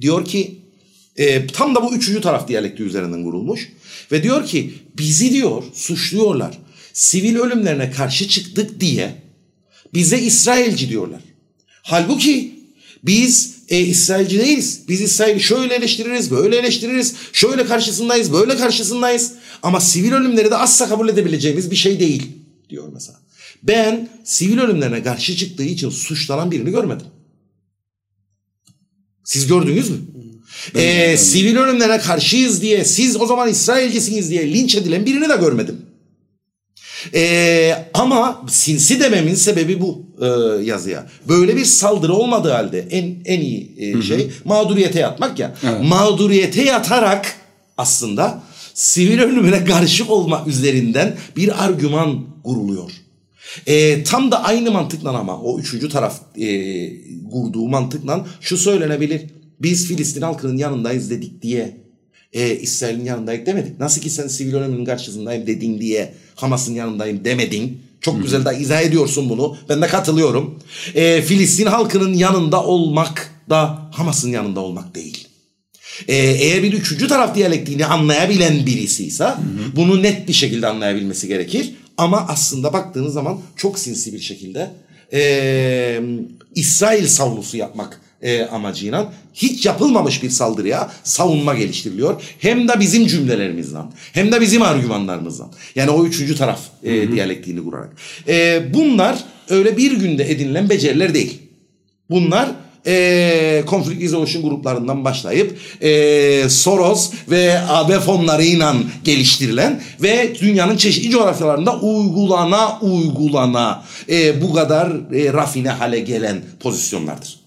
Diyor 0.00 0.24
ki 0.24 0.58
e, 1.16 1.46
tam 1.46 1.74
da 1.74 1.82
bu 1.82 1.94
üçüncü 1.94 2.20
taraf 2.20 2.48
diyalekti 2.48 2.82
üzerinden 2.82 3.24
kurulmuş 3.24 3.72
ve 4.12 4.22
diyor 4.22 4.46
ki 4.46 4.74
bizi 4.98 5.32
diyor 5.32 5.62
suçluyorlar. 5.74 6.58
Sivil 6.92 7.36
ölümlerine 7.36 7.90
karşı 7.90 8.28
çıktık 8.28 8.80
diye 8.80 9.27
bize 9.94 10.18
İsrailci 10.18 10.88
diyorlar. 10.88 11.20
Halbuki 11.82 12.58
biz 13.02 13.58
e, 13.68 13.80
İsrailci 13.80 14.38
değiliz. 14.38 14.80
Biz 14.88 15.00
İsrail'i 15.00 15.40
şöyle 15.40 15.74
eleştiririz, 15.74 16.30
böyle 16.30 16.56
eleştiririz. 16.56 17.14
Şöyle 17.32 17.66
karşısındayız, 17.66 18.32
böyle 18.32 18.56
karşısındayız. 18.56 19.32
Ama 19.62 19.80
sivil 19.80 20.12
ölümleri 20.12 20.50
de 20.50 20.56
asla 20.56 20.88
kabul 20.88 21.08
edebileceğimiz 21.08 21.70
bir 21.70 21.76
şey 21.76 22.00
değil 22.00 22.22
diyor 22.70 22.88
mesela. 22.92 23.18
Ben 23.62 24.08
sivil 24.24 24.58
ölümlerine 24.58 25.02
karşı 25.02 25.36
çıktığı 25.36 25.64
için 25.64 25.90
suçlanan 25.90 26.50
birini 26.50 26.70
görmedim. 26.70 27.06
Siz 29.24 29.46
gördünüz 29.46 29.90
mü? 29.90 29.96
Ee, 30.74 31.16
sivil 31.16 31.56
ölümlere 31.56 31.98
karşıyız 31.98 32.62
diye 32.62 32.84
siz 32.84 33.20
o 33.20 33.26
zaman 33.26 33.48
İsrailcisiniz 33.48 34.30
diye 34.30 34.52
linç 34.52 34.74
edilen 34.74 35.06
birini 35.06 35.28
de 35.28 35.36
görmedim. 35.36 35.82
Ee, 37.14 37.74
ama 37.94 38.44
sinsi 38.48 39.00
dememin 39.00 39.34
sebebi 39.34 39.80
bu 39.80 40.06
e, 40.20 40.26
yazıya. 40.64 41.06
Böyle 41.28 41.56
bir 41.56 41.64
saldırı 41.64 42.14
olmadığı 42.14 42.50
halde 42.50 42.86
en 42.90 43.16
en 43.24 43.40
iyi 43.40 43.74
e, 43.78 44.02
şey 44.02 44.30
mağduriyete 44.44 45.00
yatmak 45.00 45.38
ya. 45.38 45.54
Evet. 45.62 45.80
Mağduriyete 45.82 46.62
yatarak 46.62 47.36
aslında 47.76 48.42
sivil 48.74 49.20
ölümüne 49.20 49.64
karşı 49.64 50.12
olma 50.12 50.44
üzerinden 50.46 51.16
bir 51.36 51.64
argüman 51.64 52.26
kuruluyor. 52.44 52.90
Ee, 53.66 54.04
tam 54.04 54.30
da 54.30 54.44
aynı 54.44 54.70
mantıkla 54.70 55.10
ama 55.10 55.40
o 55.40 55.58
üçüncü 55.60 55.88
taraf 55.88 56.20
e, 56.36 56.48
kurduğu 57.30 57.68
mantıkla 57.68 58.26
şu 58.40 58.56
söylenebilir. 58.56 59.22
Biz 59.60 59.88
Filistin 59.88 60.22
halkının 60.22 60.56
yanındayız 60.56 61.10
dedik 61.10 61.42
diye 61.42 61.87
e, 62.32 62.56
İsrail'in 62.56 63.04
yanındayız 63.04 63.46
demedik. 63.46 63.80
Nasıl 63.80 64.00
ki 64.00 64.10
sen 64.10 64.28
sivil 64.28 64.54
ölümün 64.54 64.84
karşısındayım 64.84 65.46
dedin 65.46 65.80
diye 65.80 66.14
Hamas'ın 66.34 66.74
yanındayım 66.74 67.24
demedin. 67.24 67.80
Çok 68.00 68.22
güzel 68.22 68.44
de 68.44 68.58
izah 68.58 68.82
ediyorsun 68.82 69.28
bunu. 69.28 69.56
Ben 69.68 69.82
de 69.82 69.86
katılıyorum. 69.86 70.58
E, 70.94 71.22
Filistin 71.22 71.66
halkının 71.66 72.14
yanında 72.14 72.64
olmak 72.64 73.34
da 73.50 73.90
Hamas'ın 73.92 74.30
yanında 74.30 74.60
olmak 74.60 74.94
değil. 74.94 75.28
Ee, 76.08 76.16
eğer 76.16 76.62
bir 76.62 76.72
üçüncü 76.72 77.08
taraf 77.08 77.34
diyalektiğini 77.34 77.86
anlayabilen 77.86 78.66
birisiyse 78.66 79.34
bunu 79.76 80.02
net 80.02 80.28
bir 80.28 80.32
şekilde 80.32 80.66
anlayabilmesi 80.66 81.28
gerekir. 81.28 81.74
Ama 81.96 82.26
aslında 82.28 82.72
baktığınız 82.72 83.12
zaman 83.12 83.40
çok 83.56 83.78
sinsi 83.78 84.12
bir 84.12 84.20
şekilde 84.20 84.70
ee, 85.12 86.00
İsrail 86.54 87.06
savunusu 87.06 87.56
yapmak 87.56 88.00
e, 88.22 88.42
amacıyla 88.42 89.12
hiç 89.34 89.66
yapılmamış 89.66 90.22
bir 90.22 90.30
saldırıya 90.30 90.90
savunma 91.04 91.54
geliştiriliyor. 91.54 92.22
Hem 92.38 92.68
de 92.68 92.80
bizim 92.80 93.06
cümlelerimizden 93.06 93.84
hem 94.12 94.32
de 94.32 94.40
bizim 94.40 94.62
argümanlarımızdan. 94.62 95.48
Yani 95.74 95.90
o 95.90 96.04
üçüncü 96.06 96.36
taraf 96.36 96.60
e, 96.84 97.12
diyalektiğini 97.12 97.64
kurarak. 97.64 97.90
E, 98.28 98.62
bunlar 98.74 99.18
öyle 99.48 99.76
bir 99.76 99.92
günde 99.92 100.30
edinilen 100.30 100.70
beceriler 100.70 101.14
değil. 101.14 101.42
Bunlar 102.10 102.48
e, 102.86 103.64
Conflict 103.68 104.02
Resolution 104.02 104.42
gruplarından 104.42 105.04
başlayıp 105.04 105.58
e, 105.82 106.48
Soros 106.48 107.12
ve 107.30 107.60
AB 107.68 108.00
fonlarıyla 108.00 108.76
geliştirilen 109.04 109.82
ve 110.02 110.34
dünyanın 110.40 110.76
çeşitli 110.76 111.10
coğrafyalarında 111.10 111.80
uygulana 111.80 112.80
uygulana 112.80 113.84
e, 114.08 114.42
bu 114.42 114.54
kadar 114.54 114.88
e, 115.14 115.32
rafine 115.32 115.70
hale 115.70 116.00
gelen 116.00 116.42
pozisyonlardır. 116.60 117.37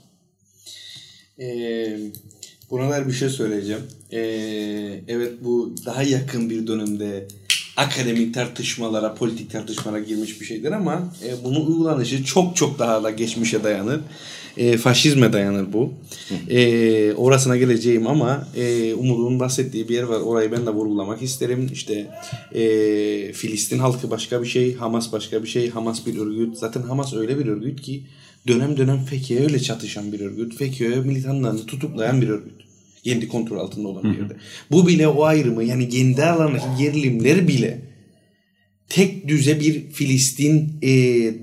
Ee, 1.41 1.97
buna 2.69 2.89
dair 2.89 3.07
bir 3.07 3.11
şey 3.11 3.30
söyleyeceğim. 3.30 3.81
Ee, 4.11 4.19
evet 5.07 5.34
bu 5.43 5.76
daha 5.85 6.03
yakın 6.03 6.49
bir 6.49 6.68
dönemde 6.68 7.27
akademik 7.77 8.34
tartışmalara, 8.34 9.15
politik 9.15 9.51
tartışmalara 9.51 9.99
girmiş 9.99 10.41
bir 10.41 10.45
şeydir 10.45 10.72
ama 10.72 11.13
e, 11.26 11.43
bunun 11.43 11.65
uygulanışı 11.65 12.23
çok 12.23 12.55
çok 12.55 12.80
daha 12.80 13.03
da 13.03 13.11
geçmişe 13.11 13.63
dayanır. 13.63 13.99
E, 14.57 14.77
faşizme 14.77 15.34
dayanır 15.34 15.73
bu. 15.73 15.93
E, 16.49 17.13
orasına 17.13 17.57
geleceğim 17.57 18.07
ama 18.07 18.47
e, 18.55 18.93
Umut'un 18.93 19.39
bahsettiği 19.39 19.89
bir 19.89 19.93
yer 19.93 20.03
var. 20.03 20.19
Orayı 20.19 20.51
ben 20.51 20.65
de 20.65 20.69
vurgulamak 20.69 21.22
isterim. 21.22 21.69
İşte 21.73 22.07
e, 22.53 22.63
Filistin 23.34 23.80
halkı 23.80 24.11
başka 24.11 24.41
bir 24.41 24.47
şey, 24.47 24.76
Hamas 24.76 25.13
başka 25.13 25.43
bir 25.43 25.47
şey. 25.47 25.69
Hamas 25.69 26.05
bir 26.05 26.18
örgüt. 26.18 26.57
Zaten 26.57 26.81
Hamas 26.81 27.13
öyle 27.13 27.39
bir 27.39 27.45
örgüt 27.45 27.81
ki 27.81 28.03
dönem 28.47 28.77
dönem 28.77 29.05
FETÖ'ye 29.05 29.39
öyle 29.39 29.59
çatışan 29.59 30.11
bir 30.11 30.19
örgüt. 30.19 30.57
FETÖ 30.57 31.01
militanlarını 31.01 31.65
tutuklayan 31.65 32.22
bir 32.22 32.30
örgüt. 32.30 32.61
Kendi 33.03 33.27
kontrol 33.27 33.59
altında 33.59 33.88
olan 33.88 34.03
bir 34.03 34.18
yerde. 34.18 34.35
Bu 34.72 34.88
bile 34.88 35.07
o 35.07 35.23
ayrımı 35.23 35.63
yani 35.63 35.89
kendi 35.89 36.26
alanındaki 36.26 36.65
gerilimler 36.80 37.47
bile 37.47 37.81
tek 38.89 39.27
düze 39.27 39.59
bir 39.59 39.91
Filistin 39.91 40.73
e, 40.81 40.89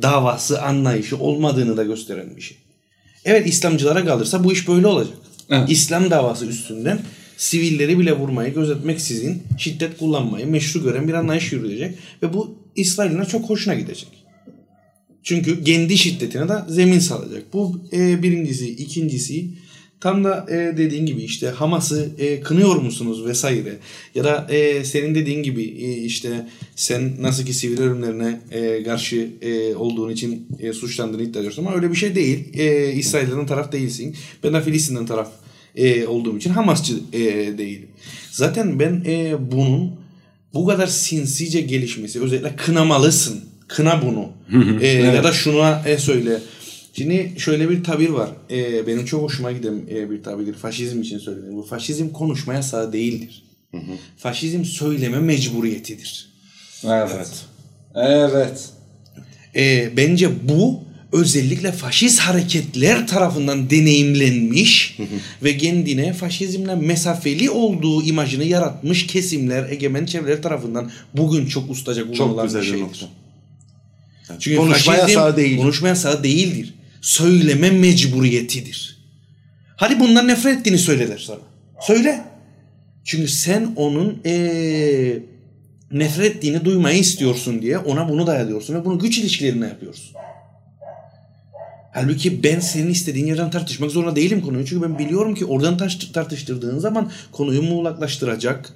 davası 0.02 0.62
anlayışı 0.62 1.16
olmadığını 1.16 1.76
da 1.76 1.84
gösteren 1.84 2.36
bir 2.36 2.42
şey. 2.42 2.56
Evet 3.24 3.46
İslamcılara 3.46 4.04
kalırsa 4.04 4.44
bu 4.44 4.52
iş 4.52 4.68
böyle 4.68 4.86
olacak. 4.86 5.16
Evet. 5.50 5.70
İslam 5.70 6.10
davası 6.10 6.46
üstünden 6.46 7.00
sivilleri 7.36 7.98
bile 7.98 8.12
vurmayı 8.12 8.54
gözetmeksizin 8.54 9.42
şiddet 9.58 9.98
kullanmayı 9.98 10.46
meşru 10.46 10.82
gören 10.82 11.08
bir 11.08 11.14
anlayış 11.14 11.52
yürüyecek 11.52 11.98
ve 12.22 12.32
bu 12.32 12.58
İsrail'in 12.76 13.24
çok 13.24 13.50
hoşuna 13.50 13.74
gidecek. 13.74 14.08
Çünkü 15.28 15.64
kendi 15.64 15.98
şiddetine 15.98 16.48
de 16.48 16.54
zemin 16.68 16.98
salacak. 16.98 17.52
Bu 17.52 17.80
e, 17.92 18.22
birincisi. 18.22 18.68
ikincisi 18.70 19.46
tam 20.00 20.24
da 20.24 20.46
e, 20.50 20.76
dediğin 20.76 21.06
gibi 21.06 21.22
işte 21.22 21.48
Hamas'ı 21.48 22.08
e, 22.18 22.40
kınıyor 22.40 22.76
musunuz 22.76 23.26
vesaire 23.26 23.78
ya 24.14 24.24
da 24.24 24.46
e, 24.50 24.84
senin 24.84 25.14
dediğin 25.14 25.42
gibi 25.42 25.62
e, 25.62 25.96
işte 25.96 26.46
sen 26.76 27.12
nasıl 27.20 27.44
ki 27.44 27.52
sivil 27.52 27.80
ölümlerine 27.80 28.40
e, 28.50 28.82
karşı 28.82 29.30
e, 29.42 29.74
olduğun 29.74 30.10
için 30.10 30.46
e, 30.60 30.72
suçlandığını 30.72 31.22
iddia 31.22 31.38
ediyorsun 31.38 31.64
ama 31.64 31.76
öyle 31.76 31.90
bir 31.90 31.96
şey 31.96 32.14
değil. 32.14 32.58
E, 32.58 32.92
İsrail'den 32.92 33.46
taraf 33.46 33.72
değilsin. 33.72 34.16
Ben 34.44 34.54
de 34.54 34.62
Filistin'den 34.62 35.06
taraf 35.06 35.30
e, 35.76 36.06
olduğum 36.06 36.38
için 36.38 36.50
Hamasçı 36.50 36.94
e, 37.12 37.20
değilim. 37.58 37.88
Zaten 38.30 38.78
ben 38.78 39.04
e, 39.06 39.36
bunun 39.52 39.92
bu 40.54 40.66
kadar 40.66 40.86
sinsice 40.86 41.60
gelişmesi 41.60 42.20
özellikle 42.20 42.56
kınamalısın. 42.56 43.47
Kına 43.68 44.02
bunu. 44.02 44.28
E, 44.80 44.86
Ya 44.86 45.24
da 45.24 45.32
şuna 45.32 45.82
e, 45.86 45.98
söyle. 45.98 46.38
Şimdi 46.92 47.32
şöyle 47.38 47.70
bir 47.70 47.84
tabir 47.84 48.08
var. 48.08 48.28
E, 48.50 48.86
benim 48.86 49.04
çok 49.04 49.22
hoşuma 49.22 49.52
giden 49.52 49.80
e, 49.90 50.10
bir 50.10 50.22
tabirdir. 50.22 50.54
Faşizm 50.54 51.02
için 51.02 51.18
söylediğim. 51.18 51.56
Bu 51.56 51.62
faşizm 51.62 52.08
konuşma 52.08 52.54
yasağı 52.54 52.92
değildir. 52.92 53.42
Faşizm 54.16 54.64
söyleme 54.64 55.18
mecburiyetidir. 55.18 56.28
Evet. 56.84 57.44
Evet. 57.94 58.68
E, 59.56 59.90
bence 59.96 60.28
bu 60.48 60.80
özellikle 61.12 61.72
faşist 61.72 62.20
hareketler 62.20 63.06
tarafından 63.06 63.70
deneyimlenmiş 63.70 64.98
ve 65.42 65.56
kendine 65.56 66.12
faşizmle 66.12 66.74
mesafeli 66.74 67.50
olduğu 67.50 68.02
imajını 68.02 68.44
yaratmış 68.44 69.06
kesimler, 69.06 69.70
egemen 69.70 70.06
çevreler 70.06 70.42
tarafından 70.42 70.90
bugün 71.16 71.46
çok 71.46 71.70
ustaca 71.70 72.02
Çok 72.04 72.16
kullanılan 72.16 72.46
güzel 72.46 72.60
bir 72.62 72.66
bir 72.66 72.70
şeydir. 72.70 72.84
nokta. 72.84 73.06
Çünkü 74.40 74.56
Konuşma 74.56 74.94
yasağı 74.94 75.36
değil. 75.36 75.56
Konuşma 75.58 75.88
yasağı 75.88 76.24
değildir. 76.24 76.74
Söyleme 77.00 77.70
mecburiyetidir. 77.70 78.98
Hadi 79.76 80.00
bundan 80.00 80.28
nefret 80.28 80.58
ettiğini 80.58 80.78
söyleler 80.78 81.18
sana. 81.18 81.38
Söyle. 81.80 82.20
Çünkü 83.04 83.28
sen 83.28 83.72
onun 83.76 84.20
eee, 84.24 85.22
nefret 85.92 86.36
ettiğini 86.36 86.64
duymayı 86.64 86.98
istiyorsun 86.98 87.62
diye 87.62 87.78
ona 87.78 88.08
bunu 88.08 88.26
dayalıyorsun 88.26 88.74
ve 88.74 88.84
bunu 88.84 88.98
güç 88.98 89.18
ilişkilerine 89.18 89.66
yapıyorsun. 89.66 90.10
Halbuki 91.94 92.42
ben 92.42 92.60
senin 92.60 92.90
istediğin 92.90 93.26
yerden 93.26 93.50
tartışmak 93.50 93.90
zorunda 93.90 94.16
değilim 94.16 94.40
konuyu. 94.40 94.66
Çünkü 94.66 94.82
ben 94.82 94.98
biliyorum 94.98 95.34
ki 95.34 95.44
oradan 95.44 95.76
tartış- 95.76 96.12
tartıştırdığın 96.12 96.78
zaman 96.78 97.10
konuyu 97.32 97.62
muğlaklaştıracak. 97.62 98.72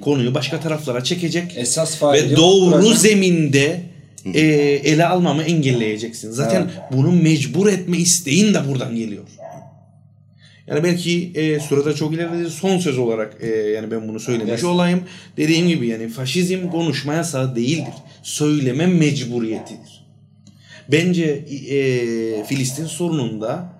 Konuyu 0.00 0.34
başka 0.34 0.60
taraflara 0.60 1.04
çekecek. 1.04 1.52
Esas 1.56 2.02
Ve 2.02 2.36
doğru 2.36 2.74
oturacak. 2.76 2.98
zeminde 2.98 3.80
e, 4.34 4.40
ele 4.84 5.06
almamı 5.06 5.42
engelleyeceksin. 5.42 6.30
Zaten 6.30 6.70
bunu 6.92 7.12
mecbur 7.12 7.66
etme 7.66 7.96
isteğin 7.96 8.54
de 8.54 8.68
buradan 8.68 8.96
geliyor. 8.96 9.24
Yani 10.66 10.82
belki 10.84 11.32
e, 11.34 11.60
sırada 11.60 11.94
çok 11.94 12.14
ileride 12.14 12.50
son 12.50 12.78
söz 12.78 12.98
olarak 12.98 13.36
e, 13.40 13.46
yani 13.46 13.90
ben 13.90 14.08
bunu 14.08 14.20
söylemiş 14.20 14.50
Evet. 14.50 14.64
olayım. 14.64 15.02
Dediğim 15.36 15.68
gibi 15.68 15.86
yani 15.86 16.08
faşizm 16.08 16.68
konuşma 16.68 17.14
yasağı 17.14 17.56
değildir. 17.56 17.94
Söyleme 18.22 18.86
mecburiyetidir. 18.86 20.06
Bence 20.92 21.24
e, 21.24 22.44
Filistin 22.44 22.86
sorununda 22.86 23.76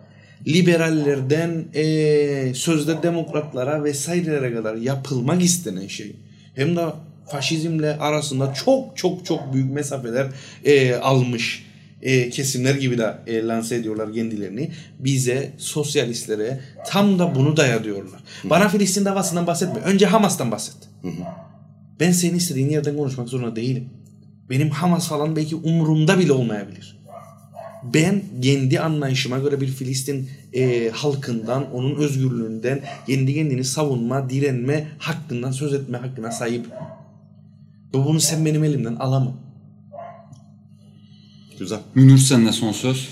liberallerden 0.46 1.64
e, 1.74 2.54
sözde 2.54 3.02
demokratlara 3.02 3.84
vesairelere 3.84 4.54
kadar 4.54 4.74
yapılmak 4.74 5.42
istenen 5.42 5.86
şey 5.86 6.16
hem 6.54 6.76
de 6.76 6.84
faşizmle 7.28 7.96
arasında 7.96 8.54
çok 8.54 8.96
çok 8.96 9.26
çok 9.26 9.52
büyük 9.52 9.72
mesafeler 9.72 10.26
e, 10.64 10.94
almış 10.94 11.66
e, 12.02 12.30
kesimler 12.30 12.74
gibi 12.74 12.98
de 12.98 13.14
e, 13.26 13.46
lanse 13.46 13.76
ediyorlar 13.76 14.12
kendilerini. 14.12 14.70
Bize 14.98 15.52
sosyalistlere 15.58 16.60
tam 16.86 17.18
da 17.18 17.34
bunu 17.34 17.56
dayatıyorlar. 17.56 18.20
Bana 18.44 18.68
Filistin 18.68 19.04
davasından 19.04 19.46
bahsetme. 19.46 19.80
Önce 19.80 20.06
Hamas'tan 20.06 20.50
bahset. 20.50 20.76
Ben 22.00 22.12
senin 22.12 22.34
istediğin 22.34 22.68
yerden 22.68 22.96
konuşmak 22.96 23.28
zorunda 23.28 23.56
değilim. 23.56 23.90
Benim 24.50 24.70
Hamas 24.70 25.08
falan 25.08 25.36
belki 25.36 25.56
umurumda 25.56 26.18
bile 26.18 26.32
olmayabilir. 26.32 26.96
Ben 27.94 28.22
kendi 28.42 28.80
anlayışıma 28.80 29.38
göre 29.38 29.60
bir 29.60 29.66
Filistin 29.66 30.30
e, 30.52 30.90
halkından, 30.90 31.72
onun 31.74 31.96
özgürlüğünden, 31.96 32.80
kendi 33.06 33.34
kendini 33.34 33.64
savunma, 33.64 34.30
direnme 34.30 34.88
hakkından 34.98 35.50
söz 35.50 35.74
etme 35.74 35.98
hakkına 35.98 36.32
sahip. 36.32 36.66
Ve 37.96 38.04
bunu 38.04 38.20
sen 38.20 38.44
benim 38.44 38.64
elimden 38.64 38.94
alamam. 38.94 39.36
Güzel. 41.58 41.78
Münir 41.94 42.18
seninle 42.18 42.52
son 42.52 42.72
söz. 42.72 43.08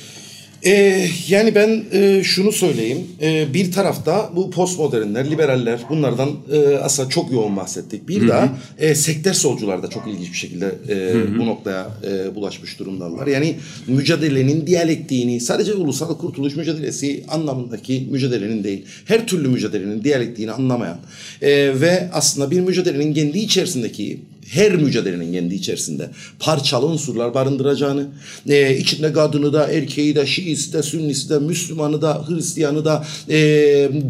Ee, 0.66 1.06
yani 1.28 1.54
ben 1.54 1.84
e, 1.92 2.22
şunu 2.24 2.52
söyleyeyim. 2.52 3.06
Ee, 3.22 3.46
bir 3.54 3.72
tarafta 3.72 4.30
bu 4.36 4.50
postmodernler, 4.50 5.30
liberaller 5.30 5.80
bunlardan 5.90 6.30
e, 6.52 6.58
aslında 6.76 7.08
çok 7.08 7.32
yoğun 7.32 7.56
bahsettik. 7.56 8.08
Bir 8.08 8.28
de 8.28 8.48
e, 8.78 8.94
sektör 8.94 9.32
solcular 9.32 9.82
da 9.82 9.90
çok 9.90 10.06
ilginç 10.08 10.32
bir 10.32 10.36
şekilde 10.36 10.74
e, 10.88 11.14
bu 11.38 11.46
noktaya 11.46 11.88
e, 12.04 12.34
bulaşmış 12.34 12.78
durumdalar. 12.78 13.26
Yani 13.26 13.56
mücadelenin 13.86 14.66
diyalektiğini 14.66 15.40
sadece 15.40 15.74
ulusal 15.74 16.18
kurtuluş 16.18 16.56
mücadelesi 16.56 17.24
anlamındaki 17.28 18.08
mücadelenin 18.10 18.64
değil, 18.64 18.84
her 19.04 19.26
türlü 19.26 19.48
mücadelenin 19.48 20.04
diyalektiğini 20.04 20.52
anlamayan 20.52 20.98
e, 21.42 21.80
ve 21.80 22.10
aslında 22.12 22.50
bir 22.50 22.60
mücadelenin 22.60 23.14
kendi 23.14 23.38
içerisindeki 23.38 24.20
her 24.54 24.72
mücadelenin 24.72 25.32
kendi 25.32 25.54
içerisinde 25.54 26.10
parçalı 26.38 26.86
unsurlar 26.86 27.34
barındıracağını, 27.34 28.06
e, 28.48 28.76
içinde 28.76 29.12
kadını 29.12 29.52
da, 29.52 29.66
erkeği 29.66 30.14
de, 30.16 30.26
Şiisi 30.26 30.72
de, 30.72 30.82
Sünnisi 30.82 31.30
de, 31.30 31.38
Müslümanı 31.38 32.02
da, 32.02 32.24
Hristiyanı 32.28 32.84
da, 32.84 33.06
e, 33.28 33.36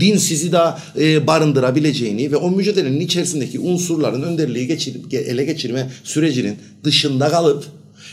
dinsizi 0.01 0.53
de 0.53 0.59
e, 0.99 1.27
barındırabileceğini 1.27 2.33
ve 2.33 2.37
o 2.37 2.51
mücadelenin 2.51 3.01
içerisindeki 3.01 3.61
unsurların 3.61 4.23
önderliği 4.23 4.67
geçirip 4.67 5.13
ge- 5.13 5.25
ele 5.25 5.45
geçirme 5.45 5.91
sürecinin 6.05 6.57
dışında 6.85 7.29
kalıp 7.29 7.65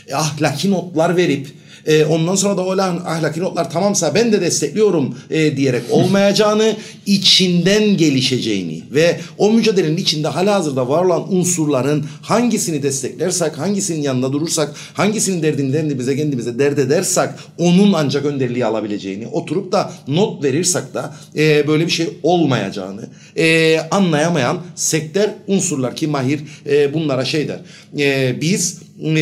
e, 0.08 0.14
ahlaki 0.14 0.70
notlar 0.70 1.16
verip 1.16 1.61
e, 1.86 2.04
ondan 2.04 2.34
sonra 2.34 2.56
da 2.56 2.64
o 2.64 2.76
lan 2.76 3.02
ahlaki 3.06 3.40
notlar 3.40 3.70
tamamsa 3.70 4.14
ben 4.14 4.32
de 4.32 4.40
destekliyorum 4.40 5.18
e, 5.30 5.56
diyerek 5.56 5.82
olmayacağını, 5.90 6.76
içinden 7.06 7.96
gelişeceğini 7.96 8.82
ve 8.90 9.20
o 9.38 9.52
mücadelenin 9.52 9.96
içinde 9.96 10.28
halihazırda 10.28 10.88
var 10.88 11.04
olan 11.04 11.34
unsurların 11.34 12.04
hangisini 12.22 12.82
desteklersek, 12.82 13.58
hangisinin 13.58 14.02
yanında 14.02 14.32
durursak, 14.32 14.74
hangisinin 14.94 15.42
derdini 15.42 15.72
kendimize 15.72 16.16
kendimize 16.16 16.58
dert 16.58 16.78
edersek 16.78 17.28
onun 17.58 17.92
ancak 17.92 18.24
önderliği 18.24 18.66
alabileceğini, 18.66 19.26
oturup 19.26 19.72
da 19.72 19.92
not 20.08 20.44
verirsek 20.44 20.94
da 20.94 21.16
e, 21.36 21.68
böyle 21.68 21.86
bir 21.86 21.90
şey 21.90 22.08
olmayacağını 22.22 23.08
e, 23.36 23.78
anlayamayan 23.90 24.58
sektör 24.74 25.28
unsurlar 25.46 25.96
ki 25.96 26.06
Mahir 26.06 26.40
e, 26.66 26.94
bunlara 26.94 27.24
şey 27.24 27.48
der. 27.48 27.60
E, 27.98 28.40
biz 28.40 28.78
e, 29.00 29.14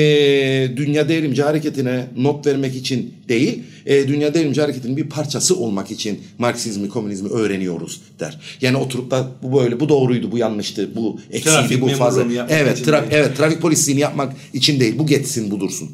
dünya 0.77 1.09
devrimci 1.09 1.43
hareketine 1.43 2.07
not 2.17 2.40
vermek 2.47 2.77
için 2.77 3.15
değil, 3.29 3.63
e, 3.87 4.09
dünya 4.09 4.35
devrimci 4.35 4.61
hareketinin 4.61 4.97
bir 4.97 5.09
parçası 5.09 5.57
olmak 5.57 5.91
için 5.91 6.21
Marksizmi, 6.39 6.89
komünizmi 6.89 7.29
öğreniyoruz 7.29 8.01
der. 8.21 8.41
Yani 8.61 8.77
oturup 8.77 9.11
da 9.11 9.31
bu 9.43 9.61
böyle, 9.61 9.81
bu 9.81 9.89
doğruydu, 9.89 10.33
bu 10.33 10.39
yanlıştı, 10.39 10.91
bu 10.97 11.21
Trafik 11.43 11.81
bu 11.81 11.89
fazla. 11.89 12.25
Evet, 12.49 12.79
tra- 12.79 13.01
değil. 13.01 13.13
evet, 13.13 13.37
trafik 13.37 13.61
polisliğini 13.61 14.01
yapmak 14.01 14.33
için 14.53 14.81
değil, 14.81 14.99
bu 14.99 15.07
geçsin, 15.07 15.51
bu 15.51 15.61
dursun. 15.61 15.91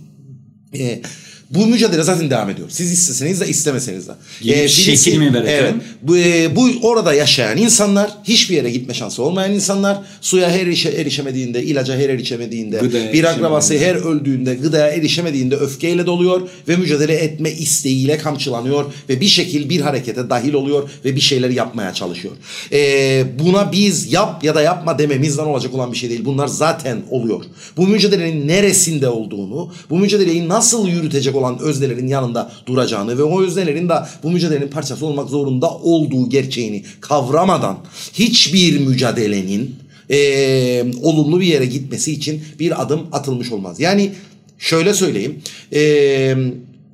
E, 0.74 1.02
Bu 1.51 1.66
mücadele 1.66 2.02
zaten 2.02 2.31
devam 2.31 2.51
ediyor. 2.51 2.68
Siz 2.70 2.93
isteseniz 2.93 3.40
de 3.40 3.48
istemeseniz 3.48 4.09
de. 4.09 4.12
Bir 4.44 4.68
şekil 4.68 5.18
mi 5.18 5.35
verecek? 5.35 5.55
Evet. 5.60 5.74
Bu, 6.02 6.16
e, 6.16 6.56
bu 6.56 6.68
orada 6.82 7.14
yaşayan 7.14 7.56
insanlar 7.56 8.10
hiçbir 8.24 8.56
yere 8.56 8.70
gitme 8.70 8.94
şansı 8.94 9.23
olmayan 9.23 9.52
insanlar 9.52 9.98
suya 10.20 10.51
her 10.51 10.60
erişe, 10.60 10.89
erişemediğinde, 10.89 11.62
ilaca 11.62 11.97
her 11.97 12.09
erişemediğinde, 12.09 12.78
Gıdaya 12.78 13.12
bir 13.12 13.24
akrabası 13.24 13.78
her 13.78 13.94
öldüğünde, 13.94 14.55
gıdaya 14.55 14.89
erişemediğinde 14.89 15.56
öfkeyle 15.56 16.06
doluyor 16.06 16.48
ve 16.68 16.77
mücadele 16.77 17.14
etme 17.14 17.51
isteğiyle 17.51 18.18
kamçılanıyor 18.18 18.85
ve 19.09 19.20
bir 19.20 19.27
şekil 19.27 19.68
bir 19.68 19.81
harekete 19.81 20.31
dahil 20.31 20.52
oluyor 20.52 20.90
ve 21.05 21.16
bir 21.16 21.20
şeyler 21.20 21.51
yapmaya 21.51 21.94
çalışıyor. 21.94 22.35
E, 22.73 23.24
buna 23.39 23.73
biz 23.73 24.12
yap 24.12 24.44
ya 24.44 24.55
da 24.55 24.62
yapma 24.62 24.98
dememizden 24.98 25.44
olacak 25.44 25.74
olan 25.74 25.93
bir 25.93 25.97
şey 25.97 26.10
değil. 26.10 26.24
Bunlar 26.24 26.47
zaten 26.47 27.02
oluyor. 27.10 27.44
Bu 27.77 27.86
mücadelenin 27.86 28.48
neresinde 28.48 29.09
olduğunu, 29.09 29.73
bu 29.90 29.98
mücadeleyi 29.98 30.48
nasıl 30.48 30.89
yürütecek 30.89 31.36
olan 31.37 31.59
öznelerin 31.59 32.07
yanında 32.07 32.53
duracağını 32.67 33.19
ve 33.19 33.23
o 33.23 33.43
öznelerin 33.43 33.89
de 33.89 33.95
bu 34.23 34.31
mücadelenin 34.31 34.69
parçası 34.69 35.07
olmak 35.07 35.29
zorunda 35.31 35.71
olduğu 35.71 36.29
gerçeğini 36.29 36.85
kavramadan 37.01 37.79
hiçbir 38.13 38.79
mücadelenin 38.79 39.75
eee, 40.09 40.87
olumlu 41.03 41.41
bir 41.41 41.47
yere 41.47 41.67
gitmesi 41.67 42.13
için 42.13 42.43
bir 42.61 42.83
adım 42.83 43.01
atılmış 43.13 43.53
olmaz. 43.53 43.81
Yani 43.81 44.13
şöyle 44.59 44.95
söyleyeyim, 44.95 45.39
eee, 45.73 46.37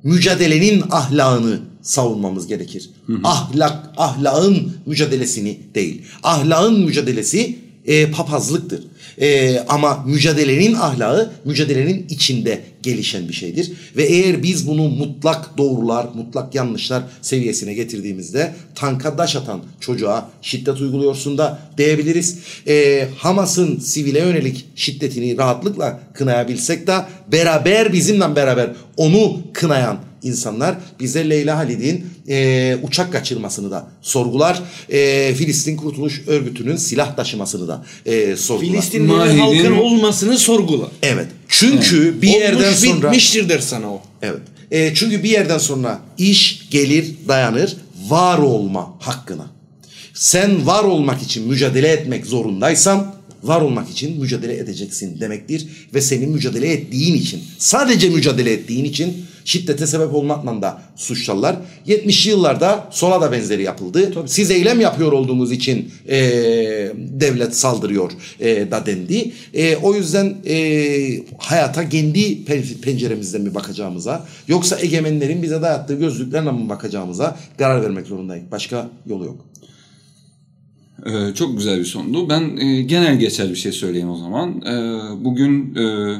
mücadelenin 0.03 0.83
ahlakını 0.91 1.59
savunmamız 1.81 2.47
gerekir. 2.47 2.89
Ahlak, 3.23 3.91
ahlakın 3.97 4.73
mücadelesini 4.85 5.59
değil. 5.75 6.01
Ahlakın 6.23 6.79
mücadelesi 6.79 7.57
e, 7.85 8.11
papazlıktır. 8.11 8.83
E, 9.21 9.59
ama 9.59 10.03
mücadelenin 10.07 10.73
ahlakı 10.73 11.31
mücadelenin 11.45 12.07
içinde 12.09 12.61
gelişen 12.83 13.27
bir 13.27 13.33
şeydir. 13.33 13.71
Ve 13.95 14.03
eğer 14.03 14.43
biz 14.43 14.67
bunu 14.67 14.89
mutlak 14.89 15.57
doğrular, 15.57 16.07
mutlak 16.15 16.55
yanlışlar 16.55 17.03
seviyesine 17.21 17.73
getirdiğimizde 17.73 18.53
tanka 18.75 19.17
daş 19.17 19.35
atan 19.35 19.61
çocuğa 19.79 20.29
şiddet 20.41 20.81
uyguluyorsun 20.81 21.37
da 21.37 21.59
diyebiliriz. 21.77 22.37
E, 22.67 23.07
Hamas'ın 23.17 23.79
sivile 23.79 24.19
yönelik 24.19 24.65
şiddetini 24.75 25.37
rahatlıkla 25.37 25.99
kınayabilsek 26.13 26.87
de 26.87 26.95
beraber 27.31 27.93
bizimle 27.93 28.35
beraber 28.35 28.69
onu 28.97 29.41
kınayan 29.53 29.97
insanlar 30.23 30.75
bize 30.99 31.29
Leyla 31.29 31.57
Halid'in 31.57 32.05
e, 32.29 32.77
uçak 32.83 33.11
kaçırmasını 33.11 33.71
da 33.71 33.87
sorgular. 34.01 34.63
E, 34.89 35.33
Filistin 35.33 35.77
Kurtuluş 35.77 36.21
Örgütü'nün 36.27 36.75
silah 36.75 37.15
taşımasını 37.15 37.67
da 37.67 37.85
e, 38.05 38.35
sorgular. 38.35 38.71
Filistinli 38.71 39.07
Mahir'in- 39.11 39.39
halkın 39.39 39.71
olmasını 39.77 40.37
sorgula. 40.37 40.87
Evet. 41.03 41.27
Çünkü 41.47 42.21
bir 42.21 42.27
yerden 42.27 42.63
Olmuş 42.67 42.79
sonra 42.79 43.07
bitmiştir 43.11 43.49
der 43.49 43.59
sana 43.59 43.93
o. 43.93 44.01
Evet. 44.21 44.41
E, 44.71 44.93
çünkü 44.95 45.23
bir 45.23 45.29
yerden 45.29 45.57
sonra 45.57 45.99
iş 46.17 46.69
gelir 46.69 47.13
dayanır 47.27 47.77
var 48.09 48.37
olma 48.37 48.93
hakkına. 48.99 49.45
Sen 50.13 50.67
var 50.67 50.83
olmak 50.83 51.21
için 51.21 51.47
mücadele 51.47 51.87
etmek 51.87 52.25
zorundaysan 52.25 53.15
var 53.43 53.61
olmak 53.61 53.89
için 53.89 54.19
mücadele 54.19 54.57
edeceksin 54.57 55.19
demektir. 55.19 55.67
Ve 55.93 56.01
senin 56.01 56.29
mücadele 56.31 56.71
ettiğin 56.73 57.15
için 57.15 57.43
sadece 57.57 58.09
mücadele 58.09 58.53
ettiğin 58.53 58.85
için 58.85 59.25
şiddete 59.45 59.87
sebep 59.87 60.13
olmakla 60.13 60.61
da 60.61 60.81
suçlarlar. 60.95 61.55
70'li 61.87 62.29
yıllarda 62.29 62.87
sola 62.91 63.21
da 63.21 63.31
benzeri 63.31 63.63
yapıldı. 63.63 64.13
Siz 64.25 64.51
eylem 64.51 64.81
yapıyor 64.81 65.11
olduğunuz 65.11 65.51
için 65.51 65.91
e, 66.09 66.17
devlet 66.97 67.55
saldırıyor 67.55 68.11
e, 68.39 68.71
da 68.71 68.85
dendi. 68.85 69.31
E, 69.53 69.75
o 69.75 69.95
yüzden 69.95 70.35
e, 70.45 70.55
hayata 71.37 71.89
kendi 71.89 72.19
pen- 72.19 72.81
penceremizden 72.81 73.41
mi 73.41 73.55
bakacağımıza 73.55 74.27
yoksa 74.47 74.79
egemenlerin 74.79 75.43
bize 75.43 75.61
dayattığı 75.61 75.93
gözlüklerle 75.93 76.51
mi 76.51 76.69
bakacağımıza 76.69 77.37
karar 77.57 77.81
vermek 77.81 78.07
zorundayız. 78.07 78.45
Başka 78.51 78.89
yolu 79.05 79.25
yok. 79.25 79.45
Ee, 81.05 81.33
çok 81.33 81.57
güzel 81.57 81.79
bir 81.79 81.85
sondu. 81.85 82.29
Ben 82.29 82.57
e, 82.57 82.81
genel 82.81 83.19
geçer 83.19 83.49
bir 83.49 83.55
şey 83.55 83.71
söyleyeyim 83.71 84.09
o 84.09 84.17
zaman. 84.17 84.61
Ee, 84.61 85.23
bugün 85.25 85.75
e, 85.75 86.15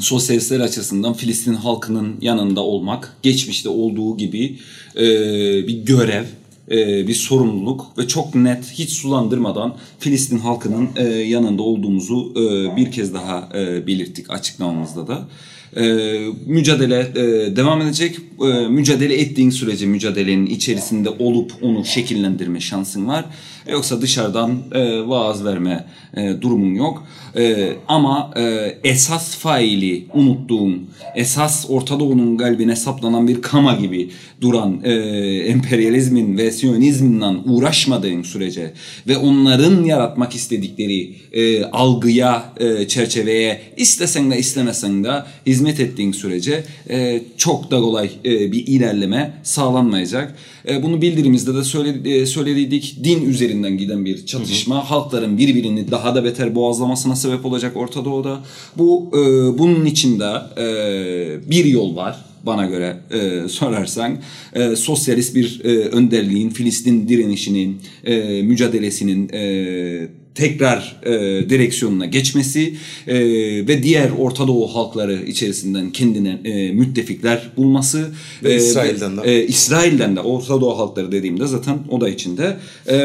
sosyalistler 0.00 0.60
açısından 0.60 1.12
Filistin 1.12 1.54
halkının 1.54 2.16
yanında 2.20 2.60
olmak, 2.60 3.16
geçmişte 3.22 3.68
olduğu 3.68 4.16
gibi 4.16 4.58
e, 4.96 5.02
bir 5.68 5.82
görev, 5.84 6.24
e, 6.70 7.08
bir 7.08 7.14
sorumluluk 7.14 7.98
ve 7.98 8.08
çok 8.08 8.34
net, 8.34 8.64
hiç 8.72 8.90
sulandırmadan 8.90 9.76
Filistin 9.98 10.38
halkının 10.38 10.88
e, 10.96 11.02
yanında 11.08 11.62
olduğumuzu 11.62 12.32
e, 12.36 12.76
bir 12.76 12.92
kez 12.92 13.14
daha 13.14 13.48
e, 13.54 13.86
belirttik 13.86 14.30
açıklamamızda 14.30 15.06
da. 15.06 15.28
E, 15.76 15.84
mücadele 16.46 17.00
e, 17.14 17.56
devam 17.56 17.82
edecek. 17.82 18.16
E, 18.40 18.68
mücadele 18.68 19.20
ettiğin 19.20 19.50
sürece 19.50 19.86
mücadelenin 19.86 20.46
içerisinde 20.46 21.10
olup 21.10 21.52
onu 21.62 21.84
şekillendirme 21.84 22.60
şansın 22.60 23.08
var. 23.08 23.24
Yoksa 23.70 24.02
dışarıdan 24.02 24.58
e, 24.72 25.08
vaaz 25.08 25.44
verme 25.44 25.84
e, 26.16 26.42
durumun 26.42 26.74
yok. 26.74 27.06
E, 27.36 27.72
ama 27.88 28.30
e, 28.36 28.74
esas 28.84 29.36
faili 29.36 30.06
unuttuğun, 30.14 30.90
esas 31.14 31.66
Orta 31.68 32.00
Doğu'nun 32.00 32.36
kalbine 32.36 32.76
saplanan 32.76 33.28
bir 33.28 33.42
kama 33.42 33.74
gibi 33.74 34.10
duran 34.40 34.80
e, 34.84 34.92
emperyalizmin 35.38 36.38
ve 36.38 36.50
siyonizmle 36.50 37.14
uğraşmadığın 37.24 38.22
sürece 38.22 38.72
ve 39.08 39.16
onların 39.16 39.84
yaratmak 39.84 40.34
istedikleri 40.34 41.14
e, 41.32 41.64
algıya, 41.64 42.52
e, 42.60 42.88
çerçeveye 42.88 43.60
istesen 43.76 44.30
de 44.30 44.38
istemesen 44.38 45.04
de 45.04 45.22
hizmet 45.46 45.80
ettiğin 45.80 46.12
sürece 46.12 46.64
e, 46.90 47.22
çok 47.36 47.70
da 47.70 47.80
kolay 47.80 48.10
e, 48.24 48.52
bir 48.52 48.66
ilerleme 48.66 49.32
sağlanmayacak. 49.42 50.34
E, 50.68 50.82
bunu 50.82 51.02
bildirimizde 51.02 51.54
de 51.54 51.64
söyle, 51.64 52.10
e, 52.10 52.26
söylediydik. 52.26 52.96
Din 53.04 53.28
üzerinden 53.28 53.78
giden 53.78 54.04
bir 54.04 54.26
çatışma 54.26 54.90
halkların 54.90 55.38
birbirini 55.38 55.90
daha 55.90 56.14
da 56.14 56.24
beter 56.24 56.54
boğazlamasına 56.54 57.16
sebep 57.16 57.46
olacak 57.46 57.76
Orta 57.76 58.04
Doğu'da. 58.04 58.40
Bu 58.78 59.10
e, 59.12 59.18
bunun 59.58 59.84
içinde 59.84 60.32
e, 60.58 61.50
bir 61.50 61.64
yol 61.64 61.96
var 61.96 62.24
bana 62.46 62.66
göre 62.66 62.96
e, 63.10 63.48
sorarsan 63.48 64.18
e, 64.52 64.76
sosyalist 64.76 65.34
bir 65.34 65.60
e, 65.64 65.68
önderliğin 65.78 66.50
Filistin 66.50 67.08
direnişinin 67.08 67.80
e, 68.04 68.42
mücadelesinin 68.42 69.28
e, 69.32 70.08
tekrar 70.34 71.00
e, 71.02 71.10
direksiyonuna 71.50 72.06
geçmesi 72.06 72.76
e, 73.06 73.16
ve 73.68 73.82
diğer 73.82 74.10
Orta 74.10 74.48
Doğu 74.48 74.74
halkları 74.74 75.22
içerisinden 75.26 75.90
kendine 75.90 76.40
e, 76.44 76.72
müttefikler 76.72 77.50
bulması 77.56 78.10
Ve 78.44 78.56
İsrail'den 78.56 79.16
de. 79.16 79.20
e, 79.24 79.46
İsrail'den 79.46 80.16
de 80.16 80.20
Orta 80.20 80.60
Doğu 80.60 80.78
halkları 80.78 81.12
dediğimde 81.12 81.46
zaten 81.46 81.78
o 81.90 82.00
da 82.00 82.08
içinde 82.08 82.56
e, 82.86 82.96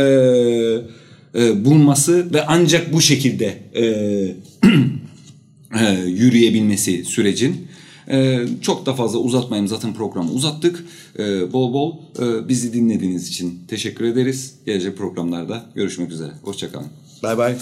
e, 1.35 1.65
bulması 1.65 2.33
ve 2.33 2.45
ancak 2.45 2.93
bu 2.93 3.01
şekilde 3.01 3.57
e, 3.75 3.83
e, 5.79 6.07
yürüyebilmesi 6.07 7.05
sürecin. 7.05 7.67
E, 8.11 8.39
çok 8.61 8.85
da 8.85 8.93
fazla 8.93 9.19
uzatmayayım 9.19 9.67
zaten 9.67 9.93
programı 9.93 10.31
uzattık. 10.31 10.85
E, 11.19 11.53
bol 11.53 11.73
bol 11.73 11.95
e, 12.19 12.49
bizi 12.49 12.73
dinlediğiniz 12.73 13.27
için 13.27 13.59
teşekkür 13.67 14.05
ederiz. 14.05 14.55
Gelecek 14.65 14.97
programlarda 14.97 15.65
görüşmek 15.75 16.11
üzere. 16.11 16.31
Hoşçakalın. 16.43 17.08
Bye, 17.21 17.35
bye. 17.35 17.59